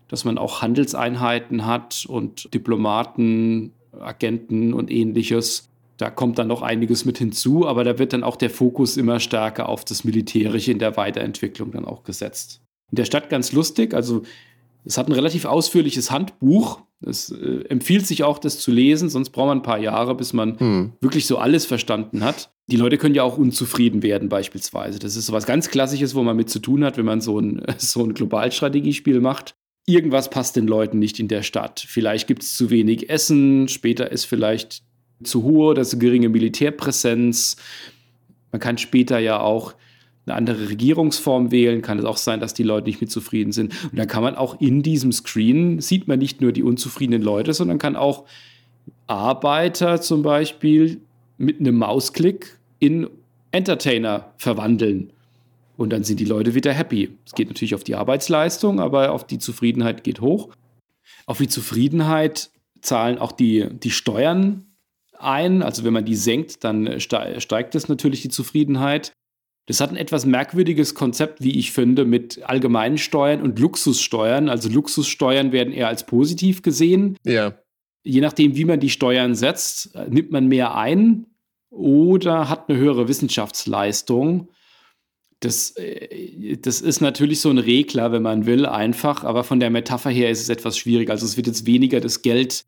dass 0.07 0.24
man 0.24 0.36
auch 0.36 0.61
Handelseinheiten 0.61 1.64
hat 1.64 2.05
und 2.07 2.53
Diplomaten, 2.53 3.72
Agenten 3.99 4.74
und 4.74 4.91
ähnliches. 4.91 5.70
Da 5.99 6.11
kommt 6.11 6.39
dann 6.39 6.49
noch 6.49 6.63
einiges 6.63 7.05
mit 7.05 7.19
hinzu, 7.19 7.67
aber 7.67 7.85
da 7.85 7.99
wird 7.99 8.13
dann 8.13 8.23
auch 8.23 8.37
der 8.37 8.51
Fokus 8.51 8.97
immer 8.97 9.21
stärker 9.21 9.69
auf 9.69 9.85
das 9.85 10.05
Militärische 10.05 10.71
in 10.71 10.79
der 10.79 10.97
Weiterentwicklung 10.97 11.73
dann 11.73 11.85
auch 11.85 12.05
gesetzt. 12.05 12.63
In 12.91 12.97
der 12.97 13.05
Stadt 13.05 13.29
ganz 13.29 13.53
lustig, 13.53 13.93
also 13.95 14.23
es 14.85 14.97
hat 14.97 15.09
ein 15.09 15.13
relativ 15.13 15.45
ausführliches 15.45 16.11
Handbuch. 16.11 16.81
Es 17.05 17.31
äh, 17.31 17.65
empfiehlt 17.69 18.07
sich 18.07 18.23
auch, 18.23 18.39
das 18.39 18.61
zu 18.61 18.71
lesen, 18.71 19.09
sonst 19.09 19.31
braucht 19.31 19.49
man 19.49 19.59
ein 19.59 19.63
paar 19.63 19.79
Jahre, 19.79 20.15
bis 20.15 20.33
man 20.33 20.59
hm. 20.59 20.93
wirklich 21.01 21.27
so 21.27 21.39
alles 21.39 21.67
verstanden 21.67 22.25
hat. 22.25 22.53
Die 22.71 22.77
Leute 22.77 22.97
können 22.97 23.15
ja 23.15 23.25
auch 23.25 23.37
unzufrieden 23.37 24.03
werden, 24.03 24.29
beispielsweise. 24.29 24.99
Das 24.99 25.17
ist 25.17 25.27
so 25.27 25.33
was 25.33 25.47
ganz 25.47 25.69
Klassisches, 25.69 26.15
wo 26.15 26.23
man 26.23 26.37
mit 26.37 26.49
zu 26.49 26.61
tun 26.61 26.85
hat, 26.85 26.97
wenn 26.97 27.05
man 27.05 27.21
so 27.21 27.41
ein, 27.41 27.63
so 27.77 28.05
ein 28.05 28.15
Globalstrategiespiel 28.15 29.21
macht 29.21 29.57
irgendwas 29.89 30.29
passt 30.29 30.55
den 30.55 30.67
Leuten 30.67 30.99
nicht 30.99 31.19
in 31.19 31.29
der 31.29 31.43
Stadt. 31.43 31.81
Vielleicht 31.81 32.29
gibt 32.29 32.43
es 32.43 32.57
zu 32.57 32.69
wenig 32.69 33.09
Essen, 33.09 33.69
später 33.69 34.13
ist 34.13 34.27
vielleicht 34.27 34.83
zu 35.23 35.43
hohe 35.43 35.71
oder 35.71 35.85
zu 35.85 35.99
geringe 35.99 36.29
Militärpräsenz. 36.29 37.57
Man 38.53 38.61
kann 38.61 38.79
später 38.79 39.19
ja 39.19 39.41
auch 39.41 39.75
eine 40.27 40.37
andere 40.37 40.69
Regierungsform 40.69 41.51
wählen, 41.51 41.83
kann 41.83 41.99
es 41.99 42.05
auch 42.05 42.16
sein, 42.16 42.41
dass 42.41 42.55
die 42.55 42.62
Leute 42.62 42.87
nicht 42.87 43.01
mit 43.01 43.11
zufrieden 43.11 43.53
sind. 43.53 43.73
Und 43.91 43.99
dann 43.99 44.09
kann 44.09 44.23
man 44.23 44.35
auch 44.35 44.61
in 44.61 44.83
diesem 44.83 45.12
Screen, 45.12 45.81
sieht 45.81 46.07
man 46.07 46.19
nicht 46.19 46.41
nur 46.41 46.53
die 46.53 46.62
unzufriedenen 46.62 47.23
Leute, 47.23 47.55
sondern 47.55 47.79
kann 47.79 47.97
auch 47.97 48.25
Arbeiter 49.07 50.01
zum 50.01 50.23
Beispiel 50.23 51.01
mit 51.39 51.61
einem 51.61 51.79
Mausklick 51.79 52.59
in 52.79 53.09
Entertainer 53.53 54.33
verwandeln. 54.37 55.12
Und 55.77 55.91
dann 55.91 56.05
sind 56.05 56.21
die 56.21 56.25
Leute 56.25 56.55
wieder 56.55 56.73
happy. 56.73 57.11
Es 57.25 57.35
geht 57.35 57.49
natürlich 57.49 57.75
auf 57.75 57.85
die 57.85 57.95
Arbeitsleistung, 57.95 58.81
aber 58.81 59.12
auf 59.12 59.27
die 59.27 59.39
Zufriedenheit 59.39 60.05
geht 60.05 60.21
hoch. 60.21 60.51
Auf 61.27 61.39
die 61.39 61.49
Zufriedenheit 61.49 62.51
zahlen 62.81 63.19
auch 63.19 63.33
die, 63.33 63.69
die 63.71 63.91
Steuern 63.91 64.64
ein. 65.21 65.62
Also 65.62 65.85
wenn 65.85 65.93
man 65.93 66.05
die 66.05 66.16
senkt, 66.16 66.64
dann 66.64 67.01
steigt 67.01 67.75
es 67.75 67.89
natürlich 67.89 68.23
die 68.23 68.29
Zufriedenheit. 68.29 69.12
Das 69.66 69.83
hat 69.83 69.91
ein 69.91 69.97
etwas 69.97 70.25
merkwürdiges 70.25 70.95
Konzept, 70.95 71.43
wie 71.43 71.59
ich 71.59 71.73
finde, 71.73 72.07
mit 72.07 72.43
allgemeinen 72.43 72.97
Steuern 72.97 73.43
und 73.43 73.59
Luxussteuern. 73.59 74.49
Also 74.49 74.71
Luxussteuern 74.71 75.53
werden 75.53 75.75
eher 75.75 75.89
als 75.89 76.07
positiv 76.07 76.62
gesehen. 76.62 77.19
Ja. 77.25 77.53
Je 78.03 78.23
nachdem, 78.23 78.57
wie 78.57 78.64
man 78.64 78.81
die 78.81 78.89
Steuern 78.89 79.35
setzt, 79.35 79.95
nimmt 80.09 80.31
man 80.31 80.47
mehr 80.47 80.75
ein 80.75 81.27
oder 81.69 82.49
hat 82.49 82.71
eine 82.71 82.79
höhere 82.79 83.09
Wissenschaftsleistung. 83.09 84.49
Das, 85.41 85.73
äh, 85.77 86.57
das 86.57 86.81
ist 86.81 87.01
natürlich 87.01 87.43
so 87.43 87.51
ein 87.51 87.59
Regler, 87.59 88.11
wenn 88.11 88.23
man 88.23 88.47
will, 88.47 88.64
einfach, 88.64 89.23
aber 89.23 89.45
von 89.45 89.61
der 89.61 89.69
Metapher 89.69 90.11
her 90.11 90.31
ist 90.31 90.41
es 90.41 90.49
etwas 90.49 90.79
schwierig. 90.79 91.11
Also 91.11 91.27
es 91.27 91.37
wird 91.37 91.47
jetzt 91.47 91.66
weniger 91.66 92.01
das 92.01 92.23
Geld 92.23 92.64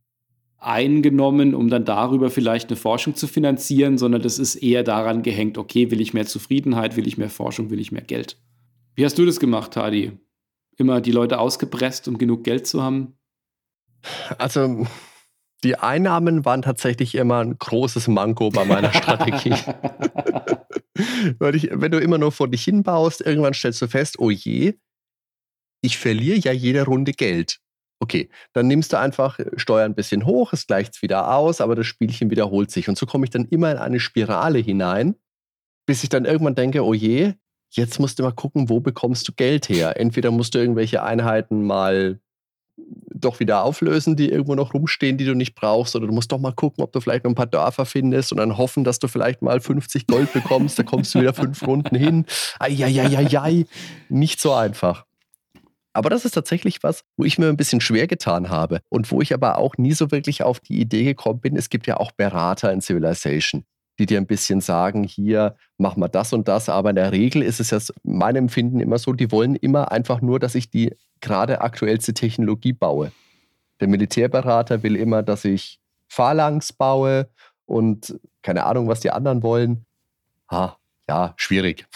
eingenommen, 0.61 1.54
um 1.54 1.68
dann 1.68 1.84
darüber 1.84 2.30
vielleicht 2.30 2.68
eine 2.68 2.76
Forschung 2.76 3.14
zu 3.14 3.26
finanzieren, 3.26 3.98
sondern 3.98 4.22
das 4.22 4.38
ist 4.38 4.56
eher 4.56 4.82
daran 4.84 5.22
gehängt, 5.22 5.58
okay, 5.58 5.90
will 5.90 6.00
ich 6.00 6.14
mehr 6.14 6.26
Zufriedenheit, 6.26 6.96
will 6.96 7.06
ich 7.06 7.18
mehr 7.18 7.30
Forschung, 7.30 7.70
will 7.70 7.80
ich 7.80 7.92
mehr 7.92 8.02
Geld. 8.02 8.36
Wie 8.94 9.04
hast 9.04 9.18
du 9.18 9.24
das 9.24 9.40
gemacht, 9.40 9.76
Hadi? 9.76 10.12
Immer 10.76 11.00
die 11.00 11.12
Leute 11.12 11.38
ausgepresst, 11.38 12.08
um 12.08 12.18
genug 12.18 12.44
Geld 12.44 12.66
zu 12.66 12.82
haben? 12.82 13.14
Also 14.38 14.86
die 15.64 15.76
Einnahmen 15.76 16.44
waren 16.44 16.62
tatsächlich 16.62 17.14
immer 17.14 17.40
ein 17.40 17.58
großes 17.58 18.08
Manko 18.08 18.50
bei 18.50 18.64
meiner 18.64 18.92
Strategie. 18.92 19.50
Wenn 21.38 21.92
du 21.92 21.98
immer 21.98 22.18
nur 22.18 22.32
vor 22.32 22.48
dich 22.48 22.64
hinbaust, 22.64 23.20
irgendwann 23.20 23.54
stellst 23.54 23.80
du 23.82 23.88
fest, 23.88 24.18
oh 24.18 24.30
je, 24.30 24.74
ich 25.82 25.98
verliere 25.98 26.38
ja 26.38 26.52
jede 26.52 26.84
Runde 26.84 27.12
Geld. 27.12 27.61
Okay, 28.03 28.30
dann 28.55 28.66
nimmst 28.66 28.92
du 28.92 28.98
einfach 28.98 29.38
äh, 29.38 29.51
Steuern 29.57 29.92
ein 29.92 29.94
bisschen 29.94 30.24
hoch, 30.24 30.53
es 30.53 30.66
gleicht 30.66 31.03
wieder 31.03 31.34
aus, 31.34 31.61
aber 31.61 31.76
das 31.76 31.86
Spielchen 31.86 32.30
wiederholt 32.30 32.70
sich. 32.70 32.88
Und 32.88 32.96
so 32.96 33.07
komme 33.07 33.24
ich 33.24 33.30
dann 33.30 33.44
immer 33.44 33.70
in 33.70 33.76
eine 33.76 34.01
Spirale 34.01 34.59
hinein, 34.59 35.14
bis 35.86 36.03
ich 36.03 36.09
dann 36.09 36.24
irgendwann 36.24 36.55
denke, 36.55 36.84
oh 36.84 36.94
je, 36.94 37.34
jetzt 37.70 38.01
musst 38.01 38.18
du 38.18 38.22
mal 38.22 38.32
gucken, 38.32 38.70
wo 38.70 38.80
bekommst 38.80 39.28
du 39.28 39.32
Geld 39.32 39.68
her. 39.68 40.01
Entweder 40.01 40.30
musst 40.30 40.55
du 40.55 40.59
irgendwelche 40.59 41.03
Einheiten 41.03 41.62
mal 41.62 42.20
doch 43.14 43.38
wieder 43.38 43.64
auflösen, 43.64 44.16
die 44.16 44.30
irgendwo 44.30 44.55
noch 44.55 44.72
rumstehen, 44.72 45.18
die 45.18 45.26
du 45.26 45.34
nicht 45.34 45.55
brauchst. 45.55 45.94
Oder 45.94 46.07
du 46.07 46.12
musst 46.12 46.32
doch 46.32 46.38
mal 46.38 46.53
gucken, 46.53 46.82
ob 46.82 46.92
du 46.92 47.01
vielleicht 47.01 47.24
noch 47.24 47.30
ein 47.30 47.34
paar 47.34 47.46
Dörfer 47.46 47.84
findest 47.84 48.32
und 48.32 48.38
dann 48.38 48.57
hoffen, 48.57 48.82
dass 48.82 48.98
du 48.98 49.09
vielleicht 49.09 49.42
mal 49.42 49.61
50 49.61 50.07
Gold 50.07 50.32
bekommst. 50.32 50.78
Da 50.78 50.82
kommst 50.82 51.14
du 51.14 51.20
wieder 51.20 51.34
fünf 51.34 51.66
Runden 51.66 51.96
hin. 51.96 52.24
Eieieiei. 52.59 53.66
Nicht 54.09 54.40
so 54.40 54.55
einfach. 54.55 55.05
Aber 55.93 56.09
das 56.09 56.24
ist 56.24 56.32
tatsächlich 56.32 56.82
was, 56.82 57.03
wo 57.16 57.24
ich 57.24 57.38
mir 57.38 57.49
ein 57.49 57.57
bisschen 57.57 57.80
schwer 57.80 58.07
getan 58.07 58.49
habe 58.49 58.80
und 58.88 59.11
wo 59.11 59.20
ich 59.20 59.34
aber 59.34 59.59
auch 59.59 59.76
nie 59.76 59.93
so 59.93 60.11
wirklich 60.11 60.43
auf 60.43 60.61
die 60.61 60.80
Idee 60.80 61.05
gekommen 61.05 61.41
bin. 61.41 61.57
Es 61.57 61.68
gibt 61.68 61.86
ja 61.86 61.97
auch 61.97 62.12
Berater 62.12 62.72
in 62.72 62.80
Civilization, 62.80 63.64
die 63.99 64.07
dir 64.07 64.18
ein 64.18 64.26
bisschen 64.26 64.61
sagen, 64.61 65.03
hier 65.03 65.57
mach 65.78 65.97
mal 65.97 66.09
das 66.09 66.32
und 66.32 66.47
das. 66.47 66.68
Aber 66.68 66.91
in 66.91 66.97
der 66.97 67.11
Regel 67.11 67.43
ist 67.43 67.59
es 67.59 67.70
ja 67.70 67.78
meinem 68.05 68.45
Empfinden 68.45 68.78
immer 68.78 68.99
so, 68.99 69.12
die 69.12 69.32
wollen 69.32 69.57
immer 69.57 69.91
einfach 69.91 70.20
nur, 70.20 70.38
dass 70.38 70.55
ich 70.55 70.70
die 70.70 70.95
gerade 71.20 71.61
aktuellste 71.61 72.14
Technologie 72.14 72.72
baue. 72.72 73.11
Der 73.80 73.88
Militärberater 73.88 74.82
will 74.82 74.95
immer, 74.95 75.22
dass 75.22 75.45
ich 75.45 75.80
Phalanx 76.09 76.72
baue 76.72 77.28
und 77.66 78.18
keine 78.43 78.64
Ahnung, 78.64 78.88
was 78.88 79.01
die 79.01 79.11
anderen 79.11 79.43
wollen. 79.43 79.86
Ha, 80.51 80.78
ja, 81.09 81.34
schwierig. 81.36 81.86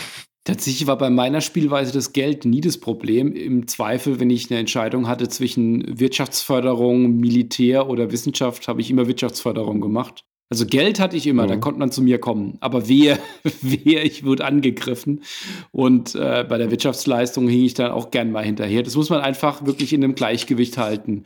Tatsächlich 0.45 0.87
war 0.87 0.99
bei 0.99 1.09
meiner 1.09 1.41
Spielweise 1.41 1.91
das 1.93 2.13
Geld 2.13 2.45
nie 2.45 2.61
das 2.61 2.77
Problem. 2.77 3.35
Im 3.35 3.67
Zweifel, 3.67 4.21
wenn 4.21 4.29
ich 4.29 4.51
eine 4.51 4.61
Entscheidung 4.61 5.09
hatte 5.09 5.29
zwischen 5.31 5.99
Wirtschaftsförderung, 5.99 7.17
Militär 7.17 7.89
oder 7.89 8.13
Wissenschaft, 8.13 8.69
habe 8.69 8.83
ich 8.83 8.91
immer 8.91 9.07
Wirtschaftsförderung 9.07 9.81
gemacht. 9.81 10.25
Also 10.51 10.67
Geld 10.67 11.01
hatte 11.01 11.17
ich 11.17 11.27
immer, 11.27 11.45
mhm. 11.45 11.49
da 11.49 11.57
konnte 11.57 11.81
man 11.81 11.91
zu 11.91 12.03
mir 12.03 12.19
kommen. 12.19 12.59
Aber 12.61 12.89
wehe, 12.89 13.19
wehe, 13.63 14.03
ich 14.03 14.25
wurde 14.25 14.45
angegriffen. 14.45 15.23
Und 15.73 16.15
äh, 16.15 16.45
bei 16.47 16.59
der 16.59 16.71
Wirtschaftsleistung 16.71 17.49
hing 17.49 17.65
ich 17.65 17.73
dann 17.73 17.91
auch 17.91 18.11
gern 18.11 18.31
mal 18.31 18.45
hinterher. 18.45 18.83
Das 18.83 18.97
muss 18.97 19.09
man 19.09 19.23
einfach 19.23 19.65
wirklich 19.65 19.95
in 19.95 20.05
einem 20.05 20.15
Gleichgewicht 20.15 20.77
halten, 20.77 21.25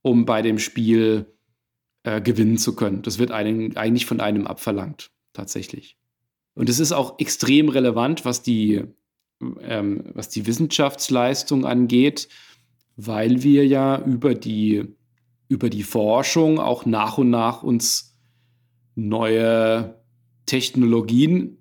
um 0.00 0.24
bei 0.24 0.40
dem 0.40 0.58
Spiel 0.58 1.26
äh, 2.04 2.22
gewinnen 2.22 2.56
zu 2.56 2.74
können. 2.74 3.02
Das 3.02 3.18
wird 3.18 3.30
einem, 3.30 3.76
eigentlich 3.76 4.06
von 4.06 4.20
einem 4.20 4.46
abverlangt, 4.46 5.10
tatsächlich. 5.34 5.98
Und 6.54 6.68
es 6.68 6.78
ist 6.78 6.92
auch 6.92 7.18
extrem 7.18 7.68
relevant, 7.68 8.24
was 8.24 8.42
die, 8.42 8.84
ähm, 9.60 10.04
was 10.14 10.28
die 10.28 10.46
Wissenschaftsleistung 10.46 11.66
angeht, 11.66 12.28
weil 12.96 13.42
wir 13.42 13.66
ja 13.66 14.00
über 14.04 14.34
die, 14.34 14.84
über 15.48 15.68
die 15.68 15.82
Forschung 15.82 16.60
auch 16.60 16.86
nach 16.86 17.18
und 17.18 17.30
nach 17.30 17.62
uns 17.62 18.16
neue 18.94 20.00
Technologien 20.46 21.58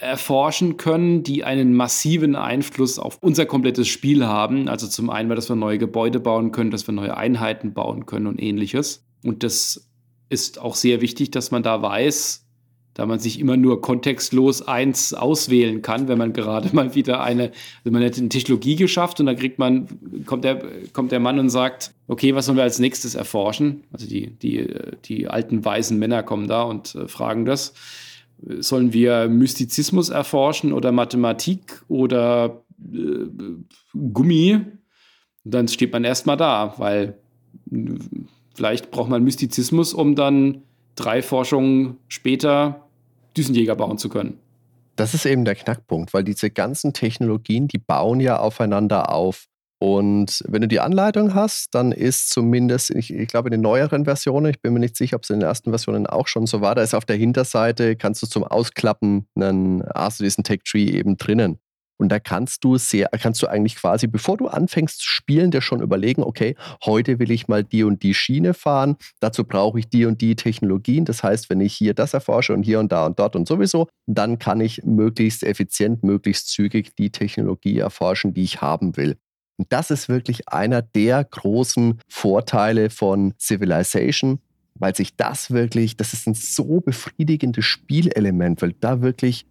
erforschen 0.00 0.76
können, 0.76 1.22
die 1.22 1.44
einen 1.44 1.74
massiven 1.74 2.36
Einfluss 2.36 2.98
auf 2.98 3.18
unser 3.20 3.44
komplettes 3.44 3.88
Spiel 3.88 4.24
haben. 4.24 4.68
Also 4.68 4.86
zum 4.88 5.10
einen, 5.10 5.28
dass 5.28 5.48
wir 5.48 5.56
neue 5.56 5.78
Gebäude 5.78 6.20
bauen 6.20 6.52
können, 6.52 6.70
dass 6.70 6.88
wir 6.88 6.94
neue 6.94 7.16
Einheiten 7.16 7.74
bauen 7.74 8.06
können 8.06 8.26
und 8.26 8.40
ähnliches. 8.40 9.04
Und 9.22 9.42
das 9.42 9.90
ist 10.30 10.58
auch 10.58 10.74
sehr 10.74 11.00
wichtig, 11.00 11.30
dass 11.32 11.50
man 11.50 11.62
da 11.62 11.82
weiß, 11.82 12.43
da 12.94 13.06
man 13.06 13.18
sich 13.18 13.40
immer 13.40 13.56
nur 13.56 13.80
kontextlos 13.80 14.62
eins 14.62 15.14
auswählen 15.14 15.82
kann, 15.82 16.08
wenn 16.08 16.18
man 16.18 16.32
gerade 16.32 16.70
mal 16.72 16.94
wieder 16.94 17.22
eine, 17.22 17.52
also 17.84 17.90
man 17.90 18.04
hat 18.04 18.18
eine 18.18 18.28
Technologie 18.28 18.76
geschafft 18.76 19.20
und 19.20 19.26
dann 19.26 19.36
kriegt 19.36 19.58
man, 19.58 19.88
kommt 20.26 20.44
der, 20.44 20.62
kommt 20.92 21.12
der 21.12 21.20
Mann 21.20 21.38
und 21.38 21.50
sagt, 21.50 21.92
okay, 22.08 22.34
was 22.34 22.46
sollen 22.46 22.56
wir 22.56 22.64
als 22.64 22.78
nächstes 22.78 23.14
erforschen? 23.14 23.84
Also 23.92 24.06
die, 24.06 24.30
die, 24.30 24.68
die 25.04 25.28
alten 25.28 25.64
weisen 25.64 25.98
Männer 25.98 26.22
kommen 26.22 26.48
da 26.48 26.62
und 26.62 26.94
äh, 26.94 27.08
fragen 27.08 27.44
das. 27.44 27.74
Sollen 28.58 28.92
wir 28.92 29.28
Mystizismus 29.28 30.10
erforschen 30.10 30.72
oder 30.72 30.92
Mathematik 30.92 31.82
oder 31.88 32.62
äh, 32.92 33.26
Gummi? 33.92 34.60
dann 35.44 35.68
steht 35.68 35.92
man 35.92 36.04
erstmal 36.04 36.36
da, 36.36 36.74
weil 36.78 37.18
vielleicht 38.54 38.90
braucht 38.90 39.10
man 39.10 39.22
Mystizismus, 39.22 39.92
um 39.94 40.14
dann 40.14 40.62
drei 40.96 41.22
Forschungen 41.22 41.98
später 42.08 42.83
Düsenjäger 43.36 43.76
bauen 43.76 43.98
zu 43.98 44.08
können. 44.08 44.38
Das 44.96 45.12
ist 45.12 45.26
eben 45.26 45.44
der 45.44 45.56
Knackpunkt, 45.56 46.14
weil 46.14 46.24
diese 46.24 46.50
ganzen 46.50 46.92
Technologien, 46.92 47.66
die 47.66 47.78
bauen 47.78 48.20
ja 48.20 48.38
aufeinander 48.38 49.10
auf. 49.10 49.46
Und 49.80 50.42
wenn 50.46 50.62
du 50.62 50.68
die 50.68 50.80
Anleitung 50.80 51.34
hast, 51.34 51.74
dann 51.74 51.92
ist 51.92 52.30
zumindest, 52.30 52.90
ich, 52.90 53.12
ich, 53.12 53.28
glaube, 53.28 53.48
in 53.48 53.52
den 53.52 53.60
neueren 53.60 54.04
Versionen, 54.04 54.46
ich 54.46 54.62
bin 54.62 54.72
mir 54.72 54.80
nicht 54.80 54.96
sicher, 54.96 55.16
ob 55.16 55.24
es 55.24 55.30
in 55.30 55.40
den 55.40 55.48
ersten 55.48 55.70
Versionen 55.70 56.06
auch 56.06 56.28
schon 56.28 56.46
so 56.46 56.60
war, 56.60 56.74
da 56.74 56.82
ist 56.82 56.94
auf 56.94 57.04
der 57.04 57.16
Hinterseite, 57.16 57.96
kannst 57.96 58.22
du 58.22 58.26
zum 58.26 58.44
Ausklappen 58.44 59.26
einen, 59.34 59.82
hast 59.94 60.20
du 60.20 60.24
diesen 60.24 60.44
Tech 60.44 60.60
Tree 60.64 60.86
eben 60.86 61.16
drinnen. 61.16 61.58
Und 61.96 62.08
da 62.10 62.18
kannst 62.18 62.64
du 62.64 62.76
sehr, 62.76 63.08
kannst 63.08 63.40
du 63.42 63.46
eigentlich 63.46 63.76
quasi, 63.76 64.06
bevor 64.06 64.36
du 64.36 64.48
anfängst 64.48 64.98
zu 64.98 65.08
spielen, 65.08 65.50
dir 65.50 65.60
schon 65.60 65.80
überlegen, 65.80 66.22
okay, 66.22 66.56
heute 66.84 67.18
will 67.18 67.30
ich 67.30 67.46
mal 67.46 67.62
die 67.62 67.84
und 67.84 68.02
die 68.02 68.14
Schiene 68.14 68.52
fahren, 68.52 68.96
dazu 69.20 69.44
brauche 69.44 69.78
ich 69.78 69.88
die 69.88 70.04
und 70.04 70.20
die 70.20 70.34
Technologien. 70.34 71.04
Das 71.04 71.22
heißt, 71.22 71.50
wenn 71.50 71.60
ich 71.60 71.74
hier 71.74 71.94
das 71.94 72.14
erforsche 72.14 72.52
und 72.52 72.64
hier 72.64 72.80
und 72.80 72.90
da 72.90 73.06
und 73.06 73.18
dort 73.18 73.36
und 73.36 73.46
sowieso, 73.46 73.88
dann 74.06 74.38
kann 74.38 74.60
ich 74.60 74.82
möglichst 74.82 75.44
effizient, 75.44 76.02
möglichst 76.02 76.48
zügig 76.48 76.96
die 76.96 77.10
Technologie 77.10 77.78
erforschen, 77.78 78.34
die 78.34 78.42
ich 78.42 78.60
haben 78.60 78.96
will. 78.96 79.16
Und 79.56 79.72
das 79.72 79.90
ist 79.90 80.08
wirklich 80.08 80.48
einer 80.48 80.82
der 80.82 81.22
großen 81.22 82.00
Vorteile 82.08 82.90
von 82.90 83.34
Civilization, 83.38 84.40
weil 84.74 84.96
sich 84.96 85.16
das 85.16 85.52
wirklich, 85.52 85.96
das 85.96 86.12
ist 86.12 86.26
ein 86.26 86.34
so 86.34 86.80
befriedigendes 86.80 87.64
Spielelement, 87.64 88.60
weil 88.62 88.72
da 88.72 89.00
wirklich 89.00 89.46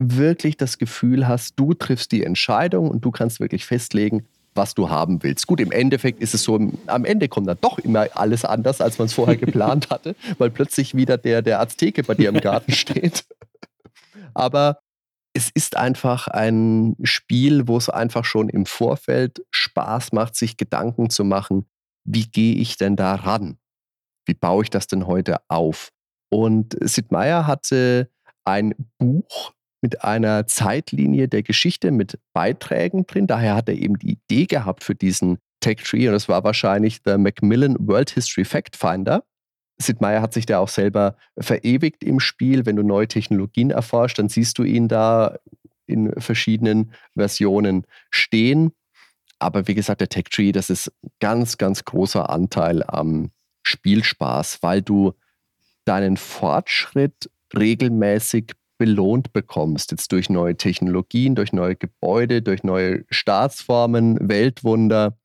wirklich 0.00 0.56
das 0.56 0.78
Gefühl 0.78 1.28
hast, 1.28 1.58
du 1.58 1.74
triffst 1.74 2.10
die 2.10 2.24
Entscheidung 2.24 2.90
und 2.90 3.04
du 3.04 3.10
kannst 3.10 3.38
wirklich 3.38 3.66
festlegen, 3.66 4.26
was 4.54 4.74
du 4.74 4.90
haben 4.90 5.22
willst. 5.22 5.46
Gut, 5.46 5.60
im 5.60 5.70
Endeffekt 5.70 6.20
ist 6.20 6.34
es 6.34 6.42
so, 6.42 6.58
am 6.86 7.04
Ende 7.04 7.28
kommt 7.28 7.46
dann 7.46 7.58
doch 7.60 7.78
immer 7.78 8.06
alles 8.14 8.44
anders, 8.44 8.80
als 8.80 8.98
man 8.98 9.06
es 9.06 9.12
vorher 9.12 9.36
geplant 9.36 9.90
hatte, 9.90 10.16
weil 10.38 10.50
plötzlich 10.50 10.96
wieder 10.96 11.18
der, 11.18 11.42
der 11.42 11.60
Azteke 11.60 12.02
bei 12.02 12.14
dir 12.14 12.30
im 12.30 12.40
Garten 12.40 12.72
steht. 12.72 13.24
Aber 14.34 14.80
es 15.34 15.50
ist 15.54 15.76
einfach 15.76 16.26
ein 16.26 16.96
Spiel, 17.04 17.68
wo 17.68 17.76
es 17.76 17.88
einfach 17.88 18.24
schon 18.24 18.48
im 18.48 18.66
Vorfeld 18.66 19.44
Spaß 19.50 20.12
macht, 20.12 20.34
sich 20.34 20.56
Gedanken 20.56 21.10
zu 21.10 21.24
machen, 21.24 21.66
wie 22.04 22.26
gehe 22.26 22.54
ich 22.54 22.76
denn 22.76 22.96
da 22.96 23.14
ran? 23.14 23.58
Wie 24.24 24.34
baue 24.34 24.64
ich 24.64 24.70
das 24.70 24.86
denn 24.86 25.06
heute 25.06 25.36
auf? 25.48 25.90
Und 26.30 26.76
Sid 26.80 27.12
Meier 27.12 27.46
hatte 27.46 28.10
ein 28.44 28.74
Buch 28.98 29.52
mit 29.80 30.04
einer 30.04 30.46
Zeitlinie 30.46 31.28
der 31.28 31.42
Geschichte 31.42 31.90
mit 31.90 32.18
Beiträgen 32.32 33.06
drin. 33.06 33.26
Daher 33.26 33.54
hat 33.54 33.68
er 33.68 33.76
eben 33.76 33.98
die 33.98 34.12
Idee 34.12 34.46
gehabt 34.46 34.84
für 34.84 34.94
diesen 34.94 35.38
Tech 35.60 35.78
Tree 35.78 36.06
und 36.06 36.14
das 36.14 36.28
war 36.28 36.44
wahrscheinlich 36.44 37.02
der 37.02 37.18
Macmillan 37.18 37.76
World 37.78 38.10
History 38.10 38.44
Fact 38.44 38.76
Finder. 38.76 39.24
Sid 39.78 40.00
Meier 40.00 40.20
hat 40.20 40.34
sich 40.34 40.46
da 40.46 40.58
auch 40.58 40.68
selber 40.68 41.16
verewigt 41.38 42.04
im 42.04 42.20
Spiel. 42.20 42.66
Wenn 42.66 42.76
du 42.76 42.82
neue 42.82 43.08
Technologien 43.08 43.70
erforscht, 43.70 44.18
dann 44.18 44.28
siehst 44.28 44.58
du 44.58 44.64
ihn 44.64 44.88
da 44.88 45.38
in 45.86 46.12
verschiedenen 46.20 46.92
Versionen 47.16 47.86
stehen. 48.10 48.72
Aber 49.38 49.66
wie 49.68 49.74
gesagt, 49.74 50.02
der 50.02 50.08
Tech 50.08 50.24
Tree, 50.30 50.52
das 50.52 50.68
ist 50.68 50.92
ganz, 51.18 51.56
ganz 51.56 51.84
großer 51.84 52.28
Anteil 52.28 52.82
am 52.82 53.30
Spielspaß, 53.62 54.62
weil 54.62 54.82
du 54.82 55.14
deinen 55.86 56.18
Fortschritt 56.18 57.30
regelmäßig 57.56 58.52
belohnt 58.80 59.34
bekommst, 59.34 59.90
jetzt 59.90 60.10
durch 60.10 60.30
neue 60.30 60.56
Technologien, 60.56 61.34
durch 61.34 61.52
neue 61.52 61.76
Gebäude, 61.76 62.40
durch 62.40 62.64
neue 62.64 63.04
Staatsformen, 63.10 64.16
Weltwunder 64.26 65.18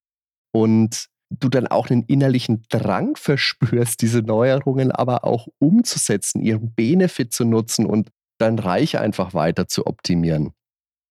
und 0.52 1.08
du 1.30 1.48
dann 1.48 1.66
auch 1.66 1.90
einen 1.90 2.04
innerlichen 2.04 2.64
Drang 2.68 3.16
verspürst, 3.16 4.02
diese 4.02 4.20
Neuerungen 4.20 4.92
aber 4.92 5.24
auch 5.24 5.48
umzusetzen, 5.60 6.42
ihren 6.42 6.74
Benefit 6.74 7.32
zu 7.32 7.46
nutzen 7.46 7.86
und 7.86 8.10
dein 8.40 8.60
Reich 8.60 9.00
einfach 9.00 9.34
weiter 9.34 9.70
zu 9.70 9.88
optimieren. 9.88 10.52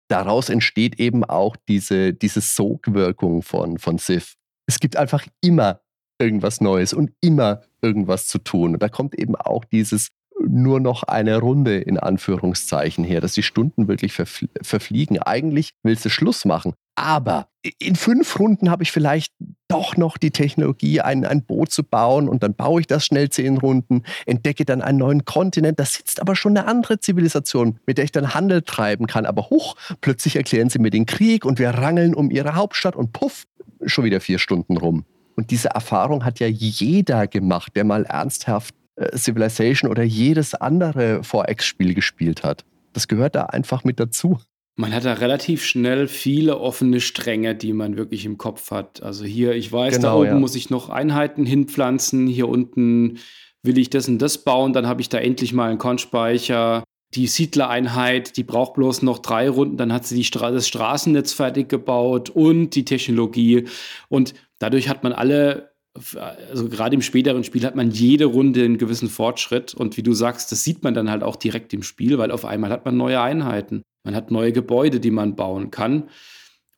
Daraus 0.09 0.51
entsteht 0.51 1.01
eben 1.01 1.25
auch 1.25 1.57
diese, 1.67 2.13
diese 2.13 2.43
Sogwirkung 2.43 3.41
von, 3.41 3.79
von 3.79 3.97
Sith. 3.97 4.35
Es 4.67 4.81
gibt 4.81 4.97
einfach 4.97 5.27
immer 5.41 5.81
irgendwas 6.19 6.61
Neues 6.61 6.93
und 6.93 7.11
immer 7.23 7.63
irgendwas 7.81 8.27
zu 8.27 8.37
tun. 8.37 8.75
Und 8.75 8.83
da 8.83 8.91
kommt 8.91 9.15
eben 9.15 9.35
auch 9.35 9.65
dieses 9.65 10.11
nur 10.49 10.81
noch 10.81 11.03
eine 11.03 11.39
Runde 11.39 11.79
in 11.79 11.99
Anführungszeichen 11.99 13.05
her, 13.05 13.21
dass 13.21 13.33
die 13.33 13.43
Stunden 13.43 13.89
wirklich 13.89 14.13
verfl 14.13 14.49
verfliegen. 14.63 15.19
Eigentlich 15.21 15.71
willst 15.83 16.05
du 16.05 16.11
Schluss 16.11 16.45
machen. 16.45 16.75
Aber 16.97 17.49
in 17.79 17.97
fünf 17.97 18.39
Runden 18.39 18.71
habe 18.71 18.83
ich 18.83 18.93
vielleicht 18.93 19.33
doch 19.69 19.97
noch 19.97 20.17
die 20.17 20.31
Technologie, 20.31 21.01
ein, 21.01 21.25
ein 21.25 21.45
Boot 21.45 21.73
zu 21.73 21.83
bauen 21.83 22.29
und 22.29 22.43
dann 22.43 22.55
baue 22.55 22.81
ich 22.81 22.87
das 22.87 23.05
schnell 23.05 23.31
zehn 23.31 23.59
Runden, 23.59 24.03
entdecke 24.27 24.65
dann 24.65 24.81
einen 24.81 24.99
neuen 24.99 25.25
Kontinent. 25.25 25.81
Da 25.81 25.85
sitzt 25.85 26.21
aber 26.21 26.37
schon 26.37 26.57
eine 26.57 26.69
andere 26.69 27.01
Zivilisation, 27.01 27.81
mit 27.87 27.99
der 27.99 28.05
ich 28.05 28.13
dann 28.13 28.35
Handel 28.35 28.63
treiben 28.63 29.07
kann. 29.07 29.27
Aber 29.27 29.51
hoch, 29.51 29.75
plötzlich 30.01 30.37
erklären 30.37 30.71
sie 30.71 30.79
mir 30.79 30.91
den 30.91 31.07
Krieg 31.07 31.45
und 31.45 31.59
wir 31.59 31.71
rangeln 31.71 32.15
um 32.15 32.31
ihre 32.31 32.55
Hauptstadt 32.55 32.95
und 32.95 33.13
puff, 33.13 33.45
schon 33.87 34.05
wieder 34.05 34.21
vier 34.21 34.39
Stunden 34.39 34.77
rum. 34.77 35.05
Und 35.37 35.51
diese 35.51 35.71
Erfahrung 35.71 36.25
hat 36.25 36.39
ja 36.39 36.47
jeder 36.47 37.27
gemacht, 37.27 37.75
der 37.75 37.85
mal 37.85 38.05
ernsthaft 38.05 38.75
äh, 38.97 39.17
Civilization 39.17 39.91
oder 39.91 40.03
jedes 40.03 40.55
andere 40.55 41.21
4X-Spiel 41.21 41.95
gespielt 41.95 42.43
hat. 42.45 42.65
Das 42.93 43.09
gehört 43.09 43.35
da 43.35 43.47
einfach 43.47 43.85
mit 43.85 43.99
dazu. 43.99 44.39
Man 44.77 44.93
hat 44.93 45.05
da 45.05 45.15
relativ 45.15 45.65
schnell 45.65 46.09
viele 46.09 46.59
offene 46.59 47.01
Stränge, 47.01 47.55
die 47.55 47.73
man 47.73 47.97
wirklich 47.97 48.25
im 48.25 48.39
Kopf 48.39 48.73
hat. 48.73 49.03
Also 49.03 49.25
hier, 49.25 49.53
ich 49.53 49.71
weiß, 49.71 49.97
genau, 49.97 50.09
da 50.09 50.15
oben 50.15 50.27
ja. 50.27 50.35
muss 50.39 50.57
ich 50.57 50.69
noch 50.69 50.91
Einheiten 50.91 51.47
hinpflanzen, 51.47 52.27
hier 52.27 52.49
unten 52.49 53.19
will 53.63 53.79
ich 53.79 53.89
das 53.89 54.09
und 54.09 54.19
das 54.19 54.39
bauen, 54.39 54.73
dann 54.73 54.87
habe 54.87 55.01
ich 55.01 55.09
da 55.09 55.19
endlich 55.19 55.53
mal 55.53 55.71
einen 55.71 55.79
Kornspeicher. 55.79 56.83
Die 57.15 57.29
Siedlereinheit, 57.29 58.37
die 58.37 58.43
braucht 58.43 58.75
bloß 58.75 59.03
noch 59.03 59.21
drei 59.21 59.49
Runden, 59.49 59.77
dann 59.77 59.93
hat 59.93 60.07
sie 60.07 60.17
die 60.17 60.25
Stra 60.25 60.51
das 60.51 60.67
Straßennetz 60.67 61.33
fertig 61.33 61.69
gebaut 61.69 62.31
und 62.31 62.71
die 62.71 62.85
Technologie. 62.85 63.69
Und 64.09 64.35
dadurch 64.59 64.89
hat 64.89 65.05
man 65.05 65.13
alle 65.13 65.74
also 65.95 66.69
gerade 66.69 66.95
im 66.95 67.03
späteren 67.03 67.45
Spiel 67.45 67.65
hat 67.65 67.77
man 67.77 67.91
jede 67.91 68.25
Runde 68.25 68.65
einen 68.65 68.79
gewissen 68.79 69.09
Fortschritt. 69.09 69.75
Und 69.75 69.97
wie 69.97 70.03
du 70.03 70.13
sagst, 70.13 70.51
das 70.51 70.65
sieht 70.65 70.83
man 70.83 70.95
dann 70.95 71.11
halt 71.11 71.23
auch 71.23 71.37
direkt 71.37 71.73
im 71.73 71.83
Spiel, 71.83 72.19
weil 72.19 72.31
auf 72.31 72.45
einmal 72.45 72.71
hat 72.71 72.85
man 72.85 72.97
neue 72.97 73.21
Einheiten, 73.21 73.83
man 74.05 74.15
hat 74.15 74.31
neue 74.31 74.53
Gebäude, 74.53 75.01
die 75.01 75.13
man 75.13 75.37
bauen 75.37 75.71
kann. 75.71 76.09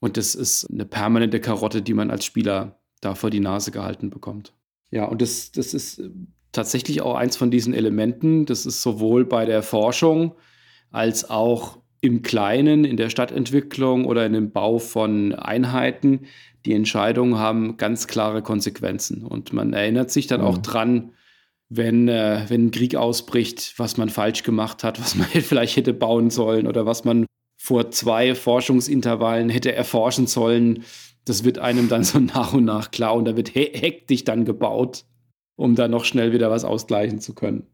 Und 0.01 0.17
das 0.17 0.35
ist 0.35 0.71
eine 0.71 0.85
permanente 0.85 1.41
Karotte, 1.41 1.81
die 1.81 1.95
man 1.95 2.11
als 2.11 2.25
Spieler 2.25 2.79
da 3.01 3.15
vor 3.15 3.31
die 3.31 3.41
Nase 3.41 3.71
gehalten 3.71 4.11
bekommt. 4.11 4.53
Ja, 4.91 5.07
und 5.07 5.23
das, 5.23 5.51
das 5.51 5.73
ist 5.75 6.03
tatsächlich 6.53 7.01
auch 7.01 7.15
eins 7.15 7.37
von 7.37 7.51
diesen 7.51 7.75
Elementen, 7.75 8.47
das 8.47 8.67
ist 8.67 8.83
sowohl 8.83 9.25
bei 9.25 9.45
der 9.45 9.63
Forschung 9.63 10.35
als 10.91 11.29
auch 11.29 11.79
im 12.01 12.23
Kleinen, 12.23 12.85
in 12.85 12.97
der 12.97 13.11
Stadtentwicklung 13.11 14.05
oder 14.05 14.25
in 14.27 14.33
dem 14.33 14.53
Bau 14.53 14.79
von 14.79 15.35
Einheiten, 15.35 16.27
die 16.67 16.75
Entscheidungen 16.75 17.39
haben 17.39 17.77
ganz 17.77 18.07
klare 18.07 18.43
Konsequenzen. 18.43 19.25
Und 19.25 19.53
man 19.53 19.73
erinnert 19.73 20.11
sich 20.11 20.27
dann 20.27 20.41
mhm. 20.41 20.47
auch 20.47 20.59
dran, 20.59 21.13
wenn, 21.69 22.09
äh, 22.09 22.45
wenn 22.49 22.67
ein 22.67 22.71
Krieg 22.71 22.97
ausbricht, 22.97 23.75
was 23.77 23.97
man 23.97 24.09
falsch 24.09 24.43
gemacht 24.43 24.85
hat, 24.85 25.01
was 25.01 25.15
man 25.15 25.29
vielleicht 25.29 25.77
hätte 25.77 25.95
bauen 25.95 26.31
sollen 26.31 26.67
oder 26.67 26.85
was 26.85 27.05
man 27.05 27.27
vor 27.57 27.91
zwei 27.91 28.35
Forschungsintervallen 28.35 29.49
hätte 29.49 29.73
erforschen 29.73 30.27
sollen. 30.27 30.85
Das 31.25 31.45
wird 31.45 31.59
einem 31.59 31.89
dann 31.89 32.05
so 32.05 32.19
nach 32.19 32.53
und 32.53 32.65
nach 32.65 32.91
klar 32.91 33.15
und 33.15 33.25
da 33.25 33.37
wird 33.37 33.49
he 33.49 33.71
hektisch 33.73 34.25
dann 34.25 34.45
gebaut, 34.45 35.05
um 35.57 35.75
dann 35.75 35.93
noch 35.93 36.05
schnell 36.05 36.33
wieder 36.33 36.51
was 36.51 36.65
ausgleichen 36.65 37.21
zu 37.21 37.35
können. 37.35 37.67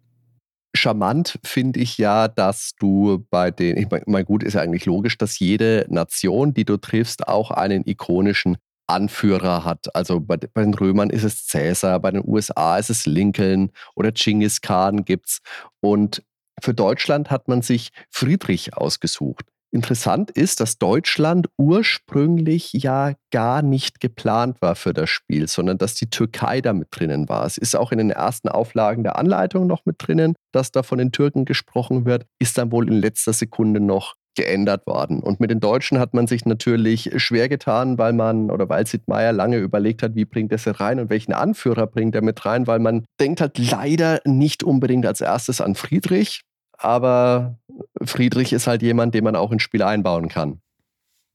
Charmant 0.75 1.39
finde 1.45 1.81
ich 1.81 1.99
ja, 1.99 2.29
dass 2.29 2.73
du 2.79 3.27
bei 3.31 3.51
den, 3.51 3.77
ich 3.77 3.89
meine, 4.07 4.25
gut, 4.25 4.43
ist 4.43 4.55
ja 4.55 4.63
eigentlich 4.63 4.87
logisch, 4.87 5.19
dass 5.19 5.39
jede 5.39 5.85
Nation, 5.91 6.55
die 6.55 6.65
du 6.65 6.79
triffst, 6.79 7.29
auch 7.29 7.51
einen 7.51 7.87
ikonischen 7.87 8.57
Anführer 8.87 9.65
hat. 9.65 9.95
Also 9.95 10.21
bei, 10.21 10.37
bei, 10.37 10.63
den 10.63 10.75
Römern 10.75 11.11
ist 11.11 11.25
es 11.25 11.47
Cäsar, 11.47 12.01
bei 12.01 12.11
den 12.11 12.23
USA 12.27 12.79
ist 12.79 12.91
es 12.91 13.07
Lincoln 13.07 13.71
oder 13.95 14.13
Genghis 14.13 14.61
Khan 14.61 15.05
gibt's. 15.05 15.41
Und 15.81 16.23
für 16.61 16.75
Deutschland 16.75 17.31
hat 17.31 17.49
man 17.49 17.63
sich 17.63 17.91
Friedrich 18.11 18.77
ausgesucht. 18.77 19.47
Interessant 19.75 20.31
ist, 20.31 20.61
dass 20.61 20.77
Deutschland 20.77 21.49
ursprünglich 21.57 22.75
ja 22.75 23.15
gar 23.31 23.63
nicht 23.63 24.01
geplant 24.01 24.61
war 24.61 24.75
für 24.75 24.93
das 24.93 25.09
Spiel, 25.09 25.49
sondern 25.49 25.79
dass 25.79 25.95
die 25.95 26.11
Türkei 26.11 26.61
da 26.61 26.75
mit 26.75 26.89
drinnen 26.91 27.31
war. 27.31 27.47
Es 27.47 27.57
ist 27.57 27.75
auch 27.75 27.91
in 27.91 27.97
den 27.97 28.11
ersten 28.11 28.51
Auflagen 28.51 29.03
der 29.03 29.17
Anleitung 29.17 29.67
noch 29.67 29.87
mit 29.87 29.97
drinnen, 29.99 30.35
dass 30.53 30.73
da 30.73 30.83
von 30.83 30.99
den 30.99 31.11
Türken 31.11 31.47
gesprochen 31.47 32.05
wird, 32.05 32.27
ist 32.39 32.59
dann 32.59 32.71
wohl 32.71 32.87
in 32.87 33.01
letzter 33.01 33.33
Sekunde 33.33 33.81
noch 33.81 34.15
geändert 34.35 34.87
worden. 34.87 35.21
Und 35.21 35.41
mit 35.41 35.51
den 35.51 35.61
Deutschen 35.61 35.99
hat 35.99 36.15
man 36.15 36.27
sich 36.27 36.47
natürlich 36.47 37.11
schwer 37.17 37.49
getan, 37.49 37.99
weil 37.99 38.13
man 38.13 38.51
oder 38.51 38.69
weil 38.69 38.87
Sid 38.87 39.09
Meier 39.09 39.33
lange 39.33 39.59
überlegt 39.59 40.03
hat, 40.03 40.15
wie 40.15 40.25
bringt 40.25 40.53
er 40.53 40.59
sie 40.59 40.75
rein 40.79 41.01
und 41.01 41.11
welchen 41.11 41.33
Anführer 41.33 41.87
bringt 41.87 42.15
er 42.15 42.23
mit 42.23 42.45
rein, 42.45 42.67
weil 42.67 42.79
man 42.79 43.05
denkt 43.21 43.41
halt 43.41 43.59
leider 43.59 44.21
nicht 44.25 44.63
unbedingt 44.63 45.07
als 45.07 45.21
erstes 45.21 45.61
an 45.61 45.75
Friedrich, 45.75 46.43
aber 46.79 47.59
Friedrich 48.03 48.53
ist 48.53 48.67
halt 48.67 48.83
jemand, 48.83 49.15
den 49.15 49.25
man 49.25 49.37
auch 49.37 49.53
ins 49.53 49.63
Spiel 49.63 49.83
einbauen 49.83 50.29
kann. 50.29 50.61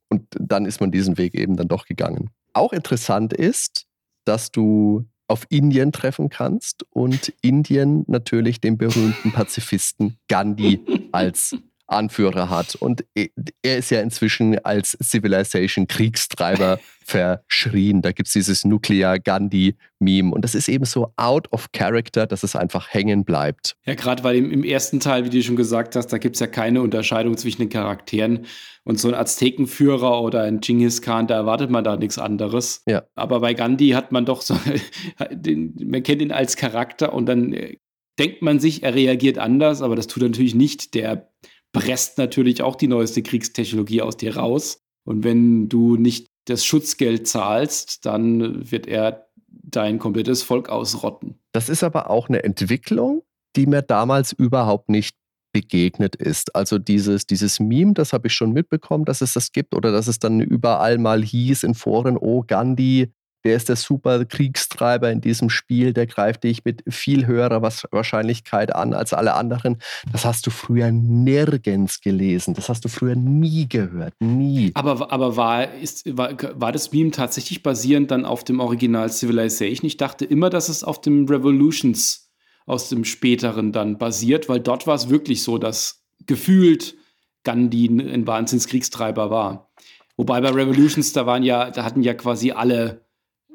Und 0.10 0.24
dann 0.32 0.66
ist 0.66 0.80
man 0.82 0.92
diesen 0.92 1.18
Weg 1.18 1.36
eben 1.36 1.56
dann 1.58 1.68
doch 1.68 1.86
gegangen. 1.86 2.30
Auch 2.54 2.74
interessant 2.74 3.34
ist, 3.34 3.86
dass 4.26 4.52
du 4.52 5.06
auf 5.28 5.46
Indien 5.50 5.92
treffen 5.92 6.30
kannst 6.30 6.86
und 6.90 7.34
Indien 7.42 8.04
natürlich 8.08 8.62
den 8.62 8.78
berühmten 8.78 9.32
Pazifisten 9.32 10.18
Gandhi 10.28 10.80
als 11.12 11.56
Anführer 11.88 12.50
hat. 12.50 12.76
Und 12.76 13.06
er 13.16 13.78
ist 13.78 13.90
ja 13.90 14.02
inzwischen 14.02 14.60
als 14.60 14.98
Civilization-Kriegstreiber 15.02 16.80
verschrien. 17.06 18.02
Da 18.02 18.12
gibt 18.12 18.28
es 18.28 18.34
dieses 18.34 18.66
Nuclear 18.66 19.18
Gandhi-Meme. 19.18 20.34
Und 20.34 20.42
das 20.44 20.56
ist 20.56 20.68
eben 20.68 20.86
so 20.86 21.14
out 21.16 21.52
of 21.54 21.72
character, 21.72 22.28
dass 22.28 22.44
es 22.44 22.56
einfach 22.56 22.94
hängen 22.94 23.24
bleibt. 23.24 23.78
Ja, 23.86 23.96
gerade 23.96 24.24
weil 24.24 24.36
im, 24.36 24.52
im, 24.52 24.64
ersten 24.64 25.00
Teil, 25.00 25.24
wie 25.26 25.30
du 25.30 25.42
schon 25.42 25.56
gesagt 25.56 25.96
hast, 25.96 26.08
da 26.08 26.18
gibt 26.18 26.36
es 26.36 26.40
ja 26.42 26.48
keine 26.48 26.82
Unterscheidung 26.82 27.38
zwischen 27.38 27.62
den 27.62 27.70
Charakteren. 27.70 28.46
Und 28.84 29.00
so 29.00 29.08
ein 29.08 29.14
Aztekenführer 29.14 30.22
oder 30.22 30.44
ein 30.44 30.60
Genghis 30.60 31.02
Khan, 31.02 31.28
da 31.28 31.36
erwartet 31.36 31.70
man 31.70 31.84
da 31.84 31.96
nichts 31.96 32.18
anderes. 32.18 32.84
Ja. 32.86 33.04
Aber 33.16 33.40
bei 33.40 33.54
Gandhi 33.54 33.90
hat 33.90 34.12
man 34.12 34.26
doch 34.26 34.42
so, 34.42 34.58
den, 35.32 35.76
man 35.84 36.04
kennt 36.04 36.22
ihn 36.22 36.32
als 36.32 36.58
Charakter 36.58 37.14
und 37.14 37.26
dann 37.26 37.54
äh, 37.54 37.78
denkt 38.20 38.42
man 38.42 38.60
sich, 38.60 38.84
er 38.84 38.96
reagiert 38.96 39.38
anders, 39.38 39.82
aber 39.82 39.96
das 39.96 40.08
tut 40.08 40.24
er 40.24 40.30
natürlich 40.30 40.56
nicht. 40.56 40.94
Der 40.94 41.30
presst 41.74 42.18
natürlich 42.18 42.62
auch 42.62 42.76
die 42.76 42.88
neueste 42.88 43.22
Kriegstechnologie 43.22 44.02
aus 44.02 44.18
dir 44.18 44.38
raus. 44.38 44.80
Und 45.06 45.24
wenn 45.24 45.70
du 45.70 45.96
nicht 45.96 46.28
das 46.46 46.66
Schutzgeld 46.66 47.28
zahlst, 47.28 48.06
dann 48.06 48.72
wird 48.72 48.88
er 48.88 49.28
dein 49.48 50.00
komplettes 50.00 50.44
Volk 50.44 50.70
ausrotten. 50.70 51.36
Das 51.52 51.70
ist 51.70 51.84
aber 51.84 52.10
auch 52.10 52.30
eine 52.30 52.44
Entwicklung, 52.44 53.24
die 53.56 53.66
mir 53.66 53.82
damals 53.82 54.32
überhaupt 54.32 54.90
nicht 54.90 55.16
begegnet 55.54 56.16
ist. 56.16 56.56
Also 56.56 56.78
dieses, 56.78 57.26
dieses 57.26 57.60
Meme, 57.60 57.94
das 57.94 58.14
habe 58.14 58.28
ich 58.28 58.34
schon 58.34 58.54
mitbekommen, 58.54 59.06
dass 59.06 59.22
es 59.22 59.34
das 59.34 59.52
gibt 59.52 59.74
oder 59.74 59.92
dass 59.92 60.08
es 60.08 60.20
dann 60.20 60.40
überall 60.40 60.98
mal 60.98 61.24
hieß 61.24 61.64
in 61.64 61.74
Foren, 61.74 62.18
oh 62.18 62.44
Gandhi, 62.46 63.12
der 63.44 63.56
ist 63.56 63.70
der 63.70 63.76
super 63.76 64.26
Kriegstreiber 64.26 65.12
in 65.12 65.22
diesem 65.22 65.50
Spiel, 65.50 65.94
der 65.94 66.08
greift 66.08 66.44
dich 66.44 66.66
mit 66.66 66.84
viel 66.88 67.28
höherer 67.28 67.62
Wahrscheinlichkeit 67.62 68.76
an 68.76 68.94
als 68.94 69.14
alle 69.14 69.34
anderen. 69.34 69.78
Das 70.12 70.26
hast 70.26 70.46
du 70.48 70.52
früher 70.52 70.92
nirgends 70.92 72.02
gelesen. 72.02 72.54
Das 72.54 72.70
hast 72.70 72.86
du 72.86 72.90
früher 72.90 73.16
nie 73.16 73.68
gehört. 73.70 74.14
Nie. 74.20 74.72
Aber, 74.74 75.12
aber 75.12 75.38
war, 75.38 75.74
ist, 75.74 76.18
war, 76.18 76.36
war 76.56 76.72
das 76.72 76.92
Meme 76.92 77.12
tatsächlich 77.12 77.64
basierend 77.64 78.12
dann 78.12 78.26
auf 78.26 78.44
dem 78.44 78.60
Original 78.60 79.10
Civilization? 79.12 79.88
Ich 79.88 79.98
dachte 79.98 80.26
immer, 80.26 80.50
dass 80.50 80.70
es 80.70 80.84
auf 80.84 81.02
dem 81.02 81.26
Revolutions 81.26 82.32
aus 82.66 82.90
dem 82.90 83.06
späteren 83.06 83.72
dann 83.72 83.98
basiert, 83.98 84.50
weil 84.50 84.60
dort 84.60 84.88
war 84.88 84.96
es 84.96 85.10
wirklich 85.10 85.42
so, 85.42 85.58
dass 85.58 86.04
gefühlt 86.26 86.96
Gandhi 87.44 87.88
ein 87.88 88.28
Wahnsinnskriegstreiber 88.28 89.30
war. 89.30 89.72
Wobei 90.18 90.42
bei 90.42 90.50
Revolutions, 90.50 91.14
da 91.14 91.26
waren 91.26 91.44
ja, 91.44 91.72
da 91.72 91.84
hatten 91.84 92.04
ja 92.04 92.14
quasi 92.14 92.52
alle 92.52 93.07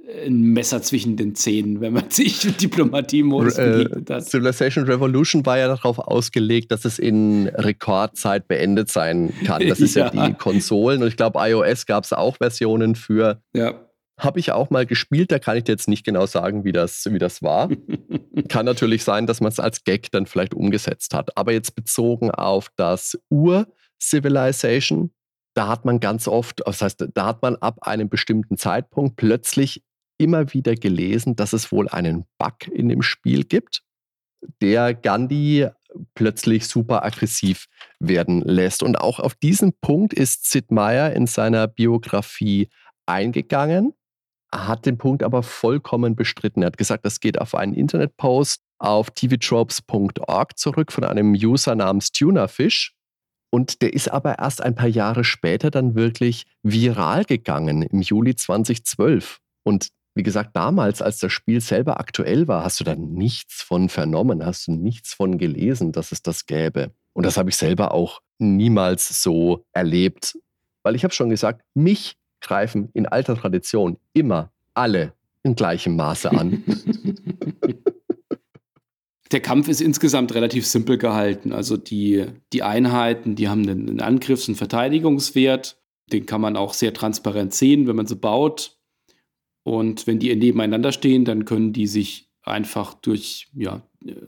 ein 0.08 0.40
Messer 0.40 0.82
zwischen 0.82 1.16
den 1.16 1.34
Zähnen, 1.34 1.80
wenn 1.80 1.92
man 1.92 2.10
sich 2.10 2.40
Diplomatie-Modus 2.40 3.58
äh, 3.58 3.70
begegnet 3.70 4.10
hat. 4.10 4.24
Civilization 4.24 4.84
Revolution 4.84 5.46
war 5.46 5.58
ja 5.58 5.68
darauf 5.68 5.98
ausgelegt, 5.98 6.72
dass 6.72 6.84
es 6.84 6.98
in 6.98 7.48
Rekordzeit 7.48 8.48
beendet 8.48 8.90
sein 8.90 9.32
kann. 9.44 9.66
Das 9.66 9.80
ist 9.80 9.94
ja, 9.94 10.10
ja 10.14 10.28
die 10.28 10.34
Konsolen 10.34 11.02
und 11.02 11.08
ich 11.08 11.16
glaube, 11.16 11.38
iOS 11.40 11.86
gab 11.86 12.04
es 12.04 12.12
auch 12.12 12.36
Versionen 12.36 12.94
für. 12.96 13.40
Ja. 13.54 13.86
Habe 14.18 14.38
ich 14.40 14.52
auch 14.52 14.70
mal 14.70 14.86
gespielt, 14.86 15.32
da 15.32 15.38
kann 15.38 15.56
ich 15.56 15.64
dir 15.64 15.72
jetzt 15.72 15.88
nicht 15.88 16.04
genau 16.04 16.26
sagen, 16.26 16.64
wie 16.64 16.72
das, 16.72 17.08
wie 17.10 17.18
das 17.18 17.42
war. 17.42 17.70
kann 18.48 18.66
natürlich 18.66 19.04
sein, 19.04 19.26
dass 19.26 19.40
man 19.40 19.50
es 19.50 19.58
als 19.58 19.84
Gag 19.84 20.10
dann 20.12 20.26
vielleicht 20.26 20.54
umgesetzt 20.54 21.14
hat. 21.14 21.36
Aber 21.36 21.52
jetzt 21.52 21.74
bezogen 21.74 22.30
auf 22.30 22.68
das 22.76 23.18
Ur-Civilization, 23.30 25.12
da 25.54 25.68
hat 25.68 25.84
man 25.84 25.98
ganz 25.98 26.28
oft, 26.28 26.60
das 26.64 26.82
heißt, 26.82 27.06
da 27.14 27.26
hat 27.26 27.42
man 27.42 27.56
ab 27.56 27.78
einem 27.82 28.08
bestimmten 28.08 28.58
Zeitpunkt 28.58 29.16
plötzlich 29.16 29.82
immer 30.22 30.52
wieder 30.54 30.74
gelesen, 30.74 31.36
dass 31.36 31.52
es 31.52 31.72
wohl 31.72 31.88
einen 31.88 32.24
Bug 32.38 32.68
in 32.68 32.88
dem 32.88 33.02
Spiel 33.02 33.44
gibt, 33.44 33.82
der 34.60 34.94
Gandhi 34.94 35.68
plötzlich 36.14 36.66
super 36.66 37.04
aggressiv 37.04 37.66
werden 37.98 38.40
lässt. 38.40 38.82
Und 38.82 38.96
auch 38.96 39.20
auf 39.20 39.34
diesen 39.34 39.72
Punkt 39.80 40.14
ist 40.14 40.50
Sid 40.50 40.70
Meier 40.70 41.12
in 41.12 41.26
seiner 41.26 41.68
Biografie 41.68 42.68
eingegangen, 43.06 43.92
hat 44.54 44.86
den 44.86 44.98
Punkt 44.98 45.22
aber 45.22 45.42
vollkommen 45.42 46.16
bestritten. 46.16 46.62
Er 46.62 46.66
hat 46.66 46.78
gesagt, 46.78 47.04
das 47.04 47.20
geht 47.20 47.40
auf 47.40 47.54
einen 47.54 47.74
Internetpost 47.74 48.62
auf 48.78 49.10
tvtropes.org 49.10 50.58
zurück 50.58 50.92
von 50.92 51.04
einem 51.04 51.32
User 51.32 51.74
namens 51.74 52.12
Tunerfish. 52.12 52.94
Und 53.50 53.82
der 53.82 53.92
ist 53.92 54.08
aber 54.10 54.38
erst 54.38 54.62
ein 54.62 54.74
paar 54.74 54.88
Jahre 54.88 55.24
später 55.24 55.70
dann 55.70 55.94
wirklich 55.94 56.46
viral 56.62 57.24
gegangen, 57.24 57.82
im 57.82 58.00
Juli 58.00 58.34
2012. 58.34 59.40
Und 59.62 59.88
wie 60.14 60.22
gesagt, 60.22 60.50
damals, 60.54 61.00
als 61.00 61.18
das 61.18 61.32
Spiel 61.32 61.60
selber 61.60 61.98
aktuell 61.98 62.48
war, 62.48 62.64
hast 62.64 62.80
du 62.80 62.84
da 62.84 62.94
nichts 62.94 63.62
von 63.62 63.88
vernommen, 63.88 64.44
hast 64.44 64.66
du 64.66 64.72
nichts 64.72 65.14
von 65.14 65.38
gelesen, 65.38 65.92
dass 65.92 66.12
es 66.12 66.22
das 66.22 66.46
gäbe. 66.46 66.92
Und 67.14 67.24
das 67.24 67.36
habe 67.36 67.50
ich 67.50 67.56
selber 67.56 67.92
auch 67.92 68.20
niemals 68.38 69.22
so 69.22 69.64
erlebt. 69.72 70.38
Weil 70.82 70.96
ich 70.96 71.04
habe 71.04 71.14
schon 71.14 71.30
gesagt, 71.30 71.62
mich 71.74 72.16
greifen 72.40 72.90
in 72.92 73.06
alter 73.06 73.36
Tradition 73.36 73.98
immer 74.12 74.50
alle 74.74 75.14
in 75.42 75.54
gleichem 75.54 75.96
Maße 75.96 76.30
an. 76.30 76.62
Der 79.32 79.40
Kampf 79.40 79.68
ist 79.68 79.80
insgesamt 79.80 80.34
relativ 80.34 80.66
simpel 80.66 80.98
gehalten. 80.98 81.52
Also 81.52 81.78
die, 81.78 82.26
die 82.52 82.62
Einheiten, 82.62 83.34
die 83.34 83.48
haben 83.48 83.66
einen 83.66 84.02
Angriffs- 84.02 84.46
und 84.46 84.56
Verteidigungswert. 84.56 85.78
Den 86.12 86.26
kann 86.26 86.42
man 86.42 86.54
auch 86.54 86.74
sehr 86.74 86.92
transparent 86.92 87.54
sehen, 87.54 87.86
wenn 87.86 87.96
man 87.96 88.06
sie 88.06 88.16
baut. 88.16 88.76
Und 89.64 90.06
wenn 90.06 90.18
die 90.18 90.34
nebeneinander 90.34 90.92
stehen, 90.92 91.24
dann 91.24 91.44
können 91.44 91.72
die 91.72 91.86
sich 91.86 92.28
einfach 92.42 92.94
durch 92.94 93.48
ja, 93.54 93.82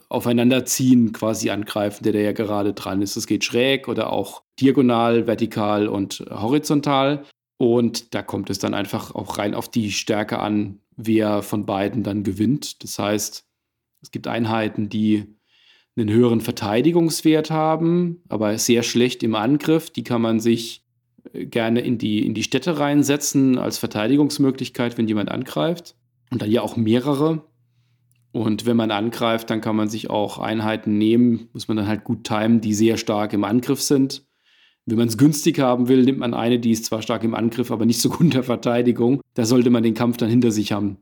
aufeinanderziehen 0.09 1.13
quasi 1.13 1.51
angreifen, 1.51 2.05
der 2.05 2.13
da 2.13 2.21
ja 2.21 2.33
gerade 2.33 2.73
dran 2.73 3.03
ist. 3.03 3.17
Es 3.17 3.27
geht 3.27 3.45
schräg 3.45 3.89
oder 3.89 4.13
auch 4.13 4.43
diagonal, 4.61 5.27
vertikal 5.27 5.89
und 5.89 6.25
horizontal. 6.31 7.25
Und 7.57 8.15
da 8.15 8.23
kommt 8.23 8.51
es 8.51 8.59
dann 8.59 8.75
einfach 8.75 9.15
auch 9.15 9.39
rein 9.39 9.55
auf 9.55 9.69
die 9.69 9.91
Stärke 9.91 10.39
an, 10.39 10.81
wer 10.97 11.43
von 11.43 11.67
beiden 11.67 12.03
dann 12.03 12.23
gewinnt. 12.23 12.83
Das 12.85 12.99
heißt, 12.99 13.45
es 14.03 14.11
gibt 14.11 14.27
Einheiten, 14.27 14.89
die 14.89 15.37
einen 15.97 16.11
höheren 16.11 16.41
Verteidigungswert 16.41 17.51
haben, 17.51 18.23
aber 18.29 18.59
sehr 18.59 18.83
schlecht 18.83 19.23
im 19.23 19.35
Angriff. 19.35 19.91
Die 19.91 20.03
kann 20.03 20.23
man 20.23 20.41
sich 20.41 20.84
gerne 21.33 21.81
in 21.81 21.99
die, 21.99 22.25
in 22.25 22.35
die 22.35 22.43
Städte 22.43 22.79
reinsetzen 22.79 23.59
als 23.59 23.79
Verteidigungsmöglichkeit, 23.79 24.99
wenn 24.99 25.09
jemand 25.09 25.31
angreift. 25.31 25.97
Und 26.31 26.43
dann 26.43 26.51
ja 26.51 26.63
auch 26.63 26.77
mehrere. 26.77 27.45
Und 28.33 28.67
wenn 28.67 28.77
man 28.77 28.91
angreift, 28.91 29.51
dann 29.51 29.61
kann 29.61 29.77
man 29.77 29.89
sich 29.89 30.11
auch 30.11 30.39
Einheiten 30.39 30.99
nehmen, 30.99 31.49
muss 31.53 31.69
man 31.69 31.77
dann 31.77 31.87
halt 31.87 32.03
gut 32.03 32.25
timen, 32.25 32.61
die 32.61 32.75
sehr 32.75 32.97
stark 32.97 33.33
im 33.33 33.45
Angriff 33.45 33.81
sind. 33.81 34.27
Wenn 34.87 34.99
man 34.99 35.09
es 35.09 35.17
günstig 35.17 35.61
haben 35.61 35.89
will, 35.89 36.03
nimmt 36.03 36.19
man 36.19 36.35
eine, 36.35 36.59
die 36.59 36.73
ist 36.73 36.85
zwar 36.85 37.01
stark 37.01 37.25
im 37.25 37.35
Angriff, 37.35 37.71
aber 37.71 37.87
nicht 37.87 38.01
so 38.01 38.09
gut 38.11 38.21
in 38.21 38.31
der 38.31 38.43
Verteidigung. 38.43 39.21
Da 39.35 39.45
sollte 39.45 39.71
man 39.71 39.83
den 39.83 39.95
Kampf 39.95 40.17
dann 40.17 40.29
hinter 40.29 40.51
sich 40.51 40.73
haben, 40.73 40.99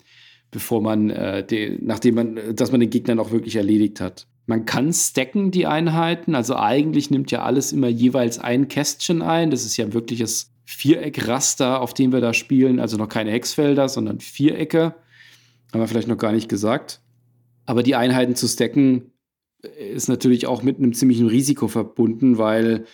bevor 0.51 0.83
man, 0.83 1.11
äh, 1.11 1.45
den, 1.45 1.85
nachdem 1.85 2.15
man, 2.15 2.39
dass 2.55 2.71
man 2.71 2.81
den 2.81 2.91
Gegner 2.91 3.15
noch 3.15 3.33
wirklich 3.33 3.57
erledigt 3.57 4.01
hat. 4.01 4.27
Man 4.47 4.65
kann 4.65 4.93
stacken 4.93 5.51
die 5.51 5.67
Einheiten, 5.67 6.35
also 6.35 6.57
eigentlich 6.57 7.11
nimmt 7.11 7.31
ja 7.31 7.43
alles 7.43 7.73
immer 7.73 7.89
jeweils 7.89 8.39
ein 8.39 8.69
Kästchen 8.69 9.23
ein. 9.23 9.51
Das 9.51 9.65
ist 9.65 9.77
ja 9.77 9.93
wirklich 9.93 10.19
das 10.21 10.51
Viereckraster, 10.65 11.81
auf 11.81 11.95
dem 11.95 12.13
wir 12.13 12.21
da 12.21 12.35
spielen. 12.35 12.81
Also 12.81 12.97
noch 12.97 13.09
keine 13.09 13.31
Hexfelder, 13.31 13.89
sondern 13.89 14.21
Vierecke. 14.21 14.95
Haben 15.73 15.81
wir 15.81 15.89
vielleicht 15.89 16.09
noch 16.09 16.19
gar 16.19 16.33
nicht 16.33 16.49
gesagt. 16.49 17.01
Aber 17.67 17.83
die 17.83 17.95
Einheiten 17.95 18.35
zu 18.35 18.49
stacken 18.49 19.13
ist 19.95 20.09
natürlich 20.09 20.47
auch 20.47 20.63
mit 20.63 20.79
einem 20.79 20.93
ziemlichen 20.93 21.29
Risiko 21.29 21.69
verbunden, 21.69 22.37
weil 22.37 22.85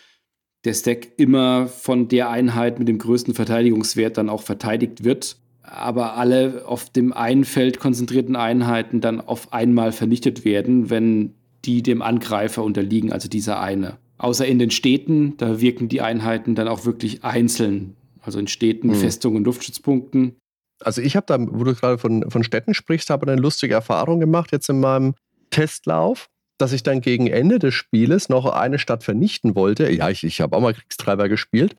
der 0.64 0.74
Stack 0.74 1.08
immer 1.16 1.66
von 1.66 2.08
der 2.08 2.30
Einheit 2.30 2.78
mit 2.78 2.88
dem 2.88 2.98
größten 2.98 3.34
Verteidigungswert 3.34 4.18
dann 4.18 4.28
auch 4.28 4.42
verteidigt 4.42 5.04
wird, 5.04 5.36
aber 5.62 6.16
alle 6.16 6.64
auf 6.66 6.90
dem 6.90 7.12
einen 7.12 7.44
Feld 7.44 7.78
konzentrierten 7.78 8.36
Einheiten 8.36 9.00
dann 9.00 9.20
auf 9.20 9.52
einmal 9.52 9.92
vernichtet 9.92 10.44
werden, 10.44 10.90
wenn 10.90 11.34
die 11.64 11.82
dem 11.82 12.02
Angreifer 12.02 12.62
unterliegen, 12.62 13.12
also 13.12 13.28
dieser 13.28 13.60
eine. 13.60 13.98
Außer 14.18 14.46
in 14.46 14.58
den 14.58 14.70
Städten, 14.70 15.36
da 15.36 15.60
wirken 15.60 15.88
die 15.88 16.00
Einheiten 16.00 16.54
dann 16.54 16.68
auch 16.68 16.84
wirklich 16.84 17.24
einzeln. 17.24 17.94
Also 18.20 18.38
in 18.38 18.48
Städten, 18.48 18.88
mhm. 18.88 18.94
Festungen, 18.94 19.44
Luftstützpunkten. 19.44 20.36
Also 20.80 21.00
ich 21.00 21.16
habe 21.16 21.26
da, 21.26 21.38
wo 21.40 21.64
du 21.64 21.74
gerade 21.74 21.98
von, 21.98 22.28
von 22.30 22.44
Städten 22.44 22.74
sprichst, 22.74 23.10
habe 23.10 23.30
eine 23.30 23.40
lustige 23.40 23.74
Erfahrung 23.74 24.20
gemacht 24.20 24.52
jetzt 24.52 24.68
in 24.68 24.80
meinem 24.80 25.14
Testlauf 25.50 26.28
dass 26.58 26.72
ich 26.72 26.82
dann 26.82 27.00
gegen 27.00 27.28
Ende 27.28 27.58
des 27.58 27.72
Spieles 27.74 28.28
noch 28.28 28.44
eine 28.46 28.78
Stadt 28.78 29.04
vernichten 29.04 29.54
wollte. 29.54 29.90
Ja, 29.90 30.10
ich, 30.10 30.24
ich 30.24 30.40
habe 30.40 30.56
auch 30.56 30.60
mal 30.60 30.74
Kriegstreiber 30.74 31.28
gespielt. 31.28 31.76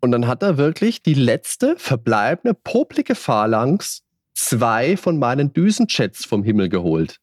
Und 0.00 0.12
dann 0.12 0.26
hat 0.26 0.42
er 0.42 0.56
wirklich 0.56 1.02
die 1.02 1.14
letzte 1.14 1.76
verbleibende 1.76 2.54
poplige 2.54 3.14
Phalanx 3.14 4.02
zwei 4.34 4.96
von 4.96 5.18
meinen 5.18 5.52
Düsenjets 5.52 6.24
vom 6.24 6.42
Himmel 6.42 6.68
geholt. 6.68 7.18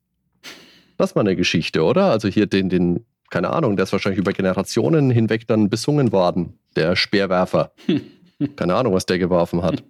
Das 0.99 1.15
war 1.15 1.21
eine 1.21 1.37
Geschichte, 1.37 1.81
oder? 1.83 2.11
Also 2.11 2.27
hier 2.27 2.45
den, 2.45 2.67
den, 2.67 3.05
keine 3.29 3.51
Ahnung, 3.51 3.77
der 3.77 3.83
ist 3.83 3.93
wahrscheinlich 3.93 4.19
über 4.19 4.33
Generationen 4.33 5.09
hinweg 5.09 5.47
dann 5.47 5.69
besungen 5.69 6.11
worden. 6.11 6.59
Der 6.75 6.97
Speerwerfer. 6.97 7.71
keine 8.57 8.75
Ahnung, 8.75 8.93
was 8.93 9.05
der 9.05 9.17
geworfen 9.17 9.63
hat. 9.63 9.81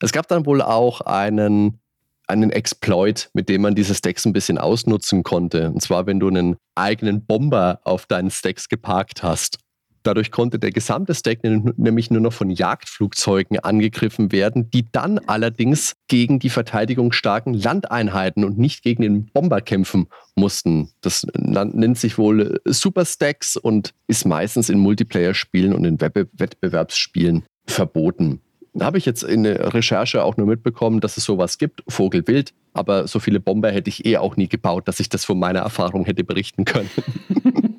Es 0.00 0.10
gab 0.10 0.26
dann 0.26 0.44
wohl 0.44 0.60
auch 0.60 1.02
einen 1.02 1.78
einen 2.26 2.50
Exploit, 2.50 3.30
mit 3.34 3.48
dem 3.48 3.62
man 3.62 3.76
diese 3.76 3.94
Stacks 3.94 4.26
ein 4.26 4.32
bisschen 4.32 4.58
ausnutzen 4.58 5.22
konnte. 5.22 5.70
Und 5.70 5.80
zwar, 5.80 6.06
wenn 6.06 6.18
du 6.18 6.26
einen 6.26 6.56
eigenen 6.74 7.24
Bomber 7.24 7.78
auf 7.84 8.06
deinen 8.06 8.32
Stacks 8.32 8.68
geparkt 8.68 9.22
hast. 9.22 9.60
Dadurch 10.06 10.30
konnte 10.30 10.60
der 10.60 10.70
gesamte 10.70 11.16
Stack 11.16 11.40
nämlich 11.42 12.12
nur 12.12 12.20
noch 12.20 12.32
von 12.32 12.48
Jagdflugzeugen 12.48 13.58
angegriffen 13.58 14.30
werden, 14.30 14.70
die 14.70 14.86
dann 14.92 15.18
allerdings 15.18 15.96
gegen 16.06 16.38
die 16.38 16.48
verteidigungsstarken 16.48 17.54
Landeinheiten 17.54 18.44
und 18.44 18.56
nicht 18.56 18.84
gegen 18.84 19.02
den 19.02 19.26
Bomber 19.26 19.60
kämpfen 19.60 20.06
mussten. 20.36 20.90
Das 21.00 21.26
nennt 21.34 21.98
sich 21.98 22.18
wohl 22.18 22.60
Super 22.64 23.04
Stacks 23.04 23.56
und 23.56 23.94
ist 24.06 24.26
meistens 24.26 24.68
in 24.68 24.78
Multiplayer-Spielen 24.78 25.72
und 25.72 25.84
in 25.84 26.00
Wettbewerbsspielen 26.00 27.42
verboten. 27.66 28.40
Habe 28.78 28.98
ich 28.98 29.06
jetzt 29.06 29.24
in 29.24 29.42
der 29.42 29.74
Recherche 29.74 30.22
auch 30.22 30.36
nur 30.36 30.46
mitbekommen, 30.46 31.00
dass 31.00 31.16
es 31.16 31.24
sowas 31.24 31.58
gibt, 31.58 31.82
Vogelwild, 31.88 32.54
aber 32.74 33.08
so 33.08 33.18
viele 33.18 33.40
Bomber 33.40 33.72
hätte 33.72 33.88
ich 33.88 34.06
eh 34.06 34.18
auch 34.18 34.36
nie 34.36 34.48
gebaut, 34.48 34.86
dass 34.86 35.00
ich 35.00 35.08
das 35.08 35.24
von 35.24 35.36
meiner 35.36 35.60
Erfahrung 35.60 36.04
hätte 36.04 36.22
berichten 36.22 36.64
können. 36.64 36.90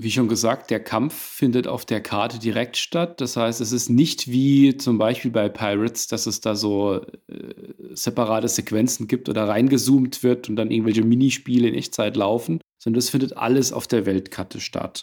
Wie 0.00 0.12
schon 0.12 0.28
gesagt, 0.28 0.70
der 0.70 0.78
Kampf 0.78 1.12
findet 1.12 1.66
auf 1.66 1.84
der 1.84 2.00
Karte 2.00 2.38
direkt 2.38 2.76
statt. 2.76 3.20
Das 3.20 3.36
heißt, 3.36 3.60
es 3.60 3.72
ist 3.72 3.88
nicht 3.88 4.30
wie 4.30 4.76
zum 4.76 4.96
Beispiel 4.96 5.32
bei 5.32 5.48
Pirates, 5.48 6.06
dass 6.06 6.26
es 6.26 6.40
da 6.40 6.54
so 6.54 7.00
äh, 7.26 7.54
separate 7.94 8.46
Sequenzen 8.46 9.08
gibt 9.08 9.28
oder 9.28 9.48
reingezoomt 9.48 10.22
wird 10.22 10.48
und 10.48 10.54
dann 10.54 10.70
irgendwelche 10.70 11.02
Minispiele 11.02 11.66
in 11.66 11.74
Echtzeit 11.74 12.16
laufen, 12.16 12.60
sondern 12.78 12.98
es 12.98 13.10
findet 13.10 13.36
alles 13.36 13.72
auf 13.72 13.88
der 13.88 14.06
Weltkarte 14.06 14.60
statt. 14.60 15.02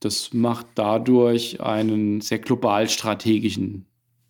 Das 0.00 0.34
macht 0.34 0.66
dadurch 0.74 1.62
einen 1.62 2.20
sehr 2.20 2.38
global 2.38 2.90
strategischen 2.90 3.86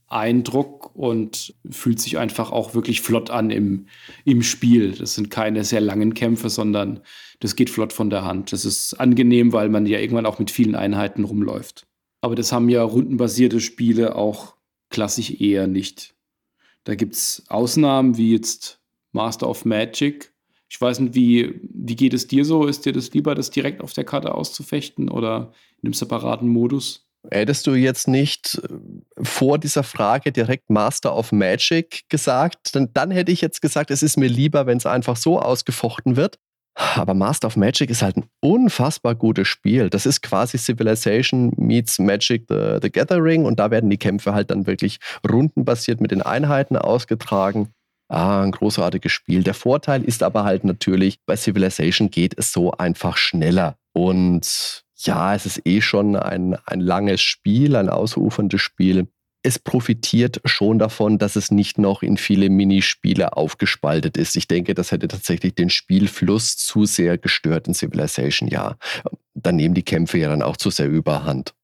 Eindruck 0.08 0.94
und 0.94 1.54
fühlt 1.70 2.00
sich 2.00 2.18
einfach 2.18 2.52
auch 2.52 2.74
wirklich 2.74 3.00
flott 3.00 3.30
an 3.30 3.50
im, 3.50 3.86
im 4.24 4.42
Spiel. 4.42 4.92
Das 4.92 5.14
sind 5.14 5.30
keine 5.30 5.64
sehr 5.64 5.80
langen 5.80 6.14
Kämpfe, 6.14 6.50
sondern 6.50 7.00
das 7.40 7.56
geht 7.56 7.70
flott 7.70 7.92
von 7.92 8.10
der 8.10 8.24
Hand. 8.24 8.52
Das 8.52 8.64
ist 8.64 8.94
angenehm, 8.94 9.52
weil 9.52 9.68
man 9.68 9.86
ja 9.86 9.98
irgendwann 9.98 10.26
auch 10.26 10.38
mit 10.38 10.50
vielen 10.50 10.74
Einheiten 10.74 11.24
rumläuft. 11.24 11.86
Aber 12.20 12.34
das 12.34 12.52
haben 12.52 12.68
ja 12.68 12.82
rundenbasierte 12.82 13.60
Spiele 13.60 14.16
auch 14.16 14.54
klassisch 14.90 15.40
eher 15.40 15.66
nicht. 15.66 16.14
Da 16.84 16.94
gibt 16.94 17.14
es 17.14 17.44
Ausnahmen 17.48 18.16
wie 18.16 18.32
jetzt 18.32 18.80
Master 19.12 19.48
of 19.48 19.64
Magic. 19.64 20.32
Ich 20.68 20.80
weiß 20.80 21.00
nicht, 21.00 21.14
wie, 21.14 21.60
wie 21.62 21.96
geht 21.96 22.14
es 22.14 22.26
dir 22.26 22.44
so? 22.44 22.66
Ist 22.66 22.84
dir 22.84 22.92
das 22.92 23.12
lieber, 23.12 23.34
das 23.34 23.50
direkt 23.50 23.80
auf 23.80 23.92
der 23.92 24.04
Karte 24.04 24.34
auszufechten 24.34 25.08
oder 25.08 25.52
in 25.82 25.88
einem 25.88 25.94
separaten 25.94 26.48
Modus? 26.48 27.06
Hättest 27.30 27.66
du 27.66 27.74
jetzt 27.74 28.08
nicht 28.08 28.60
äh, 28.62 29.22
vor 29.22 29.58
dieser 29.58 29.82
Frage 29.82 30.32
direkt 30.32 30.70
Master 30.70 31.16
of 31.16 31.32
Magic 31.32 32.04
gesagt, 32.08 32.74
dann, 32.74 32.90
dann 32.92 33.10
hätte 33.10 33.32
ich 33.32 33.40
jetzt 33.40 33.62
gesagt, 33.62 33.90
es 33.90 34.02
ist 34.02 34.16
mir 34.16 34.28
lieber, 34.28 34.66
wenn 34.66 34.78
es 34.78 34.86
einfach 34.86 35.16
so 35.16 35.40
ausgefochten 35.40 36.16
wird. 36.16 36.38
Aber 36.74 37.14
Master 37.14 37.46
of 37.46 37.56
Magic 37.56 37.88
ist 37.88 38.02
halt 38.02 38.16
ein 38.16 38.24
unfassbar 38.40 39.14
gutes 39.14 39.46
Spiel. 39.46 39.90
Das 39.90 40.06
ist 40.06 40.22
quasi 40.22 40.58
Civilization 40.58 41.52
meets 41.56 42.00
Magic 42.00 42.46
the, 42.48 42.78
the 42.82 42.90
Gathering 42.90 43.44
und 43.44 43.60
da 43.60 43.70
werden 43.70 43.90
die 43.90 43.96
Kämpfe 43.96 44.34
halt 44.34 44.50
dann 44.50 44.66
wirklich 44.66 44.98
rundenbasiert 45.28 46.00
mit 46.00 46.10
den 46.10 46.20
Einheiten 46.20 46.76
ausgetragen. 46.76 47.68
Ah, 48.08 48.42
ein 48.42 48.50
großartiges 48.50 49.12
Spiel. 49.12 49.44
Der 49.44 49.54
Vorteil 49.54 50.04
ist 50.04 50.22
aber 50.22 50.44
halt 50.44 50.64
natürlich, 50.64 51.18
bei 51.26 51.36
Civilization 51.36 52.10
geht 52.10 52.36
es 52.36 52.52
so 52.52 52.72
einfach 52.72 53.16
schneller. 53.16 53.76
Und 53.92 54.83
ja, 55.06 55.34
es 55.34 55.46
ist 55.46 55.62
eh 55.64 55.80
schon 55.80 56.16
ein, 56.16 56.56
ein 56.66 56.80
langes 56.80 57.20
Spiel, 57.20 57.76
ein 57.76 57.88
ausuferndes 57.88 58.60
Spiel. 58.60 59.08
Es 59.42 59.58
profitiert 59.58 60.40
schon 60.44 60.78
davon, 60.78 61.18
dass 61.18 61.36
es 61.36 61.50
nicht 61.50 61.78
noch 61.78 62.02
in 62.02 62.16
viele 62.16 62.48
Minispiele 62.48 63.36
aufgespaltet 63.36 64.16
ist. 64.16 64.36
Ich 64.36 64.48
denke, 64.48 64.74
das 64.74 64.90
hätte 64.90 65.06
tatsächlich 65.06 65.54
den 65.54 65.68
Spielfluss 65.68 66.56
zu 66.56 66.86
sehr 66.86 67.18
gestört 67.18 67.68
in 67.68 67.74
Civilization, 67.74 68.48
ja. 68.48 68.76
Dann 69.34 69.56
nehmen 69.56 69.74
die 69.74 69.82
Kämpfe 69.82 70.18
ja 70.18 70.28
dann 70.28 70.42
auch 70.42 70.56
zu 70.56 70.70
sehr 70.70 70.88
überhand. 70.88 71.54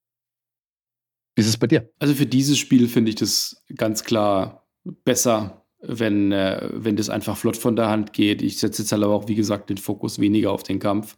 Wie 1.34 1.40
ist 1.40 1.48
es 1.48 1.56
bei 1.56 1.68
dir? 1.68 1.90
Also 1.98 2.14
für 2.14 2.26
dieses 2.26 2.58
Spiel 2.58 2.88
finde 2.88 3.10
ich 3.10 3.16
das 3.16 3.62
ganz 3.76 4.04
klar 4.04 4.66
besser, 5.04 5.64
wenn, 5.80 6.32
äh, 6.32 6.68
wenn 6.72 6.96
das 6.96 7.08
einfach 7.08 7.38
flott 7.38 7.56
von 7.56 7.76
der 7.76 7.88
Hand 7.88 8.12
geht. 8.12 8.42
Ich 8.42 8.58
setze 8.58 8.82
jetzt 8.82 8.92
halt 8.92 9.02
aber 9.02 9.14
auch, 9.14 9.28
wie 9.28 9.34
gesagt, 9.34 9.70
den 9.70 9.78
Fokus 9.78 10.18
weniger 10.18 10.52
auf 10.52 10.62
den 10.62 10.78
Kampf 10.78 11.16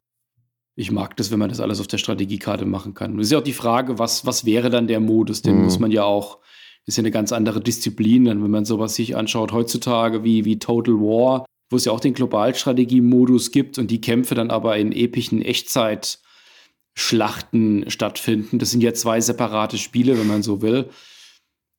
ich 0.75 0.91
mag 0.91 1.17
das, 1.17 1.31
wenn 1.31 1.39
man 1.39 1.51
das 1.51 1.61
alles 1.61 1.81
auf 1.81 1.87
der 1.87 1.99
Strategiekarte 1.99 2.65
machen 2.65 2.95
kann. 2.95 3.13
Und 3.13 3.21
es 3.21 3.27
ist 3.27 3.33
ja 3.33 3.39
auch 3.39 3.43
die 3.43 3.53
Frage, 3.53 3.99
was, 3.99 4.25
was 4.25 4.47
wäre 4.47 4.71
dann 4.71 4.87
der 4.87 5.01
Modus? 5.01 5.43
Den 5.43 5.59
mhm. 5.59 5.65
muss 5.65 5.79
man 5.79 5.91
ja 5.91 6.05
auch, 6.05 6.39
ist 6.87 6.97
ja 6.97 7.03
eine 7.03 7.11
ganz 7.11 7.31
andere 7.33 7.61
Disziplin, 7.61 8.25
dann, 8.25 8.43
wenn 8.43 8.51
man 8.51 8.65
sowas 8.65 8.95
sich 8.95 9.15
anschaut 9.17 9.53
heutzutage 9.53 10.25
wie, 10.25 10.47
wie 10.47 10.59
Total 10.59 10.95
War, 10.95 11.45
wo 11.71 11.77
es 11.77 11.85
ja 11.85 11.93
auch 11.93 12.01
den 12.01 12.15
Globalstrategie-Modus 12.15 13.51
gibt 13.51 13.77
und 13.79 13.91
die 13.91 14.01
Kämpfe 14.01 14.35
dann 14.35 14.51
aber 14.51 14.79
in 14.79 14.93
epischen 14.93 15.43
Echtzeitschlachten 15.43 17.91
stattfinden. 17.91 18.59
Das 18.59 18.71
sind 18.71 18.83
ja 18.83 18.95
zwei 18.95 19.21
separate 19.21 19.77
Spiele, 19.79 20.19
wenn 20.19 20.27
man 20.27 20.43
so 20.43 20.63
will. 20.63 20.89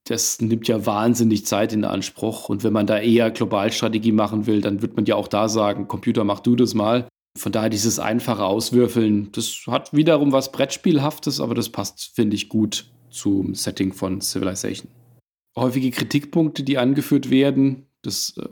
Das 0.06 0.42
nimmt 0.42 0.68
ja 0.68 0.86
wahnsinnig 0.86 1.46
Zeit 1.46 1.74
in 1.74 1.86
Anspruch. 1.86 2.50
Und 2.50 2.64
wenn 2.64 2.74
man 2.74 2.86
da 2.86 3.00
eher 3.00 3.32
Globalstrategie 3.32 4.12
machen 4.12 4.46
will, 4.46 4.62
dann 4.62 4.82
wird 4.82 4.96
man 4.96 5.06
ja 5.06 5.16
auch 5.16 5.28
da 5.28 5.48
sagen, 5.48 5.88
Computer, 5.88 6.24
mach 6.24 6.42
du 6.42 6.56
das 6.56 6.74
mal. 6.74 7.08
Von 7.36 7.52
daher 7.52 7.70
dieses 7.70 7.98
einfache 8.00 8.44
Auswürfeln, 8.44 9.32
das 9.32 9.64
hat 9.68 9.94
wiederum 9.94 10.32
was 10.32 10.52
Brettspielhaftes, 10.52 11.40
aber 11.40 11.56
das 11.56 11.70
passt, 11.70 12.12
finde 12.16 12.36
ich, 12.36 12.48
gut 12.48 12.86
zum 13.10 13.56
Setting 13.56 13.92
von 13.92 14.22
Civilization. 14.22 14.90
Häufige 15.56 15.92
Kritikpunkte, 15.92 16.64
die 16.64 16.78
angeführt 16.78 17.30
werden, 17.30 17.88
das 18.02 18.34
äh, 18.38 18.48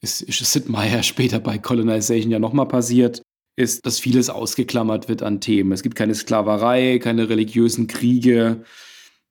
ist, 0.00 0.22
ist 0.22 0.52
Sid 0.52 0.68
Meier 0.68 1.02
später 1.04 1.38
bei 1.40 1.58
Colonization 1.58 2.30
ja 2.30 2.38
nochmal 2.38 2.66
passiert, 2.66 3.22
ist, 3.56 3.86
dass 3.86 4.00
vieles 4.00 4.30
ausgeklammert 4.30 5.08
wird 5.08 5.22
an 5.22 5.40
Themen. 5.40 5.72
Es 5.72 5.82
gibt 5.82 5.94
keine 5.94 6.14
Sklaverei, 6.14 6.98
keine 6.98 7.28
religiösen 7.28 7.86
Kriege, 7.86 8.64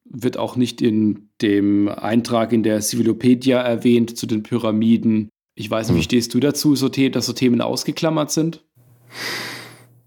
wird 0.06 0.38
auch 0.38 0.56
nicht 0.56 0.82
in 0.82 1.30
dem 1.42 1.90
Eintrag 1.90 2.54
in 2.54 2.64
der 2.64 2.82
Civilopedia 2.82 3.60
erwähnt 3.62 4.18
zu 4.18 4.28
den 4.28 4.44
Pyramiden. 4.44 5.30
Ich 5.56 5.70
weiß 5.70 5.90
nicht, 5.90 5.96
wie 5.96 6.00
hm. 6.00 6.06
stehst 6.06 6.34
du 6.34 6.40
dazu, 6.40 6.76
so 6.76 6.90
dass 6.90 7.26
so 7.26 7.34
Themen 7.34 7.62
ausgeklammert 7.62 8.32
sind? 8.32 8.64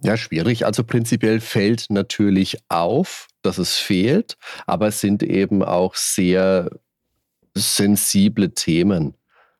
Ja, 0.02 0.16
schwierig. 0.16 0.66
Also 0.66 0.84
prinzipiell 0.84 1.40
fällt 1.40 1.86
natürlich 1.88 2.58
auf, 2.68 3.28
dass 3.42 3.58
es 3.58 3.76
fehlt, 3.76 4.36
aber 4.66 4.88
es 4.88 5.00
sind 5.00 5.22
eben 5.22 5.62
auch 5.62 5.94
sehr 5.94 6.70
sensible 7.54 8.52
Themen. 8.54 9.14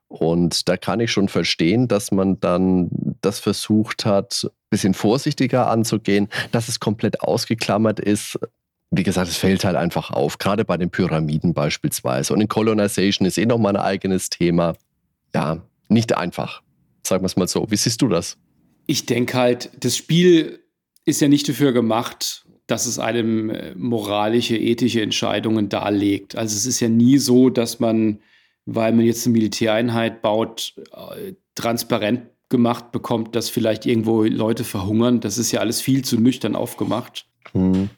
Und 0.09 0.69
da 0.69 0.77
kann 0.77 1.01
ich 1.01 1.11
schon 1.11 1.29
verstehen, 1.29 1.89
dass 1.89 2.13
man 2.13 2.39
dann 2.39 2.91
das 3.23 3.41
versucht 3.41 4.05
hat, 4.05 4.45
ein 4.45 4.51
bisschen 4.71 4.95
vorsichtiger 4.95 5.69
anzugehen, 5.69 6.29
dass 6.53 6.69
es 6.69 6.79
komplett 6.79 7.23
ausgeklammert 7.23 7.99
ist. 7.99 8.39
Wie 8.91 9.03
gesagt, 9.03 9.29
es 9.29 9.37
fällt 9.37 9.65
halt 9.65 9.75
einfach 9.75 10.11
auf, 10.11 10.39
gerade 10.39 10.65
bei 10.65 10.77
den 10.77 10.91
Pyramiden 10.91 11.55
beispielsweise. 11.55 12.33
Und 12.33 12.41
in 12.41 12.49
Colonization 12.49 13.27
ist 13.27 13.37
eh 13.37 13.47
nochmal 13.47 13.77
ein 13.77 13.83
eigenes 13.83 14.31
Thema. 14.31 14.75
Ja, 15.35 15.61
nicht 15.89 16.17
einfach. 16.17 16.63
Sagen 17.05 17.23
wir 17.23 17.27
es 17.27 17.37
mal 17.37 17.49
so. 17.49 17.67
Wie 17.69 17.77
siehst 17.77 18.01
du 18.01 18.09
das? 18.09 18.39
Ich 18.87 19.07
denke 19.07 19.35
halt, 19.35 19.71
das 19.81 19.97
Spiel 19.97 20.61
ist 21.05 21.21
ja 21.21 21.29
nicht 21.29 21.49
dafür 21.49 21.73
gemacht, 21.73 22.47
dass 22.67 22.87
es 22.87 22.99
einem 22.99 23.51
äh, 23.51 23.75
moralische, 23.75 24.57
ethische 24.57 25.03
Entscheidungen 25.03 25.69
darlegt. 25.69 26.37
Also 26.37 26.57
es 26.57 26.67
ist 26.67 26.81
ja 26.81 26.89
nie 26.89 27.19
so, 27.19 27.49
dass 27.49 27.79
man, 27.79 28.21
weil 28.65 28.93
man 28.93 29.05
jetzt 29.05 29.27
eine 29.27 29.35
Militäreinheit 29.35 30.23
baut, 30.23 30.75
äh, 30.93 31.35
transparent 31.55 32.23
gemacht 32.49 32.93
bekommt, 32.93 33.35
dass 33.35 33.51
vielleicht 33.51 33.87
irgendwo 33.87 34.23
Leute 34.23 34.65
verhungern. 34.65 35.21
Das 35.21 35.39
ist 35.39 35.53
ja 35.53 35.61
alles 35.61 35.81
viel 35.81 36.05
zu 36.05 36.19
nüchtern 36.21 36.55
aufgemacht. 36.55 37.27
Mhm. 37.55 37.91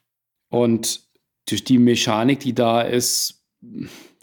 Und 0.49 1.03
durch 1.49 1.65
die 1.65 1.79
Mechanik, 1.79 2.41
die 2.41 2.55
da 2.55 2.81
ist, 2.83 3.43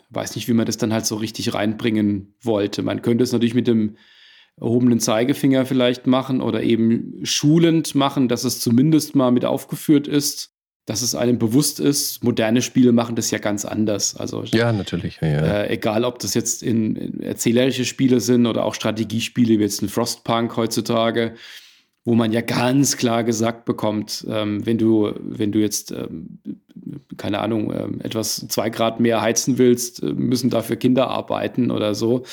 weiß 0.09 0.36
nicht, 0.36 0.47
wie 0.47 0.53
man 0.53 0.66
das 0.66 0.78
dann 0.78 0.93
halt 0.93 1.05
so 1.05 1.16
richtig 1.16 1.53
reinbringen 1.53 2.36
wollte. 2.41 2.82
Man 2.82 3.01
könnte 3.01 3.24
es 3.24 3.32
natürlich 3.32 3.55
mit 3.55 3.68
dem 3.68 3.97
erhobenen 4.60 4.99
Zeigefinger 4.99 5.66
vielleicht 5.66 6.08
machen 6.08 6.41
oder 6.41 6.64
eben 6.64 7.20
schulend 7.24 7.95
machen, 7.95 8.28
dass 8.28 8.43
es 8.43 8.62
zumindest 8.62 9.16
mal 9.16 9.32
mit 9.32 9.45
aufgeführt 9.45 10.08
ist 10.08 10.56
dass 10.86 11.01
es 11.01 11.16
einem 11.16 11.39
bewusst 11.39 11.80
ist, 11.80 12.24
moderne 12.24 12.62
Spiele 12.62 12.91
machen 12.91 13.16
das 13.16 13.32
ja 13.32 13.39
ganz 13.39 13.66
anders. 13.66 14.16
Also 14.16 14.43
ja, 14.43 14.72
natürlich. 14.72 15.18
Ja, 15.20 15.28
ja. 15.28 15.64
Äh, 15.64 15.74
egal, 15.74 16.06
ob 16.06 16.20
das 16.20 16.36
jetzt 16.36 16.62
in, 16.62 16.95
in, 16.95 17.20
erzählerische 17.22 17.86
Spiele 17.86 18.20
sind 18.20 18.45
oder 18.45 18.64
auch 18.66 18.76
Strategiespiele 18.76 19.58
wie 19.58 19.64
jetzt 19.64 19.82
ein 19.82 19.89
Frostpunk 19.89 20.56
heutzutage, 20.58 21.34
wo 22.06 22.14
man 22.14 22.32
ja 22.32 22.41
ganz 22.41 22.97
klar 22.97 23.24
gesagt 23.24 23.66
bekommt, 23.66 24.26
ähm, 24.30 24.66
wenn 24.66 24.78
du 24.78 25.12
wenn 25.20 25.51
du 25.51 25.60
jetzt 25.60 25.91
ähm, 25.91 26.39
keine 27.18 27.39
Ahnung 27.39 27.74
ähm, 27.74 28.01
etwas 28.01 28.45
zwei 28.47 28.70
Grad 28.70 28.99
mehr 28.99 29.22
heizen 29.22 29.58
willst, 29.58 30.03
äh, 30.03 30.14
müssen 30.14 30.49
dafür 30.49 30.76
Kinder 30.76 31.10
arbeiten 31.10 31.72
oder 31.72 31.95
so. 31.95 32.24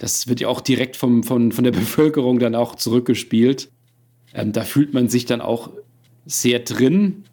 Das 0.00 0.28
wird 0.28 0.40
ja 0.40 0.48
auch 0.48 0.60
direkt 0.60 0.96
vom, 0.96 1.22
von, 1.22 1.52
von 1.52 1.64
der 1.64 1.70
Bevölkerung 1.72 2.38
dann 2.38 2.54
auch 2.54 2.74
zurückgespielt. 2.74 3.70
Ähm, 4.34 4.52
da 4.52 4.62
fühlt 4.62 4.92
man 4.92 5.08
sich 5.08 5.24
dann 5.24 5.40
auch 5.40 5.70
sehr 6.26 6.60
drin 6.60 7.24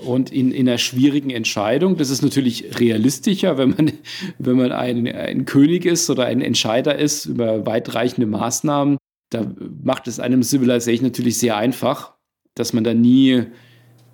und 0.00 0.32
in, 0.32 0.50
in 0.50 0.68
einer 0.68 0.78
schwierigen 0.78 1.30
Entscheidung, 1.30 1.96
das 1.96 2.10
ist 2.10 2.22
natürlich 2.22 2.78
realistischer, 2.80 3.56
wenn 3.56 3.70
man, 3.70 3.92
wenn 4.38 4.56
man 4.56 4.72
ein, 4.72 5.06
ein 5.06 5.44
König 5.44 5.86
ist 5.86 6.10
oder 6.10 6.26
ein 6.26 6.42
Entscheider 6.42 6.98
ist 6.98 7.26
über 7.26 7.64
weitreichende 7.66 8.26
Maßnahmen, 8.26 8.98
da 9.34 9.50
macht 9.82 10.08
es 10.08 10.20
einem 10.20 10.42
Civilization 10.42 11.06
natürlich 11.06 11.38
sehr 11.38 11.56
einfach, 11.56 12.14
dass 12.54 12.72
man 12.72 12.84
da 12.84 12.94
nie 12.94 13.44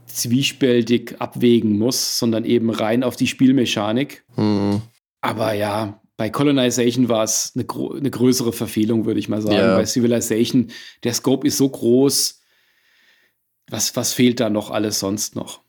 zwiespältig 0.06 1.16
abwägen 1.18 1.78
muss, 1.78 2.18
sondern 2.18 2.44
eben 2.44 2.70
rein 2.70 3.02
auf 3.02 3.16
die 3.16 3.26
Spielmechanik. 3.26 4.24
Mhm. 4.36 4.82
Aber 5.20 5.52
ja, 5.52 6.00
bei 6.16 6.30
Colonization 6.30 7.08
war 7.08 7.24
es 7.24 7.52
eine, 7.54 7.66
eine 7.96 8.10
größere 8.10 8.52
Verfehlung, 8.52 9.04
würde 9.06 9.20
ich 9.20 9.28
mal 9.28 9.42
sagen. 9.42 9.56
Ja. 9.56 9.76
Bei 9.76 9.84
Civilization, 9.84 10.70
der 11.04 11.14
Scope 11.14 11.46
ist 11.46 11.58
so 11.58 11.68
groß. 11.68 12.40
Was, 13.70 13.94
was 13.96 14.14
fehlt 14.14 14.40
da 14.40 14.48
noch 14.48 14.70
alles 14.70 14.98
sonst 14.98 15.36
noch? 15.36 15.60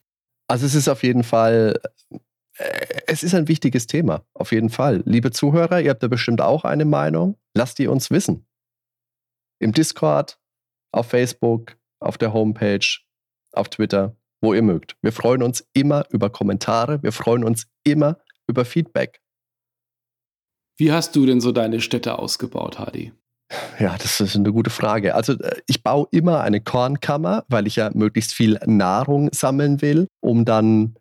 Also 0.47 0.65
es 0.65 0.73
ist 0.73 0.87
auf 0.87 1.03
jeden 1.03 1.23
Fall, 1.23 1.79
äh, 2.57 2.85
es 3.07 3.23
ist 3.23 3.35
ein 3.35 3.47
wichtiges 3.47 3.87
Thema, 3.87 4.23
auf 4.33 4.51
jeden 4.51 4.69
Fall. 4.69 5.03
Liebe 5.05 5.31
Zuhörer, 5.31 5.81
ihr 5.81 5.91
habt 5.91 6.01
da 6.01 6.07
bestimmt 6.07 6.41
auch 6.41 6.63
eine 6.63 6.85
Meinung. 6.85 7.35
Lasst 7.53 7.77
die 7.77 7.87
uns 7.87 8.09
wissen. 8.09 8.45
Im 9.59 9.73
Discord, 9.73 10.39
auf 10.91 11.07
Facebook, 11.07 11.77
auf 11.99 12.17
der 12.17 12.33
Homepage, 12.33 12.87
auf 13.53 13.69
Twitter, 13.69 14.15
wo 14.41 14.53
ihr 14.53 14.61
mögt. 14.61 14.95
Wir 15.01 15.11
freuen 15.11 15.43
uns 15.43 15.67
immer 15.73 16.05
über 16.11 16.29
Kommentare, 16.29 17.03
wir 17.03 17.11
freuen 17.11 17.43
uns 17.43 17.67
immer 17.83 18.19
über 18.47 18.65
Feedback. 18.65 19.21
Wie 20.77 20.91
hast 20.91 21.15
du 21.15 21.25
denn 21.25 21.41
so 21.41 21.51
deine 21.51 21.81
Städte 21.81 22.17
ausgebaut, 22.17 22.79
Hadi? 22.79 23.11
Ja, 23.79 23.97
das 23.97 24.19
ist 24.21 24.35
eine 24.35 24.53
gute 24.53 24.69
Frage. 24.69 25.15
Also 25.15 25.33
äh, 25.33 25.61
ich 25.67 25.83
baue 25.83 26.07
immer 26.11 26.41
eine 26.41 26.61
Kornkammer, 26.61 27.45
weil 27.49 27.67
ich 27.67 27.77
ja 27.77 27.89
möglichst 27.93 28.33
viel 28.33 28.59
Nahrung 28.65 29.29
sammeln 29.33 29.81
will, 29.81 30.07
um 30.21 30.45
dann 30.45 30.95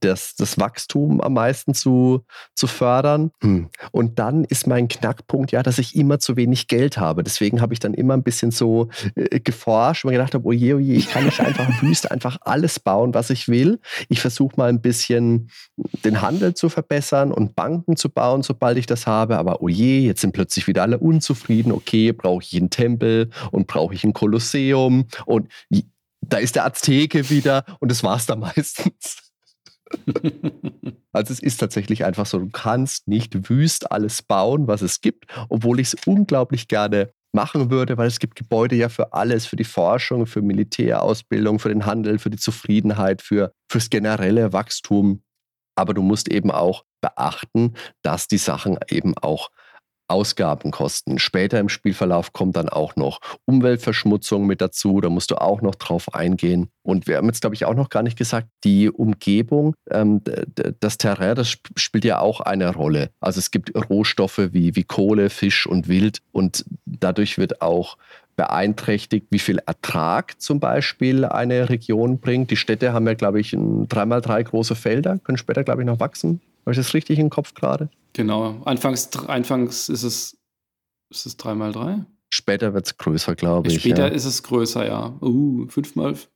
das, 0.00 0.36
das 0.36 0.58
Wachstum 0.58 1.20
am 1.20 1.34
meisten 1.34 1.74
zu, 1.74 2.24
zu 2.54 2.66
fördern. 2.66 3.30
Hm. 3.42 3.68
Und 3.90 4.18
dann 4.18 4.44
ist 4.44 4.66
mein 4.66 4.88
Knackpunkt 4.88 5.52
ja, 5.52 5.62
dass 5.62 5.78
ich 5.78 5.96
immer 5.96 6.18
zu 6.18 6.36
wenig 6.36 6.68
Geld 6.68 6.98
habe. 6.98 7.24
Deswegen 7.24 7.60
habe 7.60 7.72
ich 7.72 7.80
dann 7.80 7.94
immer 7.94 8.14
ein 8.14 8.22
bisschen 8.22 8.50
so 8.50 8.88
äh, 9.14 9.40
geforscht 9.40 10.04
und 10.04 10.12
gedacht 10.12 10.34
habe, 10.34 10.46
oje, 10.46 10.76
oje, 10.76 10.94
ich 10.94 11.08
kann 11.08 11.24
nicht 11.24 11.40
einfach 11.40 11.66
wüst 11.82 12.10
einfach 12.10 12.38
alles 12.42 12.78
bauen, 12.78 13.14
was 13.14 13.30
ich 13.30 13.48
will. 13.48 13.80
Ich 14.08 14.20
versuche 14.20 14.56
mal 14.56 14.68
ein 14.68 14.80
bisschen 14.80 15.50
den 16.04 16.22
Handel 16.22 16.54
zu 16.54 16.68
verbessern 16.68 17.32
und 17.32 17.56
Banken 17.56 17.96
zu 17.96 18.08
bauen, 18.08 18.42
sobald 18.42 18.78
ich 18.78 18.86
das 18.86 19.06
habe. 19.06 19.36
Aber 19.38 19.62
oje, 19.62 20.00
jetzt 20.00 20.20
sind 20.20 20.32
plötzlich 20.32 20.66
wieder 20.66 20.82
alle 20.82 20.98
unzufrieden. 20.98 21.72
Okay, 21.72 22.12
brauche 22.12 22.42
ich 22.42 22.56
einen 22.56 22.70
Tempel 22.70 23.30
und 23.50 23.66
brauche 23.66 23.94
ich 23.94 24.04
ein 24.04 24.12
Kolosseum 24.12 25.06
und 25.24 25.48
da 26.28 26.38
ist 26.38 26.56
der 26.56 26.64
Azteke 26.64 27.30
wieder 27.30 27.64
und 27.80 27.90
das 27.90 28.02
war 28.02 28.16
es 28.16 28.26
dann 28.26 28.40
meistens. 28.56 29.25
also 31.12 31.32
es 31.32 31.40
ist 31.40 31.58
tatsächlich 31.58 32.04
einfach 32.04 32.26
so, 32.26 32.38
du 32.38 32.50
kannst 32.50 33.08
nicht 33.08 33.48
wüst 33.48 33.90
alles 33.90 34.22
bauen, 34.22 34.66
was 34.66 34.82
es 34.82 35.00
gibt, 35.00 35.26
obwohl 35.48 35.80
ich 35.80 35.88
es 35.88 35.96
unglaublich 36.06 36.68
gerne 36.68 37.12
machen 37.32 37.70
würde, 37.70 37.98
weil 37.98 38.08
es 38.08 38.18
gibt 38.18 38.34
Gebäude 38.36 38.76
ja 38.76 38.88
für 38.88 39.12
alles, 39.12 39.46
für 39.46 39.56
die 39.56 39.64
Forschung, 39.64 40.26
für 40.26 40.42
Militärausbildung, 40.42 41.58
für 41.58 41.68
den 41.68 41.86
Handel, 41.86 42.18
für 42.18 42.30
die 42.30 42.38
Zufriedenheit, 42.38 43.22
für 43.22 43.52
fürs 43.70 43.90
generelle 43.90 44.52
Wachstum. 44.52 45.22
Aber 45.76 45.92
du 45.92 46.02
musst 46.02 46.28
eben 46.28 46.50
auch 46.50 46.84
beachten, 47.02 47.74
dass 48.02 48.26
die 48.26 48.38
Sachen 48.38 48.78
eben 48.88 49.16
auch 49.18 49.50
Ausgabenkosten. 50.08 51.18
Später 51.18 51.58
im 51.58 51.68
Spielverlauf 51.68 52.32
kommt 52.32 52.56
dann 52.56 52.68
auch 52.68 52.96
noch 52.96 53.20
Umweltverschmutzung 53.44 54.46
mit 54.46 54.60
dazu. 54.60 55.00
Da 55.00 55.08
musst 55.08 55.30
du 55.30 55.36
auch 55.40 55.62
noch 55.62 55.74
drauf 55.74 56.14
eingehen. 56.14 56.68
Und 56.82 57.06
wir 57.06 57.16
haben 57.16 57.26
jetzt, 57.26 57.40
glaube 57.40 57.54
ich, 57.54 57.64
auch 57.64 57.74
noch 57.74 57.88
gar 57.88 58.02
nicht 58.02 58.16
gesagt, 58.16 58.48
die 58.64 58.90
Umgebung, 58.90 59.74
ähm, 59.90 60.22
das 60.80 60.98
Terrain, 60.98 61.34
das 61.34 61.56
spielt 61.76 62.04
ja 62.04 62.20
auch 62.20 62.40
eine 62.40 62.74
Rolle. 62.74 63.10
Also 63.20 63.38
es 63.38 63.50
gibt 63.50 63.72
Rohstoffe 63.90 64.50
wie, 64.52 64.76
wie 64.76 64.84
Kohle, 64.84 65.30
Fisch 65.30 65.66
und 65.66 65.88
Wild. 65.88 66.20
Und 66.32 66.64
dadurch 66.84 67.38
wird 67.38 67.60
auch 67.60 67.96
beeinträchtigt, 68.36 69.26
wie 69.30 69.38
viel 69.38 69.58
Ertrag 69.66 70.40
zum 70.40 70.60
Beispiel 70.60 71.24
eine 71.24 71.68
Region 71.68 72.18
bringt. 72.18 72.50
Die 72.50 72.56
Städte 72.56 72.92
haben 72.92 73.06
ja, 73.06 73.14
glaube 73.14 73.40
ich, 73.40 73.56
dreimal 73.88 74.20
drei 74.20 74.42
große 74.42 74.74
Felder, 74.74 75.18
können 75.18 75.38
später, 75.38 75.64
glaube 75.64 75.82
ich, 75.82 75.86
noch 75.86 76.00
wachsen. 76.00 76.40
Habe 76.64 76.72
ich 76.72 76.76
das 76.76 76.94
richtig 76.94 77.18
im 77.18 77.30
Kopf 77.30 77.54
gerade? 77.54 77.88
Genau. 78.16 78.62
Anfangs, 78.64 79.14
anfangs 79.28 79.90
ist 79.90 80.02
es, 80.02 80.38
ist 81.10 81.26
es 81.26 81.38
3x3? 81.38 82.06
Später 82.30 82.72
wird 82.72 82.86
es 82.86 82.96
größer, 82.96 83.34
glaube 83.34 83.68
ich. 83.68 83.80
Später 83.80 84.08
ja. 84.08 84.14
ist 84.14 84.24
es 84.24 84.42
größer, 84.42 84.86
ja. 84.86 85.18
Uh, 85.20 85.66
5x, 85.66 86.28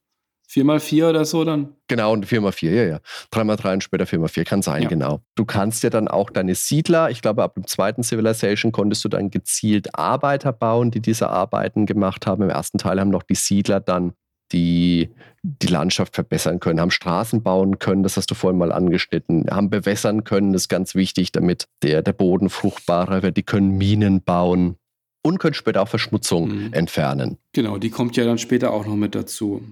4x4 0.51 1.09
oder 1.09 1.25
so 1.25 1.43
dann? 1.43 1.75
Genau, 1.89 2.13
und 2.13 2.27
4x4, 2.27 2.71
ja, 2.71 2.85
ja. 2.85 3.01
3x3 3.33 3.73
und 3.73 3.83
später 3.83 4.05
4x4 4.05 4.45
kann 4.45 4.61
sein, 4.61 4.83
ja. 4.83 4.89
genau. 4.91 5.23
Du 5.37 5.47
kannst 5.47 5.83
ja 5.83 5.89
dann 5.89 6.07
auch 6.07 6.29
deine 6.29 6.55
Siedler, 6.55 7.09
ich 7.09 7.23
glaube, 7.23 7.43
ab 7.43 7.55
dem 7.55 7.67
zweiten 7.67 8.03
Civilization 8.03 8.73
konntest 8.73 9.03
du 9.07 9.09
dann 9.09 9.31
gezielt 9.31 9.95
Arbeiter 9.95 10.53
bauen, 10.53 10.91
die 10.91 11.01
diese 11.01 11.31
Arbeiten 11.31 11.87
gemacht 11.87 12.27
haben. 12.27 12.43
Im 12.43 12.51
ersten 12.51 12.77
Teil 12.77 13.01
haben 13.01 13.11
noch 13.11 13.23
die 13.23 13.37
Siedler 13.37 13.81
dann 13.81 14.13
die 14.53 15.11
die 15.43 15.69
Landschaft 15.69 16.15
verbessern 16.15 16.61
können, 16.61 16.81
haben 16.81 16.91
Straßen 16.91 17.43
bauen 17.43 17.79
können, 17.79 18.03
das 18.03 18.17
hast 18.17 18.31
du 18.31 18.35
vorhin 18.35 18.59
mal 18.59 18.73
angeschnitten, 18.73 19.47
haben 19.51 19.71
bewässern 19.71 20.25
können, 20.25 20.53
das 20.53 20.63
ist 20.63 20.69
ganz 20.69 20.95
wichtig, 20.95 21.33
damit 21.33 21.67
der, 21.83 22.03
der 22.03 22.13
Boden 22.13 22.51
fruchtbarer 22.51 23.23
wird. 23.23 23.37
Die 23.37 23.43
können 23.43 23.79
Minen 23.79 24.23
bauen 24.23 24.77
und 25.23 25.39
können 25.39 25.55
später 25.55 25.83
auch 25.83 25.89
Verschmutzung 25.89 26.67
mhm. 26.67 26.73
entfernen. 26.73 27.39
Genau, 27.53 27.79
die 27.79 27.91
kommt 27.91 28.17
ja 28.17 28.25
dann 28.25 28.39
später 28.39 28.73
auch 28.73 28.87
noch 28.87 28.97
mit 28.97 29.15
dazu. 29.15 29.63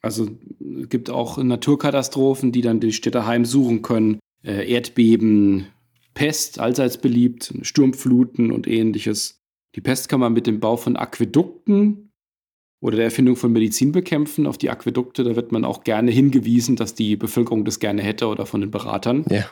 Also 0.00 0.28
es 0.80 0.88
gibt 0.88 1.10
auch 1.10 1.38
Naturkatastrophen, 1.38 2.52
die 2.52 2.62
dann 2.62 2.80
die 2.80 2.92
Städte 2.92 3.26
heimsuchen 3.26 3.82
können. 3.82 4.18
Äh, 4.42 4.70
Erdbeben, 4.72 5.66
Pest, 6.14 6.58
allseits 6.58 6.98
beliebt, 6.98 7.52
Sturmfluten 7.62 8.52
und 8.52 8.66
ähnliches. 8.66 9.40
Die 9.74 9.80
Pest 9.80 10.08
kann 10.08 10.20
man 10.20 10.32
mit 10.32 10.46
dem 10.46 10.60
Bau 10.60 10.76
von 10.76 10.96
Aquädukten 10.96 12.09
oder 12.80 12.96
der 12.96 13.04
Erfindung 13.06 13.36
von 13.36 13.52
Medizin 13.52 13.92
bekämpfen. 13.92 14.46
Auf 14.46 14.58
die 14.58 14.70
Aquädukte, 14.70 15.22
da 15.24 15.36
wird 15.36 15.52
man 15.52 15.64
auch 15.64 15.84
gerne 15.84 16.10
hingewiesen, 16.10 16.76
dass 16.76 16.94
die 16.94 17.16
Bevölkerung 17.16 17.64
das 17.64 17.78
gerne 17.78 18.02
hätte 18.02 18.26
oder 18.28 18.46
von 18.46 18.60
den 18.60 18.70
Beratern. 18.70 19.24
Ja. 19.30 19.50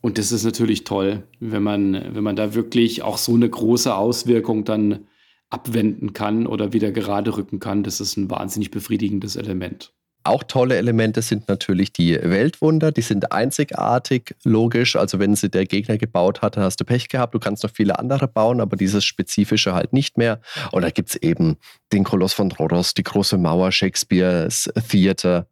Und 0.00 0.18
das 0.18 0.32
ist 0.32 0.44
natürlich 0.44 0.84
toll, 0.84 1.22
wenn 1.38 1.62
man, 1.62 2.14
wenn 2.14 2.24
man 2.24 2.34
da 2.34 2.54
wirklich 2.54 3.02
auch 3.02 3.18
so 3.18 3.34
eine 3.34 3.48
große 3.48 3.94
Auswirkung 3.94 4.64
dann 4.64 5.06
abwenden 5.48 6.12
kann 6.12 6.46
oder 6.46 6.72
wieder 6.72 6.90
gerade 6.90 7.36
rücken 7.36 7.60
kann. 7.60 7.82
Das 7.82 8.00
ist 8.00 8.16
ein 8.16 8.30
wahnsinnig 8.30 8.70
befriedigendes 8.70 9.36
Element. 9.36 9.92
Auch 10.24 10.44
tolle 10.44 10.76
Elemente 10.76 11.20
sind 11.22 11.48
natürlich 11.48 11.92
die 11.92 12.14
Weltwunder. 12.14 12.92
Die 12.92 13.02
sind 13.02 13.32
einzigartig, 13.32 14.34
logisch. 14.44 14.96
Also 14.96 15.18
wenn 15.18 15.34
sie 15.34 15.50
der 15.50 15.66
Gegner 15.66 15.98
gebaut 15.98 16.42
hat, 16.42 16.56
dann 16.56 16.64
hast 16.64 16.80
du 16.80 16.84
Pech 16.84 17.08
gehabt. 17.08 17.34
Du 17.34 17.38
kannst 17.38 17.64
noch 17.64 17.70
viele 17.70 17.98
andere 17.98 18.28
bauen, 18.28 18.60
aber 18.60 18.76
dieses 18.76 19.04
Spezifische 19.04 19.74
halt 19.74 19.92
nicht 19.92 20.18
mehr. 20.18 20.40
Und 20.70 20.82
da 20.82 20.90
gibt 20.90 21.10
es 21.10 21.16
eben 21.16 21.56
den 21.92 22.04
Koloss 22.04 22.34
von 22.34 22.52
Rhodos, 22.52 22.94
die 22.94 23.02
große 23.02 23.36
Mauer, 23.36 23.72
Shakespeares 23.72 24.70
Theater, 24.88 25.46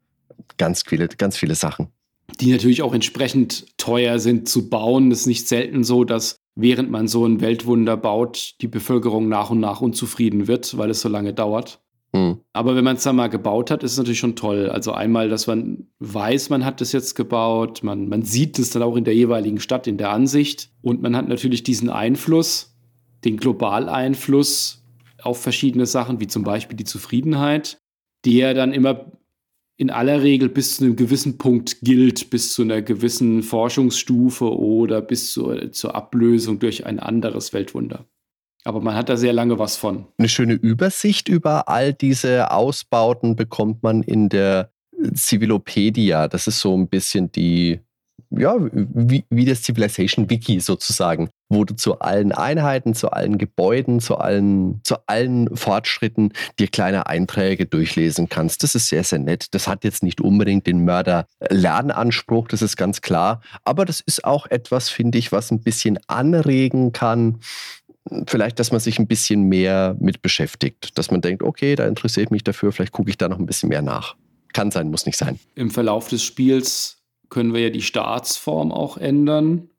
ganz 0.57 0.85
viele, 0.87 1.09
ganz 1.09 1.37
viele 1.37 1.55
Sachen. 1.55 1.89
Die 2.41 2.53
natürlich 2.53 2.83
auch 2.83 2.95
entsprechend 2.95 3.77
teuer 3.77 4.19
sind 4.19 4.49
zu 4.49 4.71
bauen. 4.71 5.11
Es 5.11 5.21
ist 5.21 5.27
nicht 5.27 5.49
selten 5.49 5.83
so, 5.83 6.05
dass 6.05 6.37
während 6.55 6.91
man 6.91 7.09
so 7.09 7.27
ein 7.27 7.41
Weltwunder 7.41 7.97
baut, 7.97 8.55
die 8.61 8.69
Bevölkerung 8.69 9.29
nach 9.29 9.51
und 9.51 9.61
nach 9.61 9.81
unzufrieden 9.81 10.47
wird, 10.47 10.77
weil 10.79 10.91
es 10.91 11.01
so 11.01 11.09
lange 11.09 11.33
dauert. 11.33 11.81
Mhm. 12.13 12.39
Aber 12.53 12.75
wenn 12.77 12.85
man 12.85 12.97
es 12.97 13.03
dann 13.03 13.17
mal 13.17 13.29
gebaut 13.29 13.71
hat, 13.71 13.83
ist 13.83 13.93
es 13.93 13.99
natürlich 13.99 14.19
schon 14.19 14.37
toll. 14.37 14.69
Also 14.69 14.93
einmal, 14.93 15.29
dass 15.29 15.47
man 15.47 15.87
weiß, 16.01 16.51
man 16.51 16.65
hat 16.65 16.81
es 16.81 16.93
jetzt 16.93 17.15
gebaut, 17.15 17.83
man, 17.83 18.09
man 18.09 18.23
sieht 18.23 18.59
es 18.59 18.71
dann 18.71 18.83
auch 18.83 18.97
in 18.97 19.05
der 19.05 19.15
jeweiligen 19.15 19.61
Stadt, 19.61 19.87
in 19.87 19.99
der 19.99 20.11
Ansicht. 20.11 20.71
Und 20.83 21.03
man 21.03 21.17
hat 21.17 21.29
natürlich 21.29 21.63
diesen 21.63 21.89
Einfluss, 21.89 22.77
den 23.25 23.37
Globaleinfluss, 23.37 24.81
auf 25.23 25.41
verschiedene 25.41 25.87
Sachen, 25.87 26.21
wie 26.21 26.27
zum 26.27 26.45
Beispiel 26.45 26.77
die 26.77 26.85
Zufriedenheit, 26.85 27.79
ja 28.25 28.55
dann 28.55 28.73
immer 28.73 29.13
in 29.77 29.91
aller 29.91 30.23
Regel 30.23 30.51
bis 30.51 30.77
zu 30.77 30.85
einem 30.85 30.97
gewissen 30.97 31.39
Punkt 31.39 31.81
gilt, 31.81 32.29
bis 32.29 32.53
zu 32.53 32.63
einer 32.63 32.83
gewissen 32.83 33.43
Forschungsstufe 33.43 34.55
oder 34.55 35.01
bis 35.01 35.33
zur, 35.33 35.73
zur 35.73 35.95
Ablösung 35.95 36.59
durch 36.59 36.85
ein 36.85 36.99
anderes 36.99 37.55
Weltwunder. 37.55 38.07
Aber 38.65 38.81
man 38.81 38.95
hat 38.95 39.09
da 39.09 39.17
sehr 39.17 39.33
lange 39.33 39.59
was 39.59 39.77
von. 39.77 40.07
Eine 40.19 40.29
schöne 40.29 40.55
Übersicht 40.55 41.29
über 41.29 41.69
all 41.69 41.93
diese 41.95 42.51
Ausbauten 42.51 43.37
bekommt 43.37 43.83
man 43.83 44.03
in 44.03 44.29
der 44.29 44.71
Civilopedia. 45.15 46.29
Das 46.29 46.47
ist 46.47 46.61
so 46.61 46.77
ein 46.77 46.89
bisschen 46.89 47.33
die 47.33 47.81
ja, 48.31 48.57
wie, 48.73 49.25
wie 49.29 49.45
das 49.45 49.63
Civilization 49.63 50.31
Wiki 50.31 50.61
sozusagen, 50.61 51.31
wo 51.49 51.65
du 51.65 51.75
zu 51.75 51.99
allen 51.99 52.31
Einheiten, 52.31 52.95
zu 52.95 53.11
allen 53.11 53.39
Gebäuden, 53.39 53.99
zu 53.99 54.19
allen, 54.19 54.81
zu 54.85 54.97
allen 55.07 55.55
Fortschritten 55.57 56.33
dir 56.59 56.69
kleine 56.69 57.07
Einträge 57.07 57.67
durchlesen 57.67 58.29
kannst. 58.29 58.63
Das 58.63 58.77
ist 58.77 58.89
sehr, 58.89 59.03
sehr 59.03 59.19
nett. 59.19 59.49
Das 59.53 59.67
hat 59.67 59.83
jetzt 59.83 60.05
nicht 60.05 60.21
unbedingt 60.21 60.67
den 60.69 60.85
Mörder-Lernanspruch, 60.85 62.47
das 62.49 62.63
ist 62.63 62.77
ganz 62.77 63.01
klar. 63.01 63.41
Aber 63.65 63.85
das 63.85 64.01
ist 64.01 64.25
auch 64.25 64.47
etwas, 64.47 64.91
finde 64.91 65.19
ich, 65.19 65.33
was 65.33 65.51
ein 65.51 65.63
bisschen 65.63 65.99
anregen 66.07 66.93
kann, 66.93 67.41
vielleicht, 68.27 68.59
dass 68.59 68.73
man 68.73 68.81
sich 68.81 68.99
ein 68.99 69.07
bisschen 69.07 69.45
mehr 69.45 69.97
mit 70.01 70.23
beschäftigt. 70.23 70.97
Dass 70.99 71.11
man 71.11 71.21
denkt, 71.21 71.43
okay, 71.43 71.77
da 71.77 71.87
interessiere 71.87 72.25
ich 72.25 72.31
mich 72.31 72.45
dafür, 72.45 72.73
vielleicht 72.73 72.93
gucke 72.93 73.11
ich 73.11 73.19
da 73.19 73.29
noch 73.29 73.39
ein 73.39 73.47
bisschen 73.47 73.69
mehr 73.69 73.83
nach. 73.83 74.17
Kann 74.53 74.71
sein, 74.71 74.91
muss 74.91 75.07
nicht 75.07 75.17
sein. 75.17 75.39
Im 75.55 75.71
Verlauf 75.71 76.09
des 76.09 76.23
Spiels 76.23 76.99
können 77.29 77.55
wir 77.55 77.61
ja 77.61 77.71
die 77.71 77.83
Staatsform 77.83 78.73
auch 78.73 78.97
ändern, 78.97 79.71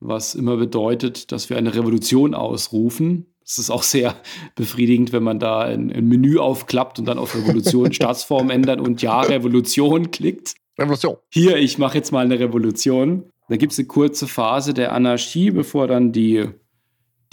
was 0.00 0.34
immer 0.34 0.56
bedeutet, 0.56 1.32
dass 1.32 1.50
wir 1.50 1.56
eine 1.56 1.74
Revolution 1.74 2.34
ausrufen. 2.34 3.26
Das 3.40 3.58
ist 3.58 3.70
auch 3.70 3.82
sehr 3.82 4.16
befriedigend, 4.54 5.12
wenn 5.12 5.22
man 5.22 5.38
da 5.38 5.60
ein, 5.60 5.92
ein 5.92 6.06
Menü 6.08 6.38
aufklappt 6.38 6.98
und 6.98 7.06
dann 7.06 7.18
auf 7.18 7.34
Revolution, 7.34 7.92
Staatsform 7.92 8.50
ändern 8.50 8.80
und 8.80 9.02
ja, 9.02 9.20
Revolution 9.20 10.10
klickt. 10.10 10.54
Revolution. 10.78 11.16
Hier, 11.30 11.56
ich 11.56 11.78
mache 11.78 11.98
jetzt 11.98 12.10
mal 12.10 12.24
eine 12.24 12.38
Revolution. 12.38 13.30
Da 13.48 13.56
gibt 13.56 13.72
es 13.72 13.78
eine 13.78 13.86
kurze 13.86 14.26
Phase 14.26 14.74
der 14.74 14.92
Anarchie, 14.92 15.50
bevor 15.50 15.86
dann 15.86 16.12
die, 16.12 16.48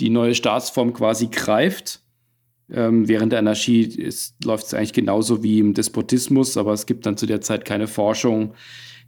die 0.02 0.10
neue 0.10 0.36
Staatsform 0.36 0.94
quasi 0.94 1.28
greift. 1.28 2.02
Ähm, 2.70 3.08
während 3.08 3.32
der 3.32 3.40
Anarchie 3.40 4.10
läuft 4.44 4.66
es 4.66 4.74
eigentlich 4.74 4.94
genauso 4.94 5.44
wie 5.44 5.60
im 5.60 5.74
Despotismus, 5.74 6.58
aber 6.58 6.74
es 6.74 6.86
gibt 6.86 7.06
dann 7.06 7.18
zu 7.18 7.26
der 7.26 7.42
Zeit 7.42 7.64
keine 7.64 7.88
Forschung 7.88 8.54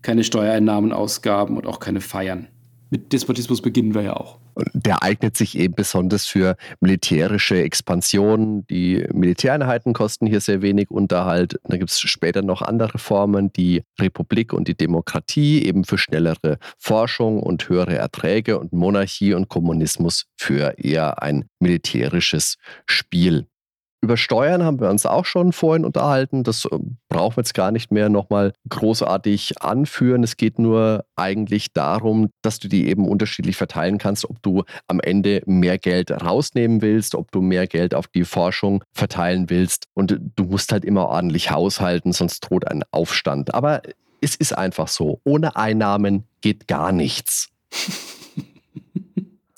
keine 0.03 0.23
Steuereinnahmen, 0.23 0.91
Ausgaben 0.91 1.57
und 1.57 1.65
auch 1.65 1.79
keine 1.79 2.01
Feiern. 2.01 2.49
Mit 2.93 3.11
Despotismus 3.11 3.59
beginnen 3.59 3.95
wir 3.95 4.03
ja 4.03 4.15
auch. 4.15 4.37
Der 4.75 5.01
eignet 5.01 5.35
sich 5.35 5.57
eben 5.57 5.73
besonders 5.73 6.27
für 6.27 6.57
militärische 6.79 7.59
Expansionen. 7.59 8.67
Die 8.67 9.03
Militäreinheiten 9.11 9.93
kosten 9.93 10.27
hier 10.27 10.41
sehr 10.41 10.61
wenig 10.61 10.91
Unterhalt. 10.91 11.59
Da 11.63 11.77
gibt 11.77 11.89
es 11.89 11.99
später 11.99 12.43
noch 12.43 12.61
andere 12.61 12.99
Formen, 12.99 13.51
die 13.51 13.81
Republik 13.99 14.53
und 14.53 14.67
die 14.67 14.77
Demokratie, 14.77 15.65
eben 15.65 15.85
für 15.85 15.97
schnellere 15.97 16.59
Forschung 16.77 17.41
und 17.41 17.67
höhere 17.67 17.95
Erträge 17.95 18.59
und 18.59 18.73
Monarchie 18.73 19.33
und 19.33 19.49
Kommunismus 19.49 20.27
für 20.37 20.75
eher 20.77 21.23
ein 21.23 21.45
militärisches 21.59 22.57
Spiel. 22.85 23.47
Über 24.03 24.17
Steuern 24.17 24.63
haben 24.63 24.81
wir 24.81 24.89
uns 24.89 25.05
auch 25.05 25.23
schon 25.23 25.53
vorhin 25.53 25.85
unterhalten. 25.85 26.43
Das 26.43 26.67
ähm, 26.69 26.97
brauchen 27.07 27.37
wir 27.37 27.43
jetzt 27.43 27.53
gar 27.53 27.71
nicht 27.71 27.89
mehr 27.89 28.09
nochmal 28.09 28.51
großartig 28.67 29.61
anführen. 29.61 30.23
Es 30.23 30.35
geht 30.35 30.59
nur 30.59 31.05
eigentlich 31.15 31.71
darum, 31.71 32.29
dass 32.41 32.59
du 32.59 32.67
die 32.67 32.89
eben 32.89 33.07
unterschiedlich 33.07 33.55
verteilen 33.55 33.99
kannst, 33.99 34.29
ob 34.29 34.43
du 34.43 34.63
am 34.87 34.99
Ende 34.99 35.41
mehr 35.45 35.77
Geld 35.77 36.11
rausnehmen 36.11 36.81
willst, 36.81 37.15
ob 37.15 37.31
du 37.31 37.39
mehr 37.39 37.65
Geld 37.65 37.95
auf 37.95 38.07
die 38.07 38.25
Forschung 38.25 38.83
verteilen 38.91 39.49
willst. 39.49 39.85
Und 39.93 40.19
du 40.35 40.43
musst 40.43 40.73
halt 40.73 40.83
immer 40.83 41.07
ordentlich 41.07 41.51
haushalten, 41.51 42.11
sonst 42.11 42.41
droht 42.41 42.67
ein 42.67 42.83
Aufstand. 42.91 43.53
Aber 43.53 43.83
es 44.19 44.35
ist 44.35 44.51
einfach 44.51 44.89
so. 44.89 45.21
Ohne 45.23 45.55
Einnahmen 45.55 46.25
geht 46.41 46.67
gar 46.67 46.91
nichts. 46.91 47.51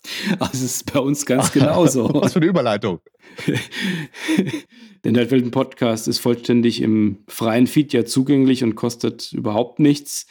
Also 0.39 0.65
es 0.65 0.77
ist 0.77 0.93
bei 0.93 0.99
uns 0.99 1.25
ganz 1.25 1.51
genauso. 1.51 2.09
Was 2.13 2.33
für 2.33 2.39
eine 2.39 2.47
Überleitung. 2.47 2.99
Der 5.03 5.11
Nerdwelten 5.11 5.51
Podcast 5.51 6.07
ist 6.07 6.19
vollständig 6.19 6.81
im 6.81 7.19
freien 7.27 7.67
Feed 7.67 7.93
ja 7.93 8.05
zugänglich 8.05 8.63
und 8.63 8.75
kostet 8.75 9.31
überhaupt 9.33 9.79
nichts. 9.79 10.25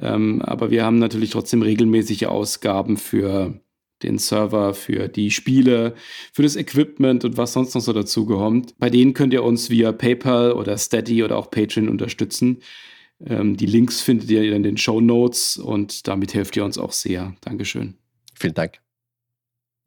Ähm, 0.00 0.42
aber 0.42 0.70
wir 0.70 0.84
haben 0.84 0.98
natürlich 0.98 1.30
trotzdem 1.30 1.62
regelmäßige 1.62 2.24
Ausgaben 2.24 2.96
für 2.96 3.60
den 4.02 4.18
Server, 4.18 4.74
für 4.74 5.08
die 5.08 5.30
Spiele, 5.30 5.94
für 6.32 6.42
das 6.42 6.56
Equipment 6.56 7.24
und 7.24 7.36
was 7.36 7.52
sonst 7.52 7.74
noch 7.74 7.80
so 7.80 7.92
dazukommt. 7.92 8.74
Bei 8.78 8.90
denen 8.90 9.14
könnt 9.14 9.32
ihr 9.32 9.42
uns 9.42 9.70
via 9.70 9.92
PayPal 9.92 10.52
oder 10.52 10.76
Steady 10.76 11.24
oder 11.24 11.36
auch 11.38 11.50
Patreon 11.50 11.88
unterstützen. 11.88 12.58
Ähm, 13.24 13.56
die 13.56 13.66
Links 13.66 14.00
findet 14.00 14.30
ihr 14.30 14.54
in 14.54 14.62
den 14.62 14.76
Show 14.76 15.00
Notes 15.00 15.56
und 15.56 16.06
damit 16.06 16.34
helft 16.34 16.56
ihr 16.56 16.64
uns 16.64 16.78
auch 16.78 16.92
sehr. 16.92 17.34
Dankeschön. 17.40 17.94
Vielen 18.34 18.54
Dank. 18.54 18.85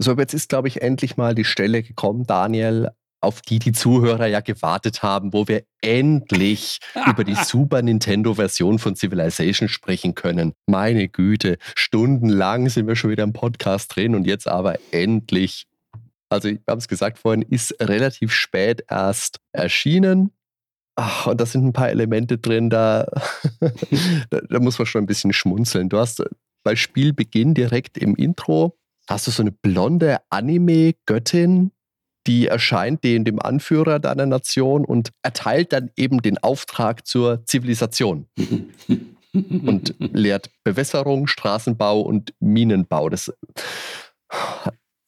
So, 0.01 0.15
jetzt 0.15 0.33
ist, 0.33 0.47
glaube 0.47 0.69
ich, 0.69 0.81
endlich 0.81 1.17
mal 1.17 1.35
die 1.35 1.43
Stelle 1.43 1.83
gekommen, 1.83 2.25
Daniel, 2.25 2.91
auf 3.21 3.41
die 3.41 3.59
die 3.59 3.73
Zuhörer 3.73 4.27
ja 4.27 4.39
gewartet 4.39 5.03
haben, 5.03 5.33
wo 5.33 5.49
wir 5.49 5.63
endlich 5.81 6.79
über 7.07 7.25
die 7.25 7.35
Super 7.35 7.81
Nintendo-Version 7.81 8.79
von 8.79 8.95
Civilization 8.95 9.67
sprechen 9.67 10.15
können. 10.15 10.53
Meine 10.67 11.09
Güte, 11.09 11.57
stundenlang 11.75 12.69
sind 12.69 12.87
wir 12.87 12.95
schon 12.95 13.09
wieder 13.09 13.25
im 13.25 13.33
Podcast 13.33 13.93
drin 13.93 14.15
und 14.15 14.25
jetzt 14.25 14.47
aber 14.47 14.75
endlich. 14.91 15.67
Also, 16.29 16.47
ich 16.47 16.61
habe 16.65 16.79
es 16.79 16.87
gesagt 16.87 17.19
vorhin, 17.19 17.41
ist 17.41 17.75
relativ 17.81 18.31
spät 18.31 18.85
erst 18.87 19.41
erschienen. 19.51 20.31
Ach, 20.95 21.27
und 21.27 21.41
da 21.41 21.45
sind 21.45 21.65
ein 21.65 21.73
paar 21.73 21.89
Elemente 21.89 22.37
drin, 22.37 22.69
da, 22.69 23.05
da, 24.29 24.39
da 24.49 24.59
muss 24.59 24.79
man 24.79 24.85
schon 24.85 25.03
ein 25.03 25.07
bisschen 25.07 25.33
schmunzeln. 25.33 25.89
Du 25.89 25.97
hast 25.97 26.23
bei 26.63 26.77
Spielbeginn 26.77 27.53
direkt 27.53 27.97
im 27.97 28.15
Intro 28.15 28.78
hast 29.09 29.27
du 29.27 29.31
so 29.31 29.41
eine 29.43 29.51
blonde 29.51 30.19
Anime-Göttin, 30.29 31.71
die 32.27 32.47
erscheint 32.47 33.03
dem, 33.03 33.25
dem 33.25 33.39
Anführer 33.39 33.99
deiner 33.99 34.27
Nation 34.27 34.85
und 34.85 35.09
erteilt 35.23 35.73
dann 35.73 35.89
eben 35.95 36.21
den 36.21 36.37
Auftrag 36.37 37.07
zur 37.07 37.45
Zivilisation. 37.45 38.27
und 39.33 39.95
lehrt 39.99 40.49
Bewässerung, 40.63 41.27
Straßenbau 41.27 42.01
und 42.01 42.33
Minenbau. 42.39 43.09
Das, 43.09 43.31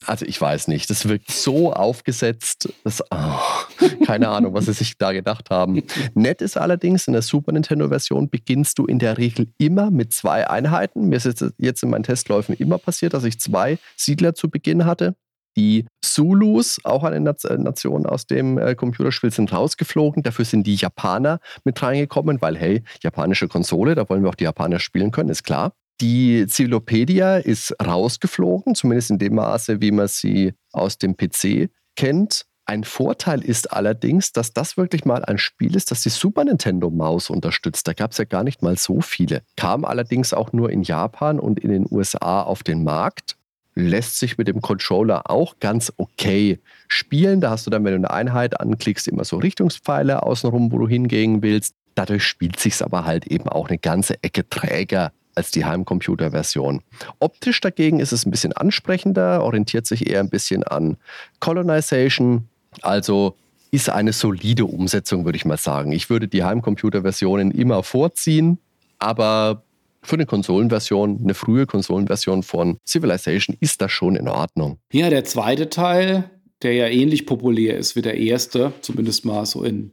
also 0.06 0.26
ich 0.26 0.40
weiß 0.40 0.68
nicht, 0.68 0.90
das 0.90 1.08
wirkt 1.08 1.32
so 1.32 1.74
aufgesetzt, 1.74 2.70
dass, 2.84 3.04
oh, 3.12 3.96
keine 4.06 4.30
Ahnung, 4.30 4.54
was 4.54 4.66
sie 4.66 4.74
sich 4.74 4.98
da 4.98 5.12
gedacht 5.12 5.50
haben. 5.50 5.84
Nett 6.14 6.42
ist 6.42 6.58
allerdings, 6.58 7.08
in 7.08 7.14
der 7.14 7.22
Super 7.22 7.52
Nintendo-Version 7.52 8.30
beginnst 8.30 8.80
du 8.80 8.86
in 8.86 9.00
der 9.00 9.18
Regel 9.18 9.48
immer 9.58 9.92
mit 9.92 10.14
zwei 10.14 10.50
Einheiten. 10.50 11.10
Mir 11.10 11.18
ist 11.18 11.26
jetzt, 11.26 11.46
jetzt 11.58 11.84
in 11.84 11.90
meinen 11.90 12.04
Testläufen 12.04 12.56
immer 12.56 12.78
passiert, 12.78 13.14
dass 13.14 13.24
ich 13.24 13.40
zwei 13.40 13.78
Siedler 13.96 14.34
zu 14.34 14.50
Beginn 14.50 14.86
hatte. 14.86 15.16
Die 15.58 15.86
Zulus, 16.02 16.80
auch 16.84 17.04
eine 17.04 17.20
Nation 17.20 18.06
aus 18.06 18.26
dem 18.26 18.58
äh, 18.58 18.74
Computerspiel, 18.74 19.32
sind 19.32 19.52
rausgeflogen. 19.52 20.24
Dafür 20.24 20.46
sind 20.46 20.66
die 20.66 20.76
Japaner 20.76 21.40
mit 21.66 21.82
reingekommen, 21.82 22.42
weil, 22.42 22.58
hey, 22.58 22.84
japanische 23.04 23.50
Konsole, 23.50 23.96
da 23.96 24.08
wollen 24.10 24.24
wir 24.24 24.30
auch 24.30 24.36
die 24.36 24.46
Japaner 24.46 24.80
spielen 24.80 25.12
können, 25.12 25.30
ist 25.30 25.44
klar. 25.44 25.74
Die 26.02 26.48
Zivilopedia 26.48 27.38
ist 27.38 27.76
rausgeflogen, 27.80 28.74
zumindest 28.74 29.12
in 29.12 29.20
dem 29.20 29.36
Maße, 29.36 29.82
wie 29.82 29.92
man 29.92 30.08
sie 30.08 30.54
aus 30.72 30.98
dem 30.98 31.16
PC 31.16 31.70
kennt. 31.96 32.48
Ein 32.66 32.84
Vorteil 32.84 33.44
ist 33.44 33.72
allerdings, 33.72 34.32
dass 34.32 34.52
das 34.52 34.78
wirklich 34.78 35.06
mal 35.06 35.24
ein 35.24 35.38
Spiel 35.38 35.76
ist, 35.76 35.92
das 35.92 36.02
die 36.02 36.10
Super 36.10 36.44
Nintendo 36.44 36.90
Maus 36.90 37.30
unterstützt. 37.30 37.88
Da 37.88 37.94
gab 37.94 38.14
es 38.14 38.18
ja 38.18 38.24
gar 38.26 38.44
nicht 38.44 38.64
mal 38.64 38.78
so 38.78 39.02
viele. 39.02 39.44
Kam 39.58 39.86
allerdings 39.86 40.34
auch 40.34 40.54
nur 40.54 40.72
in 40.72 40.82
Japan 40.82 41.40
und 41.40 41.60
in 41.60 41.70
den 41.70 41.86
USA 41.92 42.42
auf 42.42 42.64
den 42.64 42.84
Markt. 42.84 43.38
Lässt 43.76 44.18
sich 44.18 44.40
mit 44.40 44.48
dem 44.48 44.60
Controller 44.60 45.30
auch 45.30 45.60
ganz 45.60 45.94
okay 45.98 46.60
spielen. 46.88 47.42
Da 47.42 47.52
hast 47.52 47.68
du 47.68 47.70
dann, 47.70 47.84
wenn 47.86 47.92
du 47.92 47.98
eine 47.98 48.12
Einheit 48.12 48.60
anklickst, 48.60 49.08
immer 49.08 49.24
so 49.24 49.38
Richtungspfeile 49.38 50.24
außenrum, 50.24 50.72
wo 50.72 50.80
du 50.80 50.88
hingehen 50.88 51.44
willst. 51.44 51.76
Dadurch 51.94 52.24
spielt 52.24 52.60
sich 52.60 52.84
aber 52.84 53.06
halt 53.06 53.28
eben 53.28 53.48
auch 53.50 53.68
eine 53.68 53.78
ganze 53.78 54.16
Ecke 54.24 54.50
träger 54.50 55.12
als 55.36 55.52
die 55.52 55.66
Heimcomputer-Version. 55.66 56.82
Optisch 57.20 57.62
dagegen 57.62 58.00
ist 58.00 58.12
es 58.12 58.26
ein 58.26 58.32
bisschen 58.32 58.54
ansprechender, 58.54 59.44
orientiert 59.44 59.86
sich 59.86 60.10
eher 60.10 60.20
ein 60.20 60.30
bisschen 60.30 60.64
an 60.64 60.98
Colonization, 61.40 62.48
also 62.82 63.36
ist 63.72 63.90
eine 63.90 64.14
solide 64.14 64.66
Umsetzung, 64.66 65.24
würde 65.26 65.38
ich 65.38 65.46
mal 65.46 65.58
sagen. 65.58 65.92
Ich 65.94 66.10
würde 66.10 66.28
die 66.28 66.44
Heimcomputer-Versionen 66.44 67.52
immer 67.52 67.84
vorziehen, 67.84 68.60
aber 69.00 69.64
für 70.04 70.16
eine 70.16 70.26
Konsolenversion, 70.26 71.20
eine 71.24 71.34
frühe 71.34 71.66
Konsolenversion 71.66 72.44
von 72.44 72.78
Civilization 72.86 73.56
ist 73.60 73.82
das 73.82 73.92
schon 73.92 74.16
in 74.16 74.28
Ordnung. 74.28 74.78
Ja, 74.92 75.10
der 75.10 75.24
zweite 75.26 75.70
Teil, 75.70 76.30
der 76.64 76.74
ja 76.74 76.88
ähnlich 76.88 77.26
populär 77.26 77.78
ist 77.78 77.96
wie 77.96 78.02
der 78.02 78.18
erste, 78.18 78.74
zumindest 78.82 79.26
mal 79.26 79.46
so 79.46 79.64
in, 79.64 79.92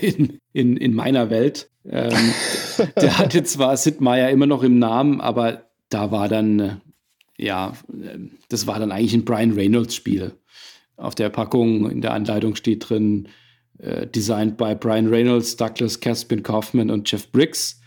in, 0.00 0.38
in, 0.52 0.76
in 0.76 0.94
meiner 0.94 1.30
Welt, 1.30 1.70
ähm, 1.88 2.12
der 2.96 3.18
hatte 3.18 3.42
zwar 3.44 3.76
Sid 3.76 4.00
Meier 4.00 4.30
immer 4.30 4.46
noch 4.46 4.62
im 4.62 4.78
Namen, 4.78 5.20
aber 5.20 5.70
da 5.88 6.10
war 6.10 6.28
dann, 6.28 6.60
äh, 6.60 6.76
ja, 7.38 7.74
das 8.48 8.66
war 8.66 8.78
dann 8.78 8.92
eigentlich 8.92 9.14
ein 9.14 9.24
Brian 9.24 9.52
Reynolds-Spiel. 9.52 10.32
Auf 10.96 11.14
der 11.14 11.28
Packung 11.28 11.90
in 11.90 12.00
der 12.00 12.14
Anleitung 12.14 12.54
steht 12.56 12.88
drin, 12.88 13.28
äh, 13.78 14.06
designed 14.06 14.56
by 14.56 14.74
Brian 14.74 15.08
Reynolds, 15.08 15.56
Douglas 15.56 16.00
Caspin 16.00 16.42
Kaufman 16.42 16.90
und 16.90 17.10
Jeff 17.10 17.30
Briggs, 17.30 17.80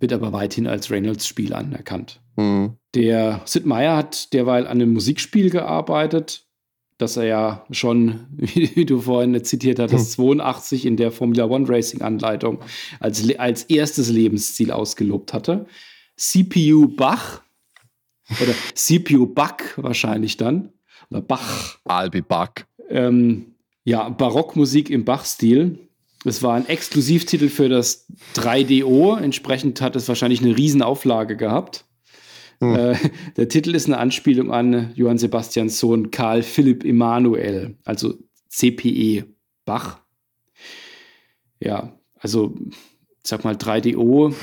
wird 0.00 0.12
aber 0.12 0.32
weithin 0.32 0.66
als 0.66 0.90
Reynolds-Spiel 0.90 1.52
anerkannt. 1.52 2.20
Mhm. 2.36 2.76
Der 2.94 3.42
Sid 3.44 3.66
Meier 3.66 3.96
hat 3.96 4.32
derweil 4.32 4.66
an 4.66 4.80
einem 4.80 4.92
Musikspiel 4.92 5.50
gearbeitet, 5.50 6.47
das 6.98 7.16
er 7.16 7.24
ja 7.24 7.66
schon, 7.70 8.26
wie 8.36 8.84
du 8.84 9.00
vorhin 9.00 9.42
zitiert 9.44 9.78
hattest, 9.78 10.16
hm. 10.16 10.38
82 10.38 10.84
in 10.84 10.96
der 10.96 11.10
Formula 11.12 11.44
One 11.46 11.68
Racing 11.68 12.02
Anleitung 12.02 12.58
als, 13.00 13.38
als 13.38 13.64
erstes 13.64 14.10
Lebensziel 14.10 14.70
ausgelobt 14.70 15.32
hatte. 15.32 15.66
CPU 16.16 16.88
Bach 16.88 17.42
oder 18.42 18.52
CPU 18.74 19.26
Bach 19.26 19.56
wahrscheinlich 19.76 20.36
dann. 20.36 20.72
Oder 21.10 21.22
Bach. 21.22 21.78
Albi 21.84 22.20
Bach. 22.20 22.50
Ähm, 22.90 23.54
ja, 23.84 24.08
Barockmusik 24.08 24.90
im 24.90 25.04
Bach-Stil. 25.04 25.78
Es 26.24 26.42
war 26.42 26.54
ein 26.54 26.68
Exklusivtitel 26.68 27.48
für 27.48 27.68
das 27.68 28.06
3DO. 28.34 29.18
Entsprechend 29.18 29.80
hat 29.80 29.96
es 29.96 30.08
wahrscheinlich 30.08 30.42
eine 30.42 30.56
Riesenauflage 30.56 31.36
gehabt. 31.36 31.84
Hm. 32.60 32.74
Äh, 32.74 32.96
der 33.36 33.48
Titel 33.48 33.74
ist 33.74 33.86
eine 33.86 33.98
Anspielung 33.98 34.52
an 34.52 34.92
Johann 34.94 35.18
Sebastians 35.18 35.78
Sohn 35.78 36.10
Karl 36.10 36.42
Philipp 36.42 36.84
Emanuel, 36.84 37.76
also 37.84 38.14
CPE 38.48 39.26
Bach. 39.64 40.00
Ja, 41.60 41.92
also 42.18 42.54
sag 43.22 43.44
mal 43.44 43.54
3DO, 43.54 44.34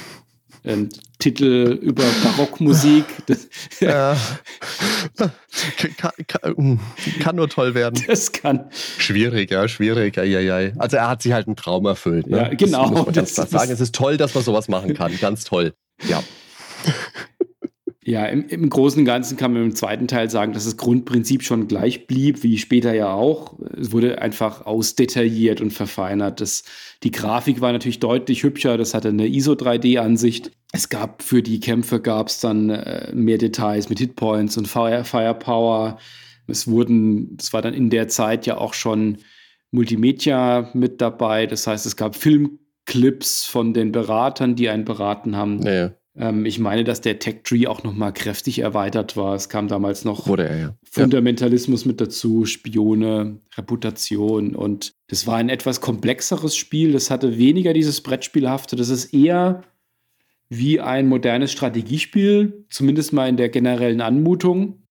ähm, 0.63 0.89
Titel 1.19 1.79
über 1.81 2.03
Barockmusik. 2.23 3.05
Das, 3.25 3.47
ja. 3.79 4.15
kann, 5.97 6.11
kann, 6.27 6.79
kann, 7.19 7.35
nur 7.35 7.49
toll 7.49 7.73
werden. 7.73 8.03
Das 8.07 8.31
kann. 8.31 8.65
Schwierig, 8.97 9.49
ja, 9.49 9.67
schwierig. 9.67 10.15
Ja, 10.17 10.23
ja, 10.23 10.59
ja. 10.59 10.71
Also 10.77 10.97
er 10.97 11.09
hat 11.09 11.23
sich 11.23 11.33
halt 11.33 11.47
einen 11.47 11.55
Traum 11.55 11.85
erfüllt. 11.85 12.27
Ne? 12.27 12.37
Ja, 12.37 12.49
genau. 12.49 13.05
Das, 13.05 13.13
das, 13.13 13.35
das 13.35 13.49
sagen. 13.49 13.71
Es 13.71 13.79
ist 13.79 13.95
toll, 13.95 14.17
dass 14.17 14.35
man 14.35 14.43
sowas 14.43 14.67
machen 14.67 14.93
kann. 14.93 15.17
Ganz 15.19 15.43
toll. 15.43 15.73
Ja. 16.07 16.21
Ja, 18.07 18.27
im, 18.27 18.47
im, 18.49 18.69
Großen 18.69 18.99
und 18.99 19.05
Ganzen 19.05 19.35
kann 19.35 19.51
man 19.51 19.63
im 19.63 19.75
zweiten 19.75 20.07
Teil 20.07 20.29
sagen, 20.29 20.53
dass 20.53 20.65
das 20.65 20.77
Grundprinzip 20.77 21.41
schon 21.41 21.67
gleich 21.67 22.05
blieb, 22.05 22.43
wie 22.43 22.59
später 22.59 22.93
ja 22.93 23.11
auch. 23.11 23.57
Es 23.75 23.91
wurde 23.91 24.21
einfach 24.21 24.63
ausdetailliert 24.67 25.59
und 25.59 25.71
verfeinert. 25.71 26.39
Das, 26.39 26.65
die 27.01 27.09
Grafik 27.09 27.61
war 27.61 27.71
natürlich 27.71 27.99
deutlich 27.99 28.43
hübscher, 28.43 28.77
das 28.77 28.93
hatte 28.93 29.09
eine 29.09 29.25
ISO-3D-Ansicht. 29.27 30.51
Es 30.71 30.89
gab 30.89 31.23
für 31.23 31.41
die 31.41 31.59
Kämpfe 31.59 31.99
gab 31.99 32.27
es 32.27 32.39
dann 32.39 32.69
äh, 32.69 33.11
mehr 33.15 33.39
Details 33.39 33.89
mit 33.89 33.97
Hitpoints 33.97 34.55
und 34.55 34.67
Fire, 34.67 35.03
Firepower. 35.03 35.97
Es 36.45 36.67
wurden, 36.67 37.37
es 37.39 37.53
war 37.53 37.63
dann 37.63 37.73
in 37.73 37.89
der 37.89 38.07
Zeit 38.07 38.45
ja 38.45 38.57
auch 38.57 38.75
schon 38.75 39.17
Multimedia 39.71 40.69
mit 40.75 41.01
dabei. 41.01 41.47
Das 41.47 41.65
heißt, 41.65 41.87
es 41.87 41.95
gab 41.95 42.15
Filmclips 42.15 43.45
von 43.45 43.73
den 43.73 43.91
Beratern, 43.91 44.55
die 44.55 44.69
einen 44.69 44.85
beraten 44.85 45.35
haben. 45.35 45.65
Ja. 45.65 45.91
Ähm, 46.17 46.45
ich 46.45 46.59
meine, 46.59 46.83
dass 46.83 47.01
der 47.01 47.19
Tech 47.19 47.41
Tree 47.43 47.67
auch 47.67 47.83
noch 47.83 47.93
mal 47.93 48.11
kräftig 48.11 48.59
erweitert 48.59 49.17
war. 49.17 49.35
Es 49.35 49.49
kam 49.49 49.67
damals 49.67 50.05
noch 50.05 50.27
er, 50.27 50.57
ja. 50.57 50.75
Fundamentalismus 50.89 51.83
ja. 51.83 51.89
mit 51.89 52.01
dazu, 52.01 52.45
Spione, 52.45 53.39
Reputation 53.57 54.55
und 54.55 54.93
das 55.07 55.27
war 55.27 55.37
ein 55.37 55.49
etwas 55.49 55.81
komplexeres 55.81 56.55
Spiel. 56.55 56.93
Das 56.93 57.11
hatte 57.11 57.37
weniger 57.37 57.73
dieses 57.73 58.01
Brettspielhafte. 58.01 58.75
Das 58.75 58.89
ist 58.89 59.13
eher 59.13 59.63
wie 60.49 60.79
ein 60.79 61.07
modernes 61.07 61.51
Strategiespiel, 61.51 62.65
zumindest 62.69 63.13
mal 63.13 63.27
in 63.27 63.37
der 63.37 63.49
generellen 63.49 64.01
Anmutung, 64.01 64.83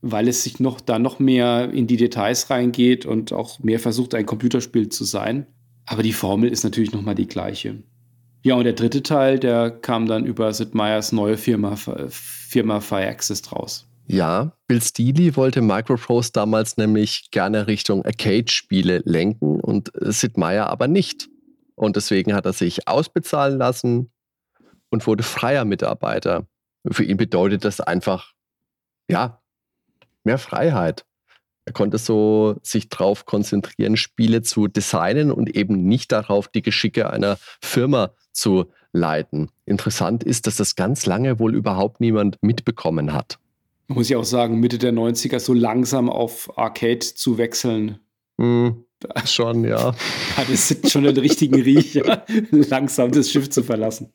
weil 0.00 0.26
es 0.26 0.42
sich 0.42 0.58
noch 0.58 0.80
da 0.80 0.98
noch 0.98 1.18
mehr 1.18 1.70
in 1.72 1.86
die 1.86 1.96
Details 1.96 2.50
reingeht 2.50 3.06
und 3.06 3.32
auch 3.32 3.60
mehr 3.60 3.78
versucht, 3.78 4.14
ein 4.14 4.26
Computerspiel 4.26 4.88
zu 4.88 5.04
sein. 5.04 5.46
Aber 5.84 6.02
die 6.02 6.12
Formel 6.12 6.50
ist 6.50 6.64
natürlich 6.64 6.92
noch 6.92 7.02
mal 7.02 7.14
die 7.14 7.28
gleiche. 7.28 7.82
Ja, 8.46 8.54
und 8.54 8.62
der 8.62 8.74
dritte 8.74 9.02
Teil, 9.02 9.40
der 9.40 9.72
kam 9.72 10.06
dann 10.06 10.24
über 10.24 10.52
Sid 10.52 10.72
Meier's 10.72 11.10
neue 11.10 11.36
Firma, 11.36 11.74
Firma 11.74 12.78
Fireaxis 12.78 13.42
draus. 13.42 13.88
Ja, 14.06 14.52
Bill 14.68 14.80
Steely 14.80 15.34
wollte 15.34 15.60
Microprose 15.62 16.30
damals 16.30 16.76
nämlich 16.76 17.32
gerne 17.32 17.66
Richtung 17.66 18.04
Arcade-Spiele 18.04 19.02
lenken 19.04 19.58
und 19.58 19.90
Sid 20.00 20.36
Meier 20.36 20.68
aber 20.68 20.86
nicht. 20.86 21.28
Und 21.74 21.96
deswegen 21.96 22.34
hat 22.34 22.46
er 22.46 22.52
sich 22.52 22.86
ausbezahlen 22.86 23.58
lassen 23.58 24.12
und 24.90 25.04
wurde 25.08 25.24
freier 25.24 25.64
Mitarbeiter. 25.64 26.46
Für 26.88 27.02
ihn 27.02 27.16
bedeutet 27.16 27.64
das 27.64 27.80
einfach, 27.80 28.32
ja, 29.10 29.42
mehr 30.22 30.38
Freiheit. 30.38 31.04
Er 31.64 31.72
konnte 31.72 31.98
so 31.98 32.60
sich 32.62 32.90
darauf 32.90 33.26
konzentrieren, 33.26 33.96
Spiele 33.96 34.42
zu 34.42 34.68
designen 34.68 35.32
und 35.32 35.56
eben 35.56 35.82
nicht 35.82 36.12
darauf, 36.12 36.46
die 36.46 36.62
Geschicke 36.62 37.10
einer 37.10 37.38
Firma 37.60 38.12
zu 38.36 38.66
leiten. 38.92 39.50
Interessant 39.64 40.24
ist, 40.24 40.46
dass 40.46 40.56
das 40.56 40.76
ganz 40.76 41.06
lange 41.06 41.38
wohl 41.38 41.54
überhaupt 41.54 42.00
niemand 42.00 42.38
mitbekommen 42.42 43.12
hat. 43.12 43.38
Muss 43.88 44.10
ich 44.10 44.16
auch 44.16 44.24
sagen, 44.24 44.58
Mitte 44.58 44.78
der 44.78 44.92
90er 44.92 45.38
so 45.38 45.54
langsam 45.54 46.10
auf 46.10 46.56
Arcade 46.58 47.00
zu 47.00 47.38
wechseln. 47.38 48.00
Mm, 48.36 48.70
schon, 49.24 49.64
ja. 49.64 49.94
Hat 50.36 50.48
es 50.48 50.76
schon 50.90 51.04
den 51.04 51.16
richtigen 51.16 51.60
Riecher, 51.60 52.24
langsam 52.50 53.12
das 53.12 53.30
Schiff 53.30 53.48
zu 53.50 53.62
verlassen. 53.62 54.12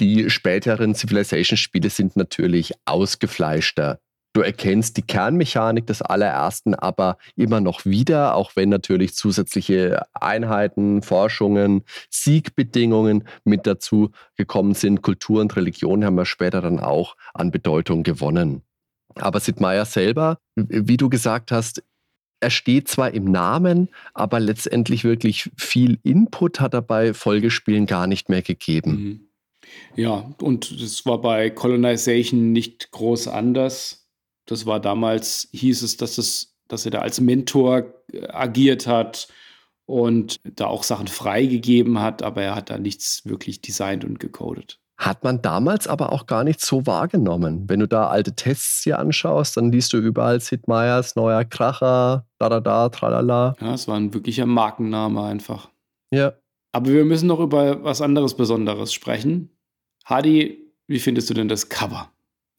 Die 0.00 0.30
späteren 0.30 0.94
Civilization-Spiele 0.94 1.90
sind 1.90 2.16
natürlich 2.16 2.72
ausgefleischter 2.86 4.00
Du 4.32 4.42
erkennst 4.42 4.96
die 4.96 5.02
Kernmechanik 5.02 5.86
des 5.86 6.02
allerersten 6.02 6.74
aber 6.76 7.18
immer 7.34 7.60
noch 7.60 7.84
wieder, 7.84 8.36
auch 8.36 8.54
wenn 8.54 8.68
natürlich 8.68 9.14
zusätzliche 9.14 10.02
Einheiten, 10.12 11.02
Forschungen, 11.02 11.82
Siegbedingungen 12.10 13.24
mit 13.44 13.66
dazu 13.66 14.10
gekommen 14.36 14.74
sind. 14.74 15.02
Kultur 15.02 15.40
und 15.40 15.56
Religion 15.56 16.04
haben 16.04 16.14
wir 16.14 16.26
später 16.26 16.60
dann 16.60 16.78
auch 16.78 17.16
an 17.34 17.50
Bedeutung 17.50 18.04
gewonnen. 18.04 18.62
Aber 19.16 19.40
Sid 19.40 19.60
Meier 19.60 19.84
selber, 19.84 20.38
wie 20.54 20.96
du 20.96 21.08
gesagt 21.08 21.50
hast, 21.50 21.82
er 22.40 22.50
steht 22.50 22.88
zwar 22.88 23.12
im 23.12 23.24
Namen, 23.24 23.88
aber 24.14 24.40
letztendlich 24.40 25.04
wirklich 25.04 25.50
viel 25.56 25.98
Input 26.04 26.60
hat 26.60 26.72
er 26.72 26.82
bei 26.82 27.12
Folgespielen 27.14 27.86
gar 27.86 28.06
nicht 28.06 28.28
mehr 28.28 28.42
gegeben. 28.42 28.90
Mhm. 28.90 29.20
Ja, 29.94 30.30
und 30.40 30.82
das 30.82 31.04
war 31.04 31.20
bei 31.20 31.50
Colonization 31.50 32.52
nicht 32.52 32.90
groß 32.92 33.28
anders. 33.28 33.99
Das 34.50 34.66
war 34.66 34.80
damals, 34.80 35.48
hieß 35.52 35.82
es, 35.82 35.96
dass, 35.96 36.18
es, 36.18 36.56
dass 36.66 36.84
er 36.84 36.90
da 36.90 36.98
als 36.98 37.20
Mentor 37.20 37.84
äh, 38.12 38.26
agiert 38.28 38.88
hat 38.88 39.28
und 39.86 40.40
da 40.44 40.66
auch 40.66 40.82
Sachen 40.82 41.06
freigegeben 41.06 42.00
hat, 42.00 42.22
aber 42.24 42.42
er 42.42 42.56
hat 42.56 42.68
da 42.68 42.76
nichts 42.76 43.22
wirklich 43.24 43.60
designt 43.60 44.04
und 44.04 44.18
gecodet. 44.18 44.80
Hat 44.98 45.22
man 45.22 45.40
damals 45.40 45.86
aber 45.86 46.12
auch 46.12 46.26
gar 46.26 46.42
nicht 46.42 46.60
so 46.60 46.84
wahrgenommen. 46.84 47.68
Wenn 47.68 47.78
du 47.78 47.86
da 47.86 48.08
alte 48.08 48.34
Tests 48.34 48.82
hier 48.82 48.98
anschaust, 48.98 49.56
dann 49.56 49.70
liest 49.70 49.92
du 49.92 49.98
überall 49.98 50.40
Sid 50.40 50.66
Meier's 50.66 51.14
neuer 51.14 51.44
Kracher, 51.44 52.26
da 52.38 52.48
da 52.48 52.60
da, 52.60 52.88
tralala. 52.88 53.54
Ja, 53.60 53.74
es 53.74 53.86
war 53.86 53.96
ein 53.96 54.12
wirklicher 54.12 54.46
Markenname 54.46 55.22
einfach. 55.22 55.70
Ja. 56.10 56.32
Aber 56.72 56.90
wir 56.90 57.04
müssen 57.04 57.28
noch 57.28 57.40
über 57.40 57.84
was 57.84 58.02
anderes 58.02 58.34
Besonderes 58.36 58.92
sprechen. 58.92 59.56
Hadi, 60.04 60.74
wie 60.88 60.98
findest 60.98 61.30
du 61.30 61.34
denn 61.34 61.48
das 61.48 61.68
Cover 61.68 62.10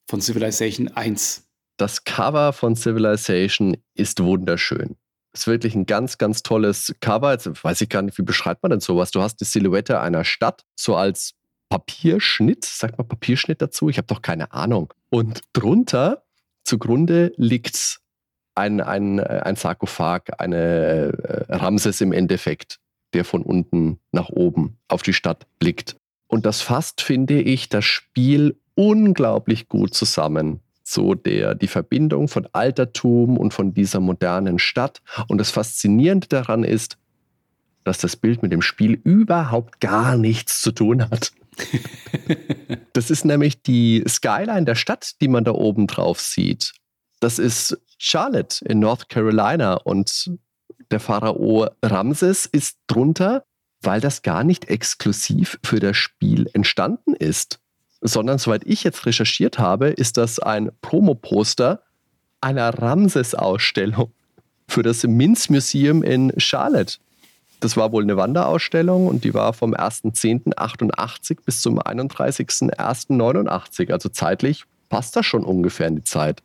von 0.09 0.21
Civilization 0.21 0.87
1? 0.87 1.50
Das 1.81 2.03
Cover 2.03 2.53
von 2.53 2.75
Civilization 2.75 3.75
ist 3.95 4.21
wunderschön. 4.21 4.97
Ist 5.33 5.47
wirklich 5.47 5.73
ein 5.73 5.87
ganz, 5.87 6.19
ganz 6.19 6.43
tolles 6.43 6.93
Cover. 6.99 7.31
Jetzt 7.31 7.63
weiß 7.63 7.81
ich 7.81 7.89
gar 7.89 8.03
nicht, 8.03 8.19
wie 8.19 8.21
beschreibt 8.21 8.61
man 8.61 8.69
denn 8.69 8.81
sowas? 8.81 9.09
Du 9.09 9.19
hast 9.19 9.37
die 9.37 9.45
Silhouette 9.45 9.99
einer 9.99 10.23
Stadt, 10.23 10.61
so 10.75 10.95
als 10.95 11.33
Papierschnitt. 11.69 12.65
Sag 12.65 12.99
mal 12.99 13.03
Papierschnitt 13.03 13.63
dazu. 13.63 13.89
Ich 13.89 13.97
habe 13.97 14.05
doch 14.05 14.21
keine 14.21 14.51
Ahnung. 14.51 14.93
Und 15.09 15.41
drunter, 15.53 16.21
zugrunde, 16.65 17.33
liegt 17.37 17.99
ein, 18.53 18.79
ein, 18.79 19.19
ein 19.19 19.55
Sarkophag, 19.55 20.39
eine 20.39 21.47
äh, 21.47 21.55
Ramses 21.55 21.99
im 21.99 22.13
Endeffekt, 22.13 22.77
der 23.15 23.25
von 23.25 23.41
unten 23.41 23.99
nach 24.11 24.29
oben 24.29 24.77
auf 24.87 25.01
die 25.01 25.13
Stadt 25.13 25.47
blickt. 25.57 25.95
Und 26.27 26.45
das 26.45 26.61
fasst, 26.61 27.01
finde 27.01 27.41
ich, 27.41 27.69
das 27.69 27.85
Spiel 27.85 28.59
unglaublich 28.75 29.67
gut 29.67 29.95
zusammen 29.95 30.59
so 30.91 31.13
der, 31.13 31.55
die 31.55 31.67
Verbindung 31.67 32.27
von 32.27 32.47
Altertum 32.53 33.37
und 33.37 33.53
von 33.53 33.73
dieser 33.73 33.99
modernen 33.99 34.59
Stadt. 34.59 35.01
Und 35.27 35.37
das 35.37 35.51
Faszinierende 35.51 36.27
daran 36.27 36.63
ist, 36.63 36.97
dass 37.83 37.97
das 37.97 38.15
Bild 38.15 38.43
mit 38.43 38.51
dem 38.51 38.61
Spiel 38.61 38.93
überhaupt 39.03 39.79
gar 39.79 40.17
nichts 40.17 40.61
zu 40.61 40.71
tun 40.71 41.09
hat. 41.09 41.31
das 42.93 43.09
ist 43.09 43.25
nämlich 43.25 43.61
die 43.61 44.03
Skyline 44.07 44.65
der 44.65 44.75
Stadt, 44.75 45.21
die 45.21 45.27
man 45.27 45.43
da 45.43 45.51
oben 45.51 45.87
drauf 45.87 46.19
sieht. 46.19 46.73
Das 47.19 47.39
ist 47.39 47.79
Charlotte 47.97 48.63
in 48.65 48.79
North 48.79 49.09
Carolina 49.09 49.75
und 49.75 50.31
der 50.91 50.99
Pharao 50.99 51.69
Ramses 51.83 52.45
ist 52.45 52.77
drunter, 52.87 53.45
weil 53.81 54.01
das 54.01 54.21
gar 54.21 54.43
nicht 54.43 54.69
exklusiv 54.69 55.59
für 55.63 55.79
das 55.79 55.97
Spiel 55.97 56.49
entstanden 56.53 57.15
ist 57.15 57.61
sondern 58.01 58.39
soweit 58.39 58.63
ich 58.65 58.83
jetzt 58.83 59.05
recherchiert 59.05 59.59
habe, 59.59 59.89
ist 59.89 60.17
das 60.17 60.39
ein 60.39 60.71
Promoposter 60.81 61.83
einer 62.41 62.69
Ramses-Ausstellung 62.69 64.11
für 64.67 64.83
das 64.83 65.03
Minz 65.03 65.49
Museum 65.49 66.03
in 66.03 66.33
Charlotte. 66.37 66.97
Das 67.59 67.75
war 67.77 67.91
wohl 67.91 68.03
eine 68.03 68.17
Wanderausstellung 68.17 69.07
und 69.07 69.23
die 69.23 69.35
war 69.35 69.53
vom 69.53 69.75
1.10.88 69.75 71.37
bis 71.45 71.61
zum 71.61 71.79
31.01.89. 71.79 73.91
Also 73.91 74.09
zeitlich 74.09 74.63
passt 74.89 75.15
das 75.15 75.27
schon 75.27 75.45
ungefähr 75.45 75.85
in 75.87 75.97
die 75.97 76.03
Zeit. 76.03 76.41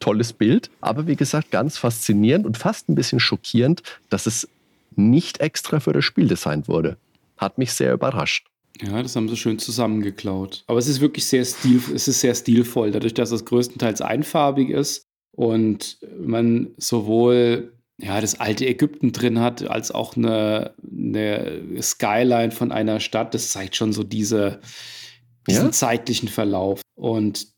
Tolles 0.00 0.32
Bild, 0.32 0.68
aber 0.80 1.06
wie 1.06 1.14
gesagt, 1.14 1.52
ganz 1.52 1.78
faszinierend 1.78 2.44
und 2.44 2.58
fast 2.58 2.88
ein 2.88 2.96
bisschen 2.96 3.20
schockierend, 3.20 3.84
dass 4.10 4.26
es 4.26 4.48
nicht 4.96 5.38
extra 5.38 5.78
für 5.78 5.92
das 5.92 6.04
Spiel 6.04 6.26
designt 6.26 6.66
wurde. 6.66 6.96
Hat 7.36 7.58
mich 7.58 7.72
sehr 7.72 7.92
überrascht. 7.92 8.48
Ja, 8.80 9.02
das 9.02 9.16
haben 9.16 9.28
sie 9.28 9.36
schön 9.36 9.58
zusammengeklaut. 9.58 10.64
Aber 10.66 10.78
es 10.78 10.88
ist 10.88 11.00
wirklich 11.00 11.26
sehr 11.26 11.44
stil, 11.44 11.80
es 11.94 12.08
ist 12.08 12.20
sehr 12.20 12.34
stilvoll, 12.34 12.90
dadurch, 12.90 13.14
dass 13.14 13.30
es 13.30 13.44
größtenteils 13.44 14.00
einfarbig 14.00 14.70
ist 14.70 15.06
und 15.32 15.98
man 16.18 16.70
sowohl 16.78 17.74
ja, 17.98 18.20
das 18.20 18.40
alte 18.40 18.66
Ägypten 18.66 19.12
drin 19.12 19.38
hat, 19.38 19.62
als 19.68 19.92
auch 19.92 20.16
eine, 20.16 20.74
eine 20.90 21.82
Skyline 21.82 22.50
von 22.50 22.72
einer 22.72 22.98
Stadt. 22.98 23.34
Das 23.34 23.50
zeigt 23.50 23.76
schon 23.76 23.92
so 23.92 24.02
diese, 24.02 24.60
diesen 25.48 25.66
ja? 25.66 25.72
zeitlichen 25.72 26.28
Verlauf. 26.28 26.80
Und 26.94 27.52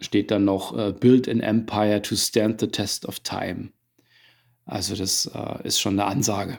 steht 0.00 0.30
dann 0.30 0.44
noch 0.44 0.72
uh, 0.72 0.92
Build 0.92 1.28
an 1.28 1.40
Empire 1.40 2.02
to 2.02 2.16
stand 2.16 2.60
the 2.60 2.66
test 2.66 3.06
of 3.06 3.20
time. 3.20 3.70
Also 4.64 4.94
das 4.94 5.30
uh, 5.34 5.62
ist 5.62 5.80
schon 5.80 5.98
eine 5.98 6.04
Ansage. 6.04 6.58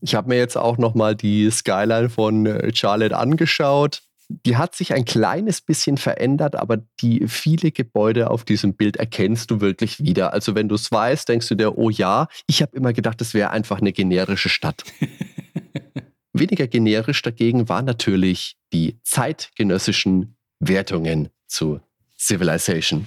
Ich 0.00 0.14
habe 0.14 0.28
mir 0.28 0.36
jetzt 0.36 0.56
auch 0.56 0.78
noch 0.78 0.94
mal 0.94 1.14
die 1.14 1.50
Skyline 1.50 2.08
von 2.08 2.46
äh, 2.46 2.74
Charlotte 2.74 3.16
angeschaut 3.16 4.02
die 4.28 4.56
hat 4.56 4.74
sich 4.74 4.92
ein 4.92 5.04
kleines 5.04 5.60
bisschen 5.60 5.98
verändert, 5.98 6.56
aber 6.56 6.78
die 7.00 7.26
viele 7.28 7.70
Gebäude 7.70 8.30
auf 8.30 8.44
diesem 8.44 8.74
Bild 8.74 8.96
erkennst 8.96 9.50
du 9.50 9.60
wirklich 9.60 10.02
wieder. 10.02 10.32
Also 10.32 10.54
wenn 10.54 10.68
du 10.68 10.74
es 10.74 10.90
weißt, 10.90 11.28
denkst 11.28 11.48
du 11.48 11.54
dir, 11.54 11.78
oh 11.78 11.90
ja, 11.90 12.28
ich 12.46 12.62
habe 12.62 12.76
immer 12.76 12.92
gedacht, 12.92 13.20
es 13.20 13.34
wäre 13.34 13.50
einfach 13.50 13.80
eine 13.80 13.92
generische 13.92 14.48
Stadt. 14.48 14.84
Weniger 16.32 16.66
generisch 16.66 17.22
dagegen 17.22 17.68
waren 17.68 17.84
natürlich 17.84 18.56
die 18.72 18.98
zeitgenössischen 19.04 20.36
Wertungen 20.58 21.28
zu 21.46 21.80
Civilization. 22.18 23.06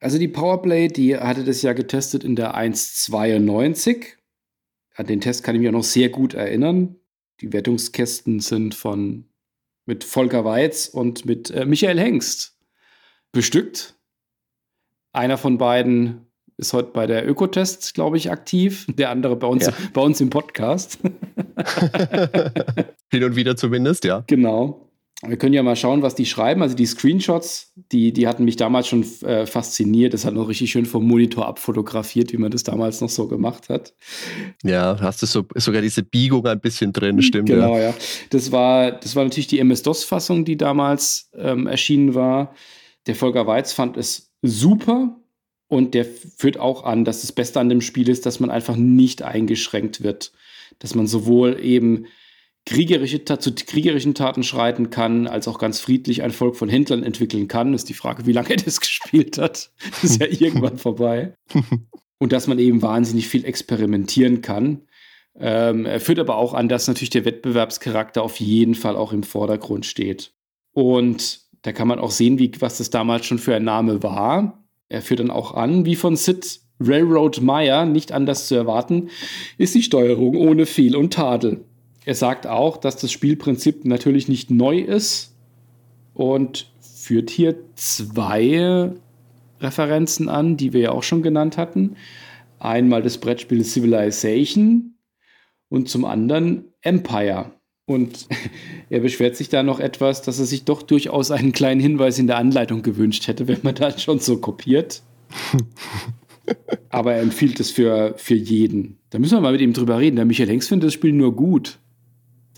Also 0.00 0.18
die 0.18 0.28
Powerplay, 0.28 0.88
die 0.88 1.16
hatte 1.16 1.44
das 1.44 1.62
ja 1.62 1.72
getestet 1.72 2.24
in 2.24 2.36
der 2.36 2.56
1.92. 2.56 4.17
An 4.98 5.06
den 5.06 5.20
Test 5.20 5.44
kann 5.44 5.54
ich 5.54 5.60
mich 5.60 5.68
auch 5.68 5.74
noch 5.74 5.84
sehr 5.84 6.08
gut 6.08 6.34
erinnern. 6.34 6.96
Die 7.40 7.52
Wertungskästen 7.52 8.40
sind 8.40 8.74
von 8.74 9.26
mit 9.86 10.02
Volker 10.02 10.44
Weiz 10.44 10.88
und 10.88 11.24
mit 11.24 11.52
äh, 11.52 11.64
Michael 11.64 12.00
Hengst 12.00 12.58
bestückt. 13.30 13.94
Einer 15.12 15.38
von 15.38 15.56
beiden 15.56 16.26
ist 16.56 16.72
heute 16.72 16.90
bei 16.90 17.06
der 17.06 17.28
Ökotest, 17.28 17.94
glaube 17.94 18.16
ich, 18.16 18.32
aktiv. 18.32 18.86
Der 18.88 19.10
andere 19.10 19.36
bei 19.36 19.46
uns, 19.46 19.66
ja. 19.66 19.72
bei 19.92 20.00
uns 20.00 20.20
im 20.20 20.30
Podcast. 20.30 20.98
Hin 23.12 23.22
und 23.22 23.36
wieder 23.36 23.54
zumindest, 23.54 24.02
ja. 24.02 24.24
Genau. 24.26 24.87
Wir 25.26 25.36
können 25.36 25.52
ja 25.52 25.64
mal 25.64 25.74
schauen, 25.74 26.02
was 26.02 26.14
die 26.14 26.26
schreiben. 26.26 26.62
Also 26.62 26.76
die 26.76 26.86
Screenshots, 26.86 27.72
die, 27.90 28.12
die 28.12 28.28
hatten 28.28 28.44
mich 28.44 28.54
damals 28.54 28.86
schon 28.86 29.04
äh, 29.22 29.46
fasziniert. 29.46 30.14
Das 30.14 30.24
hat 30.24 30.34
noch 30.34 30.48
richtig 30.48 30.70
schön 30.70 30.86
vom 30.86 31.08
Monitor 31.08 31.46
abfotografiert, 31.46 32.32
wie 32.32 32.36
man 32.36 32.52
das 32.52 32.62
damals 32.62 33.00
noch 33.00 33.08
so 33.08 33.26
gemacht 33.26 33.68
hat. 33.68 33.94
Ja, 34.62 34.96
hast 35.00 35.20
du 35.22 35.26
so, 35.26 35.44
sogar 35.56 35.82
diese 35.82 36.04
Biegung 36.04 36.46
ein 36.46 36.60
bisschen 36.60 36.92
drin, 36.92 37.20
stimmt. 37.20 37.48
Genau, 37.48 37.74
ja. 37.76 37.88
ja. 37.88 37.94
Das, 38.30 38.52
war, 38.52 38.92
das 38.92 39.16
war 39.16 39.24
natürlich 39.24 39.48
die 39.48 39.58
MS-DOS-Fassung, 39.58 40.44
die 40.44 40.56
damals 40.56 41.30
ähm, 41.34 41.66
erschienen 41.66 42.14
war. 42.14 42.54
Der 43.08 43.16
Volker 43.16 43.48
Weiz 43.48 43.72
fand 43.72 43.96
es 43.96 44.30
super 44.42 45.16
und 45.66 45.94
der 45.94 46.04
führt 46.04 46.60
auch 46.60 46.84
an, 46.84 47.04
dass 47.04 47.22
das 47.22 47.32
Beste 47.32 47.58
an 47.58 47.68
dem 47.68 47.80
Spiel 47.80 48.08
ist, 48.08 48.24
dass 48.24 48.38
man 48.38 48.50
einfach 48.50 48.76
nicht 48.76 49.22
eingeschränkt 49.22 50.04
wird. 50.04 50.30
Dass 50.78 50.94
man 50.94 51.08
sowohl 51.08 51.58
eben 51.60 52.06
kriegerische, 52.68 53.24
zu 53.24 53.54
kriegerischen 53.54 54.14
Taten 54.14 54.42
schreiten 54.42 54.90
kann, 54.90 55.26
als 55.26 55.48
auch 55.48 55.58
ganz 55.58 55.80
friedlich 55.80 56.22
ein 56.22 56.32
Volk 56.32 56.54
von 56.54 56.68
Händlern 56.68 57.02
entwickeln 57.02 57.48
kann. 57.48 57.72
Ist 57.72 57.88
die 57.88 57.94
Frage, 57.94 58.26
wie 58.26 58.32
lange 58.32 58.50
er 58.50 58.56
das 58.64 58.80
gespielt 58.80 59.38
hat. 59.38 59.70
Das 59.90 60.04
ist 60.04 60.20
ja 60.20 60.26
irgendwann 60.30 60.76
vorbei. 60.76 61.32
Und 62.18 62.32
dass 62.32 62.46
man 62.46 62.58
eben 62.58 62.82
wahnsinnig 62.82 63.26
viel 63.26 63.46
experimentieren 63.46 64.42
kann. 64.42 64.82
Ähm, 65.40 65.86
er 65.86 65.98
führt 65.98 66.18
aber 66.18 66.36
auch 66.36 66.52
an, 66.52 66.68
dass 66.68 66.88
natürlich 66.88 67.10
der 67.10 67.24
Wettbewerbscharakter 67.24 68.22
auf 68.22 68.38
jeden 68.38 68.74
Fall 68.74 68.96
auch 68.96 69.14
im 69.14 69.22
Vordergrund 69.22 69.86
steht. 69.86 70.34
Und 70.72 71.40
da 71.62 71.72
kann 71.72 71.88
man 71.88 71.98
auch 71.98 72.10
sehen, 72.10 72.38
wie, 72.38 72.52
was 72.58 72.76
das 72.76 72.90
damals 72.90 73.24
schon 73.24 73.38
für 73.38 73.54
ein 73.54 73.64
Name 73.64 74.02
war. 74.02 74.62
Er 74.90 75.00
führt 75.00 75.20
dann 75.20 75.30
auch 75.30 75.54
an, 75.54 75.86
wie 75.86 75.96
von 75.96 76.16
Sid 76.16 76.60
Railroad 76.80 77.40
Meyer 77.40 77.86
nicht 77.86 78.12
anders 78.12 78.46
zu 78.46 78.54
erwarten, 78.54 79.08
ist 79.56 79.74
die 79.74 79.82
Steuerung 79.82 80.36
ohne 80.36 80.66
Fehl 80.66 80.94
und 80.96 81.14
Tadel. 81.14 81.64
Er 82.08 82.14
sagt 82.14 82.46
auch, 82.46 82.78
dass 82.78 82.96
das 82.96 83.12
Spielprinzip 83.12 83.84
natürlich 83.84 84.28
nicht 84.28 84.50
neu 84.50 84.78
ist 84.78 85.36
und 86.14 86.72
führt 86.80 87.28
hier 87.28 87.56
zwei 87.74 88.92
Referenzen 89.60 90.30
an, 90.30 90.56
die 90.56 90.72
wir 90.72 90.80
ja 90.80 90.92
auch 90.92 91.02
schon 91.02 91.20
genannt 91.20 91.58
hatten. 91.58 91.96
Einmal 92.60 93.02
das 93.02 93.18
Brettspiel 93.18 93.62
Civilization 93.62 94.94
und 95.68 95.90
zum 95.90 96.06
anderen 96.06 96.72
Empire. 96.80 97.50
Und 97.84 98.26
er 98.88 99.00
beschwert 99.00 99.36
sich 99.36 99.50
da 99.50 99.62
noch 99.62 99.78
etwas, 99.78 100.22
dass 100.22 100.38
er 100.38 100.46
sich 100.46 100.64
doch 100.64 100.80
durchaus 100.80 101.30
einen 101.30 101.52
kleinen 101.52 101.82
Hinweis 101.82 102.18
in 102.18 102.26
der 102.26 102.38
Anleitung 102.38 102.80
gewünscht 102.80 103.28
hätte, 103.28 103.48
wenn 103.48 103.60
man 103.62 103.74
da 103.74 103.98
schon 103.98 104.18
so 104.18 104.38
kopiert. 104.38 105.02
Aber 106.88 107.12
er 107.12 107.20
empfiehlt 107.20 107.60
es 107.60 107.70
für, 107.70 108.14
für 108.16 108.34
jeden. 108.34 108.96
Da 109.10 109.18
müssen 109.18 109.36
wir 109.36 109.42
mal 109.42 109.52
mit 109.52 109.60
ihm 109.60 109.74
drüber 109.74 109.98
reden. 109.98 110.16
Der 110.16 110.24
Michael 110.24 110.48
Hengst 110.48 110.70
findet 110.70 110.86
das 110.86 110.94
Spiel 110.94 111.12
nur 111.12 111.36
gut. 111.36 111.78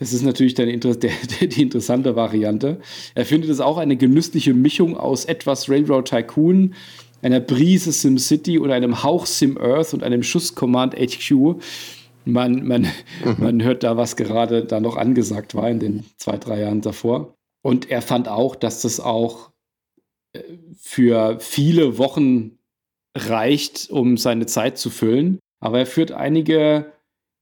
Das 0.01 0.15
ist 0.15 0.23
natürlich 0.23 0.55
dann 0.55 0.69
Inter 0.69 0.95
der, 0.97 1.13
die 1.43 1.63
interessante 1.63 2.17
Variante. 2.17 2.81
Er 3.15 3.25
findet 3.25 3.51
es 3.51 3.61
auch 3.61 3.77
eine 3.79 3.97
genüssliche 3.97 4.55
Mischung 4.55 4.97
aus 4.97 5.27
etwas 5.27 5.69
Railroad 5.69 6.09
Tycoon, 6.09 6.75
einer 7.23 7.39
Brise 7.39 7.93
SimCity 7.93 8.59
und 8.59 8.73
einem 8.73 9.05
Hauch 9.05 9.27
Sim 9.27 9.59
Earth 9.59 9.95
und 9.95 10.03
einem 10.03 10.23
Schuss 10.23 10.55
Command 10.55 10.95
HQ. 10.95 11.61
Man, 12.25 12.67
man, 12.67 12.83
mhm. 12.83 13.37
man 13.39 13.63
hört 13.63 13.83
da, 13.83 13.97
was 13.97 14.17
gerade 14.17 14.65
da 14.65 14.81
noch 14.81 14.97
angesagt 14.97 15.55
war 15.55 15.71
in 15.71 15.79
den 15.79 16.05
zwei, 16.17 16.39
drei 16.39 16.61
Jahren 16.61 16.81
davor. 16.81 17.35
Und 17.63 17.91
er 17.91 18.01
fand 18.01 18.27
auch, 18.29 18.57
dass 18.57 18.81
das 18.81 19.01
auch 19.01 19.51
äh, 20.33 20.41
für 20.79 21.39
viele 21.41 21.99
Wochen 21.99 22.59
reicht, 23.15 23.91
um 23.91 24.17
seine 24.17 24.47
Zeit 24.47 24.79
zu 24.79 24.89
füllen. 24.89 25.41
Aber 25.63 25.81
er 25.81 25.87
führt 25.87 26.13
einige 26.13 26.93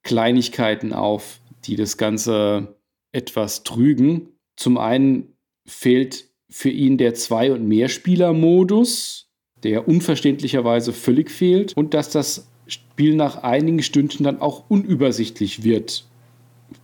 Kleinigkeiten 0.03 0.93
auf, 0.93 1.41
die 1.69 1.77
das 1.77 1.97
Ganze 1.97 2.77
etwas 3.13 3.63
trügen. 3.63 4.31
Zum 4.57 4.79
einen 4.79 5.35
fehlt 5.67 6.29
für 6.51 6.71
ihn 6.71 6.99
der 6.99 7.15
Zwei- 7.15 7.53
und 7.53 7.69
Mehrspieler-Modus, 7.69 9.31
der 9.63 9.87
unverständlicherweise 9.87 10.93
völlig 10.93 11.31
fehlt. 11.31 11.75
Und 11.77 11.95
dass 11.95 12.11
das 12.11 12.51
Spiel 12.67 13.15
nach 13.15 13.43
einigen 13.43 13.83
Stunden 13.83 14.25
dann 14.25 14.41
auch 14.41 14.69
unübersichtlich 14.69 15.63
wird, 15.63 16.07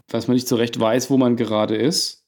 dass 0.08 0.28
man 0.28 0.34
nicht 0.34 0.48
so 0.48 0.56
recht 0.56 0.78
weiß, 0.78 1.10
wo 1.10 1.16
man 1.16 1.36
gerade 1.36 1.76
ist. 1.76 2.24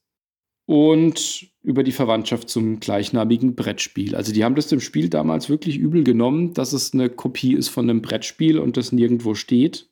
Und 0.68 1.48
über 1.62 1.84
die 1.84 1.92
Verwandtschaft 1.92 2.48
zum 2.48 2.80
gleichnamigen 2.80 3.54
Brettspiel. 3.54 4.16
Also 4.16 4.32
die 4.32 4.44
haben 4.44 4.56
das 4.56 4.68
dem 4.68 4.80
Spiel 4.80 5.08
damals 5.08 5.48
wirklich 5.48 5.78
übel 5.78 6.02
genommen, 6.02 6.54
dass 6.54 6.72
es 6.72 6.92
eine 6.92 7.08
Kopie 7.08 7.54
ist 7.54 7.68
von 7.68 7.88
einem 7.88 8.02
Brettspiel 8.02 8.58
und 8.58 8.76
das 8.76 8.90
nirgendwo 8.92 9.34
steht. 9.34 9.88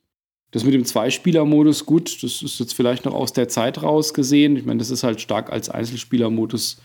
Das 0.55 0.63
mit 0.63 0.73
dem 0.73 0.85
Zweispieler-Modus, 0.85 1.85
gut, 1.85 2.23
das 2.23 2.41
ist 2.41 2.61
jetzt 2.61 2.75
vielleicht 2.75 3.03
noch 3.03 3.13
aus 3.13 3.33
der 3.33 3.49
Zeit 3.49 3.83
raus 3.83 4.13
gesehen. 4.13 4.55
Ich 4.55 4.63
meine, 4.63 4.77
das 4.77 4.89
ist 4.89 5.03
halt 5.03 5.19
stark 5.19 5.51
als 5.51 5.67
Einzelspieler-Modus 5.67 6.77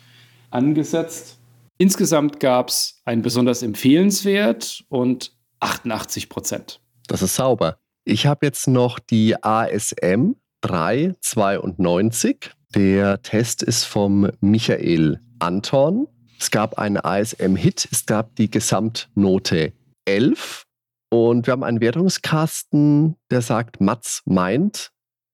angesetzt. 0.50 1.38
Insgesamt 1.78 2.40
gab 2.40 2.70
es 2.70 3.00
ein 3.04 3.22
besonders 3.22 3.62
empfehlenswert 3.62 4.82
und 4.88 5.36
88 5.60 6.28
Prozent. 6.28 6.80
Das 7.06 7.22
ist 7.22 7.36
sauber. 7.36 7.78
Ich 8.02 8.26
habe 8.26 8.44
jetzt 8.44 8.66
noch 8.66 8.98
die 8.98 9.40
ASM 9.40 10.32
392. 10.62 12.50
Der 12.74 13.22
Test 13.22 13.62
ist 13.62 13.84
vom 13.84 14.32
Michael 14.40 15.20
Anton. 15.38 16.08
Es 16.40 16.50
gab 16.50 16.76
einen 16.76 16.96
ASM-Hit. 16.96 17.86
Es 17.92 18.04
gab 18.04 18.34
die 18.34 18.50
Gesamtnote 18.50 19.74
11 20.06 20.66
und 21.10 21.46
wir 21.46 21.52
haben 21.52 21.64
einen 21.64 21.80
Wertungskasten, 21.80 23.16
der 23.30 23.42
sagt, 23.42 23.80
Mats 23.80 24.22
meint. 24.24 24.92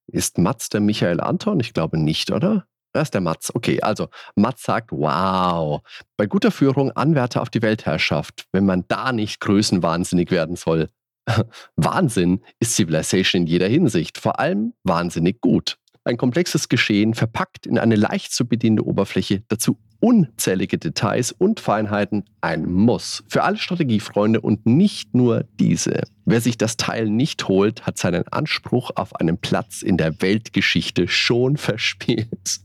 Ist 0.08 0.38
Mats 0.38 0.68
der 0.68 0.80
Michael 0.80 1.20
Anton? 1.20 1.60
Ich 1.60 1.74
glaube 1.74 1.98
nicht, 1.98 2.30
oder? 2.30 2.66
Da 2.92 3.02
ist 3.02 3.12
der 3.12 3.20
Mats. 3.20 3.54
Okay, 3.54 3.82
also 3.82 4.08
Mats 4.36 4.62
sagt, 4.62 4.90
wow, 4.90 5.82
bei 6.16 6.26
guter 6.26 6.50
Führung 6.50 6.92
Anwärter 6.92 7.42
auf 7.42 7.50
die 7.50 7.60
Weltherrschaft, 7.60 8.46
wenn 8.52 8.64
man 8.64 8.84
da 8.88 9.12
nicht 9.12 9.40
größenwahnsinnig 9.40 10.30
werden 10.30 10.56
soll. 10.56 10.88
Wahnsinn 11.76 12.40
ist 12.58 12.74
Civilization 12.74 13.42
in 13.42 13.48
jeder 13.48 13.68
Hinsicht, 13.68 14.16
vor 14.16 14.40
allem 14.40 14.72
wahnsinnig 14.82 15.42
gut. 15.42 15.76
Ein 16.04 16.16
komplexes 16.16 16.70
Geschehen 16.70 17.14
verpackt 17.14 17.66
in 17.66 17.78
eine 17.78 17.96
leicht 17.96 18.32
zu 18.32 18.46
bedienende 18.46 18.86
Oberfläche, 18.86 19.42
dazu 19.48 19.78
unzählige 20.00 20.78
Details 20.78 21.32
und 21.32 21.60
Feinheiten 21.60 22.24
ein 22.40 22.70
Muss 22.70 23.24
für 23.28 23.42
alle 23.44 23.56
Strategiefreunde 23.56 24.40
und 24.40 24.66
nicht 24.66 25.14
nur 25.14 25.44
diese. 25.58 26.02
Wer 26.24 26.40
sich 26.40 26.58
das 26.58 26.76
Teil 26.76 27.08
nicht 27.08 27.48
holt, 27.48 27.86
hat 27.86 27.98
seinen 27.98 28.26
Anspruch 28.28 28.90
auf 28.94 29.16
einen 29.16 29.38
Platz 29.38 29.82
in 29.82 29.96
der 29.96 30.20
Weltgeschichte 30.20 31.08
schon 31.08 31.56
verspielt. 31.56 32.60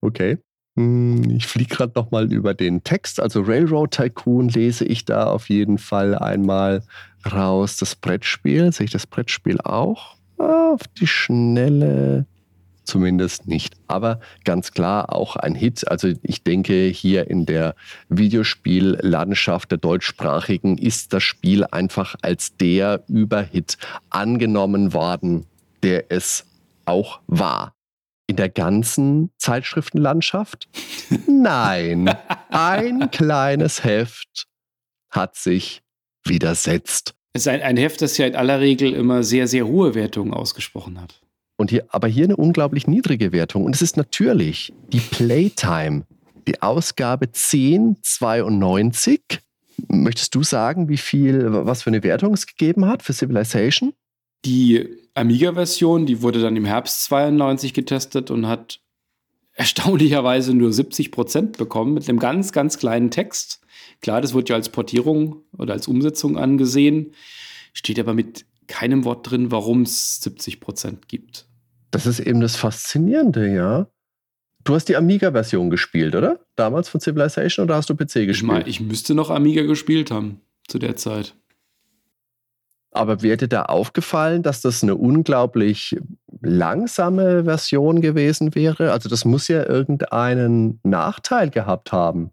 okay. 0.00 0.38
Hm, 0.78 1.30
ich 1.30 1.46
fliege 1.46 1.74
gerade 1.74 1.92
noch 1.96 2.10
mal 2.12 2.32
über 2.32 2.54
den 2.54 2.84
Text. 2.84 3.20
Also 3.20 3.42
Railroad 3.42 3.90
Tycoon 3.90 4.48
lese 4.48 4.84
ich 4.84 5.04
da 5.04 5.24
auf 5.26 5.48
jeden 5.48 5.78
Fall 5.78 6.16
einmal 6.16 6.82
raus. 7.32 7.76
Das 7.76 7.96
Brettspiel, 7.96 8.72
sehe 8.72 8.84
ich 8.84 8.92
das 8.92 9.06
Brettspiel 9.06 9.60
auch? 9.60 10.16
Auf 10.36 10.82
die 11.00 11.08
Schnelle 11.08 12.26
zumindest 12.88 13.46
nicht. 13.46 13.76
Aber 13.86 14.20
ganz 14.44 14.72
klar 14.72 15.12
auch 15.12 15.36
ein 15.36 15.54
Hit. 15.54 15.86
Also 15.88 16.12
ich 16.22 16.42
denke, 16.42 16.86
hier 16.86 17.30
in 17.30 17.46
der 17.46 17.74
Videospiellandschaft 18.08 19.70
der 19.70 19.78
deutschsprachigen 19.78 20.78
ist 20.78 21.12
das 21.12 21.22
Spiel 21.22 21.64
einfach 21.64 22.16
als 22.22 22.56
der 22.56 23.04
Überhit 23.08 23.78
angenommen 24.10 24.92
worden, 24.92 25.46
der 25.82 26.10
es 26.10 26.46
auch 26.86 27.20
war. 27.26 27.74
In 28.26 28.36
der 28.36 28.48
ganzen 28.48 29.30
Zeitschriftenlandschaft? 29.38 30.68
Nein. 31.26 32.14
Ein 32.50 33.10
kleines 33.10 33.84
Heft 33.84 34.46
hat 35.10 35.36
sich 35.36 35.82
widersetzt. 36.24 37.14
Es 37.32 37.42
ist 37.42 37.48
ein, 37.48 37.62
ein 37.62 37.76
Heft, 37.76 38.02
das 38.02 38.18
ja 38.18 38.26
in 38.26 38.34
aller 38.34 38.60
Regel 38.60 38.92
immer 38.92 39.22
sehr, 39.22 39.46
sehr 39.46 39.66
hohe 39.66 39.94
Wertungen 39.94 40.34
ausgesprochen 40.34 41.00
hat. 41.00 41.20
Und 41.58 41.70
hier, 41.70 41.84
aber 41.88 42.06
hier 42.06 42.24
eine 42.24 42.36
unglaublich 42.36 42.86
niedrige 42.86 43.32
Wertung. 43.32 43.64
Und 43.64 43.74
es 43.74 43.82
ist 43.82 43.96
natürlich 43.96 44.72
die 44.92 45.00
Playtime, 45.00 46.04
die 46.46 46.62
Ausgabe 46.62 47.26
1092. 47.26 49.20
Möchtest 49.88 50.36
du 50.36 50.44
sagen, 50.44 50.88
wie 50.88 50.96
viel, 50.96 51.46
was 51.50 51.82
für 51.82 51.90
eine 51.90 52.04
Wertung 52.04 52.32
es 52.32 52.46
gegeben 52.46 52.86
hat 52.86 53.02
für 53.02 53.12
Civilization? 53.12 53.92
Die 54.44 54.88
Amiga-Version, 55.14 56.06
die 56.06 56.22
wurde 56.22 56.40
dann 56.40 56.54
im 56.54 56.64
Herbst 56.64 57.02
92 57.04 57.74
getestet 57.74 58.30
und 58.30 58.46
hat 58.46 58.80
erstaunlicherweise 59.52 60.54
nur 60.54 60.72
70 60.72 61.10
Prozent 61.10 61.58
bekommen 61.58 61.94
mit 61.94 62.08
einem 62.08 62.20
ganz, 62.20 62.52
ganz 62.52 62.78
kleinen 62.78 63.10
Text. 63.10 63.60
Klar, 64.00 64.20
das 64.20 64.32
wird 64.32 64.48
ja 64.48 64.54
als 64.54 64.68
Portierung 64.68 65.42
oder 65.56 65.72
als 65.72 65.88
Umsetzung 65.88 66.38
angesehen, 66.38 67.14
steht 67.72 67.98
aber 67.98 68.14
mit 68.14 68.46
keinem 68.68 69.04
Wort 69.04 69.28
drin, 69.28 69.50
warum 69.50 69.82
es 69.82 70.20
70 70.20 70.60
Prozent 70.60 71.08
gibt. 71.08 71.47
Das 71.90 72.06
ist 72.06 72.20
eben 72.20 72.40
das 72.40 72.56
Faszinierende, 72.56 73.52
ja. 73.52 73.86
Du 74.64 74.74
hast 74.74 74.88
die 74.88 74.96
Amiga-Version 74.96 75.70
gespielt, 75.70 76.14
oder? 76.14 76.40
Damals 76.56 76.88
von 76.88 77.00
Civilization 77.00 77.64
oder 77.64 77.76
hast 77.76 77.88
du 77.88 77.94
PC 77.94 78.26
gespielt? 78.26 78.32
Ich 78.32 78.42
meine, 78.42 78.68
ich 78.68 78.80
müsste 78.80 79.14
noch 79.14 79.30
Amiga 79.30 79.62
gespielt 79.62 80.10
haben 80.10 80.40
zu 80.66 80.78
der 80.78 80.96
Zeit. 80.96 81.34
Aber 82.90 83.22
wäre 83.22 83.36
dir 83.36 83.48
da 83.48 83.62
aufgefallen, 83.62 84.42
dass 84.42 84.60
das 84.60 84.82
eine 84.82 84.96
unglaublich 84.96 85.96
langsame 86.40 87.44
Version 87.44 88.00
gewesen 88.00 88.54
wäre? 88.54 88.92
Also 88.92 89.08
das 89.08 89.24
muss 89.24 89.48
ja 89.48 89.64
irgendeinen 89.64 90.80
Nachteil 90.82 91.50
gehabt 91.50 91.92
haben. 91.92 92.30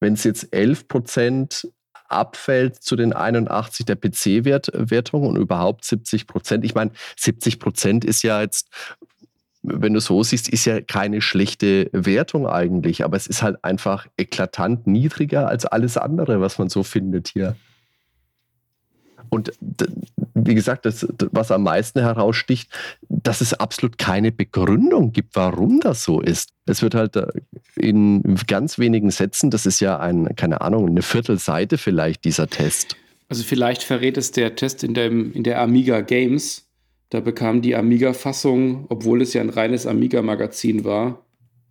Wenn 0.00 0.14
es 0.14 0.24
jetzt 0.24 0.52
11 0.52 0.88
Prozent 0.88 1.68
abfällt 2.08 2.82
zu 2.82 2.96
den 2.96 3.12
81 3.12 3.86
der 3.86 3.96
PC-Wertung 3.96 5.26
und 5.26 5.36
überhaupt 5.36 5.84
70 5.84 6.26
Prozent. 6.26 6.64
Ich 6.64 6.74
meine, 6.74 6.90
70 7.16 7.58
Prozent 7.58 8.04
ist 8.04 8.22
ja 8.22 8.40
jetzt, 8.40 8.68
wenn 9.62 9.94
du 9.94 10.00
so 10.00 10.22
siehst, 10.22 10.48
ist 10.48 10.64
ja 10.66 10.80
keine 10.80 11.22
schlechte 11.22 11.88
Wertung 11.92 12.46
eigentlich, 12.46 13.04
aber 13.04 13.16
es 13.16 13.26
ist 13.26 13.42
halt 13.42 13.64
einfach 13.64 14.06
eklatant 14.16 14.86
niedriger 14.86 15.48
als 15.48 15.64
alles 15.64 15.96
andere, 15.96 16.40
was 16.40 16.58
man 16.58 16.68
so 16.68 16.82
findet 16.82 17.28
hier. 17.28 17.56
Und 19.30 19.52
wie 20.34 20.54
gesagt, 20.54 20.86
das, 20.86 21.06
was 21.32 21.50
am 21.50 21.62
meisten 21.62 22.00
heraussticht, 22.00 22.70
dass 23.08 23.40
es 23.40 23.54
absolut 23.54 23.98
keine 23.98 24.32
Begründung 24.32 25.12
gibt, 25.12 25.36
warum 25.36 25.80
das 25.80 26.04
so 26.04 26.20
ist. 26.20 26.50
Es 26.66 26.82
wird 26.82 26.94
halt 26.94 27.16
äh, 27.16 27.26
in 27.76 28.22
ganz 28.46 28.78
wenigen 28.78 29.10
Sätzen, 29.10 29.50
das 29.50 29.66
ist 29.66 29.80
ja 29.80 29.98
ein, 29.98 30.34
keine 30.36 30.60
Ahnung, 30.60 30.88
eine 30.88 31.02
Viertelseite 31.02 31.78
vielleicht 31.78 32.24
dieser 32.24 32.48
Test. 32.48 32.96
Also 33.28 33.42
vielleicht 33.42 33.82
verrät 33.82 34.16
es 34.16 34.32
der 34.32 34.54
Test 34.54 34.84
in, 34.84 34.94
dem, 34.94 35.32
in 35.32 35.44
der 35.44 35.60
Amiga 35.60 36.00
Games. 36.00 36.68
Da 37.10 37.20
bekam 37.20 37.62
die 37.62 37.76
Amiga-Fassung, 37.76 38.86
obwohl 38.88 39.22
es 39.22 39.34
ja 39.34 39.40
ein 39.40 39.50
reines 39.50 39.86
Amiga-Magazin 39.86 40.84
war, 40.84 41.24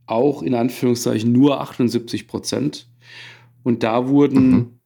auch 0.05 0.41
in 0.41 0.55
Anführungszeichen 0.55 1.31
nur 1.31 1.61
78 1.61 2.27
Prozent. 2.27 2.87
Und 3.63 3.83
da 3.83 4.07
wurden 4.07 4.49
mhm 4.49 4.79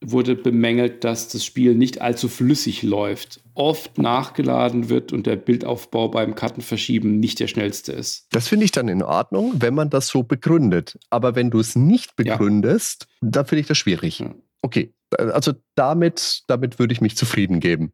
wurde 0.00 0.36
bemängelt, 0.36 1.04
dass 1.04 1.28
das 1.28 1.44
Spiel 1.44 1.74
nicht 1.74 2.00
allzu 2.02 2.28
flüssig 2.28 2.82
läuft, 2.82 3.40
oft 3.54 3.98
nachgeladen 3.98 4.88
wird 4.88 5.12
und 5.12 5.26
der 5.26 5.36
Bildaufbau 5.36 6.08
beim 6.08 6.34
Kartenverschieben 6.34 7.18
nicht 7.18 7.40
der 7.40 7.48
schnellste 7.48 7.92
ist. 7.92 8.26
Das 8.30 8.48
finde 8.48 8.64
ich 8.66 8.72
dann 8.72 8.88
in 8.88 9.02
Ordnung, 9.02 9.54
wenn 9.58 9.74
man 9.74 9.90
das 9.90 10.08
so 10.08 10.22
begründet. 10.22 10.98
Aber 11.10 11.34
wenn 11.34 11.50
du 11.50 11.60
es 11.60 11.76
nicht 11.76 12.14
begründest, 12.16 13.06
ja. 13.22 13.28
dann 13.30 13.46
finde 13.46 13.60
ich 13.62 13.66
das 13.66 13.78
schwierig. 13.78 14.18
Ja. 14.18 14.34
Okay, 14.62 14.92
also 15.16 15.52
damit, 15.74 16.42
damit 16.46 16.78
würde 16.78 16.92
ich 16.92 17.00
mich 17.00 17.16
zufrieden 17.16 17.60
geben. 17.60 17.92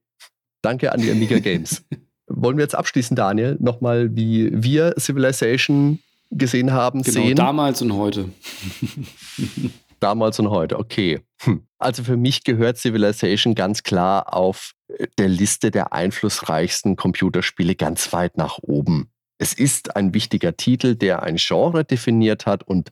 Danke 0.63 0.93
an 0.93 1.01
die 1.01 1.11
Amiga 1.11 1.39
Games. 1.41 1.85
Wollen 2.27 2.57
wir 2.57 2.63
jetzt 2.63 2.75
abschließen, 2.75 3.17
Daniel, 3.17 3.57
nochmal, 3.61 4.15
wie 4.17 4.51
wir 4.53 4.95
Civilization 4.99 5.99
gesehen 6.31 6.73
haben, 6.73 7.03
genau, 7.03 7.27
sehen? 7.27 7.37
damals 7.37 7.83
und 7.83 7.93
heute. 7.93 8.31
damals 10.03 10.39
und 10.39 10.51
heute. 10.51 10.79
Okay. 10.79 11.21
Hm. 11.43 11.67
Also 11.79 12.05
für 12.05 12.17
mich 12.17 12.45
gehört 12.45 12.79
Civilization 12.79 13.55
ganz 13.55 13.83
klar 13.83 14.35
auf 14.35 14.73
äh, 14.89 15.07
der 15.19 15.29
Liste 15.29 15.71
der 15.71 15.93
einflussreichsten 15.93 16.97
Computerspiele 16.97 17.75
ganz 17.75 18.13
weit 18.13 18.37
nach 18.37 18.59
oben. 18.63 19.11
Es 19.39 19.53
ist 19.53 19.97
ein 19.97 20.15
wichtiger 20.15 20.57
Titel, 20.57 20.95
der 20.95 21.23
ein 21.23 21.37
Genre 21.37 21.85
definiert 21.85 22.47
hat 22.47 22.63
und 22.63 22.91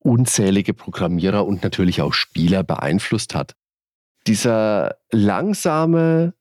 unzählige 0.00 0.74
Programmierer 0.74 1.46
und 1.46 1.62
natürlich 1.62 2.02
auch 2.02 2.12
Spieler 2.12 2.64
beeinflusst 2.64 3.34
hat. 3.34 3.54
Dieser 4.26 4.96
langsame, 5.10 6.34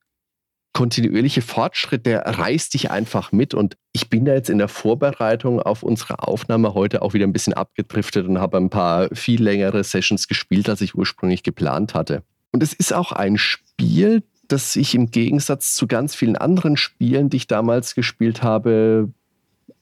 kontinuierliche 0.74 1.42
Fortschritt, 1.42 2.06
der 2.06 2.22
reißt 2.22 2.74
dich 2.74 2.92
einfach 2.92 3.32
mit. 3.32 3.54
Und 3.54 3.78
ich 3.92 4.10
bin 4.10 4.26
da 4.26 4.34
jetzt 4.34 4.50
in 4.50 4.58
der 4.58 4.68
Vorbereitung 4.68 5.62
auf 5.62 5.84
unsere 5.84 6.20
Aufnahme 6.20 6.74
heute 6.74 7.02
auch 7.02 7.14
wieder 7.14 7.28
ein 7.28 7.34
bisschen 7.34 7.54
abgedriftet 7.54 8.28
und 8.28 8.40
habe 8.40 8.58
ein 8.58 8.70
paar 8.70 9.10
viel 9.14 9.42
längere 9.42 9.84
Sessions 9.84 10.28
gespielt, 10.28 10.70
als 10.70 10.82
ich 10.82 10.96
ursprünglich 10.96 11.44
geplant 11.44 11.94
hatte. 11.94 12.24
Und 12.52 12.64
es 12.64 12.74
ist 12.74 12.94
auch 12.94 13.12
ein 13.12 13.38
Spiel, 13.38 14.24
das 14.48 14.76
ich 14.76 14.96
im 14.96 15.12
Gegensatz 15.12 15.76
zu 15.76 15.88
ganz 15.88 16.16
vielen 16.16 16.36
anderen 16.36 16.78
Spielen, 16.78 17.30
die 17.30 17.38
ich 17.38 17.48
damals 17.48 17.96
gespielt 17.96 18.44
habe, 18.44 19.10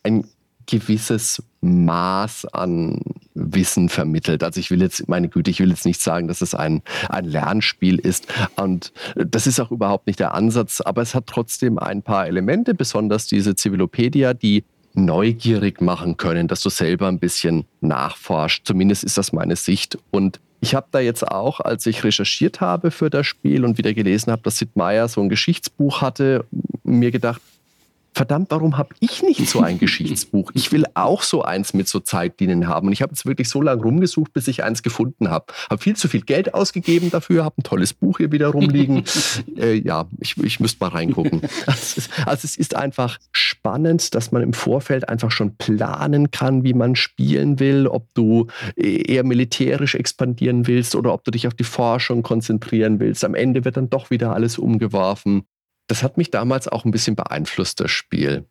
ein 0.03 0.25
gewisses 0.69 1.41
Maß 1.61 2.45
an 2.53 3.01
Wissen 3.33 3.89
vermittelt. 3.89 4.43
Also 4.43 4.59
ich 4.59 4.69
will 4.69 4.81
jetzt, 4.81 5.09
meine 5.09 5.27
Güte, 5.27 5.49
ich 5.49 5.59
will 5.59 5.69
jetzt 5.69 5.85
nicht 5.85 5.99
sagen, 5.99 6.27
dass 6.27 6.41
es 6.41 6.53
ein, 6.53 6.83
ein 7.09 7.25
Lernspiel 7.25 7.97
ist. 7.97 8.27
Und 8.55 8.93
das 9.15 9.47
ist 9.47 9.59
auch 9.59 9.71
überhaupt 9.71 10.05
nicht 10.05 10.19
der 10.19 10.35
Ansatz, 10.35 10.79
aber 10.81 11.01
es 11.01 11.15
hat 11.15 11.25
trotzdem 11.25 11.79
ein 11.79 12.03
paar 12.03 12.27
Elemente, 12.27 12.75
besonders 12.75 13.25
diese 13.25 13.55
Civilopedia, 13.55 14.33
die 14.33 14.63
neugierig 14.93 15.81
machen 15.81 16.17
können, 16.17 16.47
dass 16.47 16.61
du 16.61 16.69
selber 16.69 17.07
ein 17.07 17.19
bisschen 17.19 17.65
nachforscht. 17.81 18.65
Zumindest 18.65 19.03
ist 19.03 19.17
das 19.17 19.33
meine 19.33 19.55
Sicht. 19.55 19.97
Und 20.11 20.39
ich 20.61 20.75
habe 20.75 20.87
da 20.91 20.99
jetzt 20.99 21.27
auch, 21.27 21.61
als 21.61 21.85
ich 21.87 22.03
recherchiert 22.03 22.61
habe 22.61 22.91
für 22.91 23.09
das 23.09 23.25
Spiel 23.25 23.65
und 23.65 23.77
wieder 23.77 23.93
gelesen 23.93 24.31
habe, 24.31 24.43
dass 24.43 24.57
Sid 24.57 24.75
Meier 24.75 25.07
so 25.07 25.21
ein 25.21 25.29
Geschichtsbuch 25.29 26.01
hatte, 26.01 26.45
mir 26.83 27.11
gedacht, 27.11 27.41
verdammt, 28.13 28.51
warum 28.51 28.77
habe 28.77 28.93
ich 28.99 29.23
nicht 29.23 29.47
so 29.49 29.61
ein 29.61 29.79
Geschichtsbuch? 29.79 30.51
Ich 30.53 30.71
will 30.71 30.85
auch 30.93 31.23
so 31.23 31.43
eins 31.43 31.73
mit 31.73 31.87
so 31.87 31.99
Zeitlinien 31.99 32.67
haben. 32.67 32.87
Und 32.87 32.93
ich 32.93 33.01
habe 33.01 33.11
jetzt 33.11 33.25
wirklich 33.25 33.49
so 33.49 33.61
lange 33.61 33.81
rumgesucht, 33.81 34.33
bis 34.33 34.47
ich 34.47 34.63
eins 34.63 34.83
gefunden 34.83 35.29
habe. 35.29 35.45
Habe 35.69 35.81
viel 35.81 35.95
zu 35.95 36.07
viel 36.07 36.21
Geld 36.21 36.53
ausgegeben 36.53 37.11
dafür, 37.11 37.45
habe 37.45 37.55
ein 37.59 37.63
tolles 37.63 37.93
Buch 37.93 38.17
hier 38.17 38.31
wieder 38.31 38.47
rumliegen. 38.47 39.03
äh, 39.57 39.73
ja, 39.73 40.07
ich, 40.19 40.37
ich 40.37 40.59
müsste 40.59 40.83
mal 40.83 40.91
reingucken. 40.91 41.41
Also, 41.65 42.01
also 42.25 42.45
es 42.45 42.57
ist 42.57 42.75
einfach 42.75 43.19
spannend, 43.31 44.15
dass 44.15 44.31
man 44.31 44.41
im 44.41 44.53
Vorfeld 44.53 45.07
einfach 45.07 45.29
schon 45.31 45.55
planen 45.55 46.31
kann, 46.31 46.63
wie 46.63 46.73
man 46.73 46.95
spielen 46.95 47.59
will, 47.59 47.87
ob 47.87 48.07
du 48.13 48.47
eher 48.75 49.23
militärisch 49.23 49.95
expandieren 49.95 50.65
willst 50.67 50.95
oder 50.95 51.13
ob 51.13 51.23
du 51.23 51.31
dich 51.31 51.47
auf 51.47 51.53
die 51.53 51.63
Forschung 51.63 52.23
konzentrieren 52.23 52.99
willst. 52.99 53.23
Am 53.23 53.35
Ende 53.35 53.65
wird 53.65 53.77
dann 53.77 53.89
doch 53.89 54.09
wieder 54.09 54.33
alles 54.33 54.57
umgeworfen 54.57 55.43
das 55.89 56.03
hat 56.03 56.17
mich 56.17 56.31
damals 56.31 56.67
auch 56.67 56.85
ein 56.85 56.91
bisschen 56.91 57.15
beeinflusst, 57.15 57.79
das 57.79 57.91
Spiel. 57.91 58.45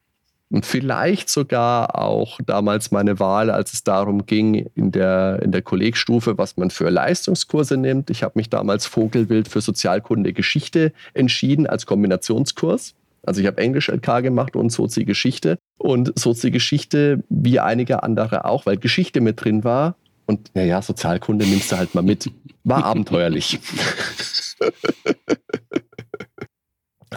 Und 0.51 0.65
vielleicht 0.65 1.29
sogar 1.29 1.99
auch 1.99 2.41
damals 2.45 2.91
meine 2.91 3.21
Wahl, 3.21 3.51
als 3.51 3.75
es 3.75 3.85
darum 3.85 4.25
ging, 4.25 4.71
in 4.75 4.93
der, 4.93 5.41
in 5.43 5.53
der 5.53 5.63
Kollegstufe, 5.63 6.39
was 6.39 6.57
man 6.57 6.71
für 6.71 6.89
Leistungskurse 6.89 7.77
nimmt. 7.77 8.09
Ich 8.11 8.23
habe 8.23 8.33
mich 8.37 8.49
damals 8.49 8.87
Vogelwild 8.87 9.49
für 9.49 9.61
Sozialkunde 9.61 10.33
Geschichte 10.33 10.93
entschieden 11.13 11.67
als 11.67 11.85
Kombinationskurs. 11.85 12.95
Also 13.25 13.43
ich 13.43 13.47
habe 13.47 13.59
Englisch 13.59 13.89
LK 13.89 14.23
gemacht 14.23 14.57
und 14.57 14.71
Sozi 14.71 15.05
Geschichte. 15.05 15.59
Und 15.77 16.19
Sozi 16.19 16.51
Geschichte, 16.51 17.23
wie 17.29 17.61
einige 17.61 18.03
andere 18.03 18.47
auch, 18.47 18.65
weil 18.65 18.79
Geschichte 18.79 19.21
mit 19.21 19.45
drin 19.45 19.65
war. 19.65 19.97
Und 20.25 20.51
naja, 20.55 20.81
Sozialkunde 20.81 21.47
nimmst 21.47 21.73
du 21.73 21.77
halt 21.77 21.95
mal 21.95 22.03
mit. 22.03 22.31
War 22.65 22.85
abenteuerlich. 22.87 23.61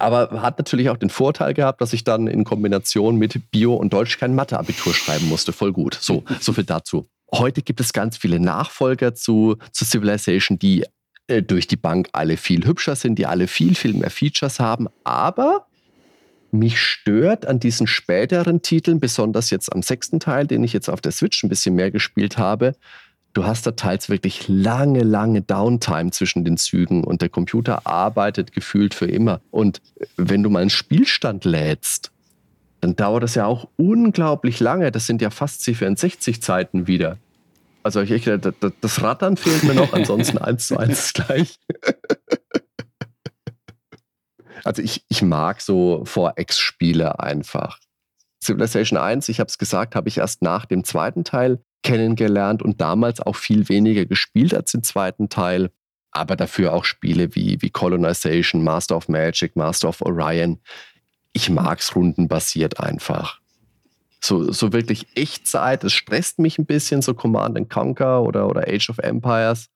Aber 0.02 0.41
hat 0.41 0.57
natürlich 0.57 0.90
auch 0.90 0.98
den 0.98 1.10
Vorteil 1.10 1.53
gehabt, 1.53 1.80
dass 1.80 1.94
ich 1.94 2.03
dann 2.03 2.28
in 2.28 2.44
Kombination 2.44 3.18
mit 3.18 3.52
Bio 3.52 3.76
und 3.76 3.94
Deutsch 3.94 4.18
kein 4.18 4.36
Mathe-Abitur 4.36 4.94
schreiben 4.94 5.30
musste. 5.30 5.53
Voll 5.53 5.72
gut. 5.72 5.98
So, 5.99 6.23
so 6.40 6.53
viel 6.53 6.64
dazu. 6.64 7.07
Heute 7.34 7.61
gibt 7.61 7.80
es 7.80 7.94
ganz 7.94 8.18
viele 8.18 8.40
Nachfolger 8.40 9.14
zu, 9.14 9.57
zu 9.72 9.86
Civilization, 9.86 10.60
die 10.60 10.86
äh, 11.28 11.41
durch 11.41 11.68
die 11.68 11.78
Bank 11.78 12.10
alle 12.14 12.36
viel 12.36 12.65
hübscher 12.65 12.95
sind, 12.95 13.18
die 13.18 13.26
alle 13.26 13.48
viel, 13.48 13.76
viel 13.76 13.94
mehr 13.94 14.10
Features 14.10 14.60
haben. 14.60 14.88
Aber 15.03 15.68
mich 16.52 16.80
stört 16.80 17.45
an 17.45 17.60
diesen 17.60 17.88
späteren 17.88 18.61
Titeln, 18.61 18.99
besonders 18.99 19.49
jetzt 19.49 19.72
am 19.72 19.82
sechsten 19.82 20.19
Teil, 20.19 20.48
den 20.48 20.64
ich 20.64 20.73
jetzt 20.73 20.90
auf 20.90 20.99
der 20.99 21.14
Switch 21.14 21.41
ein 21.44 21.49
bisschen 21.49 21.76
mehr 21.76 21.91
gespielt 21.91 22.38
habe, 22.38 22.76
du 23.34 23.45
hast 23.45 23.66
da 23.66 23.72
teils 23.72 24.10
wirklich 24.10 24.48
lange, 24.48 25.03
lange 25.03 25.41
Downtime 25.41 26.12
zwischen 26.12 26.44
den 26.44 26.58
Zügen 26.58 27.03
und 27.03 27.22
der 27.22 27.30
Computer 27.30 27.88
arbeitet 27.88 28.52
gefühlt 28.52 28.94
für 28.94 29.06
immer. 29.06 29.41
Und 29.52 29.82
wenn 30.18 30.44
du 30.44 30.49
mal 30.49 30.62
einen 30.62 30.70
Spielstand 30.70 31.45
lädst, 31.45 32.12
dann 32.82 32.95
dauert 32.95 33.24
das 33.24 33.36
ja 33.36 33.45
auch 33.45 33.68
unglaublich 33.78 34.60
lange. 34.60 34.91
Das 34.91 35.06
sind 35.06 35.22
ja 35.22 35.30
fast 35.30 35.62
C64-Zeiten 35.62 36.88
wieder. 36.88 37.18
Also 37.84 38.02
ich, 38.02 38.12
ich, 38.12 38.26
das 38.26 39.02
Rattern 39.02 39.38
fehlt 39.38 39.64
mir 39.64 39.74
noch, 39.74 39.94
ansonsten 39.94 40.38
eins 40.40 40.68
zu 40.68 40.78
eins 40.78 41.14
gleich. 41.14 41.60
Also 44.64 44.82
ich, 44.82 45.03
ich 45.10 45.22
mag 45.22 45.62
so 45.62 46.03
4X-Spiele 46.06 47.20
einfach. 47.20 47.80
Civilization 48.44 48.99
1, 48.99 49.30
ich 49.30 49.40
habe 49.40 49.48
es 49.48 49.58
gesagt, 49.58 49.95
habe 49.95 50.10
ich 50.10 50.18
erst 50.18 50.41
nach 50.41 50.66
dem 50.66 50.84
zweiten 50.84 51.24
Teil 51.24 51.60
kennengelernt 51.84 52.62
und 52.62 52.82
damals 52.82 53.20
auch 53.20 53.36
viel 53.36 53.70
weniger 53.70 54.06
gespielt 54.06 54.53
als 54.53 54.74
im 54.74 54.84
zweiten 54.84 55.30
Teil. 55.30 55.72
Aber 56.12 56.36
dafür 56.36 56.74
auch 56.74 56.86
Spiele 56.86 57.36
wie, 57.36 57.62
wie 57.62 57.70
Colonization, 57.70 58.64
Master 58.64 58.98
of 58.98 59.08
Magic, 59.08 59.56
Master 59.56 59.90
of 59.90 60.02
Orion. 60.02 60.60
Ich 61.34 61.49
mag 61.49 61.80
es 61.80 61.95
rundenbasiert 61.95 62.80
einfach. 62.80 63.40
So, 64.24 64.52
so 64.52 64.74
wirklich 64.74 65.08
Echtzeit, 65.16 65.84
es 65.84 65.94
stresst 65.94 66.38
mich 66.38 66.60
ein 66.60 66.66
bisschen, 66.66 67.02
so 67.02 67.14
Command 67.14 67.70
Conquer 67.70 68.22
oder, 68.22 68.48
oder 68.48 68.68
Age 68.68 68.90
of 68.90 68.99
Empires 68.99 69.70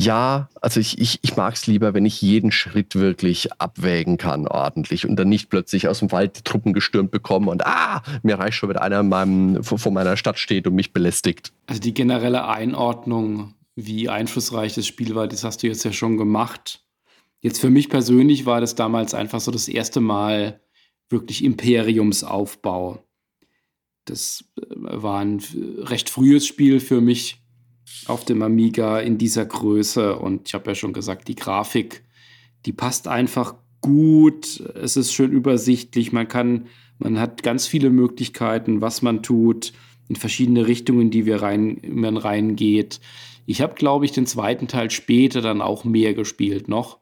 ja, 0.00 0.48
also 0.60 0.78
ich, 0.78 0.98
ich, 0.98 1.18
ich 1.22 1.36
mag 1.36 1.54
es 1.54 1.66
lieber, 1.66 1.92
wenn 1.92 2.06
ich 2.06 2.22
jeden 2.22 2.52
Schritt 2.52 2.94
wirklich 2.94 3.52
abwägen 3.54 4.16
kann 4.16 4.46
ordentlich 4.46 5.04
und 5.06 5.16
dann 5.16 5.28
nicht 5.28 5.50
plötzlich 5.50 5.88
aus 5.88 5.98
dem 5.98 6.12
Wald 6.12 6.38
die 6.38 6.42
Truppen 6.42 6.72
gestürmt 6.72 7.10
bekomme 7.10 7.50
und 7.50 7.66
ah, 7.66 8.02
mir 8.22 8.38
reicht 8.38 8.58
schon, 8.58 8.68
wenn 8.68 8.76
einer 8.76 9.00
in 9.00 9.08
meinem, 9.08 9.64
vor 9.64 9.90
meiner 9.90 10.16
Stadt 10.16 10.38
steht 10.38 10.68
und 10.68 10.76
mich 10.76 10.92
belästigt. 10.92 11.52
Also 11.66 11.80
die 11.80 11.94
generelle 11.94 12.46
Einordnung, 12.46 13.54
wie 13.74 14.08
einflussreich 14.08 14.74
das 14.74 14.86
Spiel 14.86 15.16
war, 15.16 15.26
das 15.26 15.42
hast 15.42 15.64
du 15.64 15.66
jetzt 15.66 15.84
ja 15.84 15.92
schon 15.92 16.16
gemacht. 16.16 16.84
Jetzt 17.40 17.60
für 17.60 17.70
mich 17.70 17.88
persönlich 17.88 18.46
war 18.46 18.60
das 18.60 18.76
damals 18.76 19.14
einfach 19.14 19.40
so 19.40 19.50
das 19.50 19.66
erste 19.66 20.00
Mal 20.00 20.60
wirklich 21.08 21.42
Imperiumsaufbau. 21.42 23.04
Das 24.04 24.44
äh, 24.56 24.64
war 24.76 25.20
ein 25.20 25.42
recht 25.78 26.08
frühes 26.08 26.46
Spiel 26.46 26.78
für 26.78 27.00
mich 27.00 27.42
auf 28.06 28.24
dem 28.24 28.42
Amiga 28.42 29.00
in 29.00 29.18
dieser 29.18 29.44
Größe. 29.46 30.16
Und 30.16 30.48
ich 30.48 30.54
habe 30.54 30.70
ja 30.70 30.74
schon 30.74 30.92
gesagt, 30.92 31.28
die 31.28 31.36
Grafik, 31.36 32.04
die 32.66 32.72
passt 32.72 33.08
einfach 33.08 33.54
gut. 33.80 34.60
Es 34.74 34.96
ist 34.96 35.12
schön 35.12 35.32
übersichtlich. 35.32 36.12
Man 36.12 36.28
kann, 36.28 36.66
man 36.98 37.18
hat 37.20 37.42
ganz 37.42 37.66
viele 37.66 37.90
Möglichkeiten, 37.90 38.80
was 38.80 39.02
man 39.02 39.22
tut, 39.22 39.72
in 40.08 40.16
verschiedene 40.16 40.66
Richtungen, 40.66 41.10
die 41.10 41.26
wir 41.26 41.42
rein, 41.42 41.80
man 41.86 42.16
reingeht. 42.16 43.00
Ich 43.46 43.60
habe, 43.60 43.74
glaube 43.74 44.04
ich, 44.04 44.12
den 44.12 44.26
zweiten 44.26 44.68
Teil 44.68 44.90
später 44.90 45.40
dann 45.40 45.62
auch 45.62 45.84
mehr 45.84 46.14
gespielt 46.14 46.68
noch. 46.68 46.98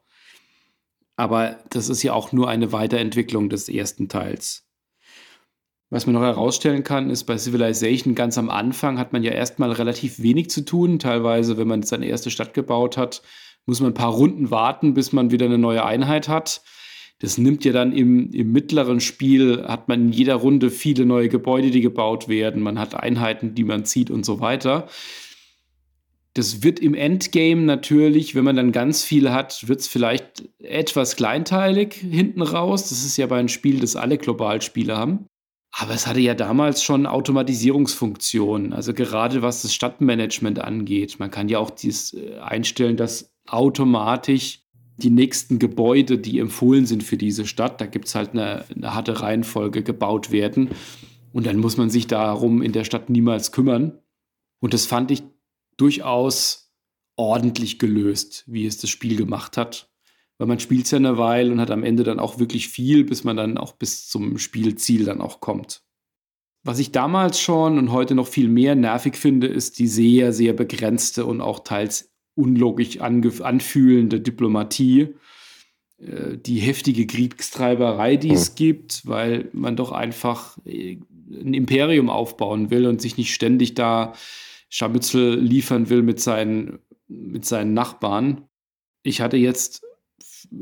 Aber 1.15 1.57
das 1.71 1.89
ist 1.89 2.03
ja 2.03 2.13
auch 2.13 2.31
nur 2.31 2.47
eine 2.47 2.71
Weiterentwicklung 2.71 3.49
des 3.49 3.69
ersten 3.69 4.07
Teils. 4.07 4.66
Was 5.89 6.05
man 6.05 6.15
noch 6.15 6.21
herausstellen 6.21 6.83
kann, 6.83 7.09
ist 7.09 7.23
bei 7.23 7.37
Civilization 7.37 8.13
ganz 8.13 8.37
am 8.37 8.49
Anfang 8.49 8.99
hat 8.99 9.13
man 9.13 9.23
ja 9.23 9.31
erstmal 9.31 9.71
relativ 9.71 10.21
wenig 10.21 10.49
zu 10.49 10.65
tun. 10.65 10.99
Teilweise, 10.99 11.57
wenn 11.57 11.67
man 11.67 11.83
seine 11.83 12.07
erste 12.07 12.29
Stadt 12.29 12.53
gebaut 12.53 12.97
hat, 12.97 13.21
muss 13.65 13.79
man 13.79 13.91
ein 13.91 13.93
paar 13.93 14.11
Runden 14.11 14.51
warten, 14.51 14.93
bis 14.93 15.13
man 15.13 15.31
wieder 15.31 15.45
eine 15.45 15.57
neue 15.57 15.85
Einheit 15.85 16.27
hat. 16.27 16.61
Das 17.19 17.37
nimmt 17.37 17.63
ja 17.65 17.71
dann 17.71 17.93
im, 17.93 18.31
im 18.31 18.51
mittleren 18.51 18.99
Spiel, 18.99 19.63
hat 19.65 19.87
man 19.87 20.07
in 20.07 20.11
jeder 20.11 20.35
Runde 20.35 20.69
viele 20.69 21.05
neue 21.05 21.29
Gebäude, 21.29 21.71
die 21.71 21.81
gebaut 21.81 22.27
werden. 22.27 22.61
Man 22.61 22.79
hat 22.79 22.93
Einheiten, 22.93 23.55
die 23.55 23.63
man 23.63 23.85
zieht 23.85 24.11
und 24.11 24.25
so 24.25 24.39
weiter. 24.41 24.87
Das 26.33 26.63
wird 26.63 26.79
im 26.79 26.93
Endgame 26.93 27.61
natürlich, 27.61 28.35
wenn 28.35 28.43
man 28.43 28.57
dann 28.57 28.71
ganz 28.71 29.03
viel 29.03 29.31
hat, 29.31 29.67
wird 29.67 29.79
es 29.79 29.87
vielleicht 29.87 30.47
etwas 30.59 31.15
kleinteilig 31.15 31.93
hinten 31.93 32.41
raus. 32.43 32.89
Das 32.89 33.03
ist 33.03 33.17
ja 33.17 33.25
bei 33.25 33.39
einem 33.39 33.47
Spiel, 33.47 33.79
das 33.79 33.95
alle 33.95 34.17
Globalspiele 34.17 34.95
haben. 34.95 35.27
Aber 35.79 35.93
es 35.93 36.07
hatte 36.07 36.19
ja 36.19 36.33
damals 36.33 36.81
schon 36.81 37.05
Automatisierungsfunktionen, 37.05 38.73
also 38.73 38.95
gerade 38.95 39.43
was 39.43 39.61
das 39.61 39.75
Stadtmanagement 39.75 40.57
angeht. 40.57 41.19
Man 41.19 41.29
kann 41.29 41.49
ja 41.49 41.59
auch 41.59 41.69
dies 41.69 42.15
äh, 42.15 42.39
einstellen, 42.39 42.97
dass 42.97 43.31
automatisch 43.45 44.63
die 44.97 45.11
nächsten 45.11 45.59
Gebäude, 45.59 46.17
die 46.17 46.39
empfohlen 46.39 46.87
sind 46.87 47.03
für 47.03 47.15
diese 47.15 47.45
Stadt, 47.45 47.79
da 47.79 47.85
gibt 47.85 48.07
es 48.07 48.15
halt 48.15 48.31
eine, 48.31 48.65
eine 48.75 48.95
harte 48.95 49.21
Reihenfolge 49.21 49.83
gebaut 49.83 50.31
werden. 50.31 50.69
Und 51.31 51.45
dann 51.45 51.57
muss 51.57 51.77
man 51.77 51.91
sich 51.91 52.07
darum 52.07 52.63
in 52.63 52.71
der 52.71 52.83
Stadt 52.83 53.11
niemals 53.11 53.51
kümmern. 53.51 53.99
Und 54.59 54.73
das 54.73 54.87
fand 54.87 55.11
ich 55.11 55.21
durchaus 55.77 56.73
ordentlich 57.17 57.77
gelöst, 57.77 58.45
wie 58.47 58.65
es 58.65 58.79
das 58.79 58.89
Spiel 58.89 59.15
gemacht 59.15 59.57
hat 59.57 59.91
weil 60.37 60.47
man 60.47 60.59
spielt 60.59 60.89
ja 60.91 60.97
eine 60.97 61.17
Weile 61.17 61.51
und 61.51 61.59
hat 61.59 61.71
am 61.71 61.83
Ende 61.83 62.03
dann 62.03 62.19
auch 62.19 62.39
wirklich 62.39 62.69
viel, 62.69 63.03
bis 63.03 63.23
man 63.23 63.37
dann 63.37 63.57
auch 63.57 63.73
bis 63.73 64.07
zum 64.07 64.37
Spielziel 64.37 65.05
dann 65.05 65.21
auch 65.21 65.39
kommt. 65.39 65.83
Was 66.63 66.79
ich 66.79 66.91
damals 66.91 67.39
schon 67.39 67.77
und 67.77 67.91
heute 67.91 68.13
noch 68.13 68.27
viel 68.27 68.49
mehr 68.49 68.75
nervig 68.75 69.15
finde, 69.15 69.47
ist 69.47 69.79
die 69.79 69.87
sehr, 69.87 70.33
sehr 70.33 70.53
begrenzte 70.53 71.25
und 71.25 71.41
auch 71.41 71.59
teils 71.59 72.11
unlogisch 72.35 72.99
anfühlende 72.99 74.19
Diplomatie, 74.19 75.15
äh, 75.97 76.37
die 76.37 76.59
heftige 76.59 77.07
Kriegstreiberei, 77.07 78.17
die 78.17 78.31
es 78.31 78.49
hm. 78.49 78.55
gibt, 78.55 79.07
weil 79.07 79.49
man 79.53 79.75
doch 79.75 79.91
einfach 79.91 80.57
äh, 80.65 80.97
ein 81.29 81.53
Imperium 81.53 82.09
aufbauen 82.09 82.69
will 82.69 82.85
und 82.85 83.01
sich 83.01 83.17
nicht 83.17 83.33
ständig 83.33 83.73
da 83.73 84.13
Scharmützel 84.69 85.39
liefern 85.39 85.89
will 85.89 86.03
mit 86.03 86.19
seinen, 86.19 86.79
mit 87.07 87.45
seinen 87.45 87.73
Nachbarn. 87.73 88.43
Ich 89.03 89.21
hatte 89.21 89.37
jetzt 89.37 89.86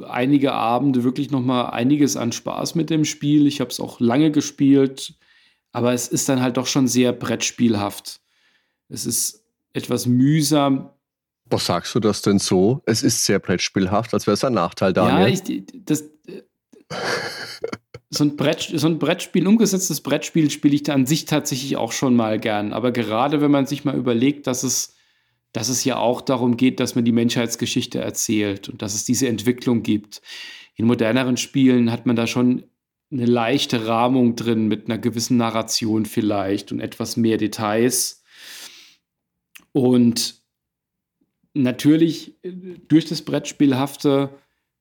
einige 0.07 0.53
Abende 0.53 1.03
wirklich 1.03 1.31
noch 1.31 1.41
mal 1.41 1.69
einiges 1.69 2.17
an 2.17 2.31
Spaß 2.31 2.75
mit 2.75 2.89
dem 2.89 3.05
Spiel. 3.05 3.47
Ich 3.47 3.59
habe 3.61 3.69
es 3.69 3.79
auch 3.79 3.99
lange 3.99 4.31
gespielt, 4.31 5.13
aber 5.71 5.93
es 5.93 6.07
ist 6.07 6.29
dann 6.29 6.41
halt 6.41 6.57
doch 6.57 6.67
schon 6.67 6.87
sehr 6.87 7.13
Brettspielhaft. 7.13 8.21
Es 8.89 9.05
ist 9.05 9.43
etwas 9.73 10.05
mühsam. 10.05 10.89
Was 11.45 11.65
sagst 11.65 11.93
du 11.93 11.99
das 11.99 12.21
denn 12.21 12.39
so? 12.39 12.81
Es 12.85 13.03
ist 13.03 13.25
sehr 13.25 13.39
Brettspielhaft, 13.39 14.13
als 14.13 14.25
wäre 14.25 14.33
es 14.33 14.43
ein 14.43 14.53
Nachteil, 14.53 14.93
Daniel. 14.93 15.27
Ja, 15.27 15.33
ich, 15.33 15.63
das, 15.85 16.05
so 18.09 18.23
ein, 18.23 18.35
Brett, 18.35 18.71
so 18.73 18.87
ein 18.87 18.97
Brettspiel, 18.99 19.47
umgesetztes 19.47 20.01
Brettspiel 20.01 20.49
spiele 20.49 20.75
ich 20.75 20.89
an 20.91 21.05
sich 21.05 21.25
tatsächlich 21.25 21.77
auch 21.77 21.91
schon 21.91 22.15
mal 22.15 22.39
gern. 22.39 22.73
Aber 22.73 22.91
gerade 22.91 23.41
wenn 23.41 23.51
man 23.51 23.65
sich 23.65 23.85
mal 23.85 23.95
überlegt, 23.95 24.47
dass 24.47 24.63
es 24.63 24.94
dass 25.55 25.69
es 25.69 25.85
ja 25.85 25.95
auch 25.95 26.19
darum 26.19 26.57
geht, 26.57 26.81
dass 26.81 26.95
man 26.95 27.05
die 27.05 27.13
Menschheitsgeschichte 27.13 28.01
erzählt 28.01 28.67
und 28.67 28.81
dass 28.81 28.93
es 28.93 29.05
diese 29.05 29.29
Entwicklung 29.29 29.83
gibt. 29.83 30.21
In 30.75 30.85
moderneren 30.85 31.37
Spielen 31.37 31.93
hat 31.93 32.05
man 32.05 32.17
da 32.17 32.27
schon 32.27 32.65
eine 33.09 33.25
leichte 33.25 33.87
Rahmung 33.87 34.35
drin 34.35 34.67
mit 34.67 34.87
einer 34.87 34.97
gewissen 34.97 35.37
Narration 35.37 36.05
vielleicht 36.05 36.73
und 36.73 36.81
etwas 36.81 37.15
mehr 37.15 37.37
Details. 37.37 38.21
Und 39.71 40.41
natürlich 41.53 42.35
durch 42.89 43.05
das 43.05 43.21
Brettspielhafte 43.21 44.31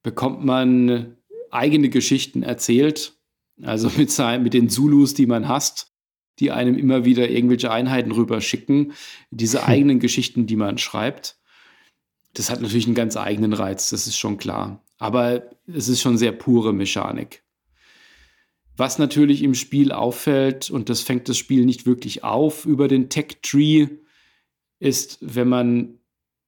bekommt 0.03 0.45
man 0.45 1.19
eigene 1.53 1.89
Geschichten 1.89 2.43
erzählt. 2.43 3.17
Also 3.63 3.89
mit, 3.97 4.13
mit 4.43 4.55
den 4.55 4.69
Zulus, 4.69 5.15
die 5.15 5.27
man 5.27 5.47
hasst 5.47 5.94
die 6.39 6.51
einem 6.51 6.77
immer 6.77 7.05
wieder 7.05 7.29
irgendwelche 7.31 7.71
Einheiten 7.71 8.13
rüberschicken, 8.13 8.93
diese 9.31 9.63
hm. 9.63 9.69
eigenen 9.69 10.01
Geschichten, 10.01 10.47
die 10.47 10.57
man 10.57 10.79
schreibt. 10.79 11.39
Das 12.35 12.51
hat 12.51 12.61
natürlich 12.61 12.87
einen 12.87 12.97
ganz 12.97 13.17
eigenen 13.17 13.53
Reiz, 13.53 13.91
das 13.91 14.07
ist 14.07 14.19
schon 14.19 14.39
klar. 14.39 14.85
Aber 14.99 15.51
es 15.67 15.89
ist 15.89 16.01
schon 16.01 16.19
sehr 16.19 16.33
pure 16.33 16.73
Mechanik. 16.73 17.43
Was 18.77 18.99
natürlich 18.99 19.43
im 19.43 19.55
Spiel 19.55 19.93
auffällt, 19.93 20.71
und 20.71 20.89
das 20.89 21.01
fängt 21.01 21.29
das 21.29 21.39
Spiel 21.39 21.65
nicht 21.65 21.87
wirklich 21.87 22.25
auf 22.25 22.67
über 22.67 22.89
den 22.89 23.09
Tech-Tree, 23.09 23.89
ist, 24.81 25.19
wenn 25.21 25.49
man 25.49 25.99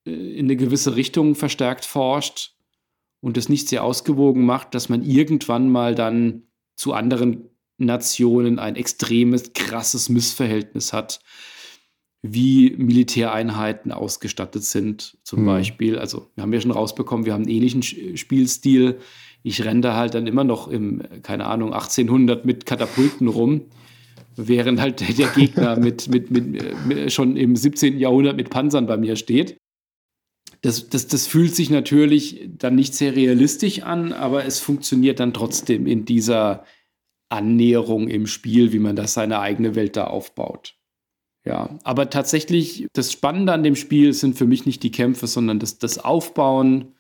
äh, 0.05 0.11
in 0.11 0.47
eine 0.47 0.57
gewisse 0.57 0.97
Richtung 0.97 1.35
verstärkt 1.37 1.85
forscht 1.85 2.57
und 3.21 3.37
es 3.37 3.49
nicht 3.49 3.69
sehr 3.69 3.85
ausgewogen 3.85 4.45
macht, 4.45 4.75
dass 4.75 4.89
man 4.89 5.03
irgendwann 5.03 5.71
mal 5.71 5.95
dann 5.95 6.43
zu 6.75 6.93
anderen 6.93 7.49
Nationen 7.79 8.59
ein 8.59 8.77
extremes, 8.77 9.53
krasses 9.53 10.09
Missverhältnis 10.09 10.93
hat, 10.93 11.21
wie 12.23 12.75
Militäreinheiten 12.77 13.93
ausgestattet 13.93 14.65
sind, 14.65 15.19
zum 15.23 15.43
mhm. 15.43 15.47
Beispiel. 15.47 15.99
Also, 15.99 16.31
wir 16.35 16.43
haben 16.43 16.53
ja 16.53 16.61
schon 16.61 16.71
rausbekommen, 16.71 17.27
wir 17.27 17.35
haben 17.35 17.43
einen 17.43 17.53
ähnlichen 17.53 17.83
Spielstil. 17.83 18.99
Ich 19.43 19.65
renne 19.65 19.81
da 19.81 19.97
halt 19.97 20.15
dann 20.15 20.27
immer 20.27 20.45
noch 20.45 20.69
im, 20.69 21.03
keine 21.23 21.47
Ahnung, 21.47 21.73
1800 21.73 22.45
mit 22.45 22.67
Katapulten 22.67 23.29
rum, 23.29 23.67
während 24.35 24.81
halt 24.81 25.01
der 25.19 25.29
Gegner 25.29 25.77
mit, 25.81 26.09
mit, 26.09 26.31
mit, 26.31 26.87
mit, 26.87 27.13
schon 27.13 27.37
im 27.37 27.55
17. 27.55 27.99
Jahrhundert 27.99 28.37
mit 28.37 28.51
Panzern 28.51 28.87
bei 28.87 28.97
mir 28.97 29.17
steht. 29.17 29.59
Das, 30.63 30.89
das, 30.89 31.07
das 31.07 31.27
fühlt 31.27 31.55
sich 31.55 31.71
natürlich 31.71 32.49
dann 32.59 32.75
nicht 32.75 32.95
sehr 32.95 33.15
realistisch 33.15 33.83
an, 33.83 34.13
aber 34.13 34.47
es 34.47 34.59
funktioniert 34.59 35.21
dann 35.21 35.33
trotzdem 35.33 35.87
in 35.87 36.07
dieser 36.07 36.65
Annäherung 37.29 38.09
im 38.09 38.27
Spiel, 38.27 38.73
wie 38.73 38.79
man 38.79 38.97
das 38.97 39.15
seine 39.15 39.41
eigene 39.41 39.75
Welt 39.75 39.97
da 39.97 40.05
aufbaut. 40.05 40.77
Ja, 41.45 41.79
aber 41.85 42.11
tatsächlich, 42.11 42.89
das 42.93 43.13
Spannende 43.13 43.53
an 43.53 43.63
dem 43.63 43.77
Spiel 43.77 44.13
sind 44.13 44.37
für 44.37 44.47
mich 44.47 44.67
nicht 44.67 44.83
die 44.83 44.91
Kämpfe, 44.91 45.29
sondern 45.29 45.61
das, 45.61 45.79
das 45.79 45.99
Aufbauen, 45.99 46.95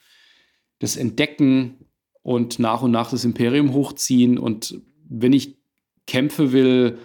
das 0.79 0.97
Entdecken 0.97 1.87
und 2.23 2.59
nach 2.59 2.83
und 2.83 2.93
nach 2.93 3.11
das 3.11 3.25
Imperium 3.25 3.73
hochziehen. 3.73 4.39
Und 4.39 4.81
wenn 5.09 5.33
ich 5.33 5.57
Kämpfe 6.07 6.53
will, 6.53 6.99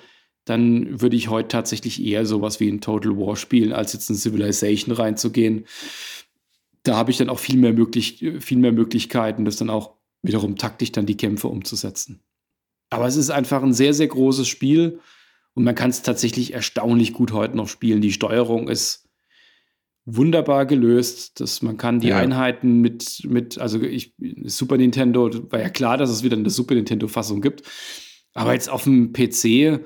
dann 0.45 1.02
würde 1.02 1.15
ich 1.15 1.30
heute 1.30 1.48
tatsächlich 1.48 2.03
eher 2.03 2.26
sowas 2.26 2.60
wie 2.60 2.69
ein 2.69 2.81
Total 2.81 3.18
War 3.18 3.35
spielen, 3.35 3.73
als 3.73 3.93
jetzt 3.93 4.10
in 4.10 4.15
Civilization 4.15 4.93
reinzugehen. 4.93 5.65
Da 6.84 6.95
habe 6.95 7.11
ich 7.11 7.18
dann 7.18 7.30
auch 7.30 7.39
viel 7.39 7.57
mehr, 7.57 7.73
möglich, 7.73 8.23
viel 8.39 8.57
mehr 8.57 8.72
Möglichkeiten, 8.72 9.45
das 9.45 9.57
dann 9.57 9.69
auch 9.69 9.95
wiederum 10.22 10.57
taktisch 10.57 10.91
dann 10.91 11.06
die 11.06 11.18
Kämpfe 11.18 11.48
umzusetzen. 11.48 12.22
Aber 12.92 13.08
es 13.08 13.16
ist 13.16 13.32
einfach 13.32 13.64
ein 13.64 13.74
sehr, 13.74 13.96
sehr 13.96 14.08
großes 14.08 14.48
Spiel 14.48 15.00
und 15.56 15.64
man 15.64 15.74
kann 15.74 15.90
es 15.90 16.04
tatsächlich 16.04 16.54
erstaunlich 16.54 17.14
gut 17.14 17.32
heute 17.32 17.58
noch 17.58 17.68
spielen. 17.68 18.02
Die 18.02 18.14
Steuerung 18.14 18.68
ist 18.68 19.10
wunderbar 20.06 20.66
gelöst. 20.66 21.40
Dass 21.40 21.62
man 21.62 21.78
kann 21.78 22.00
die 22.00 22.10
ja. 22.10 22.18
Einheiten 22.18 22.82
mit, 22.82 23.24
mit, 23.28 23.60
also 23.60 23.82
ich, 23.82 24.14
Super 24.46 24.78
Nintendo, 24.78 25.30
war 25.52 25.60
ja 25.60 25.70
klar, 25.70 25.98
dass 25.98 26.10
es 26.10 26.24
wieder 26.24 26.38
eine 26.38 26.50
Super 26.50 26.76
Nintendo-Fassung 26.76 27.42
gibt. 27.42 27.64
Aber 28.34 28.54
jetzt 28.54 28.70
auf 28.70 28.84
dem 28.84 29.12
PC 29.14 29.82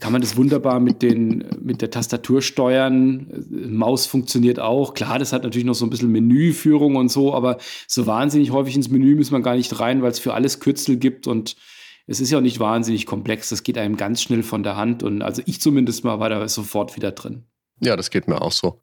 kann 0.00 0.12
man 0.12 0.20
das 0.20 0.36
wunderbar 0.36 0.80
mit, 0.80 1.02
den, 1.02 1.44
mit 1.62 1.80
der 1.80 1.90
Tastatur 1.90 2.42
steuern. 2.42 3.46
Maus 3.50 4.06
funktioniert 4.06 4.60
auch. 4.60 4.94
Klar, 4.94 5.18
das 5.18 5.32
hat 5.32 5.44
natürlich 5.44 5.66
noch 5.66 5.74
so 5.74 5.86
ein 5.86 5.90
bisschen 5.90 6.12
Menüführung 6.12 6.96
und 6.96 7.10
so, 7.10 7.34
aber 7.34 7.58
so 7.86 8.06
wahnsinnig 8.06 8.50
häufig 8.50 8.76
ins 8.76 8.90
Menü 8.90 9.16
muss 9.16 9.30
man 9.30 9.42
gar 9.42 9.56
nicht 9.56 9.80
rein, 9.80 10.02
weil 10.02 10.10
es 10.10 10.18
für 10.18 10.34
alles 10.34 10.60
Kürzel 10.60 10.96
gibt 10.96 11.26
und 11.26 11.56
es 12.06 12.20
ist 12.20 12.30
ja 12.30 12.38
auch 12.38 12.42
nicht 12.42 12.60
wahnsinnig 12.60 13.06
komplex. 13.06 13.48
Das 13.48 13.62
geht 13.62 13.78
einem 13.78 13.96
ganz 13.96 14.22
schnell 14.22 14.42
von 14.42 14.62
der 14.62 14.76
Hand. 14.76 15.02
Und 15.02 15.22
also 15.22 15.42
ich 15.46 15.60
zumindest 15.60 16.04
mal 16.04 16.20
war 16.20 16.28
da 16.28 16.46
sofort 16.48 16.96
wieder 16.96 17.12
drin. 17.12 17.44
Ja, 17.80 17.96
das 17.96 18.10
geht 18.10 18.28
mir 18.28 18.42
auch 18.42 18.52
so. 18.52 18.80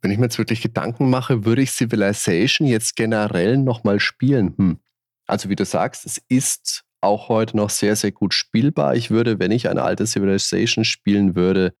Wenn 0.00 0.10
ich 0.10 0.18
mir 0.18 0.24
jetzt 0.24 0.38
wirklich 0.38 0.60
Gedanken 0.60 1.10
mache, 1.10 1.44
würde 1.44 1.62
ich 1.62 1.72
Civilization 1.72 2.66
jetzt 2.66 2.96
generell 2.96 3.56
nochmal 3.56 4.00
spielen? 4.00 4.54
Hm. 4.56 4.78
Also 5.26 5.48
wie 5.48 5.56
du 5.56 5.64
sagst, 5.64 6.04
es 6.04 6.20
ist 6.28 6.84
auch 7.00 7.28
heute 7.28 7.56
noch 7.56 7.70
sehr, 7.70 7.96
sehr 7.96 8.12
gut 8.12 8.34
spielbar. 8.34 8.96
Ich 8.96 9.10
würde, 9.10 9.38
wenn 9.38 9.50
ich 9.50 9.68
eine 9.68 9.82
alte 9.82 10.06
Civilization 10.06 10.84
spielen 10.84 11.34
würde, 11.34 11.74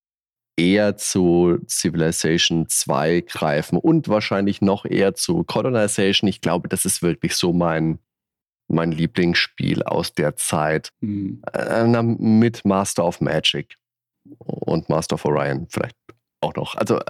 eher 0.56 0.96
zu 0.96 1.58
Civilization 1.68 2.66
2 2.68 3.22
greifen 3.22 3.78
und 3.78 4.08
wahrscheinlich 4.08 4.60
noch 4.60 4.84
eher 4.84 5.14
zu 5.14 5.44
Colonization. 5.44 6.28
Ich 6.28 6.40
glaube, 6.40 6.68
das 6.68 6.84
ist 6.84 7.02
wirklich 7.02 7.34
so 7.34 7.52
mein, 7.52 7.98
mein 8.68 8.92
Lieblingsspiel 8.92 9.82
aus 9.82 10.12
der 10.12 10.36
Zeit. 10.36 10.90
Mhm. 11.00 11.42
Äh, 11.52 12.02
mit 12.02 12.64
Master 12.64 13.04
of 13.04 13.20
Magic 13.20 13.76
und 14.38 14.88
Master 14.88 15.14
of 15.14 15.24
Orion 15.24 15.66
vielleicht 15.68 15.96
auch 16.40 16.54
noch. 16.54 16.74
Also 16.76 17.00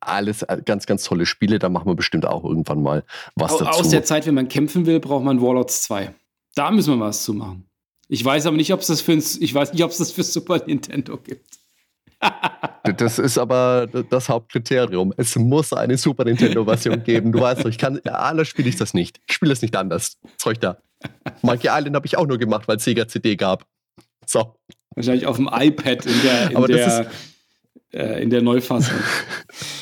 alles 0.00 0.42
äh, 0.42 0.60
ganz, 0.64 0.86
ganz 0.86 1.04
tolle 1.04 1.26
Spiele. 1.26 1.58
Da 1.58 1.68
machen 1.68 1.86
wir 1.86 1.94
bestimmt 1.94 2.26
auch 2.26 2.44
irgendwann 2.44 2.82
mal 2.82 3.04
was 3.34 3.56
dazu. 3.56 3.80
Aus 3.80 3.88
der 3.88 4.04
Zeit, 4.04 4.26
wenn 4.26 4.34
man 4.34 4.48
kämpfen 4.48 4.86
will, 4.86 5.00
braucht 5.00 5.24
man 5.24 5.40
Warlords 5.40 5.82
2. 5.82 6.14
Da 6.54 6.70
müssen 6.70 6.98
wir 6.98 7.04
was 7.04 7.24
zu 7.24 7.34
machen. 7.34 7.68
Ich 8.08 8.24
weiß 8.24 8.46
aber 8.46 8.56
nicht, 8.56 8.72
ob 8.72 8.80
es 8.80 8.88
das 8.88 9.00
für 9.00 9.14
ich 9.14 9.54
weiß 9.54 9.72
nicht, 9.72 9.82
ob 9.84 9.90
es 9.90 9.98
das 9.98 10.12
für 10.12 10.22
Super 10.22 10.62
Nintendo 10.66 11.16
gibt. 11.16 11.61
Das 12.96 13.18
ist 13.18 13.38
aber 13.38 13.86
das 13.86 14.28
Hauptkriterium. 14.28 15.12
Es 15.16 15.36
muss 15.36 15.72
eine 15.72 15.96
Super 15.96 16.24
Nintendo-Version 16.24 17.02
geben. 17.04 17.32
Du 17.32 17.40
weißt 17.40 17.64
doch, 17.64 17.70
ich 17.70 17.78
kann, 17.78 18.00
alles 18.04 18.48
spiele 18.48 18.68
ich 18.68 18.76
das 18.76 18.94
nicht. 18.94 19.20
Ich 19.26 19.34
spiele 19.34 19.50
das 19.50 19.62
nicht 19.62 19.76
anders. 19.76 20.18
Zeug 20.36 20.60
da. 20.60 20.78
Monkey 21.42 21.68
Island 21.68 21.96
habe 21.96 22.06
ich 22.06 22.16
auch 22.16 22.26
nur 22.26 22.38
gemacht, 22.38 22.68
weil 22.68 22.76
es 22.76 22.84
Sega 22.84 23.08
CD 23.08 23.36
gab. 23.36 23.66
So. 24.26 24.56
Wahrscheinlich 24.94 25.26
auf 25.26 25.36
dem 25.36 25.48
iPad 25.52 26.06
in 26.06 26.22
der, 26.22 26.50
in 26.50 26.64
der, 26.66 27.10
äh, 27.92 28.22
in 28.22 28.30
der 28.30 28.42
Neufassung. 28.42 28.98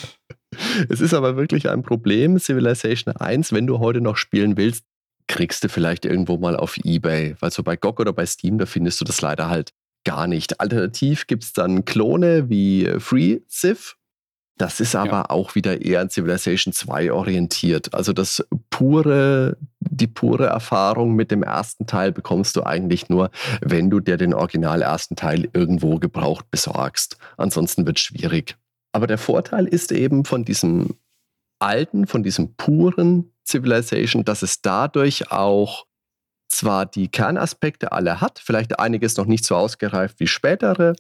es 0.89 1.01
ist 1.01 1.15
aber 1.15 1.37
wirklich 1.37 1.69
ein 1.69 1.83
Problem, 1.83 2.39
Civilization 2.39 3.15
1, 3.17 3.53
wenn 3.53 3.67
du 3.67 3.81
heute 3.81 4.01
noch 4.01 4.17
spielen 4.17 4.57
willst, 4.57 4.85
kriegst 5.27 5.65
du 5.65 5.69
vielleicht 5.69 6.05
irgendwo 6.05 6.39
mal 6.39 6.57
auf 6.57 6.77
Ebay. 6.85 7.37
Weil 7.41 7.51
so 7.51 7.63
bei 7.63 7.77
GOG 7.77 8.01
oder 8.01 8.13
bei 8.13 8.27
Steam, 8.27 8.59
da 8.59 8.67
findest 8.67 9.01
du 9.01 9.05
das 9.05 9.21
leider 9.21 9.49
halt 9.49 9.73
gar 10.05 10.27
nicht. 10.27 10.61
Alternativ 10.61 11.27
gibt 11.27 11.45
es 11.45 11.53
dann 11.53 11.85
Klone 11.85 12.49
wie 12.49 12.87
FreeCiv. 12.99 13.97
Das 14.61 14.79
ist 14.79 14.95
aber 14.95 15.11
ja. 15.11 15.31
auch 15.31 15.55
wieder 15.55 15.81
eher 15.81 16.03
an 16.03 16.11
Civilization 16.11 16.75
2 16.75 17.13
orientiert. 17.13 17.95
Also 17.95 18.13
das 18.13 18.45
pure, 18.69 19.57
die 19.81 20.07
pure 20.07 20.47
Erfahrung 20.47 21.15
mit 21.15 21.31
dem 21.31 21.43
ersten 21.43 21.87
Teil 21.87 22.13
bekommst 22.13 22.57
du 22.57 22.65
eigentlich 22.65 23.09
nur, 23.09 23.31
wenn 23.63 23.89
du 23.89 24.01
dir 24.01 24.19
den 24.19 24.35
original 24.35 24.83
ersten 24.83 25.17
Teil 25.17 25.49
irgendwo 25.55 25.99
gebraucht 25.99 26.51
besorgst. 26.51 27.17
Ansonsten 27.39 27.87
wird 27.87 27.97
es 27.97 28.05
schwierig. 28.05 28.59
Aber 28.93 29.07
der 29.07 29.17
Vorteil 29.17 29.67
ist 29.67 29.93
eben 29.93 30.27
von 30.27 30.45
diesem 30.45 30.95
alten, 31.59 32.07
von 32.07 32.23
diesem 32.23 32.55
puren 32.57 33.33
Civilization, 33.47 34.25
dass 34.25 34.43
es 34.43 34.61
dadurch 34.61 35.31
auch 35.31 35.87
zwar 36.51 36.87
die 36.87 37.09
Kernaspekte 37.09 37.93
alle 37.93 38.21
hat, 38.21 38.39
vielleicht 38.39 38.79
einiges 38.79 39.17
noch 39.17 39.27
nicht 39.27 39.45
so 39.45 39.57
ausgereift 39.57 40.21
wie 40.21 40.27
spätere, 40.27 40.95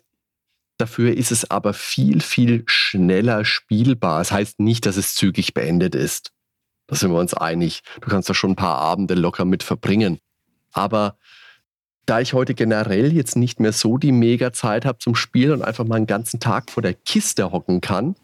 Dafür 0.80 1.14
ist 1.14 1.30
es 1.30 1.50
aber 1.50 1.74
viel, 1.74 2.22
viel 2.22 2.62
schneller 2.64 3.44
spielbar. 3.44 4.20
Das 4.20 4.32
heißt 4.32 4.60
nicht, 4.60 4.86
dass 4.86 4.96
es 4.96 5.14
zügig 5.14 5.52
beendet 5.52 5.94
ist. 5.94 6.32
Da 6.86 6.96
sind 6.96 7.12
wir 7.12 7.18
uns 7.18 7.34
einig. 7.34 7.82
Du 8.00 8.08
kannst 8.08 8.30
da 8.30 8.34
schon 8.34 8.52
ein 8.52 8.56
paar 8.56 8.78
Abende 8.78 9.12
locker 9.12 9.44
mit 9.44 9.62
verbringen. 9.62 10.20
Aber 10.72 11.18
da 12.06 12.20
ich 12.20 12.32
heute 12.32 12.54
generell 12.54 13.12
jetzt 13.12 13.36
nicht 13.36 13.60
mehr 13.60 13.74
so 13.74 13.98
die 13.98 14.10
mega 14.10 14.54
Zeit 14.54 14.86
habe 14.86 14.96
zum 14.98 15.14
Spielen 15.14 15.52
und 15.52 15.62
einfach 15.62 15.84
mal 15.84 15.96
einen 15.96 16.06
ganzen 16.06 16.40
Tag 16.40 16.70
vor 16.70 16.82
der 16.82 16.94
Kiste 16.94 17.52
hocken 17.52 17.82
kann, 17.82 18.16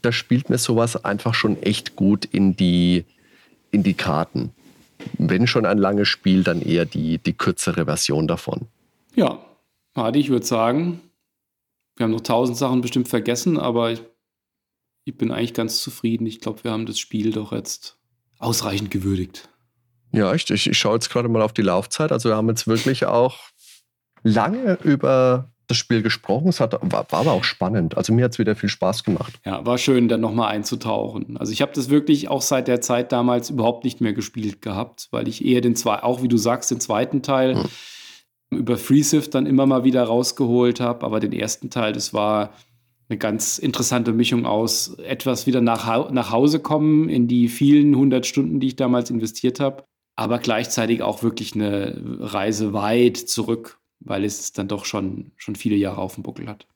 da 0.00 0.12
spielt 0.12 0.48
mir 0.48 0.56
sowas 0.56 1.04
einfach 1.04 1.34
schon 1.34 1.62
echt 1.62 1.94
gut 1.94 2.24
in 2.24 2.56
die, 2.56 3.04
in 3.70 3.82
die 3.82 3.94
Karten. 3.94 4.54
Wenn 5.18 5.46
schon 5.46 5.66
ein 5.66 5.78
langes 5.78 6.08
Spiel, 6.08 6.42
dann 6.42 6.60
eher 6.60 6.84
die, 6.84 7.18
die 7.18 7.32
kürzere 7.32 7.84
Version 7.84 8.26
davon. 8.28 8.66
Ja, 9.14 9.38
Hardy, 9.94 10.20
ich 10.20 10.30
würde 10.30 10.46
sagen, 10.46 11.00
wir 11.96 12.04
haben 12.04 12.12
noch 12.12 12.20
tausend 12.20 12.56
Sachen 12.56 12.80
bestimmt 12.80 13.08
vergessen, 13.08 13.58
aber 13.58 13.92
ich, 13.92 14.02
ich 15.04 15.16
bin 15.16 15.30
eigentlich 15.30 15.54
ganz 15.54 15.82
zufrieden. 15.82 16.26
Ich 16.26 16.40
glaube, 16.40 16.64
wir 16.64 16.72
haben 16.72 16.86
das 16.86 16.98
Spiel 16.98 17.32
doch 17.32 17.52
jetzt 17.52 17.98
ausreichend 18.38 18.90
gewürdigt. 18.90 19.48
Ja, 20.12 20.34
ich, 20.34 20.48
ich, 20.50 20.68
ich 20.68 20.78
schaue 20.78 20.94
jetzt 20.94 21.10
gerade 21.10 21.28
mal 21.28 21.42
auf 21.42 21.52
die 21.52 21.62
Laufzeit. 21.62 22.12
Also 22.12 22.28
wir 22.28 22.36
haben 22.36 22.48
jetzt 22.48 22.66
wirklich 22.66 23.06
auch 23.06 23.38
lange 24.22 24.78
über 24.82 25.50
das 25.72 25.78
Spiel 25.78 26.02
gesprochen. 26.02 26.48
Es 26.48 26.60
hat, 26.60 26.72
war, 26.80 27.06
war 27.10 27.20
aber 27.20 27.32
auch 27.32 27.44
spannend. 27.44 27.96
Also 27.96 28.12
mir 28.12 28.24
hat 28.24 28.32
es 28.32 28.38
wieder 28.38 28.56
viel 28.56 28.68
Spaß 28.68 29.04
gemacht. 29.04 29.40
Ja, 29.44 29.66
war 29.66 29.78
schön, 29.78 30.08
dann 30.08 30.20
nochmal 30.20 30.52
einzutauchen. 30.52 31.36
Also 31.36 31.52
ich 31.52 31.62
habe 31.62 31.72
das 31.74 31.90
wirklich 31.90 32.28
auch 32.28 32.42
seit 32.42 32.68
der 32.68 32.80
Zeit 32.80 33.12
damals 33.12 33.50
überhaupt 33.50 33.84
nicht 33.84 34.00
mehr 34.00 34.12
gespielt 34.12 34.62
gehabt, 34.62 35.08
weil 35.10 35.28
ich 35.28 35.44
eher 35.44 35.60
den 35.60 35.76
zwei, 35.76 36.02
auch 36.02 36.22
wie 36.22 36.28
du 36.28 36.36
sagst, 36.36 36.70
den 36.70 36.80
zweiten 36.80 37.22
Teil 37.22 37.56
hm 37.56 37.68
über 38.52 38.76
FreeSift 38.76 39.34
dann 39.34 39.46
immer 39.46 39.66
mal 39.66 39.84
wieder 39.84 40.04
rausgeholt 40.04 40.80
habe. 40.80 41.04
Aber 41.04 41.20
den 41.20 41.32
ersten 41.32 41.70
Teil, 41.70 41.92
das 41.92 42.14
war 42.14 42.52
eine 43.08 43.18
ganz 43.18 43.58
interessante 43.58 44.12
Mischung 44.12 44.46
aus 44.46 44.94
etwas 44.98 45.46
wieder 45.46 45.60
nach, 45.60 46.10
nach 46.10 46.30
Hause 46.30 46.60
kommen 46.60 47.08
in 47.08 47.28
die 47.28 47.48
vielen 47.48 47.94
hundert 47.94 48.26
Stunden, 48.26 48.60
die 48.60 48.68
ich 48.68 48.76
damals 48.76 49.10
investiert 49.10 49.60
habe, 49.60 49.84
aber 50.16 50.38
gleichzeitig 50.38 51.02
auch 51.02 51.22
wirklich 51.22 51.54
eine 51.54 52.00
Reise 52.20 52.72
weit 52.72 53.16
zurück, 53.16 53.80
weil 54.04 54.24
es 54.24 54.52
dann 54.52 54.68
doch 54.68 54.84
schon, 54.84 55.32
schon 55.36 55.56
viele 55.56 55.76
Jahre 55.76 56.00
auf 56.00 56.14
dem 56.14 56.22
Buckel 56.22 56.48
hat. 56.48 56.66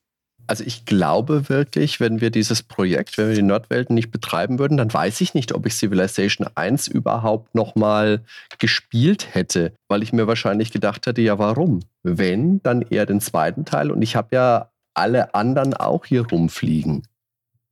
Also 0.49 0.63
ich 0.63 0.85
glaube 0.85 1.49
wirklich, 1.49 1.99
wenn 1.99 2.21
wir 2.21 2.29
dieses 2.29 2.63
Projekt, 2.63 3.17
wenn 3.17 3.27
wir 3.27 3.35
die 3.35 3.41
Nordwelten 3.41 3.93
nicht 3.93 4.11
betreiben 4.11 4.59
würden, 4.59 4.77
dann 4.77 4.93
weiß 4.93 5.19
ich 5.19 5.33
nicht, 5.33 5.53
ob 5.53 5.65
ich 5.65 5.75
Civilization 5.75 6.47
1 6.55 6.87
überhaupt 6.87 7.53
nochmal 7.53 8.23
gespielt 8.57 9.35
hätte, 9.35 9.73
weil 9.89 10.03
ich 10.03 10.13
mir 10.13 10.25
wahrscheinlich 10.25 10.71
gedacht 10.71 11.05
hätte, 11.05 11.21
ja 11.21 11.37
warum? 11.37 11.81
Wenn, 12.03 12.61
dann 12.63 12.81
eher 12.81 13.05
den 13.05 13.19
zweiten 13.19 13.65
Teil 13.65 13.91
und 13.91 14.01
ich 14.01 14.15
habe 14.15 14.35
ja 14.35 14.71
alle 14.93 15.35
anderen 15.35 15.73
auch 15.73 16.05
hier 16.05 16.25
rumfliegen. 16.25 17.05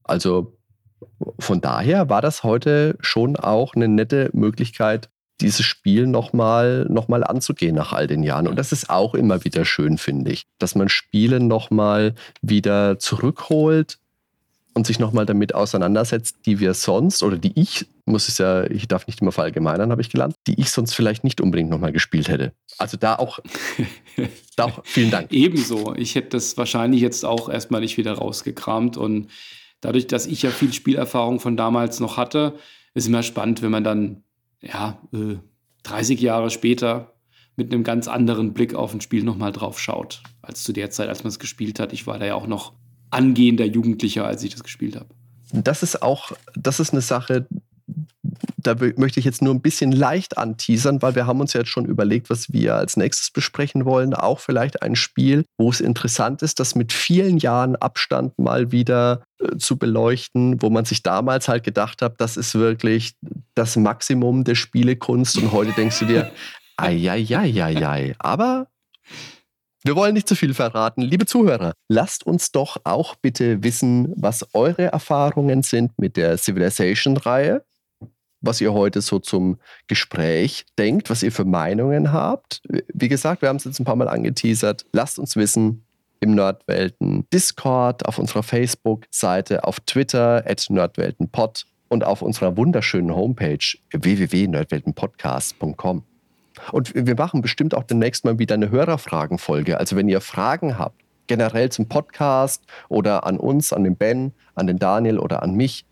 Also 0.03 0.57
von 1.40 1.61
daher 1.61 2.10
war 2.10 2.22
das 2.22 2.44
heute 2.44 2.98
schon 2.99 3.38
auch 3.38 3.76
eine 3.76 3.88
nette 3.88 4.30
Möglichkeit, 4.34 5.10
dieses 5.41 5.66
Spiel 5.66 6.07
nochmal 6.07 6.86
noch 6.90 7.07
mal 7.07 7.24
anzugehen 7.24 7.76
nach 7.76 7.94
all 7.94 8.07
den 8.07 8.24
Jahren. 8.24 8.48
Und 8.48 8.57
das 8.57 8.72
ist 8.72 8.90
auch 8.90 9.14
immer 9.14 9.44
wieder 9.44 9.66
schön, 9.66 9.98
finde 9.98 10.32
ich, 10.32 10.45
dass 10.60 10.76
man 10.76 10.90
Spiele 10.90 11.40
nochmal 11.40 12.16
wieder 12.41 12.99
zurückholt 12.99 13.98
und 14.76 14.86
sich 14.86 14.99
nochmal 14.99 15.26
damit 15.26 15.56
auseinandersetzt, 15.56 16.38
die 16.45 16.60
wir 16.60 16.74
sonst 16.74 17.24
oder 17.24 17.38
die 17.38 17.53
ich, 17.56 17.88
muss 18.06 18.28
es 18.28 18.38
ja, 18.38 18.66
ich 18.66 18.88
darf 18.90 19.07
nicht 19.07 19.22
immer 19.22 19.32
verallgemeinern, 19.32 19.90
habe 19.90 20.02
ich 20.02 20.10
gelernt, 20.10 20.36
die 20.48 20.60
ich 20.60 20.70
sonst 20.70 20.94
vielleicht 20.94 21.24
nicht 21.24 21.40
unbedingt 21.40 21.70
nochmal 21.70 21.94
gespielt 21.94 22.28
hätte. 22.28 22.52
Also 22.78 22.98
da 22.98 23.16
auch, 23.16 23.40
da 24.57 24.66
auch 24.66 24.82
vielen 24.84 25.12
Dank. 25.12 25.32
Ebenso. 25.32 25.95
Ich 25.95 26.16
hätte 26.16 26.30
das 26.30 26.57
wahrscheinlich 26.57 27.02
jetzt 27.02 27.24
auch 27.24 27.49
erstmal 27.49 27.82
nicht 27.82 27.98
wieder 27.98 28.14
rausgekramt 28.14 28.98
und 28.98 29.30
dadurch, 29.80 30.07
dass 30.07 30.26
ich 30.26 30.41
ja 30.41 30.52
viel 30.52 30.74
Spielerfahrung 30.74 31.40
von 31.40 31.56
damals 31.56 32.02
noch 32.02 32.18
hatte, 32.18 32.53
ist 32.94 33.07
immer 33.07 33.24
spannend, 33.24 33.62
wenn 33.62 33.72
man 33.72 33.86
dann 33.86 34.24
ja, 34.61 35.02
äh, 35.14 35.38
30 35.84 36.19
Jahre 36.19 36.49
später 36.49 37.14
mit 37.56 37.72
einem 37.72 37.84
ganz 37.84 38.07
anderen 38.07 38.53
Blick 38.53 38.73
auf 38.73 38.94
ein 38.94 39.02
Spiel 39.02 39.23
nochmal 39.23 39.52
drauf 39.52 39.80
schaut, 39.80 40.23
als 40.41 40.64
zu 40.64 40.73
der 40.73 40.90
Zeit, 40.90 41.10
als 41.10 41.23
man 41.23 41.30
es 41.30 41.40
gespielt 41.40 41.80
hat. 41.80 41.94
Ich 41.94 42.06
war 42.07 42.19
da 42.19 42.26
ja 42.26 42.36
auch 42.36 42.48
noch 42.48 42.73
angehender 43.11 43.65
Jugendlicher, 43.65 44.26
als 44.26 44.44
ich 44.44 44.52
das 44.52 44.64
gespielt 44.64 44.95
habe. 44.95 45.07
Das 45.53 45.84
ist 45.84 46.02
auch, 46.02 46.32
das 46.56 46.80
ist 46.80 46.91
eine 46.91 47.02
Sache, 47.02 47.48
da 48.66 48.76
möchte 48.98 49.20
ich 49.20 49.26
jetzt 49.26 49.42
nur 49.42 49.54
ein 49.54 49.62
bisschen 49.62 49.92
leicht 49.92 50.38
anteasern, 50.38 51.02
weil 51.02 51.16
wir 51.16 51.28
haben 51.28 51.40
uns 51.40 51.54
jetzt 51.54 51.70
schon 51.70 51.86
überlegt, 51.86 52.30
was 52.30 52.52
wir 52.52 52.76
als 52.76 52.98
nächstes 52.98 53.32
besprechen 53.32 53.86
wollen. 53.86 54.14
Auch 54.14 54.40
vielleicht 54.40 54.82
ein 54.82 54.96
Spiel, 54.96 55.46
wo 55.58 55.70
es 55.70 55.82
interessant 55.82 56.42
ist, 56.42 56.60
das 56.60 56.76
mit 56.76 56.92
vielen 56.92 57.38
Jahren 57.38 57.76
Abstand 57.76 58.38
mal 58.40 58.72
wieder 58.72 59.24
äh, 59.40 59.58
zu 59.58 59.78
beleuchten, 59.78 60.62
wo 60.62 60.70
man 60.70 60.86
sich 60.86 61.04
damals 61.04 61.48
halt 61.48 61.64
gedacht 61.64 62.02
hat, 62.02 62.20
das 62.20 62.38
ist 62.38 62.56
wirklich 62.56 63.14
das 63.54 63.76
Maximum 63.76 64.44
der 64.44 64.56
Spielekunst 64.56 65.38
und 65.38 65.52
heute 65.52 65.72
denkst 65.74 66.00
du 66.00 66.06
dir, 66.06 66.32
ei, 66.78 68.16
aber 68.20 68.68
wir 69.84 69.96
wollen 69.96 70.16
nicht 70.16 70.28
zu 70.28 70.36
viel 70.36 70.56
verraten. 70.56 71.04
Liebe 71.04 71.28
Zuhörer, 71.28 71.74
lasst 71.88 72.26
uns 72.26 72.52
doch 72.52 72.78
auch 72.86 73.14
bitte 73.14 73.64
wissen, 73.64 74.12
was 74.18 74.56
eure 74.56 74.86
Erfahrungen 74.86 75.62
sind 75.62 75.92
mit 76.00 76.18
der 76.18 76.40
Civilization-Reihe 76.40 77.64
was 78.46 78.62
ihr 78.62 78.74
heute 78.74 79.02
so 79.02 79.18
zum 79.20 79.58
Gespräch 79.88 80.66
denkt, 80.78 81.10
was 81.10 81.24
ihr 81.24 81.32
für 81.32 81.46
Meinungen 81.46 82.12
habt. 82.12 82.62
Wie 82.94 83.08
gesagt, 83.08 83.42
wir 83.42 83.50
haben 83.50 83.56
es 83.58 83.64
jetzt 83.66 83.80
ein 83.80 83.86
paar 83.86 83.96
Mal 83.96 84.08
angeteasert. 84.08 84.86
Lasst 84.94 85.18
uns 85.20 85.36
wissen 85.36 85.84
im 86.20 86.36
Nerdwelten 86.36 87.28
Discord, 87.32 88.06
auf 88.06 88.20
unserer 88.20 88.44
Facebook-Seite, 88.44 89.64
auf 89.64 89.80
Twitter, 89.82 90.44
at 90.48 90.66
nerdweltenpod 90.70 91.66
und 91.88 92.04
auf 92.04 92.22
unserer 92.22 92.58
wunderschönen 92.58 93.16
Homepage 93.16 93.78
www.nerdweltenpodcast.com. 93.92 96.04
Und 96.72 96.96
wir 96.96 97.16
machen 97.16 97.42
bestimmt 97.42 97.76
auch 97.76 97.84
demnächst 97.84 98.24
mal 98.26 98.40
wieder 98.40 98.56
eine 98.56 98.70
Hörerfragenfolge. 98.70 99.78
Also 99.78 99.96
wenn 99.96 100.08
ihr 100.08 100.22
Fragen 100.22 100.80
habt, 100.80 101.02
generell 101.28 101.72
zum 101.72 101.88
Podcast 101.88 102.64
oder 102.88 103.26
an 103.26 103.38
uns, 103.38 103.74
an 103.74 103.84
den 103.84 103.96
Ben, 103.96 104.34
an 104.54 104.68
den 104.68 104.78
Daniel 104.78 105.20
oder 105.20 105.44
an 105.44 105.56
mich, 105.56 105.86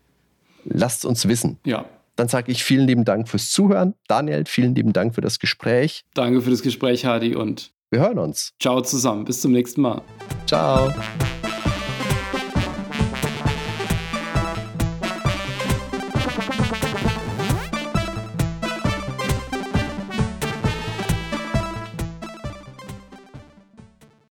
lasst 0.64 1.04
uns 1.04 1.28
wissen. 1.28 1.58
Ja, 1.64 1.84
dann 2.16 2.28
sage 2.28 2.52
ich 2.52 2.64
vielen 2.64 2.86
lieben 2.86 3.04
Dank 3.04 3.28
fürs 3.28 3.50
Zuhören. 3.50 3.94
Daniel, 4.08 4.44
vielen 4.46 4.74
lieben 4.74 4.92
Dank 4.92 5.14
für 5.14 5.20
das 5.20 5.38
Gespräch. 5.38 6.04
Danke 6.14 6.40
für 6.40 6.50
das 6.50 6.62
Gespräch, 6.62 7.04
Hadi, 7.04 7.34
und 7.34 7.72
wir 7.90 8.00
hören 8.00 8.18
uns. 8.18 8.52
Ciao 8.60 8.80
zusammen. 8.80 9.24
Bis 9.24 9.40
zum 9.40 9.52
nächsten 9.52 9.80
Mal. 9.82 10.02
Ciao. 10.46 10.92